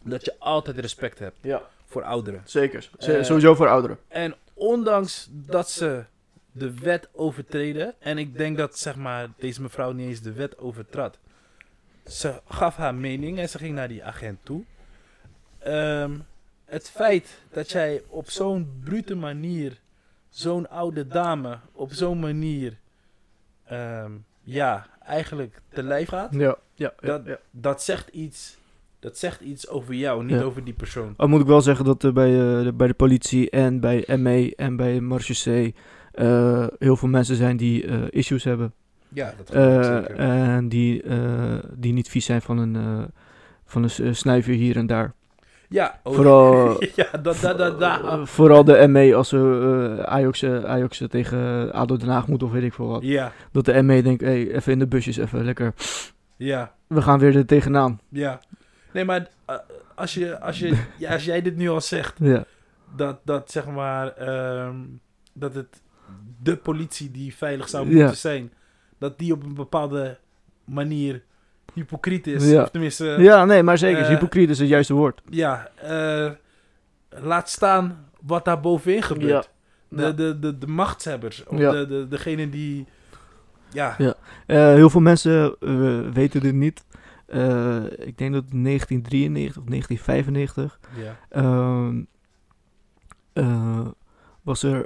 dat 0.04 0.26
je 0.26 0.36
altijd 0.40 0.78
respect 0.80 1.20
hebt 1.20 1.38
ja, 1.42 1.62
voor 1.86 2.04
ouderen. 2.04 2.42
zeker. 2.46 2.90
Sowieso 2.98 3.56
voor 3.56 3.68
ouderen. 3.68 3.98
En 4.08 4.36
ondanks 4.54 5.30
dat 5.32 5.70
ze 5.70 6.04
de 6.58 6.74
wet 6.80 7.08
overtreden, 7.12 7.94
en 8.00 8.18
ik 8.18 8.38
denk 8.38 8.58
dat 8.58 8.78
zeg 8.78 8.96
maar, 8.96 9.30
deze 9.38 9.62
mevrouw 9.62 9.92
niet 9.92 10.08
eens 10.08 10.22
de 10.22 10.34
wet 10.34 10.58
overtrad. 10.58 11.20
Ze 12.06 12.42
gaf 12.48 12.76
haar 12.76 12.96
mening 12.96 13.38
en 13.40 13.50
ze 13.50 13.58
ging 13.58 13.76
naar 13.76 13.88
die 13.88 14.04
agent 14.04 14.40
toe. 14.44 14.64
Ehm, 15.60 16.12
het 16.66 16.90
feit 16.90 17.42
dat 17.52 17.72
jij 17.72 18.02
op 18.08 18.30
zo'n 18.30 18.80
brute 18.84 19.16
manier, 19.16 19.80
zo'n 20.30 20.70
oude 20.70 21.08
dame, 21.08 21.58
op 21.72 21.94
zo'n 21.94 22.20
manier, 22.20 22.78
ehm, 23.66 24.12
ja, 24.44 24.88
eigenlijk 25.06 25.62
te 25.70 25.84
lijf 25.84 26.08
gaat, 26.10 26.34
Ja, 26.34 26.40
ja, 26.74 26.94
ja. 27.00 27.08
dat, 27.08 27.26
ja. 27.26 27.38
dat 27.52 27.84
zegt 27.84 28.08
iets. 28.10 28.58
Dat 29.00 29.18
zegt 29.18 29.42
iets 29.42 29.68
over 29.68 29.94
jou, 29.94 30.24
niet 30.24 30.40
Ja. 30.40 30.44
over 30.44 30.64
die 30.64 30.74
persoon. 30.74 31.14
Al 31.18 31.28
moet 31.28 31.42
ik 31.42 31.48
wel 31.48 31.62
zeggen 31.62 31.86
dat 31.86 32.04
er 32.04 32.14
bij, 32.14 32.30
eh, 32.30 32.64
de, 32.64 32.74
bij 32.74 32.88
de 32.88 32.94
politie 32.94 33.50
en 33.50 33.80
bij 33.80 34.06
ME 34.18 34.54
en 34.56 34.76
bij 34.76 35.00
Marche 35.00 35.34
C 35.34 35.46
eh, 35.46 35.74
heel 36.80 36.96
veel 36.96 37.08
mensen 37.10 37.36
zijn 37.36 37.58
die 37.58 37.86
eh, 37.88 37.98
issues 38.10 38.44
hebben. 38.44 38.74
Ja, 39.10 39.34
dat 39.38 39.50
Eh, 39.50 40.56
en 40.56 40.70
die, 40.70 41.04
eh, 41.04 41.18
die 41.76 41.94
niet 41.94 42.10
vies 42.10 42.26
zijn 42.26 42.42
van 42.42 42.58
een, 42.58 42.76
eh, 42.76 43.04
van 43.66 43.84
een 43.84 43.90
s- 43.90 44.02
snuifje 44.12 44.54
hier 44.54 44.78
en 44.78 44.86
daar. 44.88 45.14
Ja, 45.70 46.00
oh, 46.04 46.14
Vooral- 46.16 46.84
ja, 46.96 47.06
Eh, 47.24 48.26
vooral 48.26 48.64
de 48.64 48.88
ME 48.88 49.16
als 49.16 49.30
ze 49.30 49.98
eh, 49.98 50.04
Ajax, 50.04 50.42
eh, 50.42 50.64
Ajax 50.64 51.02
tegen 51.10 51.74
ADO 51.74 51.98
Den 51.98 52.10
Haag 52.10 52.28
moet 52.28 52.44
of 52.44 52.52
weet 52.52 52.64
ik 52.64 52.74
veel 52.74 52.88
wat. 52.88 53.02
ja, 53.04 53.32
Dat 53.52 53.66
de 53.66 53.82
ME 53.84 54.02
denkt, 54.02 54.22
hey, 54.22 54.52
even 54.52 54.72
in 54.72 54.80
de 54.80 54.88
busjes, 54.88 55.18
even 55.18 55.46
lekker. 55.46 55.74
ja, 56.38 56.74
We 56.88 57.02
gaan 57.02 57.20
weer 57.20 57.36
er 57.36 57.46
tegenaan. 57.46 58.00
ja. 58.10 58.40
Nee, 58.94 59.06
maar 59.06 59.28
eh, 59.46 59.56
als, 59.96 60.14
je, 60.14 60.40
als, 60.40 60.60
je, 60.60 60.84
ja, 60.98 61.12
als 61.14 61.26
jij 61.26 61.42
dit 61.42 61.56
nu 61.56 61.70
al 61.70 61.82
zegt, 61.82 62.18
Ja, 62.20 62.44
dat, 62.96 63.20
dat 63.24 63.52
zeg 63.52 63.66
maar, 63.68 64.08
ehm, 64.08 64.76
dat 65.34 65.56
het 65.56 65.82
de 66.42 66.56
politie 66.58 67.12
die 67.12 67.36
veilig 67.36 67.70
zou 67.70 67.90
Ja. 67.90 67.96
moeten 68.00 68.18
zijn, 68.18 68.52
dat 68.98 69.18
die 69.20 69.34
op 69.34 69.44
een 69.44 69.54
bepaalde 69.54 70.18
manier 70.66 71.24
hypocriet 71.74 72.28
is. 72.28 72.50
Ja. 72.50 72.62
Of 72.62 72.70
tenminste, 72.70 73.06
ja 73.20 73.46
nee, 73.46 73.64
maar 73.64 73.78
zeker. 73.78 74.02
eh, 74.02 74.08
hypocriet 74.08 74.50
is 74.50 74.60
het 74.60 74.68
juiste 74.68 74.94
woord. 74.94 75.22
ja, 75.30 75.70
eh, 75.76 76.32
laat 77.10 77.50
staan 77.50 78.06
wat 78.22 78.46
daar 78.46 78.60
bovenin 78.60 79.02
gebeurt. 79.02 79.50
De, 79.90 80.02
Ja. 80.02 80.12
de, 80.12 80.40
de, 80.40 80.58
de 80.58 80.68
machtshebbers, 80.68 81.44
of 81.44 81.58
Ja. 81.60 81.72
de, 81.72 81.88
de, 81.88 82.08
degene 82.08 82.50
die, 82.50 82.86
ja, 83.72 83.96
Ja. 83.98 84.14
Eh, 84.46 84.58
heel 84.74 84.90
veel 84.90 85.02
mensen 85.02 85.56
weten 86.14 86.42
dit 86.42 86.54
niet. 86.54 86.86
Ik 87.98 88.18
denk 88.18 88.34
dat 88.34 88.44
het 88.44 88.54
1993 88.54 89.58
of 89.58 89.68
1995 89.70 90.80
ja, 90.96 91.18
ehm, 91.30 92.02
eh, 93.34 93.88
was, 94.42 94.64
er, 94.64 94.86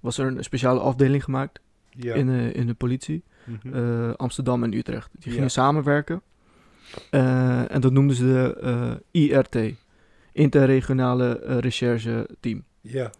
was 0.00 0.18
er 0.18 0.26
een 0.26 0.44
speciale 0.44 0.80
afdeling 0.80 1.24
gemaakt 1.24 1.60
ja. 1.90 2.14
in, 2.14 2.26
de 2.26 2.52
in 2.52 2.66
de 2.66 2.74
politie. 2.74 3.22
Mhm. 3.44 3.74
eh, 3.74 4.14
Amsterdam 4.14 4.62
en 4.64 4.72
Utrecht. 4.72 5.10
Die 5.12 5.28
Ja. 5.28 5.32
gingen 5.34 5.50
samenwerken. 5.50 6.22
Eh, 7.10 7.74
en 7.74 7.80
dat 7.80 7.92
noemden 7.92 8.16
ze 8.16 8.24
de 8.24 8.56
eh, 9.12 9.22
IRT, 9.22 9.74
Interregionale 10.32 11.38
eh, 11.40 11.58
Recherche 11.58 12.28
Team. 12.40 12.64
ja. 12.80 13.10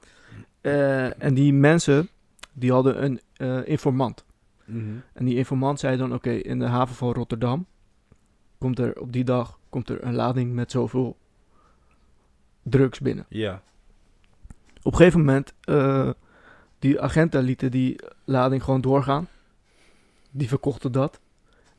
Eh, 0.60 1.22
en 1.22 1.34
die 1.34 1.52
mensen, 1.52 2.08
die 2.52 2.72
hadden 2.72 3.04
een 3.04 3.20
eh, 3.36 3.58
informant. 3.68 4.24
Mhm. 4.64 4.84
En 5.12 5.24
die 5.24 5.36
informant 5.36 5.80
zei 5.80 5.96
dan, 5.96 6.14
oké, 6.14 6.30
in 6.30 6.58
de 6.58 6.64
haven 6.64 6.94
van 6.94 7.12
Rotterdam 7.12 7.66
komt 8.58 8.78
er 8.78 9.00
op 9.00 9.12
die 9.12 9.24
dag 9.24 9.58
komt 9.68 9.88
er 9.90 10.04
een 10.04 10.14
lading 10.14 10.52
met 10.52 10.70
zoveel 10.70 11.16
drugs 12.62 13.00
binnen. 13.00 13.26
Ja. 13.28 13.62
Op 14.82 14.92
een 14.92 14.98
gegeven 14.98 15.18
moment, 15.20 15.54
eh, 15.60 16.10
die 16.80 17.00
agenten 17.00 17.42
lieten 17.42 17.70
die 17.70 18.00
lading 18.24 18.64
gewoon 18.64 18.80
doorgaan. 18.80 19.28
Die 20.30 20.48
verkochten 20.48 20.92
dat. 20.92 21.20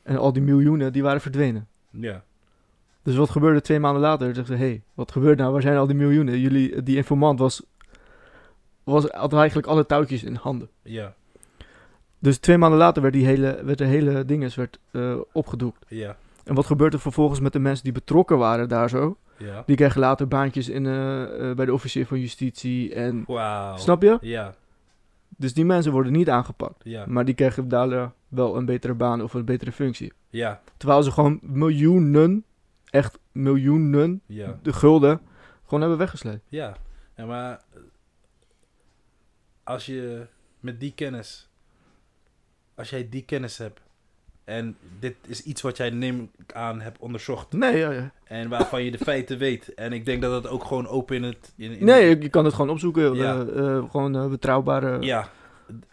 En 0.02 0.16
al 0.16 0.32
die 0.32 0.42
miljoenen, 0.42 0.92
die 0.92 1.02
waren 1.02 1.20
verdwenen. 1.20 1.66
Ja. 1.90 2.22
Dus 3.02 3.16
wat 3.16 3.30
gebeurde 3.30 3.60
twee 3.60 3.80
maanden 3.80 4.02
later? 4.02 4.34
Zeggen 4.34 4.56
ze, 4.56 4.62
hé, 4.62 4.68
hey, 4.68 4.82
wat 4.94 5.12
gebeurt 5.12 5.38
nou? 5.38 5.52
Waar 5.52 5.62
zijn 5.62 5.76
al 5.76 5.86
die 5.86 5.96
miljoenen? 5.96 6.40
Jullie, 6.40 6.82
die 6.82 6.96
informant 6.96 7.38
was, 7.38 7.62
was, 8.84 9.04
had 9.04 9.32
eigenlijk 9.32 9.66
alle 9.66 9.86
touwtjes 9.86 10.22
in 10.22 10.34
handen. 10.34 10.68
Ja. 10.82 11.14
Dus 12.18 12.38
twee 12.38 12.58
maanden 12.58 12.78
later 12.78 13.02
werd, 13.02 13.14
die 13.14 13.26
hele, 13.26 13.60
werd 13.64 13.78
de 13.78 13.84
hele 13.84 14.24
dinges 14.24 14.54
werd, 14.54 14.78
eh, 14.90 15.16
opgedoekt. 15.32 15.84
Ja. 15.88 16.16
En 16.44 16.54
wat 16.54 16.66
gebeurt 16.66 16.92
er 16.92 17.00
vervolgens 17.00 17.40
met 17.40 17.52
de 17.52 17.58
mensen 17.58 17.84
die 17.84 17.92
betrokken 17.92 18.38
waren 18.38 18.68
daar 18.68 18.88
zo? 18.88 19.16
Ja. 19.36 19.62
Die 19.66 19.76
krijgen 19.76 20.00
later 20.00 20.28
baantjes 20.28 20.68
in, 20.68 20.86
eh, 20.86 21.50
eh, 21.50 21.56
bij 21.56 21.64
de 21.64 21.72
officier 21.72 22.06
van 22.06 22.20
justitie. 22.20 22.94
En, 22.94 23.24
Wauw. 23.26 23.76
snap 23.76 24.02
je? 24.02 24.18
Ja. 24.20 24.54
Dus 25.42 25.54
die 25.54 25.64
mensen 25.64 25.92
worden 25.92 26.12
niet 26.12 26.30
aangepakt. 26.30 26.84
Ja, 26.84 27.06
Maar 27.06 27.24
die 27.24 27.34
krijgen 27.34 27.68
daardoor 27.68 28.12
wel 28.28 28.56
een 28.56 28.64
betere 28.64 28.94
baan 28.94 29.22
of 29.22 29.34
een 29.34 29.44
betere 29.44 29.72
functie. 29.72 30.12
ja, 30.30 30.62
Terwijl 30.76 31.02
ze 31.02 31.10
gewoon 31.10 31.38
miljoenen, 31.42 32.44
echt 32.90 33.18
miljoenen, 33.32 34.22
ja. 34.26 34.58
de 34.62 34.72
gulden, 34.72 35.20
gewoon 35.64 35.80
hebben 35.80 35.98
weggesleept. 35.98 36.42
Ja, 36.48 36.76
ja 37.16 37.26
maar 37.26 37.52
eh, 37.72 37.80
als 39.62 39.86
je 39.86 40.26
met 40.60 40.80
die 40.80 40.92
kennis, 40.94 41.50
als 42.74 42.90
jij 42.90 43.08
die 43.08 43.22
kennis 43.24 43.58
hebt 43.58 43.80
en 44.44 44.76
dit 45.00 45.14
is 45.26 45.42
iets 45.42 45.62
wat 45.62 45.76
jij 45.76 45.90
neem 45.90 46.30
ik 46.46 46.52
aan 46.54 46.80
hebt 46.80 46.98
onderzocht 46.98 47.52
Nee, 47.52 47.76
ja, 47.76 47.90
ja. 47.90 48.12
en 48.24 48.48
waarvan 48.48 48.84
je 48.84 48.90
de 48.90 48.98
feiten 48.98 49.38
weet 49.38 49.74
en 49.74 49.92
ik 49.92 50.04
denk 50.04 50.22
dat 50.22 50.32
het 50.42 50.52
ook 50.52 50.64
gewoon 50.64 50.86
open 50.88 51.16
in 51.16 51.22
het... 51.22 51.52
In, 51.56 51.72
in- 51.78 51.84
nee, 51.84 52.20
je, 52.22 52.28
kan 52.28 52.44
het 52.44 52.54
gewoon 52.54 52.70
opzoeken. 52.70 53.14
Ja. 53.14 53.40
eh, 53.46 53.58
eh, 53.76 53.90
gewoon 53.90 54.16
eh, 54.16 54.26
betrouwbare. 54.26 55.00
Ja, 55.00 55.28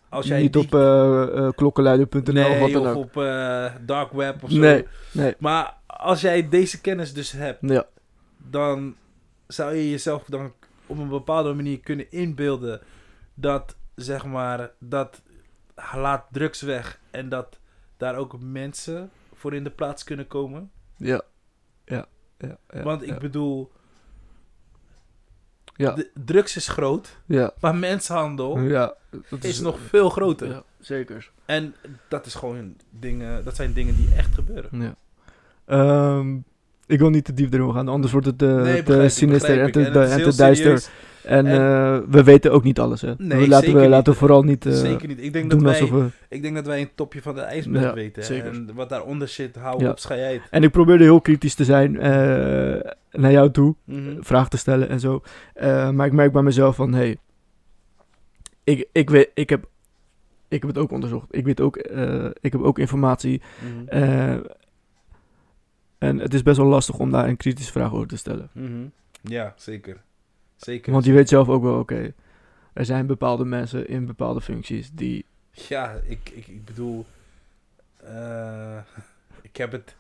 als 0.10 0.28
jij 0.28 0.42
niet 0.42 0.54
die, 0.54 0.62
op 0.62 1.56
klokkenluider.nl 1.56 2.34
nee, 2.34 2.52
of 2.54 2.60
wat 2.60 2.72
dan 2.72 2.82
of 2.82 2.96
ook. 2.96 3.04
op 3.04 3.18
eh, 3.18 3.66
dark 3.86 4.12
web 4.12 4.44
of 4.44 4.52
zo. 4.52 4.58
Nee, 4.60 4.86
nee. 5.12 5.36
Maar 5.40 5.74
als 5.86 6.22
jij 6.22 6.50
deze 6.50 6.82
kennis 6.82 7.14
dus 7.14 7.32
hebt, 7.32 7.58
Ja, 7.62 7.86
dan 8.38 8.96
zou 9.48 9.76
je 9.76 9.90
jezelf 9.90 10.24
dan 10.28 10.54
op 10.86 10.98
een 10.98 11.10
bepaalde 11.10 11.54
manier 11.54 11.80
kunnen 11.80 12.12
inbeelden 12.12 12.82
dat 13.34 13.76
zeg 13.96 14.26
maar 14.26 14.72
dat 14.80 15.22
laat 15.96 16.26
drugs 16.32 16.62
weg 16.62 17.00
en 17.12 17.30
dat 17.30 17.60
daar 18.00 18.16
ook 18.16 18.40
mensen 18.40 19.10
voor 19.34 19.54
in 19.54 19.64
de 19.64 19.70
plaats 19.70 20.04
kunnen 20.04 20.28
komen. 20.28 20.72
ja. 20.98 21.22
Ja, 21.86 22.08
ja, 22.38 22.58
ja, 22.70 22.84
Want 22.84 23.02
ik 23.02 23.10
ja. 23.10 23.18
bedoel, 23.18 23.72
Ja, 25.76 25.92
de, 25.92 26.10
drugs 26.26 26.56
is 26.56 26.68
groot, 26.68 27.18
ja, 27.26 27.54
maar 27.60 27.76
mensenhandel 27.76 28.60
ja. 28.60 28.94
Dat 29.30 29.44
is 29.44 29.60
nog 29.60 29.80
veel 29.80 30.10
groter. 30.10 30.48
Ja, 30.50 30.64
zeker. 30.80 31.32
En 31.46 31.76
dat 32.08 32.26
is 32.26 32.36
gewoon 32.36 32.76
dingen, 32.90 33.44
dat 33.44 33.56
zijn 33.56 33.74
dingen 33.74 33.96
die 33.96 34.14
echt 34.16 34.34
gebeuren. 34.34 34.82
Ja. 34.82 34.96
Ehm, 35.66 36.38
ik 36.90 37.00
wil 37.00 37.10
niet 37.10 37.26
te 37.26 37.34
diep 37.34 37.54
erin 37.54 37.74
gaan, 37.74 37.88
anders 37.88 38.12
wordt 38.12 38.28
het 38.28 38.40
Nee, 38.40 38.50
te 38.50 38.84
begrijp 38.84 39.04
ik, 39.04 39.10
sinister 39.10 39.62
en 39.62 39.72
te, 39.72 39.82
en 39.86 40.36
duister. 40.36 40.84
En, 41.24 41.46
En- 41.48 41.62
eh, 41.62 42.00
we 42.10 42.24
weten 42.24 42.52
ook 42.52 42.64
niet 42.64 42.80
alles, 42.80 43.02
hè. 43.02 43.14
Nee, 43.18 43.48
laten, 43.48 43.74
we, 43.74 43.88
laten 43.88 44.14
we 44.14 44.20
vooral 44.20 44.44
niet 44.44 44.66
Zeker 44.70 45.08
niet. 45.08 45.24
Ik 45.24 45.34
denk, 45.34 45.50
dat 45.50 45.60
doen 45.60 45.70
wij, 45.70 45.82
alsof 45.82 46.00
we... 46.00 46.08
ik 46.30 46.42
denk 46.42 46.56
dat 46.56 46.66
wij 46.66 46.82
een 46.82 46.90
topje 46.96 47.22
van 47.22 47.36
de 47.36 47.42
ijsberg 47.42 47.84
Ja, 47.84 47.94
weten. 47.94 48.24
zeker. 48.24 48.52
En 48.52 48.70
wat 48.76 48.90
daaronder 48.90 49.28
zit, 49.28 49.56
hou 49.56 49.84
Ja. 49.84 49.90
op, 49.90 50.00
uit. 50.10 50.42
En 50.50 50.64
ik 50.64 50.72
probeerde 50.72 51.04
heel 51.04 51.22
kritisch 51.22 51.56
te 51.56 51.64
zijn 51.64 51.92
naar 53.12 53.32
jou 53.32 53.52
toe. 53.52 53.76
Mhm. 53.84 54.16
vragen 54.20 54.50
te 54.50 54.58
stellen 54.58 54.90
en 54.90 55.00
zo. 55.00 55.22
Maar 55.94 56.06
ik 56.06 56.14
merk 56.14 56.32
bij 56.32 56.42
mezelf 56.42 56.76
van, 56.76 56.94
hey, 56.94 57.18
ik, 58.64 58.88
ik, 58.92 59.10
weet, 59.10 59.30
ik, 59.34 59.50
heb, 59.50 59.66
ik 60.48 60.60
heb 60.62 60.70
het 60.70 60.78
ook 60.78 60.92
onderzocht. 60.92 61.28
Ik, 61.32 61.46
weet 61.46 61.62
ook, 61.62 61.78
ik 62.42 62.52
heb 62.52 62.62
ook 62.62 62.80
informatie. 62.80 63.42
Mhm. 63.88 64.40
En 66.00 66.18
het 66.20 66.34
is 66.34 66.44
best 66.44 66.58
wel 66.58 66.66
lastig 66.66 67.00
om 67.00 67.12
daar 67.12 67.28
een 67.28 67.38
kritische 67.38 67.72
vraag 67.72 67.94
over 67.94 68.08
te 68.08 68.18
stellen. 68.18 68.50
Mhm. 68.54 68.88
Ja, 69.22 69.54
zeker. 69.58 70.02
Zeker. 70.56 70.92
Want 70.92 71.06
je 71.06 71.14
weet 71.14 71.30
zelf 71.30 71.50
ook 71.50 71.64
wel, 71.64 71.80
oké, 71.80 72.14
er 72.74 72.86
zijn 72.86 73.08
bepaalde 73.08 73.46
mensen 73.46 73.88
in 73.88 74.06
bepaalde 74.06 74.42
functies 74.42 74.92
die... 74.92 75.26
Ja, 75.52 76.00
ik, 76.04 76.30
ik, 76.30 76.48
ik 76.48 76.66
bedoel... 76.66 77.06
eh, 78.04 78.78
ik 79.42 79.56
heb 79.58 79.72
het 79.72 79.96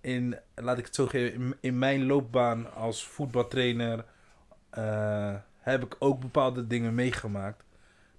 in, 0.00 0.36
laat 0.54 0.78
ik 0.78 0.84
het 0.84 0.94
zo 0.94 1.06
geven, 1.06 1.40
in, 1.40 1.54
in 1.60 1.78
mijn 1.78 2.06
loopbaan 2.06 2.74
als 2.74 3.06
voetbaltrainer... 3.06 4.04
eh, 4.70 5.34
heb 5.58 5.84
ik 5.84 5.96
ook 5.98 6.20
bepaalde 6.20 6.66
dingen 6.66 6.94
meegemaakt. 6.94 7.64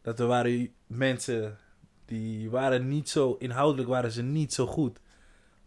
Dat 0.02 0.20
er 0.20 0.28
waren 0.28 0.70
mensen 0.88 1.58
die 2.06 2.50
waren 2.50 2.88
niet 2.88 3.10
zo... 3.10 3.36
Inhoudelijk 3.40 3.90
waren 3.90 4.12
ze 4.12 4.22
niet 4.24 4.54
zo 4.54 4.66
goed. 4.66 5.00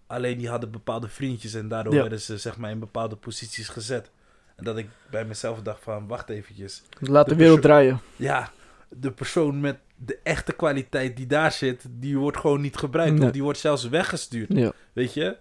Alleen 0.07 0.38
die 0.38 0.48
hadden 0.48 0.70
bepaalde 0.70 1.09
vriendjes 1.09 1.54
en 1.54 1.68
daardoor 1.68 1.94
Ja. 1.94 2.00
werden 2.00 2.20
ze 2.20 2.38
zeg 2.38 2.57
maar 2.57 2.70
in 2.70 2.78
bepaalde 2.78 3.16
posities 3.16 3.68
gezet. 3.68 4.11
En 4.57 4.64
dat 4.64 4.76
ik 4.76 4.86
bij 5.11 5.24
mezelf 5.24 5.62
dacht 5.62 5.82
van, 5.82 6.07
wacht 6.07 6.28
eventjes. 6.28 6.82
Laat 7.00 7.24
de, 7.28 7.30
De 7.34 7.40
wereld 7.42 7.62
draaien. 7.62 8.00
ja, 8.16 8.50
de 8.88 9.11
persoon 9.11 9.61
met 9.61 9.78
de 9.96 10.18
echte 10.22 10.52
kwaliteit 10.52 11.16
die 11.16 11.26
daar 11.26 11.52
zit, 11.52 11.86
die 11.90 12.18
wordt 12.18 12.36
gewoon 12.38 12.61
niet 12.61 12.76
gebruikt. 12.76 13.16
Nee. 13.18 13.26
Of 13.26 13.32
die 13.32 13.42
wordt 13.42 13.59
zelfs 13.59 13.88
weggestuurd, 13.88 14.52
Ja. 14.52 14.72
weet 14.92 15.14
je? 15.14 15.36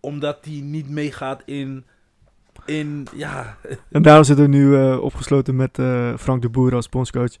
Omdat 0.00 0.44
die 0.44 0.62
niet 0.62 0.88
meegaat 0.88 1.42
in, 1.44 1.84
in 2.66 3.06
ja, 3.14 3.56
En 3.90 4.02
daarom 4.02 4.24
zitten 4.24 4.44
we 4.44 4.50
nu 4.56 4.76
eh, 4.76 5.00
opgesloten 5.02 5.56
met 5.56 5.78
eh, 5.78 6.16
Frank 6.16 6.42
de 6.42 6.48
Boer 6.48 6.74
als 6.74 6.88
bondscoach. 6.88 7.36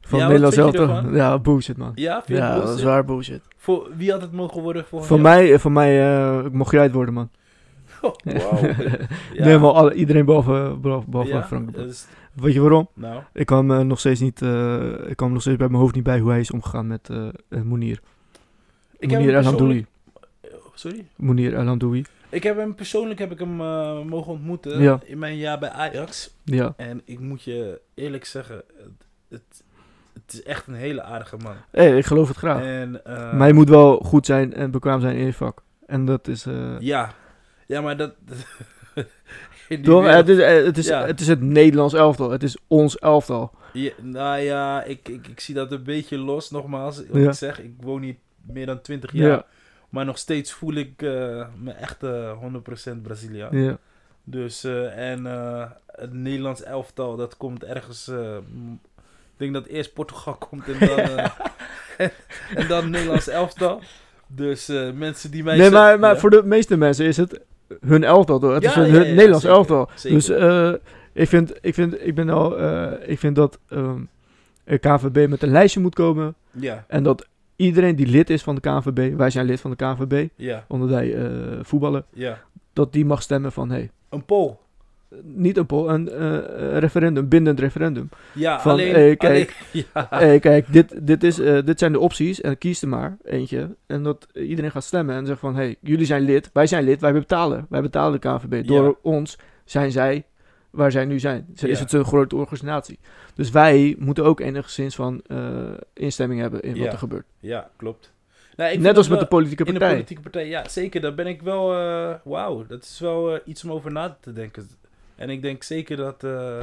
Van 0.00 0.18
Ja, 0.18 0.28
Nederland? 0.28 1.14
Ja, 1.14 1.38
bullshit 1.38 1.76
man. 1.76 1.92
ja, 1.94 2.22
vind 2.24 2.38
Ja, 2.38 2.62
is 2.62 3.04
bullshit? 3.06 3.40
Voor, 3.56 3.90
wie 3.96 4.10
had 4.10 4.20
het 4.20 4.32
mogen 4.32 4.62
worden 4.62 4.84
voor 4.84 5.04
Voor 5.04 5.20
mij, 5.20 5.58
voor 5.58 5.72
mij 5.72 6.16
eh, 6.16 6.44
mocht 6.52 6.70
jij 6.72 6.82
het 6.82 6.92
worden, 6.92 7.14
man. 7.14 7.30
Oh. 8.00 8.14
Ja. 9.32 9.44
Nee, 9.44 9.58
maar 9.58 9.70
alle, 9.70 9.94
iedereen 9.94 10.24
behalve, 10.24 10.76
behalve 10.80 11.26
Ja, 11.28 11.44
Frank 11.44 11.76
is- 11.76 12.06
Weet 12.32 12.54
je 12.54 12.60
waarom? 12.60 12.88
nou, 12.94 13.22
Ik 13.32 13.46
kwam 13.46 13.70
eh, 13.70 13.80
nog 13.80 13.98
steeds 13.98 14.20
niet, 14.20 14.42
eh, 14.42 14.92
ik 15.08 15.16
kwam 15.16 15.32
nog 15.32 15.40
steeds 15.40 15.56
bij 15.56 15.68
mijn 15.68 15.80
hoofd 15.80 15.94
niet 15.94 16.04
bij 16.04 16.18
hoe 16.18 16.30
hij 16.30 16.40
is 16.40 16.50
omgegaan 16.50 16.86
met 16.86 17.08
eh 17.10 17.28
eh, 17.48 17.62
Mounir. 17.62 18.00
ik 18.98 19.12
El 19.12 19.22
persoonlijk... 19.42 19.86
Sorry? 20.74 21.06
Mounir 21.16 21.54
El. 21.54 22.02
Ik 22.30 22.42
heb 22.42 22.56
hem 22.56 22.74
persoonlijk 22.74 23.18
heb 23.18 23.32
ik 23.32 23.38
hem 23.38 23.60
eh, 23.60 24.02
mogen 24.02 24.32
ontmoeten 24.32 24.82
Ja. 24.82 25.00
in 25.04 25.18
mijn 25.18 25.36
jaar 25.36 25.58
bij 25.58 25.70
Ajax. 25.70 26.34
Ja. 26.44 26.74
En 26.76 27.02
ik 27.04 27.20
moet 27.20 27.42
je 27.42 27.80
eerlijk 27.94 28.24
zeggen, 28.24 28.62
het, 28.76 28.90
het, 29.28 29.62
het 30.30 30.36
is 30.36 30.42
echt 30.42 30.66
een 30.66 30.74
hele 30.74 31.02
aardige 31.02 31.36
man. 31.36 31.54
Hey, 31.70 31.96
ik 31.98 32.06
geloof 32.06 32.28
het 32.28 32.36
graag. 32.36 32.62
En, 32.62 33.04
eh, 33.04 33.32
maar 33.32 33.46
je 33.48 33.54
moet 33.54 33.68
wel 33.68 33.98
goed 33.98 34.26
zijn 34.26 34.54
en 34.54 34.70
bekwaam 34.70 35.00
zijn 35.00 35.16
in 35.16 35.24
je 35.26 35.32
vak. 35.32 35.62
En 35.86 36.04
dat 36.04 36.28
is... 36.28 36.46
eh 36.46 36.78
Ja, 36.78 37.12
ja, 37.66 37.80
maar 37.80 37.96
dat. 37.96 38.14
toch? 39.82 40.06
het, 40.06 40.28
is, 40.28 40.38
eh, 40.38 40.64
het, 40.64 40.78
is, 40.78 40.86
Ja. 40.86 41.06
het 41.06 41.20
is 41.20 41.26
het 41.28 41.40
Nederlands 41.40 41.94
elftal. 41.94 42.30
Het 42.30 42.42
is 42.42 42.56
ons 42.66 42.98
elftal. 42.98 43.50
Ja, 43.72 43.90
nou 44.02 44.38
ja, 44.38 44.82
ik, 44.82 45.08
ik, 45.08 45.26
ik 45.28 45.40
zie 45.40 45.54
dat 45.54 45.72
een 45.72 45.82
beetje 45.82 46.18
los, 46.18 46.50
nogmaals. 46.50 46.96
Wat 47.06 47.22
Ja. 47.22 47.28
ik 47.28 47.34
zeg, 47.34 47.60
ik 47.60 47.72
woon 47.80 48.02
hier 48.02 48.16
meer 48.46 48.66
dan 48.66 48.80
20 48.80 49.12
jaar. 49.12 49.28
Ja. 49.30 49.44
Maar 49.88 50.04
nog 50.04 50.18
steeds 50.18 50.52
voel 50.52 50.74
ik 50.74 51.00
me 51.56 51.70
echt 51.80 52.02
eh 52.02 52.42
100% 52.96 53.02
Braziliaan. 53.02 53.56
Ja. 53.62 53.78
Dus, 54.24 54.64
en 54.94 55.24
het 55.86 56.12
Nederlands 56.12 56.62
elftal, 56.62 57.16
dat 57.16 57.36
komt 57.36 57.64
ergens. 57.64 58.10
Ik 59.38 59.52
denk 59.52 59.52
dat 59.52 59.66
eerst 59.66 59.92
Portugal 59.92 60.34
komt 60.48 60.64
en 60.68 60.86
dan. 60.86 60.98
eh, 60.98 61.24
en, 61.98 62.10
en 62.60 62.68
dan 62.68 62.90
Nederlands 62.90 63.28
elftal. 63.28 63.80
Dus 64.26 64.68
eh, 64.68 64.90
mensen 64.92 65.30
die 65.30 65.42
mij. 65.44 65.56
Nee, 65.56 65.62
zeggen- 65.62 65.80
maar, 65.86 65.98
maar 65.98 66.14
Ja. 66.14 66.20
voor 66.20 66.30
de 66.30 66.42
meeste 66.44 66.76
mensen 66.76 67.06
is 67.06 67.16
het 67.16 67.40
hun 67.80 68.04
elftal. 68.04 68.38
Toch? 68.38 68.52
Het 68.54 68.62
Ja, 68.62 68.68
is 68.68 68.74
hun, 68.74 68.90
Nederlands 68.92 69.40
zeker, 69.42 69.56
elftal. 69.56 69.88
zeker. 69.94 70.16
Dus 70.18 70.28
eh, 70.28 70.72
ik, 71.12 71.28
vind, 71.28 71.52
ik, 71.60 71.74
vind, 71.74 72.06
ik, 72.06 72.14
ben 72.14 72.28
al, 72.30 72.58
ik 73.08 73.18
vind 73.18 73.36
dat 73.36 73.58
ehm 73.68 74.00
de 74.64 74.78
KNVB 74.78 75.26
met 75.28 75.42
een 75.42 75.50
lijstje 75.50 75.80
moet 75.80 75.94
komen. 75.94 76.34
Ja, 76.50 76.84
En 76.88 77.02
dat 77.02 77.26
iedereen 77.56 77.96
die 77.96 78.06
lid 78.06 78.30
is 78.30 78.42
van 78.42 78.54
de 78.54 78.60
KNVB, 78.60 79.16
wij 79.16 79.30
zijn 79.30 79.46
lid 79.46 79.60
van 79.60 79.70
de 79.70 79.76
KNVB, 79.76 80.28
ja, 80.36 80.64
omdat 80.68 80.88
wij 80.88 81.16
voetballen, 81.62 82.04
ja. 82.12 82.38
dat 82.72 82.92
die 82.92 83.04
mag 83.04 83.22
stemmen 83.22 83.52
van, 83.52 83.70
hey, 83.70 83.90
Een 84.08 84.24
poll. 84.24 84.56
Niet 85.22 85.56
een 85.56 85.66
een 85.70 86.08
eh, 86.10 86.78
referendum, 86.78 87.28
bindend 87.28 87.60
referendum. 87.60 88.08
Ja, 88.34 88.60
Van, 88.60 88.72
alleen... 88.72 88.92
hey, 88.92 89.16
kijk. 89.16 89.54
alleen- 89.72 89.84
ja. 89.94 90.06
hey, 90.10 90.38
kijk, 90.38 90.72
dit, 90.72 91.06
dit, 91.06 91.22
is, 91.22 91.38
eh, 91.38 91.58
dit 91.64 91.78
zijn 91.78 91.92
de 91.92 91.98
opties 92.00 92.40
en 92.40 92.58
kies 92.58 92.82
er 92.82 92.88
maar 92.88 93.16
eentje. 93.24 93.74
En 93.86 94.02
dat 94.02 94.26
iedereen 94.34 94.70
gaat 94.70 94.84
stemmen 94.84 95.14
en 95.14 95.26
zegt 95.26 95.40
van, 95.40 95.54
hey, 95.56 95.76
jullie 95.80 96.06
zijn 96.06 96.22
lid, 96.22 96.50
wij 96.52 96.66
zijn 96.66 96.84
lid, 96.84 97.00
wij 97.00 97.12
betalen. 97.12 97.66
Wij 97.68 97.80
betalen 97.82 98.20
de 98.20 98.28
KNVB. 98.28 98.66
Door 98.66 98.84
Ja. 98.84 98.94
ons 99.02 99.38
zijn 99.64 99.90
zij 99.92 100.24
waar 100.70 100.90
zij 100.90 101.04
nu 101.04 101.18
zijn. 101.18 101.46
Is 101.54 101.60
Ja. 101.60 101.68
het 101.84 101.92
een 101.92 102.04
grote 102.04 102.36
organisatie. 102.36 102.98
Dus 103.34 103.50
wij 103.50 103.96
moeten 103.98 104.24
ook 104.24 104.40
enigszins 104.40 104.94
van 104.94 105.22
eh, 105.26 105.38
instemming 105.94 106.40
hebben 106.40 106.62
in 106.62 106.78
wat 106.78 106.92
er 106.92 106.98
gebeurt. 106.98 107.26
Ja, 107.40 107.70
klopt. 107.76 108.12
Nou, 108.56 108.78
Net 108.78 108.96
als 108.96 109.08
met 109.08 109.20
de 109.20 109.26
politieke 109.26 109.64
In 109.64 109.72
de 109.72 109.78
partij. 109.78 109.94
politieke 109.96 110.22
partij, 110.22 110.48
ja, 110.48 110.68
zeker. 110.68 111.00
Daar 111.00 111.14
ben 111.14 111.26
ik 111.26 111.42
wel... 111.42 111.74
eh, 111.74 112.14
Wauw, 112.24 112.66
dat 112.66 112.82
is 112.82 113.00
wel 113.00 113.34
eh, 113.34 113.40
iets 113.44 113.64
om 113.64 113.72
over 113.72 113.92
na 113.92 114.16
te 114.20 114.32
denken. 114.32 114.68
En 115.18 115.30
ik 115.30 115.42
denk 115.42 115.62
zeker 115.62 115.96
dat... 115.96 116.24
eh, 116.24 116.60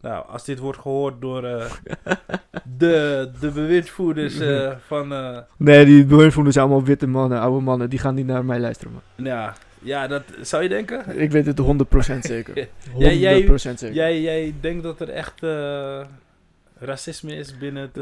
nou, 0.00 0.26
als 0.28 0.44
dit 0.44 0.58
wordt 0.58 0.78
gehoord 0.78 1.20
door 1.20 1.44
eh, 1.44 1.70
de, 2.78 3.30
de 3.40 3.50
bewindvoerders 3.50 4.38
eh, 4.38 4.72
van... 4.86 5.08
Nee, 5.56 5.84
die 5.84 6.04
bewindvoerders 6.04 6.54
zijn 6.56 6.66
allemaal 6.68 6.84
witte 6.86 7.06
mannen, 7.06 7.40
oude 7.40 7.64
mannen. 7.64 7.90
Die 7.90 7.98
gaan 7.98 8.14
niet 8.14 8.26
naar 8.26 8.44
mij 8.44 8.60
luisteren, 8.60 8.92
man. 8.92 9.24
ja, 9.26 9.54
ja, 9.78 10.06
dat 10.06 10.22
zou 10.40 10.62
je 10.62 10.68
denken? 10.68 11.20
Ik 11.20 11.30
weet 11.30 11.46
het 11.46 11.60
100% 11.60 12.18
zeker. 12.20 12.54
100% 12.66 12.68
Jij- 12.98 13.16
jij- 13.18 13.58
zeker. 13.58 13.92
Jij, 13.92 14.20
jij 14.20 14.54
denkt 14.60 14.82
dat 14.82 15.00
er 15.00 15.08
echt 15.08 15.40
racisme 16.78 17.34
is 17.36 17.58
binnen 17.58 17.82
het... 17.92 17.98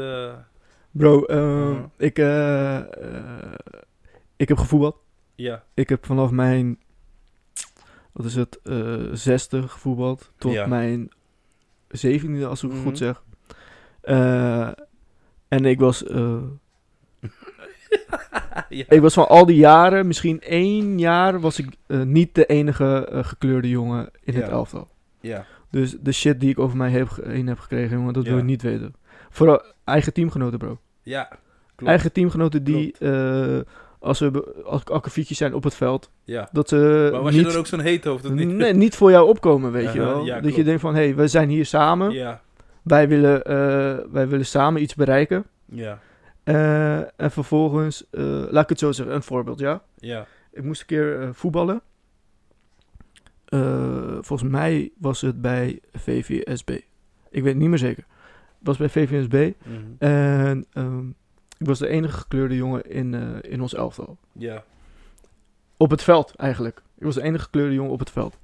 Bro, 0.91 1.23
ehm, 1.23 1.69
Mhm. 1.71 1.81
ik, 1.97 2.17
ik 4.35 4.47
heb 4.47 4.57
gevoetbald. 4.57 4.95
ja, 5.35 5.63
Ik 5.73 5.89
heb 5.89 6.05
vanaf 6.05 6.31
mijn, 6.31 6.77
wat 8.13 8.25
is 8.25 8.35
het, 8.35 8.59
eh 8.63 9.03
zesde 9.11 9.67
gevoetbald 9.67 10.31
tot 10.37 10.53
Ja. 10.53 10.65
mijn 10.65 11.09
zeventiende, 11.87 12.45
als 12.45 12.63
ik 12.63 12.69
het 12.69 12.77
Mhm. 12.77 12.87
goed 12.87 12.97
zeg. 12.97 13.23
Eh, 14.01 14.69
En 15.47 15.65
ik 15.65 15.79
was, 15.79 16.03
eh, 16.03 16.37
ja. 18.69 18.85
ik 18.89 19.01
was 19.01 19.13
van 19.13 19.27
al 19.27 19.45
die 19.45 19.55
jaren, 19.55 20.07
misschien 20.07 20.41
één 20.41 20.99
jaar, 20.99 21.39
was 21.39 21.59
ik 21.59 21.67
niet 21.87 22.35
de 22.35 22.45
enige 22.45 23.07
gekleurde 23.11 23.69
jongen 23.69 24.09
in 24.23 24.33
het 24.35 24.47
elftal. 24.49 24.87
ja. 25.21 25.45
Dus 25.69 25.95
de 26.01 26.11
shit 26.11 26.39
die 26.39 26.49
ik 26.49 26.59
over 26.59 26.77
mij 26.77 26.89
heb, 26.89 27.09
heen 27.23 27.47
heb 27.47 27.59
gekregen, 27.59 27.97
jongen, 27.97 28.13
dat 28.13 28.23
wil 28.27 28.37
je 28.37 28.43
niet 28.43 28.61
weten. 28.61 28.95
Vooral 29.29 29.61
eigen 29.83 30.13
teamgenoten, 30.13 30.59
bro. 30.59 30.79
Ja, 31.01 31.27
klopt. 31.75 31.91
Eigen 31.91 32.11
teamgenoten 32.11 32.63
die, 32.63 32.95
als 34.03 34.23
als 34.63 34.85
akkefietjes 34.85 35.37
zijn 35.37 35.53
op 35.53 35.63
het 35.63 35.75
veld, 35.75 36.11
Ja. 36.23 36.49
dat 36.51 36.69
ze 36.69 37.09
Maar 37.11 37.21
was 37.21 37.33
niet, 37.33 37.45
je 37.45 37.51
er 37.51 37.57
ook 37.57 37.67
zo'n 37.67 37.79
heet 37.79 38.03
hoofd 38.03 38.25
of 38.25 38.31
niet? 38.31 38.47
nee, 38.47 38.73
niet 38.73 38.95
voor 38.95 39.11
jou 39.11 39.27
opkomen, 39.27 39.71
weet 39.71 39.93
je 39.93 39.99
wel. 39.99 40.25
ja, 40.25 40.39
dat 40.41 40.55
je 40.55 40.63
denkt 40.63 40.81
van, 40.81 40.95
hé, 40.95 41.03
hey, 41.03 41.15
we 41.15 41.27
zijn 41.27 41.49
hier 41.49 41.65
samen. 41.65 42.11
Ja, 42.11 42.41
Wij, 42.81 43.07
willen, 43.07 43.43
eh, 43.43 43.55
wij 44.11 44.27
willen 44.27 44.45
samen 44.45 44.81
iets 44.81 44.95
bereiken. 44.95 45.45
ja, 45.65 45.99
Eh, 46.43 46.97
en 46.97 47.31
vervolgens, 47.31 48.09
eh, 48.09 48.23
laat 48.49 48.63
ik 48.63 48.69
het 48.69 48.79
zo 48.79 48.91
zeggen, 48.91 49.15
een 49.15 49.23
voorbeeld, 49.23 49.59
ja. 49.59 49.81
ja. 49.95 50.25
Ik 50.51 50.63
moest 50.63 50.81
een 50.81 50.87
keer 50.87 51.29
voetballen. 51.33 51.81
Volgens 54.21 54.49
mij 54.49 54.91
was 54.99 55.21
het 55.21 55.41
bij 55.41 55.79
VVSB. 55.93 56.69
Ik 57.29 57.43
weet 57.43 57.45
het 57.53 57.57
niet 57.57 57.69
meer 57.69 57.77
zeker. 57.77 58.03
Het 58.57 58.67
was 58.67 58.77
bij 58.77 58.89
VVSB. 58.89 59.51
Mhm. 59.65 59.77
En 59.97 60.65
ehm, 60.73 61.05
ik 61.63 61.69
was 61.69 61.79
de 61.79 61.87
enige 61.87 62.17
gekleurde 62.17 62.55
jongen 62.55 62.89
in, 62.89 63.13
eh, 63.13 63.51
in 63.51 63.61
ons 63.61 63.73
elftal. 63.73 64.17
Ja. 64.31 64.63
Op 65.77 65.89
het 65.91 66.03
veld 66.03 66.35
eigenlijk. 66.35 66.81
Ik 66.97 67.03
was 67.05 67.15
de 67.15 67.21
enige 67.21 67.43
gekleurde 67.43 67.73
jongen 67.73 67.91
op 67.91 67.99
het 67.99 68.09
veld. 68.11 68.37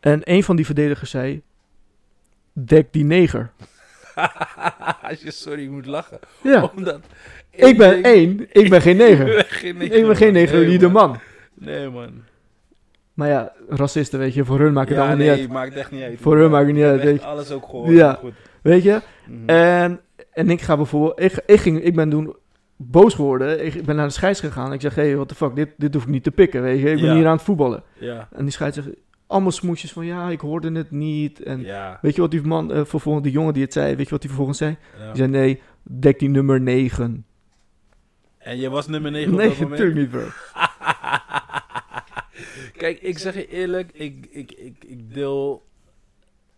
En 0.00 0.20
een 0.24 0.44
van 0.44 0.56
die 0.56 0.64
verdedigers 0.66 1.10
zei... 1.10 1.42
Dek 2.52 2.92
die 2.92 3.04
neger. 3.04 3.50
Als 5.08 5.22
je 5.22 5.30
sorry 5.30 5.66
moet 5.68 5.86
lachen. 5.86 6.18
Ja, 6.42 6.70
Omdat 6.76 7.00
ik 7.50 7.76
ben 7.78 7.90
denk- 7.90 8.04
één, 8.04 8.46
ik 8.52 8.70
ben 8.70 8.80
geen 8.80 9.00
Ik 9.00 9.08
neger. 9.08 9.24
ben 9.24 9.44
geen 9.44 9.76
neger. 9.76 9.96
Ik 9.96 10.06
ben 10.06 10.16
geen 10.16 10.32
neger, 10.32 10.58
Nee, 10.58 10.66
die 10.68 10.78
de 10.78 10.88
man. 10.88 11.18
Nee, 11.54 11.88
man. 11.88 12.22
Maar 13.14 13.28
ja, 13.28 13.52
racisten, 13.68 14.18
weet 14.18 14.34
je, 14.34 14.44
voor 14.44 14.58
hun 14.60 14.72
maakt 14.72 14.88
het 14.88 14.98
ja, 14.98 15.04
allemaal 15.04 15.24
nee, 15.26 15.30
niet 15.30 15.40
uit. 15.40 15.50
maakt 15.52 15.74
echt 15.74 15.90
niet 15.90 16.02
uit. 16.02 16.20
Voor 16.20 16.36
hun 16.38 16.50
maakt 16.50 16.66
het 16.66 16.74
niet 16.74 16.84
Ik 16.84 16.90
uit, 16.90 17.02
weet 17.02 17.20
je. 17.20 17.26
alles 17.26 17.50
ook 17.50 17.64
gehoord. 17.64 17.90
Ja. 17.90 18.12
Goed. 18.14 18.32
Weet 18.62 18.82
je? 18.82 19.00
Mhm. 19.26 19.48
En, 19.48 20.00
en 20.32 20.50
ik 20.50 20.60
ga 20.60 20.76
bijvoorbeeld, 20.76 21.20
ik, 21.20 21.42
ik, 21.46 21.60
ging, 21.60 21.80
ik 21.82 21.94
ben 21.94 22.10
toen 22.10 22.36
boos 22.76 23.14
geworden. 23.14 23.64
Ik, 23.66 23.84
ben 23.84 23.96
naar 23.96 24.06
de 24.06 24.12
scheids 24.12 24.40
gegaan. 24.40 24.72
Ik 24.72 24.80
zeg, 24.80 24.94
hé, 24.94 25.02
hey, 25.02 25.14
what 25.16 25.28
the 25.28 25.34
fuck, 25.34 25.54
dit, 25.56 25.68
dit 25.76 25.94
hoef 25.94 26.02
ik 26.02 26.08
niet 26.08 26.22
te 26.22 26.30
pikken, 26.30 26.62
weet 26.62 26.80
je. 26.80 26.90
Ik 26.90 27.00
ben 27.00 27.04
Ja. 27.10 27.14
hier 27.14 27.26
aan 27.26 27.32
het 27.36 27.42
voetballen. 27.42 27.82
ja. 27.98 28.28
En 28.32 28.42
die 28.44 28.52
scheids 28.52 28.76
zegt, 28.76 28.88
allemaal 29.26 29.50
smoesjes 29.50 29.92
van, 29.92 30.06
ja, 30.06 30.28
ik 30.30 30.40
hoorde 30.40 30.72
het 30.72 30.90
niet. 30.90 31.42
En 31.42 31.60
Ja. 31.60 31.98
weet 32.02 32.14
je 32.14 32.20
wat 32.20 32.30
die 32.30 32.42
man, 32.42 32.72
eh, 32.72 32.84
vervolgens, 32.84 33.24
die 33.24 33.32
jongen 33.32 33.52
die 33.54 33.62
het 33.62 33.72
zei, 33.72 33.94
weet 33.96 34.04
je 34.04 34.10
wat 34.10 34.18
hij 34.22 34.28
vervolgens 34.28 34.58
zei? 34.58 34.76
Die 34.96 35.16
zei, 35.16 35.28
nee, 35.28 35.60
dek 35.82 36.18
die 36.18 36.28
nummer 36.28 36.60
9. 36.60 37.24
En 38.38 38.58
je 38.58 38.68
was 38.70 38.86
nummer 38.88 39.10
9 39.10 39.32
op 39.32 39.38
Nee, 39.38 39.48
dat 39.48 39.58
moment? 39.58 39.80
natuurlijk 39.80 39.98
niet, 39.98 40.10
bro. 40.10 40.28
Kijk, 42.76 43.00
ik 43.00 43.18
zeg 43.18 43.34
je 43.34 43.48
eerlijk, 43.48 43.90
ik, 43.92 44.26
ik, 44.30 44.52
ik, 44.52 44.84
ik, 44.86 45.14
deel, 45.14 45.66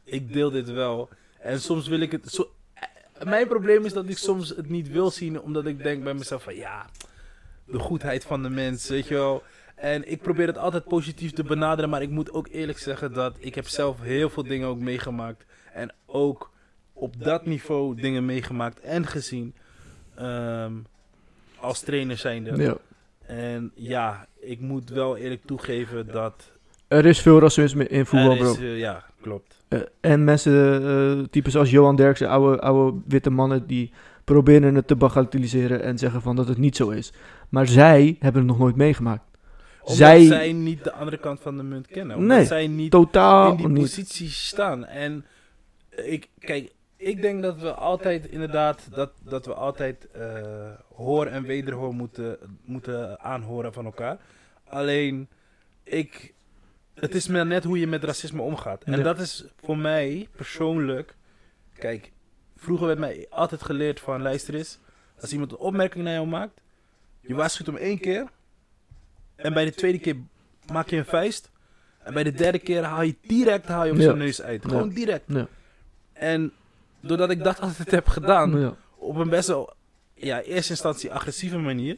ik 0.05 0.33
deel 0.33 0.51
dit 0.51 0.71
wel. 0.71 1.09
En 1.41 1.61
soms 1.61 1.89
wil 1.89 2.01
ik 2.01 2.13
het... 2.13 2.47
mijn 3.25 3.49
probleem 3.49 3.85
is 3.85 3.93
dat 3.93 4.09
ik 4.09 4.19
soms 4.19 4.49
het 4.49 4.69
niet 4.69 4.91
wil 4.91 5.11
zien, 5.11 5.41
omdat 5.41 5.67
ik 5.67 5.83
denk 5.83 6.05
bij 6.05 6.15
mezelf 6.15 6.43
van 6.43 6.55
ja, 6.57 6.87
de 7.67 7.79
goedheid 7.79 8.25
van 8.25 8.43
de 8.43 8.51
mens, 8.51 8.89
weet 8.89 9.07
je 9.09 9.15
wel. 9.15 9.43
En 9.75 10.11
ik 10.11 10.23
probeer 10.23 10.47
het 10.47 10.59
altijd 10.59 10.85
positief 10.85 11.33
te 11.33 11.45
benaderen, 11.45 11.91
maar 11.91 12.03
ik 12.03 12.11
moet 12.11 12.33
ook 12.33 12.49
eerlijk 12.49 12.79
zeggen 12.79 13.13
dat 13.13 13.37
ik 13.39 13.55
heb 13.55 13.69
zelf 13.69 14.01
heel 14.01 14.31
veel 14.31 14.43
dingen 14.43 14.69
ook 14.69 14.79
meegemaakt. 14.79 15.45
En 15.73 15.93
ook 16.07 16.51
op 16.93 17.25
dat 17.25 17.47
niveau 17.47 17.95
dingen 18.01 18.25
meegemaakt 18.25 18.81
en 18.81 19.07
gezien. 19.07 19.55
ehm, 20.15 20.73
als 21.57 21.81
trainer 21.81 22.17
zijnde. 22.17 22.63
Ja. 22.63 22.77
En 23.27 23.73
ja, 23.75 24.27
ik 24.41 24.61
moet 24.61 24.91
wel 24.91 25.17
eerlijk 25.17 25.45
toegeven 25.45 26.07
dat. 26.07 26.51
Er 26.89 27.07
is 27.07 27.21
veel 27.21 27.41
racisme 27.41 27.89
in 27.89 28.07
voetbal, 28.07 28.31
er 28.31 28.37
bro. 28.37 28.53
is, 28.53 28.59
eh, 28.59 28.79
ja, 28.79 29.05
klopt. 29.21 29.62
Eh, 29.73 29.81
en 30.01 30.25
mensen, 30.25 30.83
eh 31.21 31.25
types 31.31 31.57
als 31.57 31.71
Johan 31.71 31.97
Derksen, 31.97 32.29
oude, 32.29 32.61
oude 32.61 32.99
witte 33.07 33.31
mannen, 33.31 33.67
die 33.67 33.93
proberen 34.25 34.75
het 34.75 34.87
te 34.87 34.97
bagatelliseren 34.97 35.83
en 35.83 35.99
zeggen 35.99 36.23
van 36.23 36.37
dat 36.37 36.49
het 36.49 36.59
niet 36.59 36.77
zo 36.77 36.91
is. 36.91 37.13
Maar 37.49 37.67
zij 37.67 38.17
hebben 38.19 38.41
het 38.43 38.51
nog 38.51 38.59
nooit 38.61 38.77
meegemaakt. 38.77 39.25
Omdat 39.81 39.97
Zij- 39.97 40.25
zij... 40.25 40.53
niet 40.53 40.85
de 40.85 40.93
andere 40.93 41.17
kant 41.19 41.41
van 41.41 41.57
de 41.57 41.63
munt 41.63 41.87
kennen. 41.87 42.17
Omdat 42.17 42.37
Nee, 42.37 42.47
zij 42.47 42.67
niet 42.67 42.91
Totaal 42.91 43.51
in 43.51 43.57
die 43.57 43.69
niet. 43.69 43.81
positie 43.83 44.29
staan. 44.29 44.87
En 44.87 45.25
ik, 45.91 46.29
kijk, 46.39 46.73
ik 46.97 47.23
denk 47.23 47.43
dat 47.43 47.61
we 47.61 47.73
altijd 47.75 48.27
inderdaad, 48.27 48.89
dat, 48.91 49.11
dat 49.25 49.47
we 49.47 49.55
altijd 49.55 50.09
eh, 50.11 50.27
hoor 50.95 51.27
en 51.27 51.43
wederhoor 51.43 51.95
moeten, 51.95 52.37
moeten 52.65 53.21
aanhoren 53.21 53.73
van 53.73 53.85
elkaar. 53.85 54.19
Alleen, 54.69 55.29
ik, 55.85 56.35
het 56.95 57.15
is 57.15 57.27
maar 57.29 57.47
net 57.47 57.65
hoe 57.65 57.79
je 57.79 57.87
met 57.87 58.05
racisme 58.05 58.43
omgaat. 58.43 58.83
En 58.83 58.97
Ja. 58.97 59.03
dat 59.03 59.19
is 59.21 59.45
voor 59.63 59.79
mij 59.79 60.29
persoonlijk, 60.37 61.15
kijk, 61.79 62.13
vroeger 62.57 62.87
werd 62.87 62.99
mij 62.99 63.27
altijd 63.31 63.63
geleerd 63.63 64.01
van, 64.01 64.23
luister 64.23 64.55
eens, 64.55 64.79
als 65.21 65.33
iemand 65.33 65.51
een 65.53 65.59
opmerking 65.59 66.05
naar 66.05 66.13
jou 66.13 66.27
maakt, 66.27 66.61
je 67.21 67.35
waarschuwt 67.35 67.67
hem 67.67 67.77
één 67.77 67.99
keer. 68.01 68.27
En 69.37 69.53
bij 69.53 69.65
de 69.65 69.73
tweede 69.75 69.99
keer 69.99 70.17
maak 70.73 70.89
je 70.89 70.97
een 70.97 71.05
vuist. 71.05 71.51
En 72.03 72.15
bij 72.15 72.23
de 72.25 72.33
derde 72.33 72.59
keer 72.59 72.83
haal 72.85 73.03
je 73.03 73.17
direct 73.27 73.67
haal 73.67 73.85
je 73.85 73.91
op 73.91 73.97
Ja. 73.97 74.03
zijn 74.03 74.19
neus 74.19 74.43
uit. 74.43 74.63
Ja. 74.63 74.69
Gewoon 74.69 74.89
direct. 74.89 75.25
Ja. 75.27 75.47
En 76.13 76.53
doordat 77.01 77.31
ik 77.31 77.45
dat 77.45 77.61
altijd 77.61 77.91
heb 77.91 78.09
gedaan, 78.09 78.77
op 78.97 79.17
een 79.17 79.29
best 79.29 79.49
wel, 79.49 79.73
ja, 80.15 80.41
eerste 80.43 80.71
instantie 80.71 81.13
agressieve 81.13 81.59
manier, 81.59 81.97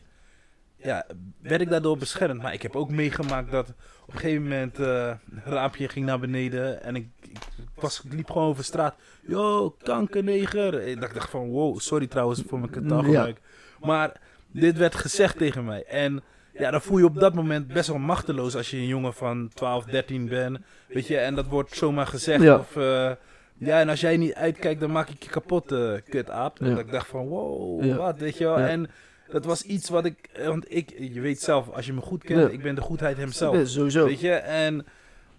ja, 0.85 1.07
werd 1.43 1.61
ik 1.61 1.71
daardoor 1.71 1.99
beschermd. 1.99 2.43
Maar 2.43 2.53
ik 2.53 2.63
heb 2.63 2.77
ook 2.77 2.91
meegemaakt 2.91 3.51
dat 3.51 3.69
op 4.07 4.15
een 4.15 4.21
gegeven 4.21 4.43
moment 4.43 4.79
eh, 4.79 5.07
een 5.07 5.43
raampje 5.45 5.89
ging 5.89 6.07
naar 6.07 6.19
beneden 6.19 6.83
en 6.83 6.97
ik, 6.97 7.09
ik, 7.23 7.39
was, 7.75 8.03
ik 8.05 8.13
liep 8.13 8.31
gewoon 8.31 8.49
over 8.49 8.65
straat. 8.65 8.95
Yo, 9.27 9.77
kankerneger. 9.83 10.83
Ik 10.83 11.01
dacht, 11.01 11.15
dacht 11.15 11.31
van, 11.31 11.49
wow, 11.49 11.79
sorry 11.79 12.07
trouwens 12.07 12.43
voor 12.47 12.59
mijn 12.59 12.87
taalgebruik. 12.87 13.41
Maar 13.81 14.21
dit 14.51 14.77
werd 14.77 14.95
gezegd 14.95 15.39
tegen 15.39 15.65
mij. 15.65 15.85
En 15.85 16.23
ja, 16.53 16.71
dan 16.71 16.83
voel 16.83 16.99
je 16.99 17.05
op 17.05 17.21
dat 17.21 17.35
moment 17.35 17.67
best 17.67 17.89
wel 17.89 17.99
machteloos 17.99 18.57
als 18.57 18.71
je 18.71 18.77
een 18.77 18.87
jongen 18.87 19.15
van 19.15 19.51
12, 19.55 19.85
13 19.85 20.29
bent. 20.29 20.59
Weet 20.89 21.07
je, 21.07 21.17
en 21.17 21.35
dat 21.35 21.47
wordt 21.47 21.77
zomaar 21.77 22.07
gezegd. 22.07 22.43
Ja. 22.43 22.59
Of, 22.59 22.77
eh, 22.77 23.11
ja, 23.57 23.81
en 23.81 23.89
als 23.89 24.01
jij 24.01 24.17
niet 24.17 24.35
uitkijkt, 24.35 24.81
dan 24.81 24.93
maak 24.93 25.09
ik 25.09 25.23
je 25.23 25.31
kapot, 25.31 25.73
eh 25.73 25.93
kut 26.09 26.31
aap. 26.31 26.59
Ja. 26.59 26.67
En 26.67 26.75
dat 26.75 26.85
ik 26.85 26.91
dacht 26.91 27.07
van, 27.07 27.27
wow, 27.27 27.97
wat, 27.97 28.19
weet 28.19 28.39
je 28.39 28.45
wel. 28.45 28.59
En 28.59 28.91
dat 29.31 29.45
was 29.45 29.63
iets 29.63 29.89
wat 29.89 30.05
ik, 30.05 30.29
eh, 30.33 30.47
want 30.47 30.75
ik, 30.75 30.95
je 30.99 31.21
weet 31.21 31.41
zelf, 31.41 31.71
als 31.71 31.87
je 31.87 31.93
me 31.93 32.01
goed 32.01 32.25
kent, 32.25 32.41
Ja. 32.41 32.49
ik 32.49 32.63
ben 32.63 32.75
de 32.75 32.81
goedheid 32.81 33.17
hemzelf. 33.17 33.57
Ja, 33.57 33.65
sowieso. 33.65 34.05
Weet 34.07 34.21
je, 34.21 34.33
en 34.35 34.87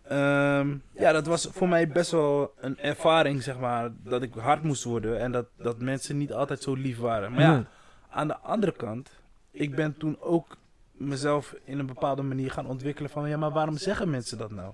ehm, 0.04 0.76
ja, 0.92 1.12
dat 1.12 1.26
was 1.26 1.48
voor 1.52 1.70
mij 1.70 1.88
best 1.88 2.12
wel 2.12 2.54
een 2.60 2.80
ervaring, 2.80 3.44
zeg 3.44 3.60
maar, 3.60 3.92
dat 4.04 4.22
ik 4.22 4.34
hard 4.34 4.64
moest 4.64 4.84
worden 4.84 5.20
en 5.20 5.32
dat, 5.32 5.46
dat 5.58 5.80
mensen 5.82 6.18
niet 6.18 6.34
altijd 6.34 6.62
zo 6.62 6.74
lief 6.74 6.98
waren. 6.98 7.32
Maar 7.32 7.42
ja, 7.42 7.54
Nee. 7.56 7.66
aan 8.10 8.28
de 8.28 8.38
andere 8.38 8.72
kant, 8.72 9.10
ik 9.52 9.76
ben 9.76 9.98
toen 9.98 10.18
ook 10.20 10.58
mezelf 10.92 11.56
in 11.64 11.80
een 11.80 11.86
bepaalde 11.86 12.22
manier 12.22 12.52
gaan 12.52 12.68
ontwikkelen 12.68 13.10
van, 13.10 13.30
ja, 13.30 13.38
maar 13.38 13.52
waarom 13.52 13.78
zeggen 13.78 14.10
mensen 14.10 14.38
dat 14.38 14.52
nou? 14.52 14.74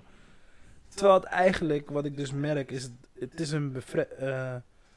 Terwijl 0.88 1.14
het 1.14 1.24
eigenlijk, 1.24 1.90
wat 1.90 2.04
ik 2.04 2.16
dus 2.16 2.32
merk, 2.32 2.70
is, 2.70 2.82
het- 2.82 3.08
het 3.18 3.40
is 3.40 3.50
een 3.50 3.72
bevre, 3.72 4.04
eh, 4.06 4.54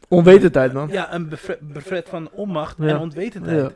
Onwetendheid, 0.07 0.73
man. 0.73 0.87
ja, 0.89 1.13
een 1.13 1.29
bevre- 1.29 1.57
bevred 1.61 2.09
van 2.09 2.29
onmacht 2.31 2.77
Ja. 2.79 2.87
en 2.87 2.97
onwetendheid. 2.97 3.59
Ja. 3.59 3.71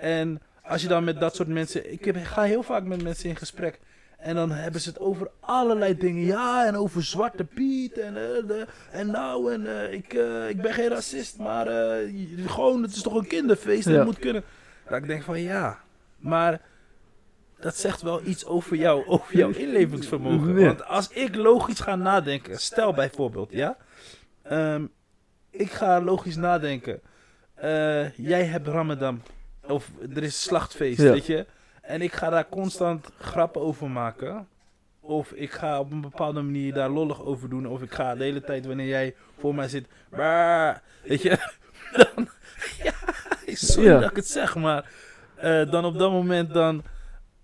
En 0.00 0.40
als 0.62 0.82
je 0.82 0.88
dan 0.88 1.04
met 1.04 1.20
dat 1.20 1.34
soort 1.34 1.48
mensen... 1.48 1.92
Ik 1.92 2.04
heb, 2.04 2.16
ga 2.22 2.42
heel 2.42 2.62
vaak 2.62 2.84
met 2.84 3.02
mensen 3.02 3.28
in 3.28 3.36
gesprek. 3.36 3.80
En 4.18 4.34
dan 4.34 4.50
hebben 4.50 4.80
ze 4.80 4.88
het 4.88 4.98
over 4.98 5.30
allerlei 5.40 5.96
dingen. 5.96 6.24
Ja, 6.24 6.66
en 6.66 6.76
over 6.76 7.04
Zwarte 7.04 7.44
Piet. 7.44 7.98
En, 7.98 8.16
eh, 8.16 8.46
de, 8.46 8.66
en 8.90 9.06
nou, 9.06 9.52
en 9.52 9.66
eh, 9.66 9.92
ik, 9.92 10.14
eh, 10.14 10.48
ik 10.48 10.62
ben 10.62 10.72
geen 10.72 10.88
racist. 10.88 11.38
Maar 11.38 11.66
gewoon, 12.46 12.82
het 12.82 12.94
is 12.94 13.02
toch 13.02 13.14
een 13.14 13.26
kinderfeest. 13.26 13.88
Ja. 13.88 13.94
Het 13.94 14.04
moet 14.04 14.18
kunnen. 14.18 14.42
Dat 14.88 14.98
ik 14.98 15.06
denk 15.06 15.22
van 15.22 15.40
ja, 15.40 15.78
maar... 16.18 16.60
Dat 17.60 17.76
zegt 17.76 18.02
wel 18.02 18.20
iets 18.24 18.46
over 18.46 18.76
jou, 18.76 19.06
over 19.06 19.36
jouw 19.36 19.50
inlevingsvermogen. 19.50 20.58
Ja. 20.58 20.66
Want 20.66 20.84
als 20.84 21.08
ik 21.08 21.34
logisch 21.34 21.80
ga 21.80 21.96
nadenken, 21.96 22.58
stel 22.58 22.92
bijvoorbeeld, 22.92 23.50
ja, 23.52 23.76
Ehm, 24.42 24.86
ik 25.50 25.70
ga 25.70 26.00
logisch 26.00 26.36
nadenken. 26.36 27.00
Jij 28.16 28.44
hebt 28.44 28.66
Ramadan. 28.66 29.22
Of 29.68 29.90
er 30.14 30.22
is 30.22 30.42
slachtfeest, 30.42 31.00
Ja. 31.02 31.10
weet 31.12 31.26
je. 31.26 31.46
En 31.82 32.02
ik 32.02 32.12
ga 32.12 32.30
daar 32.30 32.48
constant 32.48 33.10
grappen 33.18 33.60
over 33.60 33.90
maken. 33.90 34.48
Of 35.00 35.30
ik 35.32 35.50
ga 35.52 35.78
op 35.80 35.90
een 35.90 36.00
bepaalde 36.00 36.42
manier 36.42 36.72
daar 36.74 36.88
lollig 36.90 37.22
over 37.24 37.48
doen. 37.48 37.66
Of 37.66 37.82
ik 37.82 37.92
ga 37.94 38.14
de 38.14 38.24
hele 38.24 38.40
tijd 38.40 38.66
wanneer 38.66 38.86
jij 38.88 39.14
voor 39.38 39.54
mij 39.54 39.68
zit. 39.68 39.86
"Bah," 40.10 40.76
weet 41.04 41.22
je. 41.22 41.38
Dan, 41.96 42.28
ja, 42.82 42.92
sorry 43.46 43.88
Ja. 43.88 43.98
dat 44.00 44.10
ik 44.10 44.16
het 44.16 44.28
zeg, 44.28 44.54
maar. 44.56 44.90
eh, 45.34 45.70
dan 45.70 45.84
op 45.84 45.98
dat 45.98 46.10
moment 46.10 46.54
dan. 46.54 46.82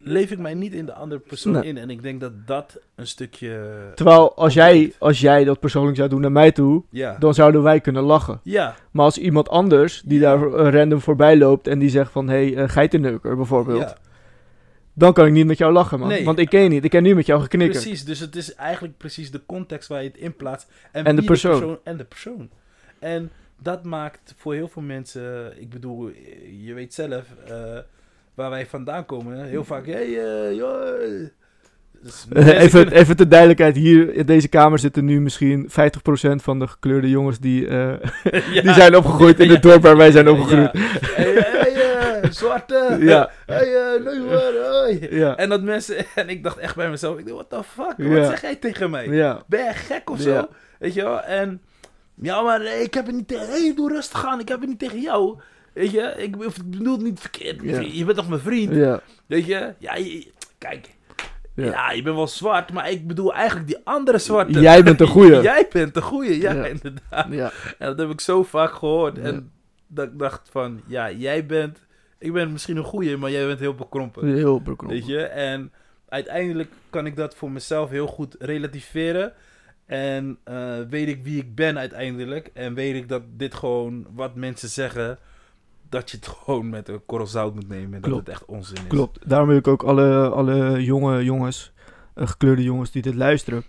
Leef 0.04 0.30
ik 0.30 0.38
mij 0.38 0.54
niet 0.54 0.72
in 0.72 0.86
de 0.86 0.92
andere 0.92 1.20
persoon 1.20 1.52
Nee. 1.52 1.62
in. 1.64 1.78
En 1.78 1.90
ik 1.90 2.02
denk 2.02 2.20
dat 2.20 2.46
dat 2.46 2.78
een 2.94 3.06
stukje... 3.06 3.60
Terwijl 3.94 4.34
als 4.36 4.54
jij, 4.54 4.92
als 4.98 5.20
jij 5.20 5.44
dat 5.44 5.60
persoonlijk 5.60 5.96
zou 5.96 6.08
doen 6.08 6.20
naar 6.20 6.32
mij 6.32 6.52
toe, 6.52 6.82
Ja. 6.90 7.16
dan 7.18 7.34
zouden 7.34 7.62
wij 7.62 7.80
kunnen 7.80 8.02
lachen. 8.02 8.40
Ja. 8.42 8.74
Maar 8.90 9.04
als 9.04 9.18
iemand 9.18 9.48
anders 9.48 10.02
die 10.04 10.20
Ja. 10.20 10.36
daar 10.36 10.52
eh, 10.52 10.72
random 10.80 11.00
voorbij 11.00 11.36
loopt 11.36 11.66
en 11.66 11.78
die 11.78 11.88
zegt 11.88 12.12
van 12.12 12.28
hé, 12.28 12.34
hey, 12.52 12.62
eh, 12.62 12.68
geitenneuker 12.68 13.36
bijvoorbeeld, 13.36 13.80
ja. 13.80 13.96
dan 14.92 15.12
kan 15.12 15.26
ik 15.26 15.32
niet 15.32 15.46
met 15.46 15.58
jou 15.58 15.72
lachen, 15.72 15.98
man. 15.98 16.08
Nee. 16.08 16.24
Want 16.24 16.38
ik 16.38 16.48
ken 16.48 16.62
je 16.62 16.68
niet, 16.68 16.84
ik 16.84 16.90
ken 16.90 17.02
nu 17.02 17.14
met 17.14 17.26
jou 17.26 17.42
geknikken. 17.42 17.80
Precies, 17.80 18.04
dus 18.04 18.20
het 18.20 18.36
is 18.36 18.54
eigenlijk 18.54 18.96
precies 18.96 19.30
de 19.30 19.40
context 19.46 19.88
waar 19.88 20.02
je 20.02 20.08
het 20.08 20.18
in 20.18 20.36
plaatst. 20.36 20.70
En, 20.92 21.04
En 21.04 21.16
de 21.16 21.22
persoon. 21.22 21.78
En 21.84 21.96
de 21.96 22.04
persoon. 22.04 22.48
En 22.98 23.30
dat 23.62 23.84
maakt 23.84 24.34
voor 24.36 24.54
heel 24.54 24.68
veel 24.68 24.82
mensen, 24.82 25.52
ik 25.60 25.70
bedoel, 25.70 26.10
je 26.62 26.72
weet 26.74 26.94
zelf, 26.94 27.24
eh, 27.48 27.78
waar 28.34 28.50
wij 28.50 28.66
vandaan 28.66 29.06
komen, 29.06 29.44
heel 29.44 29.64
vaak, 29.64 29.86
hey, 29.86 30.24
eh, 30.24 30.56
joh. 30.56 31.28
Dus 32.04 32.26
even, 32.64 32.92
even 32.92 33.16
ter 33.16 33.28
duidelijkheid, 33.28 33.76
hier 33.76 34.14
in 34.14 34.26
deze 34.26 34.48
kamer 34.48 34.78
zitten 34.78 35.04
nu 35.04 35.20
misschien 35.20 35.68
50% 35.68 35.72
van 36.34 36.58
de 36.58 36.66
gekleurde 36.66 37.10
jongens 37.10 37.38
die, 37.38 37.68
eh, 37.68 37.92
Ja. 38.52 38.62
die 38.62 38.72
zijn 38.72 38.96
opgegroeid 38.96 39.40
in 39.40 39.50
het 39.50 39.62
dorp 39.68 39.82
waar 39.82 39.96
wij 39.96 40.10
zijn 40.10 40.28
opgegroeid. 40.28 40.70
Ja. 40.72 40.80
Hey, 41.00 41.32
hey, 41.32 42.20
eh, 42.20 42.30
zwarte. 42.30 42.96
Ja. 43.00 43.30
Hey. 43.46 45.08
Ja. 45.10 45.36
En 45.36 45.48
dat 45.48 45.62
mensen, 45.62 45.96
en 46.14 46.28
ik 46.28 46.42
dacht 46.42 46.58
echt 46.58 46.76
bij 46.76 46.90
mezelf, 46.90 47.18
ik 47.18 47.26
dacht, 47.26 47.48
what 47.48 47.50
the 47.50 47.70
fuck, 47.70 48.08
wat 48.08 48.26
zeg 48.26 48.40
jij 48.40 48.56
tegen 48.56 48.90
mij? 48.90 49.08
Ben 49.46 49.64
je 49.64 49.72
gek 49.72 50.10
of 50.10 50.20
zo? 50.20 50.48
Weet 50.78 50.94
je 50.94 51.02
wel? 51.02 51.20
En 51.20 51.60
ja, 52.14 52.42
maar 52.42 52.62
ik 52.62 52.94
heb 52.94 53.06
het 53.06 53.14
niet 53.14 53.28
tegen. 53.28 53.46
Hey, 53.46 53.72
doe 53.76 53.92
rustig 53.92 54.26
aan. 54.26 54.40
Ik 54.40 54.48
heb 54.48 54.60
het 54.60 54.68
niet 54.68 54.78
tegen 54.78 55.00
jou. 55.00 55.38
Weet 55.74 55.90
je? 55.90 56.14
Ik 56.16 56.36
be- 56.38 56.44
ik 56.44 56.70
bedoel 56.70 56.92
het 56.94 57.02
niet 57.02 57.20
verkeerd. 57.20 57.62
Ja. 57.62 57.80
Je 57.80 58.04
bent 58.04 58.16
toch 58.16 58.28
mijn 58.28 58.40
vriend? 58.40 58.74
Ja. 58.74 59.00
Weet 59.26 59.46
je? 59.46 59.74
Ja, 59.78 59.94
je- 59.96 60.32
kijk. 60.58 60.88
Ja. 61.54 61.64
Ja. 61.64 61.90
je 61.90 62.02
bent 62.02 62.16
wel 62.16 62.26
zwart, 62.26 62.72
maar 62.72 62.90
ik 62.90 63.06
bedoel 63.06 63.34
eigenlijk 63.34 63.66
die 63.66 63.78
andere 63.84 64.18
zwarte. 64.18 64.60
Jij 64.60 64.82
bent 64.84 64.98
de 64.98 65.06
goeie. 65.06 65.40
Jij 65.50 65.66
bent 65.72 65.94
de 65.94 66.02
goeie, 66.02 66.40
ja, 66.40 66.52
Ja. 66.52 66.64
inderdaad. 66.66 67.26
Ja. 67.32 67.52
En 67.78 67.86
dat 67.86 67.98
heb 67.98 68.10
ik 68.10 68.20
zo 68.20 68.42
vaak 68.42 68.72
gehoord. 68.74 69.18
En 69.18 69.52
dat 69.86 70.06
ik 70.06 70.18
dacht 70.18 70.48
van, 70.50 70.80
ja, 70.86 71.10
jij 71.10 71.46
bent... 71.46 71.78
Ik 72.18 72.32
ben 72.32 72.52
misschien 72.52 72.76
een 72.76 72.84
goeie, 72.84 73.16
maar 73.16 73.30
jij 73.30 73.46
bent 73.46 73.58
heel 73.60 73.74
bekrompen. 73.74 74.26
Heel 74.34 74.58
bekrompen. 74.58 74.88
Weet 74.88 75.06
je? 75.06 75.22
En 75.22 75.72
uiteindelijk 76.08 76.70
kan 76.90 77.06
ik 77.06 77.16
dat 77.16 77.34
voor 77.34 77.50
mezelf 77.50 77.90
heel 77.90 78.06
goed 78.06 78.36
relativeren. 78.38 79.32
En 79.86 80.38
eh, 80.44 80.78
weet 80.88 81.08
ik 81.08 81.24
wie 81.24 81.38
ik 81.40 81.54
ben 81.54 81.78
uiteindelijk. 81.78 82.50
En 82.54 82.74
weet 82.74 82.94
ik 82.94 83.08
dat 83.08 83.22
dit 83.36 83.54
gewoon, 83.54 84.06
wat 84.14 84.34
mensen 84.34 84.68
zeggen, 84.68 85.18
dat 85.94 86.10
je 86.10 86.16
het 86.16 86.26
gewoon 86.44 86.68
met 86.68 86.88
een 86.88 87.04
korrel 87.06 87.26
zout 87.26 87.54
moet 87.54 87.68
nemen. 87.68 87.94
En 88.02 88.10
dat 88.10 88.18
het 88.18 88.28
echt 88.28 88.44
onzin 88.44 88.76
is. 88.76 88.86
Klopt. 88.88 89.28
Daarom 89.28 89.48
wil 89.48 89.56
ik 89.56 89.66
ook 89.68 89.82
alle, 89.82 90.28
alle 90.28 90.84
jonge 90.84 91.24
jongens, 91.24 91.72
eh, 92.14 92.26
gekleurde 92.26 92.62
jongens 92.62 92.90
die 92.90 93.02
dit 93.02 93.14
luisteren, 93.14 93.62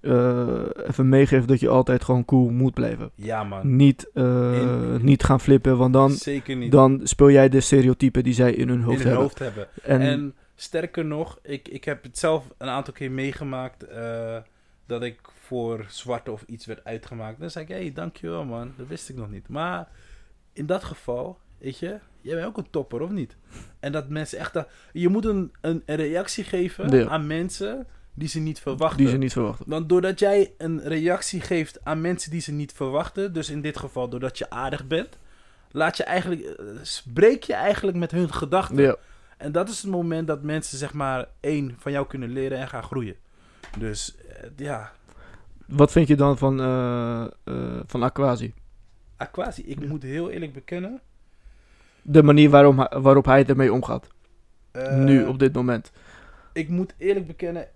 eh, 0.00 0.62
even 0.88 1.08
meegeven 1.08 1.46
dat 1.46 1.60
je 1.60 1.68
altijd 1.68 2.04
gewoon 2.04 2.24
cool 2.24 2.50
moet 2.50 2.74
blijven. 2.74 3.10
Ja, 3.14 3.44
man. 3.44 3.76
Niet, 3.76 4.10
eh, 4.14 4.60
In- 4.60 5.04
niet 5.04 5.22
gaan 5.22 5.40
flippen, 5.40 5.76
want 5.76 5.92
dan, 5.92 6.10
Zeker 6.10 6.56
niet. 6.56 6.72
dan 6.72 7.00
speel 7.02 7.30
jij 7.30 7.48
de 7.48 7.60
stereotypen 7.60 8.22
die 8.22 8.34
zij 8.34 8.52
in 8.52 8.68
hun 8.68 8.78
in 8.78 8.84
hoofd 8.84 8.96
hun 8.98 9.06
hebben. 9.06 9.22
hoofd 9.22 9.38
hebben. 9.38 9.68
En, 9.82 10.00
En, 10.00 10.34
sterker 10.54 11.04
nog, 11.04 11.38
ik, 11.42 11.68
ik 11.68 11.84
heb 11.84 12.02
het 12.02 12.18
zelf 12.18 12.46
een 12.58 12.68
aantal 12.68 12.92
keer 12.92 13.10
meegemaakt 13.10 13.86
dat 14.86 15.02
ik 15.02 15.20
voor 15.40 15.84
zwarte 15.88 16.30
of 16.30 16.42
iets 16.46 16.66
werd 16.66 16.84
uitgemaakt. 16.84 17.40
Dan 17.40 17.50
zei 17.50 17.64
ik, 17.64 17.70
hé, 17.70 17.80
hey, 17.80 17.92
dankjewel 17.92 18.44
man, 18.44 18.72
dat 18.76 18.86
wist 18.86 19.08
ik 19.08 19.16
nog 19.16 19.30
niet. 19.30 19.48
Maar 19.48 19.88
in 20.52 20.66
dat 20.66 20.84
geval, 20.84 21.38
weet 21.64 21.78
je, 21.78 21.98
jij 22.20 22.34
bent 22.34 22.46
ook 22.46 22.56
een 22.56 22.70
topper 22.70 23.00
of 23.00 23.10
niet? 23.10 23.36
En 23.80 23.92
dat 23.92 24.08
mensen 24.08 24.38
echt, 24.38 24.52
dat, 24.52 24.68
je 24.92 25.08
moet 25.08 25.24
een, 25.24 25.52
een, 25.60 25.82
reactie 25.86 26.44
geven 26.44 26.96
Ja. 26.96 27.08
aan 27.08 27.26
mensen 27.26 27.86
die 28.14 28.28
ze 28.28 28.40
niet 28.40 28.60
verwachten. 28.60 28.98
die 28.98 29.08
ze 29.08 29.16
niet 29.16 29.32
verwachten. 29.32 29.64
Want 29.68 29.88
doordat 29.88 30.18
jij 30.18 30.52
een 30.58 30.80
reactie 30.82 31.40
geeft 31.40 31.84
aan 31.84 32.00
mensen 32.00 32.30
die 32.30 32.40
ze 32.40 32.52
niet 32.52 32.72
verwachten, 32.72 33.32
dus 33.32 33.50
in 33.50 33.60
dit 33.60 33.78
geval 33.78 34.08
doordat 34.08 34.38
je 34.38 34.50
aardig 34.50 34.86
bent, 34.86 35.18
laat 35.70 35.96
je 35.96 36.02
eigenlijk, 36.02 36.42
eh, 36.42 36.66
breek 37.14 37.42
je 37.42 37.54
eigenlijk 37.54 37.96
met 37.96 38.10
hun 38.10 38.32
gedachten. 38.32 38.82
Ja. 38.82 38.96
En 39.36 39.52
dat 39.52 39.68
is 39.68 39.82
het 39.82 39.90
moment 39.90 40.26
dat 40.26 40.42
mensen 40.42 40.78
zeg 40.78 40.92
maar 40.92 41.28
één 41.40 41.74
van 41.78 41.92
jou 41.92 42.06
kunnen 42.06 42.30
leren 42.32 42.58
en 42.58 42.68
gaan 42.68 42.82
groeien. 42.82 43.16
Dus 43.78 44.16
eh, 44.16 44.50
ja, 44.56 44.92
Wat 45.66 45.92
vind 45.92 46.08
je 46.08 46.16
dan 46.16 46.38
van, 46.38 46.60
eh 46.60 47.26
eh 47.44 47.80
van 47.86 48.02
Aquasi? 48.02 48.54
Aquasi, 49.16 49.62
ik 49.62 49.88
moet 49.88 50.02
heel 50.02 50.30
eerlijk 50.30 50.52
bekennen. 50.52 51.00
De 52.06 52.22
manier 52.22 52.50
waarom, 52.50 52.76
waarop 52.90 53.24
hij 53.24 53.46
ermee 53.46 53.72
omgaat. 53.72 54.08
eh, 54.72 54.96
nu, 54.96 55.24
op 55.26 55.38
dit 55.38 55.52
moment. 55.54 55.92
Ik 56.52 56.68
moet 56.68 56.94
eerlijk 56.98 57.26
bekennen, 57.26 57.68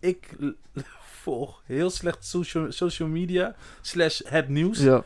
ik 0.00 0.36
volg 1.22 1.62
heel 1.66 1.90
slecht 1.90 2.24
social, 2.24 2.72
social 2.72 3.08
media 3.08 3.54
slash 3.80 4.20
het 4.24 4.48
nieuws. 4.48 4.78
Ja. 4.78 5.04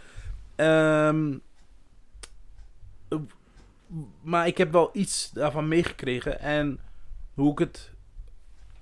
Ehm, 0.57 1.33
eh, 3.09 3.19
maar 4.21 4.47
ik 4.47 4.59
heb 4.59 4.73
wel 4.73 4.91
iets 4.93 5.31
daarvan 5.31 5.69
meegekregen. 5.69 6.41
En 6.41 6.79
hoe 7.35 7.53
ik 7.53 7.59
het 7.59 7.91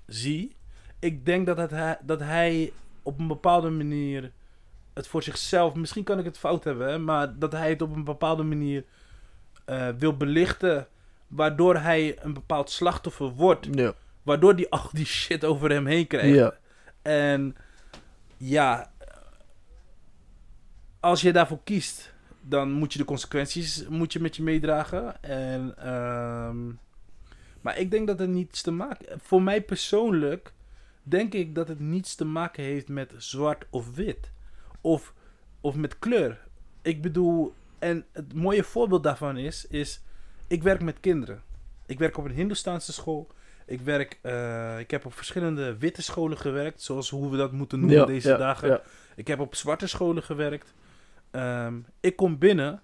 zie, 0.05 0.55
ik 0.99 1.25
denk 1.25 1.45
dat, 1.45 1.57
het 1.57 1.71
hij, 1.71 1.97
dat 2.01 2.19
hij 2.19 2.71
op 3.03 3.19
een 3.19 3.27
bepaalde 3.27 3.69
manier 3.69 4.31
het 4.93 5.07
voor 5.07 5.23
zichzelf, 5.23 5.75
misschien 5.75 6.03
kan 6.03 6.19
ik 6.19 6.25
het 6.25 6.37
fout 6.37 6.63
hebben, 6.63 6.87
hè, 6.87 6.97
maar 6.97 7.39
dat 7.39 7.51
hij 7.51 7.69
het 7.69 7.81
op 7.81 7.95
een 7.95 8.03
bepaalde 8.03 8.43
manier 8.43 8.83
eh, 9.65 9.87
wil 9.97 10.17
belichten, 10.17 10.87
waardoor 11.27 11.77
hij 11.77 12.17
een 12.23 12.33
bepaald 12.33 12.69
slachtoffer 12.69 13.29
wordt, 13.29 13.67
Ja. 13.71 13.93
waardoor 14.23 14.53
hij 14.53 14.69
al 14.69 14.89
die 14.91 15.05
shit 15.05 15.45
over 15.45 15.71
hem 15.71 15.85
heen 15.85 16.07
krijgt. 16.07 16.35
Ja. 16.35 16.57
En 17.01 17.55
ja, 18.37 18.91
als 20.99 21.21
je 21.21 21.31
daarvoor 21.33 21.59
kiest, 21.63 22.13
dan 22.41 22.71
moet 22.71 22.93
je 22.93 22.99
de 22.99 23.05
consequenties 23.05 23.87
moet 23.87 24.13
je 24.13 24.19
met 24.19 24.35
je 24.35 24.43
meedragen. 24.43 25.23
En, 25.23 25.77
ehm, 25.77 26.65
maar 27.61 27.77
ik 27.77 27.91
denk 27.91 28.07
dat 28.07 28.19
het 28.19 28.29
niets 28.29 28.61
te 28.61 28.71
maken... 28.71 29.19
Voor 29.21 29.41
mij 29.41 29.61
persoonlijk 29.61 30.53
denk 31.03 31.33
ik 31.33 31.55
dat 31.55 31.67
het 31.67 31.79
niets 31.79 32.15
te 32.15 32.25
maken 32.25 32.63
heeft 32.63 32.87
met 32.89 33.13
zwart 33.17 33.65
of 33.69 33.95
wit. 33.95 34.31
Of, 34.81 35.13
of 35.61 35.75
met 35.75 35.99
kleur. 35.99 36.39
Ik 36.81 37.01
bedoel, 37.01 37.53
en 37.83 38.05
het 38.11 38.33
mooie 38.33 38.63
voorbeeld 38.63 39.03
daarvan 39.03 39.37
is, 39.37 39.67
is... 39.67 40.01
Ik 40.47 40.63
werk 40.63 40.81
met 40.81 40.99
kinderen. 40.99 41.41
Ik 41.85 41.99
werk 41.99 42.17
op 42.17 42.25
een 42.25 42.31
Hindoestaanse 42.31 42.93
school. 42.93 43.27
Ik 43.65 43.81
werk, 43.81 44.19
eh, 44.21 44.79
ik 44.79 44.91
heb 44.91 45.05
op 45.05 45.13
verschillende 45.13 45.77
witte 45.77 46.01
scholen 46.01 46.37
gewerkt, 46.37 46.81
zoals 46.81 47.09
hoe 47.09 47.31
we 47.31 47.37
dat 47.37 47.51
moeten 47.51 47.79
noemen 47.79 47.97
Ja, 47.97 48.05
deze 48.05 48.29
ja, 48.29 48.37
dagen. 48.37 48.67
ja. 48.69 48.81
Ik 49.15 49.27
heb 49.27 49.39
op 49.39 49.55
zwarte 49.55 49.87
scholen 49.87 50.23
gewerkt. 50.23 50.73
Ehm, 51.31 51.79
ik 51.99 52.15
kom 52.15 52.37
binnen 52.37 52.81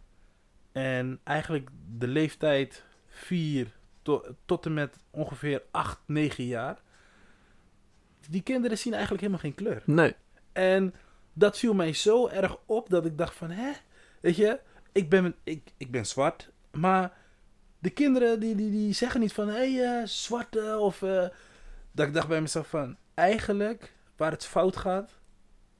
en 0.71 1.19
eigenlijk 1.23 1.69
de 1.97 2.07
leeftijd 2.07 2.83
4 3.07 3.67
to- 4.01 4.25
tot 4.45 4.65
en 4.65 4.73
met 4.73 4.95
ongeveer 5.09 5.61
8, 5.71 5.99
9 6.05 6.45
jaar. 6.45 6.81
Die 8.29 8.41
kinderen 8.41 8.77
zien 8.77 8.91
eigenlijk 8.93 9.21
helemaal 9.23 9.43
geen 9.43 9.55
kleur. 9.55 9.81
Nee. 9.85 10.15
En 10.51 10.93
dat 11.33 11.57
viel 11.57 11.73
mij 11.73 11.93
zo 11.93 12.27
erg 12.27 12.57
op 12.65 12.89
dat 12.89 13.05
ik 13.05 13.17
dacht 13.17 13.35
van, 13.35 13.49
hè, 13.51 13.71
weet 14.21 14.35
je, 14.35 14.59
ik 14.91 15.09
ben, 15.09 15.35
ik, 15.43 15.71
ik 15.77 15.91
ben 15.91 16.05
zwart, 16.05 16.49
maar 16.71 17.17
de 17.79 17.89
kinderen 17.89 18.39
die, 18.39 18.55
die, 18.55 18.71
die 18.71 18.93
zeggen 18.93 19.19
niet 19.19 19.33
van, 19.33 19.47
hé, 19.47 19.73
hey, 19.75 19.99
eh, 20.01 20.07
zwarte 20.07 20.77
of... 20.79 21.01
eh, 21.01 21.27
dat 21.91 22.07
ik 22.07 22.13
dacht 22.13 22.27
bij 22.27 22.41
mezelf 22.41 22.67
van, 22.67 22.97
eigenlijk, 23.13 23.93
waar 24.17 24.31
het 24.31 24.45
fout 24.45 24.77
gaat, 24.77 25.11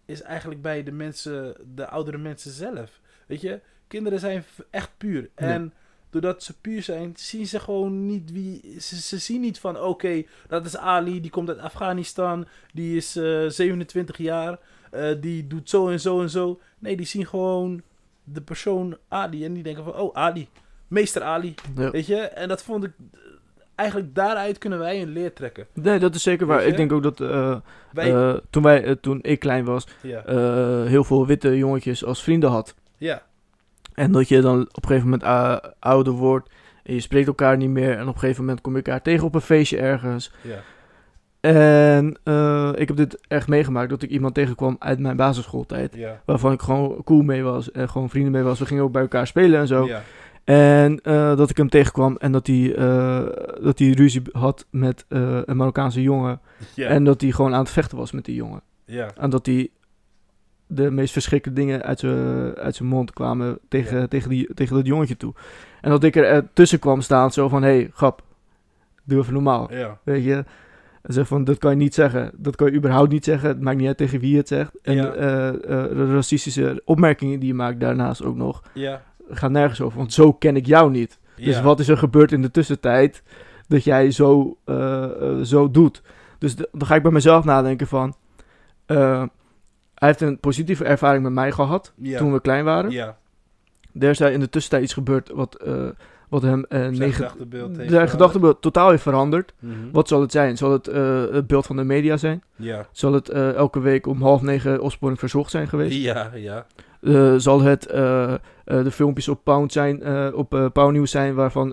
is 0.05 0.21
eigenlijk 0.21 0.61
bij 0.61 0.83
de 0.83 0.91
mensen, 0.91 1.55
de 1.75 1.87
oudere 1.87 2.17
mensen 2.17 2.51
zelf. 2.51 3.01
Weet 3.27 3.41
je, 3.41 3.61
kinderen 3.87 4.19
zijn 4.19 4.43
echt 4.69 4.89
puur. 4.97 5.29
En 5.35 5.73
doordat 6.09 6.43
ze 6.43 6.59
puur 6.59 6.83
zijn, 6.83 7.13
zien 7.15 7.47
ze 7.47 7.59
gewoon 7.59 8.05
niet 8.05 8.31
wie... 8.31 8.81
Ze, 8.81 9.01
ze 9.01 9.17
zien 9.17 9.41
niet 9.41 9.59
van, 9.59 9.79
oké, 9.79 10.23
dat 10.47 10.65
is 10.65 10.77
Ali, 10.77 11.21
die 11.21 11.31
komt 11.31 11.49
uit 11.49 11.59
Afghanistan, 11.59 12.47
die 12.73 12.95
is 12.97 13.15
eh, 13.15 13.45
27 13.47 14.17
jaar, 14.17 14.59
eh, 14.91 15.21
die 15.21 15.47
doet 15.47 15.69
zo 15.69 15.89
en 15.89 15.99
zo 15.99 16.21
en 16.21 16.29
zo. 16.29 16.59
Nee, 16.79 16.97
die 16.97 17.05
zien 17.05 17.25
gewoon 17.25 17.81
de 18.33 18.41
persoon 18.41 18.97
Ali 19.07 19.45
en 19.45 19.53
die 19.53 19.63
denken 19.63 19.83
van, 19.83 19.93
oh, 19.95 20.15
Ali, 20.15 20.47
meester 20.87 21.21
Ali, 21.21 21.55
Ja. 21.75 21.91
weet 21.91 22.05
je. 22.05 22.15
En 22.15 22.47
dat 22.47 22.63
vond 22.63 22.83
ik, 22.83 22.91
eigenlijk 23.75 24.15
daaruit 24.15 24.57
kunnen 24.57 24.79
wij 24.79 25.01
een 25.01 25.09
leer 25.09 25.33
trekken. 25.33 25.67
Nee, 25.73 25.99
dat 25.99 26.15
is 26.15 26.23
zeker 26.23 26.47
waar. 26.47 26.63
Ik 26.65 26.77
denk 26.77 26.91
ook 26.91 27.03
dat 27.03 27.21
eh, 27.21 27.55
Wij, 27.91 28.13
eh, 28.15 28.33
toen, 28.49 28.63
wij, 28.63 28.83
eh, 28.83 28.91
toen 28.91 29.19
ik 29.21 29.39
klein 29.39 29.65
was, 29.65 29.87
ja, 30.01 30.25
eh, 30.25 30.83
heel 30.85 31.03
veel 31.03 31.25
witte 31.27 31.57
jongetjes 31.57 32.05
als 32.05 32.23
vrienden 32.23 32.49
had. 32.49 32.75
ja, 32.97 33.21
En 33.93 34.11
dat 34.11 34.27
je 34.27 34.41
dan 34.41 34.61
op 34.61 34.83
een 34.83 34.87
gegeven 34.89 35.09
moment 35.09 35.63
ouder 35.79 36.13
wordt 36.13 36.49
en 36.83 36.93
je 36.93 36.99
spreekt 36.99 37.27
elkaar 37.27 37.57
niet 37.57 37.69
meer. 37.69 37.97
En 37.97 38.07
op 38.07 38.13
een 38.13 38.19
gegeven 38.19 38.43
moment 38.43 38.61
kom 38.61 38.71
je 38.75 38.81
elkaar 38.81 39.01
tegen 39.01 39.25
op 39.25 39.35
een 39.35 39.41
feestje 39.41 39.77
ergens. 39.77 40.31
ja, 40.41 40.59
En 41.39 42.17
eh, 42.23 42.71
ik 42.75 42.87
heb 42.87 42.97
dit 42.97 43.19
echt 43.27 43.47
meegemaakt 43.47 43.89
dat 43.89 44.01
ik 44.01 44.09
iemand 44.09 44.33
tegenkwam 44.33 44.75
uit 44.79 44.99
mijn 44.99 45.15
basisschooltijd. 45.15 45.97
Waarvan 46.25 46.51
ik 46.51 46.61
gewoon 46.61 47.03
cool 47.03 47.21
mee 47.21 47.43
was 47.43 47.71
en 47.71 47.89
gewoon 47.89 48.09
vrienden 48.09 48.31
mee 48.31 48.43
was. 48.43 48.59
We 48.59 48.65
gingen 48.65 48.83
ook 48.83 48.91
bij 48.91 49.01
elkaar 49.01 49.27
spelen 49.27 49.59
en 49.59 49.67
zo. 49.67 49.89
En 50.43 50.99
eh, 51.03 51.35
dat 51.35 51.49
ik 51.49 51.57
hem 51.57 51.69
tegenkwam 51.69 52.15
en 52.17 52.31
dat 52.31 52.47
hij, 52.47 52.75
eh, 52.75 53.25
dat 53.61 53.79
hij 53.79 53.89
ruzie 53.89 54.21
had 54.31 54.65
met 54.69 55.05
een 55.07 55.57
Marokkaanse 55.57 56.01
jongen. 56.01 56.39
En 56.75 57.03
dat 57.03 57.21
hij 57.21 57.31
gewoon 57.31 57.53
aan 57.53 57.59
het 57.59 57.69
vechten 57.69 57.97
was 57.97 58.11
met 58.11 58.25
die 58.25 58.35
jongen. 58.35 58.61
ja. 58.85 59.09
En 59.17 59.29
dat 59.29 59.45
hij 59.45 59.69
de 60.67 60.91
meest 60.91 61.13
verschrikkelijke 61.13 61.61
dingen 61.61 61.81
uit 61.81 61.99
zijn, 61.99 62.55
uit 62.55 62.75
zijn 62.75 62.89
mond 62.89 63.13
kwamen 63.13 63.59
tegen, 63.67 64.09
tegen, 64.09 64.29
die, 64.29 64.53
tegen 64.53 64.75
dat 64.75 64.85
jongetje 64.85 65.17
toe. 65.17 65.33
En 65.81 65.89
dat 65.89 66.03
ik 66.03 66.15
er 66.15 66.47
tussen 66.53 66.79
kwam 66.79 67.01
staan 67.01 67.31
zo 67.31 67.47
van, 67.47 67.63
hé, 67.63 67.69
hey, 67.69 67.89
grap, 67.93 68.21
doe 69.03 69.19
even 69.19 69.33
normaal. 69.33 69.69
Weet 70.03 70.23
je? 70.23 70.43
En 71.01 71.13
zeg 71.13 71.27
van, 71.27 71.43
dat 71.43 71.57
kan 71.57 71.71
je 71.71 71.77
niet 71.77 71.93
zeggen. 71.93 72.31
Dat 72.37 72.55
kan 72.55 72.67
je 72.71 72.77
überhaupt 72.77 73.11
niet 73.11 73.23
zeggen. 73.23 73.49
Het 73.49 73.61
maakt 73.61 73.77
niet 73.77 73.87
uit 73.87 73.97
tegen 73.97 74.19
wie 74.19 74.31
je 74.31 74.37
het 74.37 74.47
zegt. 74.47 74.71
En 74.81 74.95
Ja. 74.95 75.11
eh, 75.13 75.47
eh, 75.47 75.91
racistische 76.11 76.81
opmerkingen 76.85 77.39
die 77.39 77.47
je 77.47 77.53
maakt 77.53 77.79
daarnaast 77.79 78.23
ook 78.23 78.35
nog, 78.35 78.63
Ja. 78.73 79.01
gaan 79.29 79.51
nergens 79.51 79.81
over. 79.81 79.97
Want 79.97 80.13
zo 80.13 80.33
ken 80.33 80.55
ik 80.55 80.65
jou 80.65 80.91
niet. 80.91 81.19
Dus 81.35 81.55
Ja. 81.55 81.61
wat 81.61 81.79
is 81.79 81.87
er 81.87 81.97
gebeurd 81.97 82.31
in 82.31 82.41
de 82.41 82.51
tussentijd 82.51 83.23
dat 83.67 83.83
jij 83.83 84.11
zo, 84.11 84.57
eh, 84.65 85.07
zo 85.41 85.71
doet? 85.71 86.01
Dus 86.37 86.55
dan 86.55 86.85
ga 86.85 86.95
ik 86.95 87.03
bij 87.03 87.11
mezelf 87.11 87.45
nadenken 87.45 87.87
van... 87.87 88.13
hij 88.85 89.29
heeft 90.07 90.21
een 90.21 90.39
positieve 90.39 90.83
ervaring 90.83 91.23
met 91.23 91.31
mij 91.33 91.51
gehad 91.51 91.93
toen 92.17 92.33
we 92.33 92.41
klein 92.41 92.65
waren. 92.65 92.91
Ja. 92.91 93.17
Er 93.99 94.09
is 94.09 94.19
in 94.19 94.39
de 94.39 94.49
tussentijd 94.49 94.83
iets 94.83 94.93
gebeurd 94.93 95.29
wat, 95.33 95.63
wat 96.29 96.41
hem 96.41 96.65
uh, 96.69 96.87
Zijn 96.91 97.13
gedachtebeeld 97.13 97.77
heeft 97.77 97.91
Zijn 97.91 98.09
gedachtebeeld 98.09 98.61
totaal 98.61 98.89
heeft 98.89 99.01
veranderd. 99.03 99.53
Mhm. 99.59 99.73
Wat 99.91 100.07
zal 100.07 100.21
het 100.21 100.31
zijn? 100.31 100.57
Zal 100.57 100.71
het 100.71 100.87
eh, 100.87 101.23
het 101.31 101.47
beeld 101.47 101.65
van 101.65 101.75
de 101.75 101.83
media 101.83 102.17
zijn? 102.17 102.43
Ja. 102.55 102.87
Zal 102.91 103.13
het 103.13 103.29
eh, 103.29 103.53
elke 103.53 103.79
week 103.79 104.05
om 104.07 104.21
half 104.21 104.41
negen 104.41 104.81
opsporing 104.81 105.19
verzocht 105.19 105.51
zijn 105.51 105.67
geweest? 105.67 105.97
Ja, 105.97 106.31
ja. 106.35 106.65
Zal 107.39 107.61
het 107.61 107.81
de 108.63 108.91
filmpjes 108.91 109.27
op 109.27 109.43
Pound 109.43 109.71
zijn, 109.71 110.03
op 110.35 110.69
Pound 110.73 110.93
News 110.97 111.11
zijn, 111.11 111.35
waarvan 111.35 111.69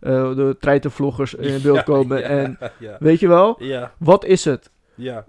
de 0.00 0.56
treitenvloggers 0.60 1.34
in 1.34 1.62
beeld 1.62 1.76
Ja, 1.76 1.82
komen? 1.82 2.18
ja, 2.18 2.24
En 2.24 2.58
ja. 2.78 2.96
weet 3.00 3.20
je 3.20 3.28
wel, 3.28 3.62
Ja, 3.62 3.92
wat 3.98 4.24
is 4.24 4.44
het? 4.44 4.70
ja. 4.94 5.24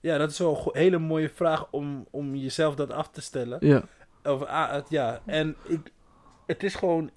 Ja, 0.00 0.18
dat 0.18 0.30
is 0.30 0.38
wel 0.38 0.70
een 0.72 0.80
hele 0.80 0.98
mooie 0.98 1.28
vraag 1.34 1.66
om, 1.70 2.06
om 2.10 2.34
jezelf 2.34 2.74
dat 2.74 2.90
af 2.92 3.08
te 3.10 3.20
stellen. 3.20 3.58
Ja, 3.60 3.82
Of, 4.24 4.42
ah, 4.42 4.82
ja, 4.88 5.20
en 5.24 5.56
ik, 5.66 5.80
het 6.46 6.62
is 6.62 6.74
gewoon 6.74 7.10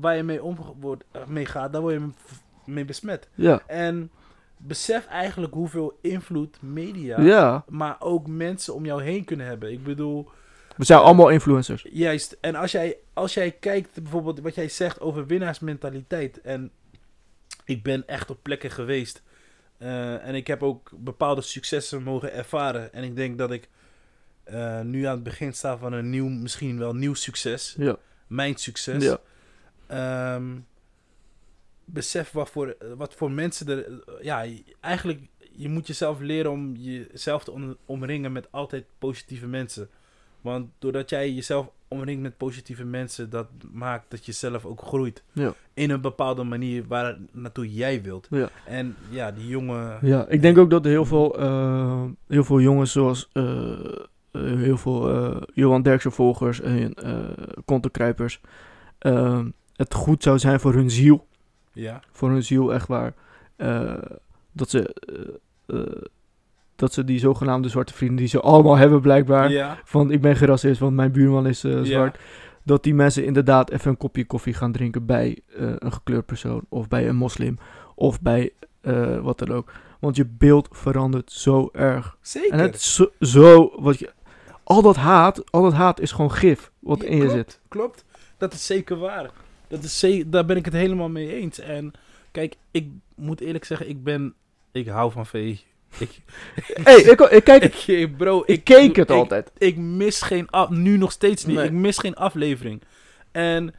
waar 0.00 0.16
je 0.16 0.22
mee, 0.22 0.42
om, 0.42 0.56
wordt, 0.80 1.04
eh, 1.10 1.26
mee 1.26 1.46
gaat, 1.46 1.72
daar 1.72 1.80
word 1.82 1.94
je 1.94 2.08
mee 2.64 2.84
besmet. 2.84 3.28
ja, 3.34 3.62
En 3.66 4.10
besef 4.56 5.06
eigenlijk 5.06 5.54
hoeveel 5.54 5.98
invloed 6.00 6.62
media, 6.62 7.20
ja. 7.20 7.64
maar 7.68 7.96
ook 7.98 8.26
mensen 8.26 8.74
om 8.74 8.84
jou 8.84 9.02
heen 9.02 9.24
kunnen 9.24 9.46
hebben. 9.46 9.72
Ik 9.72 9.84
bedoel, 9.84 10.30
We 10.76 10.84
zijn 10.84 11.00
allemaal 11.00 11.28
influencers. 11.28 11.86
Juist. 11.90 12.36
En 12.40 12.54
als 12.54 12.72
jij, 12.72 12.96
als 13.12 13.34
jij 13.34 13.50
kijkt, 13.50 14.02
bijvoorbeeld 14.02 14.40
wat 14.40 14.54
jij 14.54 14.68
zegt 14.68 15.00
over 15.00 15.26
winnaarsmentaliteit. 15.26 16.40
En 16.40 16.70
ik 17.64 17.82
ben 17.82 18.06
echt 18.06 18.30
op 18.30 18.38
plekken 18.42 18.70
geweest. 18.70 19.22
eh, 19.78 20.26
en 20.26 20.34
ik 20.34 20.46
heb 20.46 20.62
ook 20.62 20.90
bepaalde 20.94 21.40
successen 21.40 22.02
mogen 22.02 22.32
ervaren. 22.32 22.92
En 22.92 23.04
ik 23.04 23.16
denk 23.16 23.38
dat 23.38 23.50
ik 23.50 23.68
eh, 24.44 24.80
nu 24.80 25.04
aan 25.04 25.14
het 25.14 25.22
begin 25.22 25.52
sta 25.52 25.76
van 25.78 25.92
een 25.92 26.10
nieuw, 26.10 26.28
misschien 26.28 26.78
wel 26.78 26.94
nieuw 26.94 27.14
succes. 27.14 27.74
Ja, 27.78 27.96
Mijn 28.26 28.56
succes. 28.56 29.02
ja, 29.04 29.18
Ehm, 29.92 30.44
besef 31.84 32.30
wat 32.32 32.50
voor, 32.50 32.76
wat 32.96 33.14
voor 33.14 33.30
mensen 33.30 33.68
er. 33.68 34.02
Ja, 34.20 34.44
eigenlijk, 34.80 35.20
je 35.52 35.68
moet 35.68 35.86
jezelf 35.86 36.20
leren 36.20 36.50
om 36.50 36.76
jezelf 36.76 37.44
te 37.44 37.50
om- 37.50 37.76
omringen 37.86 38.32
met 38.32 38.48
altijd 38.50 38.84
positieve 38.98 39.46
mensen. 39.46 39.88
Want 40.40 40.66
doordat 40.78 41.10
jij 41.10 41.32
jezelf 41.32 41.70
omringt 41.88 42.22
met 42.22 42.36
positieve 42.36 42.84
mensen, 42.84 43.30
dat 43.30 43.46
maakt 43.72 44.10
dat 44.10 44.26
je 44.26 44.32
zelf 44.32 44.64
ook 44.64 44.82
groeit. 44.82 45.22
ja, 45.32 45.54
In 45.74 45.90
een 45.90 46.00
bepaalde 46.00 46.42
manier 46.42 46.84
waar 46.86 47.18
naartoe 47.32 47.74
jij 47.74 48.02
wilt. 48.02 48.26
ja. 48.30 48.48
En 48.66 48.96
ja, 49.10 49.32
die 49.32 49.46
jongen. 49.46 49.98
Ja, 50.02 50.26
ik 50.28 50.42
denk 50.42 50.58
ook 50.58 50.70
dat 50.70 50.84
er 50.84 50.90
heel 50.90 51.04
veel, 51.04 51.38
eh, 51.38 52.04
heel 52.28 52.44
veel 52.44 52.60
jongens 52.60 52.92
zoals 52.92 53.28
eh, 53.32 53.72
eh, 54.30 54.42
heel 54.42 54.76
veel 54.78 55.10
eh, 55.10 55.42
Johan 55.54 55.82
Derksen 55.82 56.12
volgers 56.12 56.60
en 56.60 56.94
kontenkruipers, 57.64 58.40
eh, 58.98 59.44
het 59.76 59.94
goed 59.94 60.22
zou 60.22 60.38
zijn 60.38 60.60
voor 60.60 60.74
hun 60.74 60.90
ziel, 60.90 61.26
Ja, 61.72 62.00
voor 62.10 62.30
hun 62.30 62.42
ziel 62.44 62.74
echt 62.74 62.88
waar, 62.88 63.14
eh, 63.56 63.94
dat 64.52 64.70
ze 64.70 64.94
eh, 65.66 65.78
eh, 65.78 66.02
dat 66.76 66.92
ze 66.92 67.04
die 67.04 67.18
zogenaamde 67.18 67.68
zwarte 67.68 67.94
vrienden 67.94 68.16
die 68.16 68.26
ze 68.28 68.40
allemaal 68.40 68.76
hebben 68.76 69.00
blijkbaar, 69.00 69.50
ja, 69.50 69.78
van 69.84 70.10
ik 70.10 70.20
ben 70.20 70.36
geen 70.36 70.48
racist, 70.48 70.80
want 70.80 70.94
mijn 70.96 71.12
buurman 71.12 71.46
is 71.46 71.60
Ja. 71.62 71.84
zwart, 71.84 72.18
dat 72.62 72.82
die 72.82 72.94
mensen 72.94 73.24
inderdaad 73.24 73.70
even 73.70 73.90
een 73.90 73.96
kopje 73.96 74.24
koffie 74.24 74.54
gaan 74.54 74.72
drinken 74.72 75.06
bij 75.06 75.38
een 75.78 75.92
gekleurd 75.92 76.26
persoon 76.26 76.64
of 76.68 76.88
bij 76.88 77.08
een 77.08 77.16
moslim 77.16 77.58
of 77.94 78.20
bij 78.20 78.52
wat 79.22 79.38
dan 79.38 79.50
ook. 79.52 79.72
Want 80.00 80.16
je 80.16 80.26
beeld 80.26 80.68
verandert 80.72 81.32
zo 81.32 81.68
erg. 81.72 82.16
zeker. 82.20 82.52
En 82.52 82.58
het 82.58 82.74
is 82.74 82.94
zo, 82.94 83.06
zo 83.20 83.72
wat 83.80 83.98
je, 83.98 84.12
al 84.64 84.82
dat 84.82 84.96
haat, 84.96 85.52
al 85.52 85.62
dat 85.62 85.72
haat 85.72 86.00
is 86.00 86.12
gewoon 86.12 86.32
gif 86.32 86.70
wat 86.78 87.00
Ja, 87.00 87.06
in 87.06 87.16
je 87.16 87.22
klopt, 87.22 87.36
zit. 87.36 87.60
Klopt, 87.68 88.04
dat 88.36 88.52
is 88.52 88.66
zeker 88.66 88.98
waar. 88.98 89.30
Dat 89.72 89.82
is 89.84 90.24
daar 90.26 90.44
ben 90.44 90.56
ik 90.56 90.64
het 90.64 90.74
helemaal 90.74 91.08
mee 91.08 91.34
eens. 91.34 91.58
En 91.58 91.92
kijk, 92.30 92.56
ik 92.70 92.88
moet 93.14 93.40
eerlijk 93.40 93.64
zeggen, 93.64 93.88
ik 93.88 94.04
ben, 94.04 94.34
ik 94.72 94.86
hou 94.88 95.12
van 95.12 95.26
VI. 95.26 95.60
Ik, 95.98 96.20
hey, 96.84 97.00
ik, 97.00 97.20
ik 97.20 97.44
kijk 97.44 97.62
het, 97.62 97.86
ik, 97.88 98.16
bro, 98.16 98.42
ik 98.46 98.64
keek 98.64 98.96
het 98.96 99.10
altijd. 99.10 99.50
Ik 99.58 99.76
mis 99.76 100.22
geen, 100.22 100.50
af, 100.50 100.68
nu 100.68 100.96
nog 100.96 101.12
steeds 101.12 101.44
niet. 101.44 101.56
Nee. 101.56 101.64
Ik 101.64 101.72
mis 101.72 101.98
geen 101.98 102.14
aflevering. 102.14 102.82
En 103.30 103.74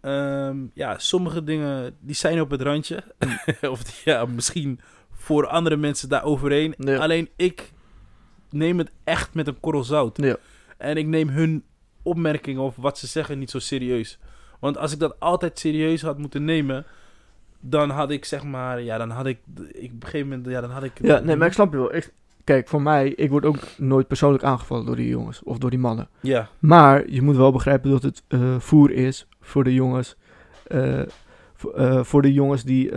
ehm, 0.00 0.56
ja, 0.74 0.98
sommige 0.98 1.44
dingen 1.44 1.96
die 2.00 2.14
zijn 2.14 2.40
op 2.40 2.50
het 2.50 2.60
randje. 2.60 3.04
of 3.70 3.82
die- 3.84 3.94
ja, 4.04 4.24
misschien 4.24 4.80
voor 5.12 5.46
andere 5.46 5.76
mensen 5.76 6.08
daar 6.08 6.24
overheen. 6.24 6.74
Ja. 6.78 6.96
Alleen 6.96 7.28
ik 7.36 7.72
neem 8.50 8.78
het 8.78 8.90
echt 9.04 9.34
met 9.34 9.46
een 9.46 9.60
korrel 9.60 9.84
zout. 9.84 10.16
Ja. 10.16 10.36
En 10.76 10.96
ik 10.96 11.06
neem 11.06 11.28
hun 11.28 11.64
opmerkingen 12.02 12.62
of 12.62 12.76
wat 12.76 12.98
ze 12.98 13.06
zeggen 13.06 13.38
niet 13.38 13.50
zo 13.50 13.58
serieus. 13.58 14.18
Want 14.60 14.78
als 14.78 14.92
ik 14.92 14.98
dat 14.98 15.20
altijd 15.20 15.58
serieus 15.58 16.02
had 16.02 16.18
moeten 16.18 16.44
nemen, 16.44 16.84
dan 17.60 17.90
had 17.90 18.10
ik 18.10 18.24
zeg 18.24 18.44
maar, 18.44 18.82
ja, 18.82 18.98
dan 18.98 19.10
had 19.10 19.26
ik, 19.26 19.38
ik 19.72 19.90
op 19.92 20.02
een 20.02 20.08
gegeven 20.08 20.28
moment, 20.28 20.46
ja, 20.48 20.60
dan 20.60 20.70
had 20.70 20.82
ik. 20.82 20.92
Ja, 21.02 21.18
nee, 21.18 21.36
maar 21.36 21.46
ik 21.46 21.52
snap 21.52 21.72
je 21.72 21.78
wel. 21.78 21.94
Ik, 21.94 22.12
kijk, 22.44 22.68
voor 22.68 22.82
mij, 22.82 23.08
ik 23.08 23.30
word 23.30 23.44
ook 23.44 23.58
nooit 23.78 24.06
persoonlijk 24.06 24.44
aangevallen 24.44 24.86
door 24.86 24.96
die 24.96 25.08
jongens 25.08 25.42
of 25.42 25.58
door 25.58 25.70
die 25.70 25.78
mannen. 25.78 26.08
Ja, 26.20 26.48
Maar 26.58 27.10
je 27.10 27.22
moet 27.22 27.36
wel 27.36 27.52
begrijpen 27.52 27.90
dat 27.90 28.02
het 28.02 28.22
eh, 28.28 28.58
voer 28.58 28.90
is 28.90 29.26
voor 29.40 29.64
de 29.64 29.74
jongens. 29.74 30.16
eh, 30.66 31.02
voor, 31.54 31.74
eh, 31.74 32.04
voor 32.04 32.22
de 32.22 32.32
jongens 32.32 32.64
die, 32.64 32.90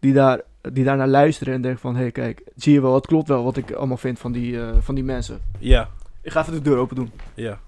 die, 0.00 0.12
daar, 0.12 0.40
die 0.72 0.84
daar 0.84 0.96
naar 0.96 1.08
luisteren 1.08 1.54
en 1.54 1.60
denken 1.60 1.80
van... 1.80 1.94
Hé, 1.94 2.00
hey, 2.02 2.10
kijk, 2.12 2.42
zie 2.56 2.72
je 2.72 2.80
wel, 2.80 2.94
het 2.94 3.06
klopt 3.06 3.28
wel 3.28 3.44
wat 3.44 3.56
ik 3.56 3.72
allemaal 3.72 3.96
vind 3.96 4.18
van 4.18 4.32
die, 4.32 4.58
van 4.80 4.94
die 4.94 5.04
mensen. 5.04 5.40
ja, 5.58 5.88
Ik 6.22 6.32
ga 6.32 6.40
even 6.40 6.52
de 6.52 6.60
deur 6.60 6.76
open 6.76 6.96
doen. 6.96 7.10
ja. 7.34 7.60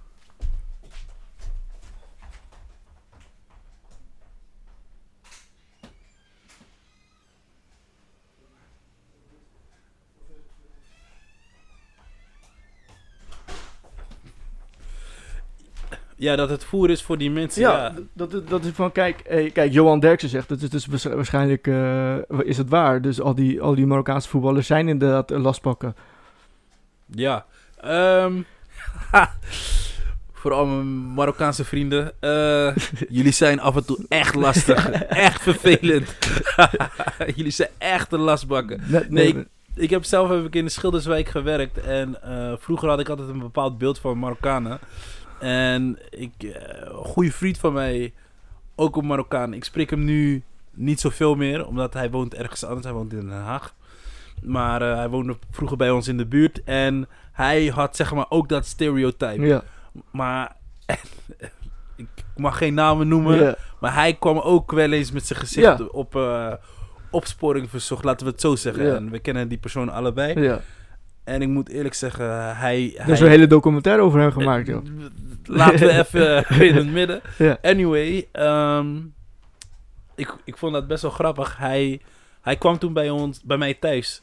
Ja, 16.18 16.36
dat 16.36 16.50
het 16.50 16.64
voer 16.64 16.90
is 16.90 17.02
voor 17.02 17.18
die 17.18 17.30
mensen. 17.30 17.60
Ja, 17.62 17.72
Ja, 17.72 17.92
Dat, 18.12 18.48
dat, 18.48 18.64
is 18.64 18.70
van, 18.74 18.92
kijk, 18.92 19.20
hey, 19.28 19.50
kijk 19.50 19.72
Johan 19.72 20.00
Derksen 20.00 20.28
zegt, 20.28 20.48
dat 20.48 20.62
is 20.62 20.68
dus 20.70 20.86
waarsch- 20.86 21.04
waarschijnlijk 21.14 21.66
eh, 21.66 22.16
is 22.44 22.56
het 22.56 22.68
waar. 22.68 23.02
Dus 23.02 23.20
al 23.20 23.34
die, 23.34 23.60
al 23.60 23.74
die 23.74 23.86
Marokkaanse 23.86 24.28
voetballers 24.28 24.66
zijn 24.66 24.88
inderdaad 24.88 25.30
eh, 25.30 25.38
lastpakken. 25.38 25.96
ja. 27.06 27.46
Ehm, 27.80 28.32
voor 30.32 30.52
al 30.52 30.66
mijn 30.66 30.86
Marokkaanse 31.14 31.64
vrienden. 31.64 32.12
eh, 32.20 32.76
jullie 33.08 33.32
zijn 33.32 33.60
af 33.60 33.76
en 33.76 33.84
toe 33.86 34.04
echt 34.08 34.34
lastig. 34.34 34.90
echt 35.28 35.42
vervelend. 35.42 36.16
jullie 37.36 37.50
zijn 37.52 37.68
echt 37.78 38.12
een 38.12 38.20
lastbakken. 38.20 38.80
Nee, 38.86 39.04
Nee, 39.08 39.46
Ik 39.74 39.90
heb 39.90 40.04
zelf 40.04 40.28
heb 40.28 40.44
ik 40.44 40.54
in 40.54 40.64
de 40.64 40.70
Schilderswijk 40.70 41.28
gewerkt. 41.28 41.78
En 41.78 42.16
vroeger 42.60 42.88
had 42.88 43.00
ik 43.00 43.08
altijd 43.08 43.28
een 43.28 43.38
bepaald 43.38 43.78
beeld 43.78 43.98
van 43.98 44.18
Marokkanen. 44.18 44.78
En 45.40 45.98
ik, 46.10 46.32
eh, 46.42 46.50
een 46.80 46.94
goede 47.04 47.32
vriend 47.32 47.58
van 47.58 47.72
mij, 47.72 48.12
ook 48.74 48.96
een 48.96 49.06
Marokkaan. 49.06 49.54
Ik 49.54 49.64
spreek 49.64 49.90
hem 49.90 50.04
nu 50.04 50.42
niet 50.70 51.00
zoveel 51.00 51.34
meer, 51.34 51.66
omdat 51.66 51.94
hij 51.94 52.10
woont 52.10 52.34
ergens 52.34 52.64
anders. 52.64 52.84
Hij 52.84 52.94
woont 52.94 53.12
in 53.12 53.20
Den 53.20 53.30
Haag. 53.30 53.74
Maar 54.42 54.82
eh, 54.82 54.96
hij 54.96 55.08
woonde 55.08 55.36
vroeger 55.50 55.76
bij 55.76 55.90
ons 55.90 56.08
in 56.08 56.16
de 56.16 56.26
buurt. 56.26 56.64
En 56.64 57.08
hij 57.32 57.66
had 57.66 57.96
zeg 57.96 58.14
maar 58.14 58.26
ook 58.28 58.48
dat 58.48 58.66
stereotype. 58.66 59.46
Ja, 59.46 59.62
Maar 60.10 60.56
ik 61.96 62.08
mag 62.36 62.58
geen 62.58 62.74
namen 62.74 63.08
noemen. 63.08 63.42
ja, 63.42 63.56
Maar 63.80 63.94
hij 63.94 64.14
kwam 64.14 64.38
ook 64.38 64.72
wel 64.72 64.92
eens 64.92 65.12
met 65.12 65.26
zijn 65.26 65.38
gezicht 65.38 65.78
Ja. 65.78 65.84
op 65.84 66.16
eh, 66.16 66.52
opsporing 67.10 67.70
verzocht, 67.70 68.04
laten 68.04 68.26
we 68.26 68.32
het 68.32 68.40
zo 68.40 68.56
zeggen. 68.56 68.96
En 68.96 69.10
we 69.10 69.18
kennen 69.18 69.48
die 69.48 69.58
persoon 69.58 69.88
allebei. 69.88 70.34
En 71.26 71.42
ik 71.42 71.48
moet 71.48 71.68
eerlijk 71.68 71.94
zeggen, 71.94 72.56
hij... 72.56 72.94
Er 72.96 73.04
hij 73.04 73.12
is 73.12 73.20
een 73.20 73.28
hele 73.28 73.46
documentaire 73.46 74.02
over 74.02 74.20
hem 74.20 74.32
gemaakt, 74.32 74.66
joh. 74.66 74.84
Laten 75.44 75.78
we 75.86 75.92
even 76.02 76.44
in 76.66 76.74
het 76.74 76.86
midden. 76.92 77.20
Ja. 77.38 77.58
Anyway, 77.62 78.28
ehm, 78.32 78.96
ik, 80.14 80.34
ik 80.44 80.56
vond 80.56 80.72
dat 80.72 80.86
best 80.86 81.02
wel 81.02 81.10
grappig. 81.10 81.56
Hij, 81.56 82.00
hij 82.40 82.56
kwam 82.56 82.78
toen 82.78 82.92
bij 82.92 83.10
ons, 83.10 83.42
bij 83.42 83.56
mij 83.56 83.74
thuis. 83.74 84.22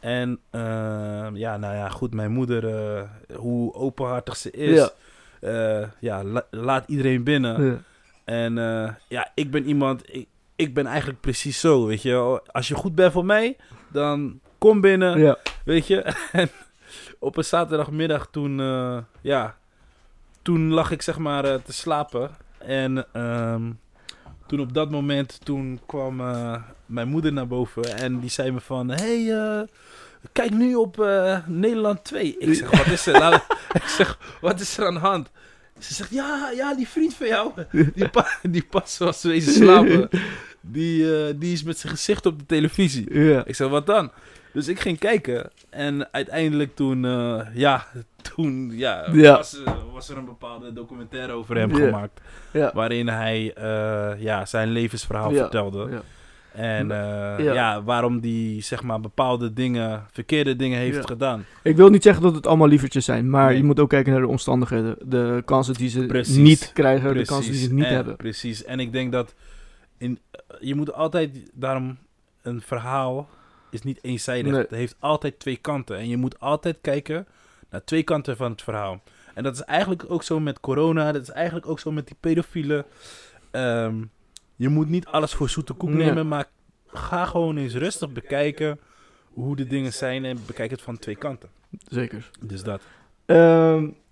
En 0.00 0.38
ehm, 0.50 1.36
ja, 1.36 1.56
nou 1.56 1.74
ja, 1.74 1.88
goed, 1.88 2.14
mijn 2.14 2.30
moeder, 2.32 2.68
eh, 2.68 3.02
hoe 3.36 3.74
openhartig 3.74 4.36
ze 4.36 4.50
is. 4.50 4.78
Ja. 4.78 4.90
Ja, 5.50 5.90
ja 6.00 6.24
la- 6.24 6.46
laat 6.50 6.84
iedereen 6.88 7.24
binnen. 7.24 7.64
Ja. 7.64 7.78
En 8.24 8.58
eh, 8.58 8.90
ja, 9.08 9.30
ik 9.34 9.50
ben 9.50 9.64
iemand, 9.64 10.14
ik, 10.14 10.26
ik 10.56 10.74
ben 10.74 10.86
eigenlijk 10.86 11.20
precies 11.20 11.60
zo, 11.60 11.86
weet 11.86 12.02
je. 12.02 12.40
Als 12.46 12.68
je 12.68 12.74
goed 12.74 12.94
bent 12.94 13.12
voor 13.12 13.24
mij, 13.24 13.56
dan 13.88 14.40
kom 14.62 14.80
binnen. 14.80 15.18
Ja. 15.18 15.38
Weet 15.64 15.86
je, 15.86 16.14
en 16.32 16.50
op 17.18 17.36
een 17.36 17.44
zaterdagmiddag 17.44 18.28
toen, 18.30 18.60
eh, 18.60 18.98
ja, 19.20 19.56
toen 20.42 20.72
lag 20.72 20.90
ik 20.90 21.02
zeg 21.02 21.18
maar 21.18 21.44
eh, 21.44 21.54
te 21.54 21.72
slapen. 21.72 22.30
En 22.58 23.06
ehm, 23.12 23.70
toen 24.46 24.60
op 24.60 24.74
dat 24.74 24.90
moment, 24.90 25.40
toen 25.44 25.80
kwam 25.86 26.20
eh, 26.20 26.54
mijn 26.86 27.08
moeder 27.08 27.32
naar 27.32 27.46
boven 27.46 27.96
en 27.96 28.20
die 28.20 28.30
zei 28.30 28.50
me 28.50 28.60
van, 28.60 28.88
hey, 28.88 29.66
kijk 30.32 30.50
nu 30.50 30.74
op 30.74 30.96
Nederland 31.46 32.04
2. 32.04 32.36
Ik 32.38 32.54
zeg, 32.54 32.70
wat 32.70 32.86
is 32.86 33.06
er? 33.06 33.18
Nou, 33.18 33.34
ik 33.82 33.86
zeg, 33.86 34.18
wat 34.40 34.60
is 34.60 34.78
er 34.78 34.86
aan 34.86 34.94
de 34.94 35.00
hand? 35.00 35.30
Ze 35.78 35.94
zegt, 35.94 36.10
ja, 36.10 36.50
ja, 36.54 36.74
die 36.74 36.88
vriend 36.88 37.14
van 37.14 37.26
jou, 37.26 37.52
die, 37.94 38.08
pa 38.08 38.26
die 38.42 38.64
pas 38.64 38.98
was 38.98 39.22
wezen 39.22 39.52
slapen. 39.52 40.08
Die, 40.60 41.38
die 41.38 41.52
is 41.52 41.62
met 41.62 41.78
zijn 41.78 41.92
gezicht 41.92 42.26
op 42.26 42.38
de 42.38 42.46
televisie. 42.46 43.18
Ja. 43.18 43.44
Ik 43.44 43.54
zeg, 43.54 43.68
wat 43.68 43.86
dan? 43.86 44.10
Dus 44.52 44.68
ik 44.68 44.80
ging 44.80 44.98
kijken. 44.98 45.50
En 45.70 46.12
uiteindelijk 46.12 46.74
toen, 46.74 47.04
eh, 47.04 47.40
ja, 47.54 47.86
toen 48.34 48.70
ja, 48.74 49.06
Ja. 49.12 49.36
Was, 49.36 49.62
eh, 49.62 49.72
was 49.92 50.08
er 50.08 50.16
een 50.16 50.24
bepaalde 50.24 50.72
documentaire 50.72 51.32
over 51.32 51.56
hem 51.56 51.74
gemaakt. 51.74 52.20
Ja. 52.52 52.70
Waarin 52.74 53.08
hij 53.08 53.52
eh, 53.54 54.22
ja, 54.22 54.44
zijn 54.46 54.68
levensverhaal 54.68 55.32
Ja. 55.32 55.36
vertelde. 55.40 55.88
Ja. 55.90 56.00
En 56.52 56.88
Ja. 57.44 57.82
waarom 57.82 58.20
die 58.20 58.62
zeg 58.62 58.82
maar 58.82 59.00
bepaalde 59.00 59.52
dingen, 59.52 60.06
verkeerde 60.10 60.56
dingen 60.56 60.78
heeft 60.78 61.06
gedaan. 61.06 61.44
Ik 61.62 61.76
wil 61.76 61.88
niet 61.88 62.02
zeggen 62.02 62.22
dat 62.22 62.34
het 62.34 62.46
allemaal 62.46 62.68
lievertjes 62.68 63.04
zijn, 63.04 63.30
maar 63.30 63.48
Nee. 63.48 63.56
je 63.56 63.64
moet 63.64 63.80
ook 63.80 63.88
kijken 63.88 64.12
naar 64.12 64.20
de 64.20 64.26
omstandigheden. 64.28 64.96
De 65.04 65.42
kansen 65.44 65.74
die 65.74 65.88
ze 65.88 66.06
Precies. 66.06 66.36
niet 66.36 66.70
krijgen, 66.72 67.14
de 67.14 67.24
kansen 67.24 67.52
die 67.52 67.60
ze 67.60 67.72
niet 67.72 67.84
en, 67.84 67.94
hebben. 67.94 68.16
Precies. 68.16 68.64
En 68.64 68.80
ik 68.80 68.92
denk 68.92 69.12
dat 69.12 69.34
in, 69.98 70.18
je 70.60 70.74
moet 70.74 70.92
altijd 70.92 71.50
daarom 71.54 71.98
een 72.42 72.60
verhaal 72.60 73.28
is 73.72 73.82
niet 73.82 73.98
eenzijdig. 74.02 74.52
Nee. 74.52 74.60
Het 74.60 74.70
heeft 74.70 74.96
altijd 74.98 75.38
twee 75.38 75.56
kanten. 75.56 75.96
En 75.96 76.08
je 76.08 76.16
moet 76.16 76.40
altijd 76.40 76.78
kijken 76.80 77.26
naar 77.70 77.84
twee 77.84 78.02
kanten 78.02 78.36
van 78.36 78.50
het 78.50 78.62
verhaal. 78.62 79.02
En 79.34 79.42
dat 79.42 79.54
is 79.54 79.62
eigenlijk 79.62 80.04
ook 80.08 80.22
zo 80.22 80.40
met 80.40 80.60
corona. 80.60 81.12
Dat 81.12 81.22
is 81.22 81.30
eigenlijk 81.30 81.68
ook 81.68 81.80
zo 81.80 81.90
met 81.92 82.06
die 82.06 82.16
pedofielen. 82.20 82.84
Ehm, 83.50 83.94
je 84.56 84.68
moet 84.68 84.88
niet 84.88 85.06
alles 85.06 85.32
voor 85.34 85.48
zoete 85.48 85.72
koek 85.72 85.88
Nee. 85.90 86.06
nemen, 86.06 86.28
maar 86.28 86.46
ga 86.86 87.24
gewoon 87.24 87.56
eens 87.56 87.74
rustig 87.74 88.12
bekijken 88.12 88.78
hoe 89.32 89.56
de 89.56 89.66
dingen 89.66 89.92
zijn 89.92 90.24
en 90.24 90.38
bekijk 90.46 90.70
het 90.70 90.82
van 90.82 90.98
twee 90.98 91.16
kanten. 91.16 91.48
Zeker. 91.88 92.30
Dus 92.40 92.62
dat. 92.62 92.82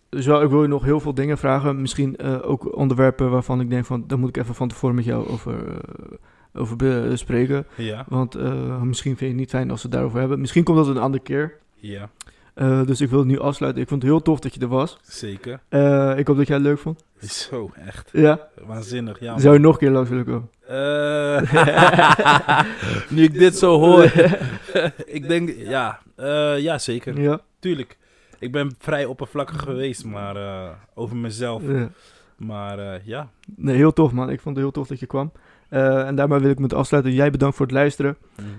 Dus 0.08 0.26
wel, 0.26 0.42
ik 0.42 0.50
wil 0.50 0.62
je 0.62 0.68
nog 0.68 0.84
heel 0.84 1.00
veel 1.00 1.14
dingen 1.14 1.38
vragen. 1.38 1.80
Misschien 1.80 2.16
eh, 2.16 2.50
ook 2.50 2.76
onderwerpen 2.76 3.30
waarvan 3.30 3.60
ik 3.60 3.70
denk 3.70 3.84
van, 3.84 4.04
daar 4.06 4.18
moet 4.18 4.28
ik 4.28 4.36
even 4.36 4.54
van 4.54 4.68
tevoren 4.68 4.94
met 4.94 5.04
jou 5.04 5.28
over, 5.28 5.68
eh, 5.68 6.16
over 6.54 6.76
bespreken. 6.76 7.66
Ja, 7.76 8.04
Want 8.08 8.34
eh, 8.34 8.80
misschien 8.82 9.10
vind 9.16 9.20
je 9.20 9.26
het 9.26 9.36
niet 9.36 9.50
fijn 9.50 9.70
als 9.70 9.82
we 9.82 9.88
het 9.88 9.96
daarover 9.96 10.18
hebben. 10.20 10.40
Misschien 10.40 10.64
komt 10.64 10.76
dat 10.76 10.86
een 10.86 10.98
andere 10.98 11.22
keer. 11.22 11.58
ja, 11.74 12.10
Eh, 12.54 12.86
dus 12.86 13.00
ik 13.00 13.08
wil 13.10 13.18
het 13.18 13.28
nu 13.28 13.38
afsluiten. 13.38 13.82
Ik 13.82 13.88
vond 13.88 14.02
het 14.02 14.10
heel 14.10 14.22
tof 14.22 14.40
dat 14.40 14.54
je 14.54 14.60
er 14.60 14.68
was. 14.68 14.98
zeker. 15.02 15.60
Eh, 15.68 16.18
ik 16.18 16.26
hoop 16.26 16.36
dat 16.36 16.46
jij 16.46 16.56
het 16.56 16.64
leuk 16.64 16.78
vond. 16.78 17.04
Zo, 17.20 17.70
echt. 17.86 18.08
Ja? 18.12 18.48
Waanzinnig, 18.66 19.20
ja. 19.20 19.30
man. 19.30 19.40
Zou 19.40 19.54
je 19.54 19.60
nog 19.60 19.72
een 19.72 19.78
keer 19.78 19.90
langs 19.90 20.08
willen 20.10 20.24
komen? 20.24 20.48
Eh, 20.66 22.64
nu 23.14 23.22
ik 23.22 23.32
dit 23.38 23.56
zo 23.56 23.78
hoor. 23.78 24.04
ik 25.06 25.28
denk, 25.28 25.50
ja, 25.56 25.98
eh, 26.16 26.58
ja, 26.58 26.78
zeker. 26.78 27.20
Ja? 27.20 27.40
Tuurlijk. 27.58 27.98
Ik 28.38 28.52
ben 28.52 28.74
vrij 28.78 29.04
oppervlakkig 29.04 29.60
geweest, 29.62 30.04
maar 30.04 30.36
eh, 30.36 30.68
over 30.94 31.16
mezelf. 31.16 31.62
ja. 31.66 31.90
Maar 32.36 32.78
eh, 32.78 33.00
ja, 33.06 33.28
Nee, 33.56 33.76
heel 33.76 33.92
tof 33.92 34.12
man. 34.12 34.30
Ik 34.30 34.40
vond 34.40 34.54
het 34.54 34.64
heel 34.64 34.72
tof 34.72 34.86
dat 34.88 35.00
je 35.00 35.06
kwam. 35.06 35.32
Eh, 35.70 36.06
en 36.06 36.14
daarmee 36.14 36.38
wil 36.38 36.50
ik 36.50 36.56
me 36.56 36.62
het 36.62 36.74
afsluiten. 36.74 37.12
Jij 37.12 37.30
bedankt 37.30 37.56
voor 37.56 37.66
het 37.66 37.74
luisteren. 37.74 38.16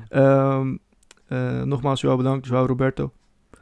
Ehm, 0.10 0.76
eh, 1.28 1.62
nogmaals, 1.62 2.02
jou 2.02 2.18
bedankt. 2.18 2.48
Joao 2.48 2.66
Roberto. 2.66 3.12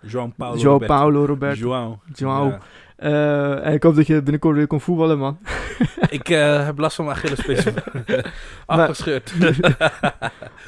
João 0.05 0.35
Paulo. 0.37 0.57
Joao 0.57 0.73
Roberto. 0.73 0.93
Paulo 0.93 1.25
Roberto. 1.25 1.59
João. 1.59 2.13
Joao. 2.13 2.47
Ja. 2.47 2.59
Eh, 2.99 3.65
en 3.65 3.73
ik 3.73 3.83
hoop 3.83 3.95
dat 3.95 4.07
je 4.07 4.21
binnenkort 4.21 4.55
weer 4.55 4.67
kon 4.67 4.81
voetballen, 4.81 5.17
man. 5.17 5.37
Ik 6.09 6.29
eh, 6.29 6.65
heb 6.65 6.77
last 6.77 6.95
van 6.95 7.05
mijn 7.05 7.17
Achillespees. 7.17 7.65
Afgescheurd. 8.65 9.33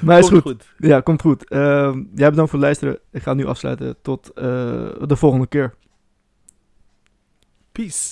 Maar 0.01 0.19
is 0.19 0.29
Komt 0.29 0.41
goed. 0.41 0.73
Ja, 0.77 1.01
komt 1.01 1.21
goed. 1.21 1.49
Ehm, 1.49 2.03
jij 2.15 2.29
bedankt 2.29 2.51
voor 2.51 2.59
het 2.59 2.67
luisteren. 2.67 2.99
Ik 3.11 3.21
ga 3.21 3.33
nu 3.33 3.45
afsluiten. 3.45 3.95
Tot 4.01 4.29
eh, 4.29 4.43
de 5.05 5.15
volgende 5.15 5.47
keer. 5.47 5.73
Peace. 7.71 8.09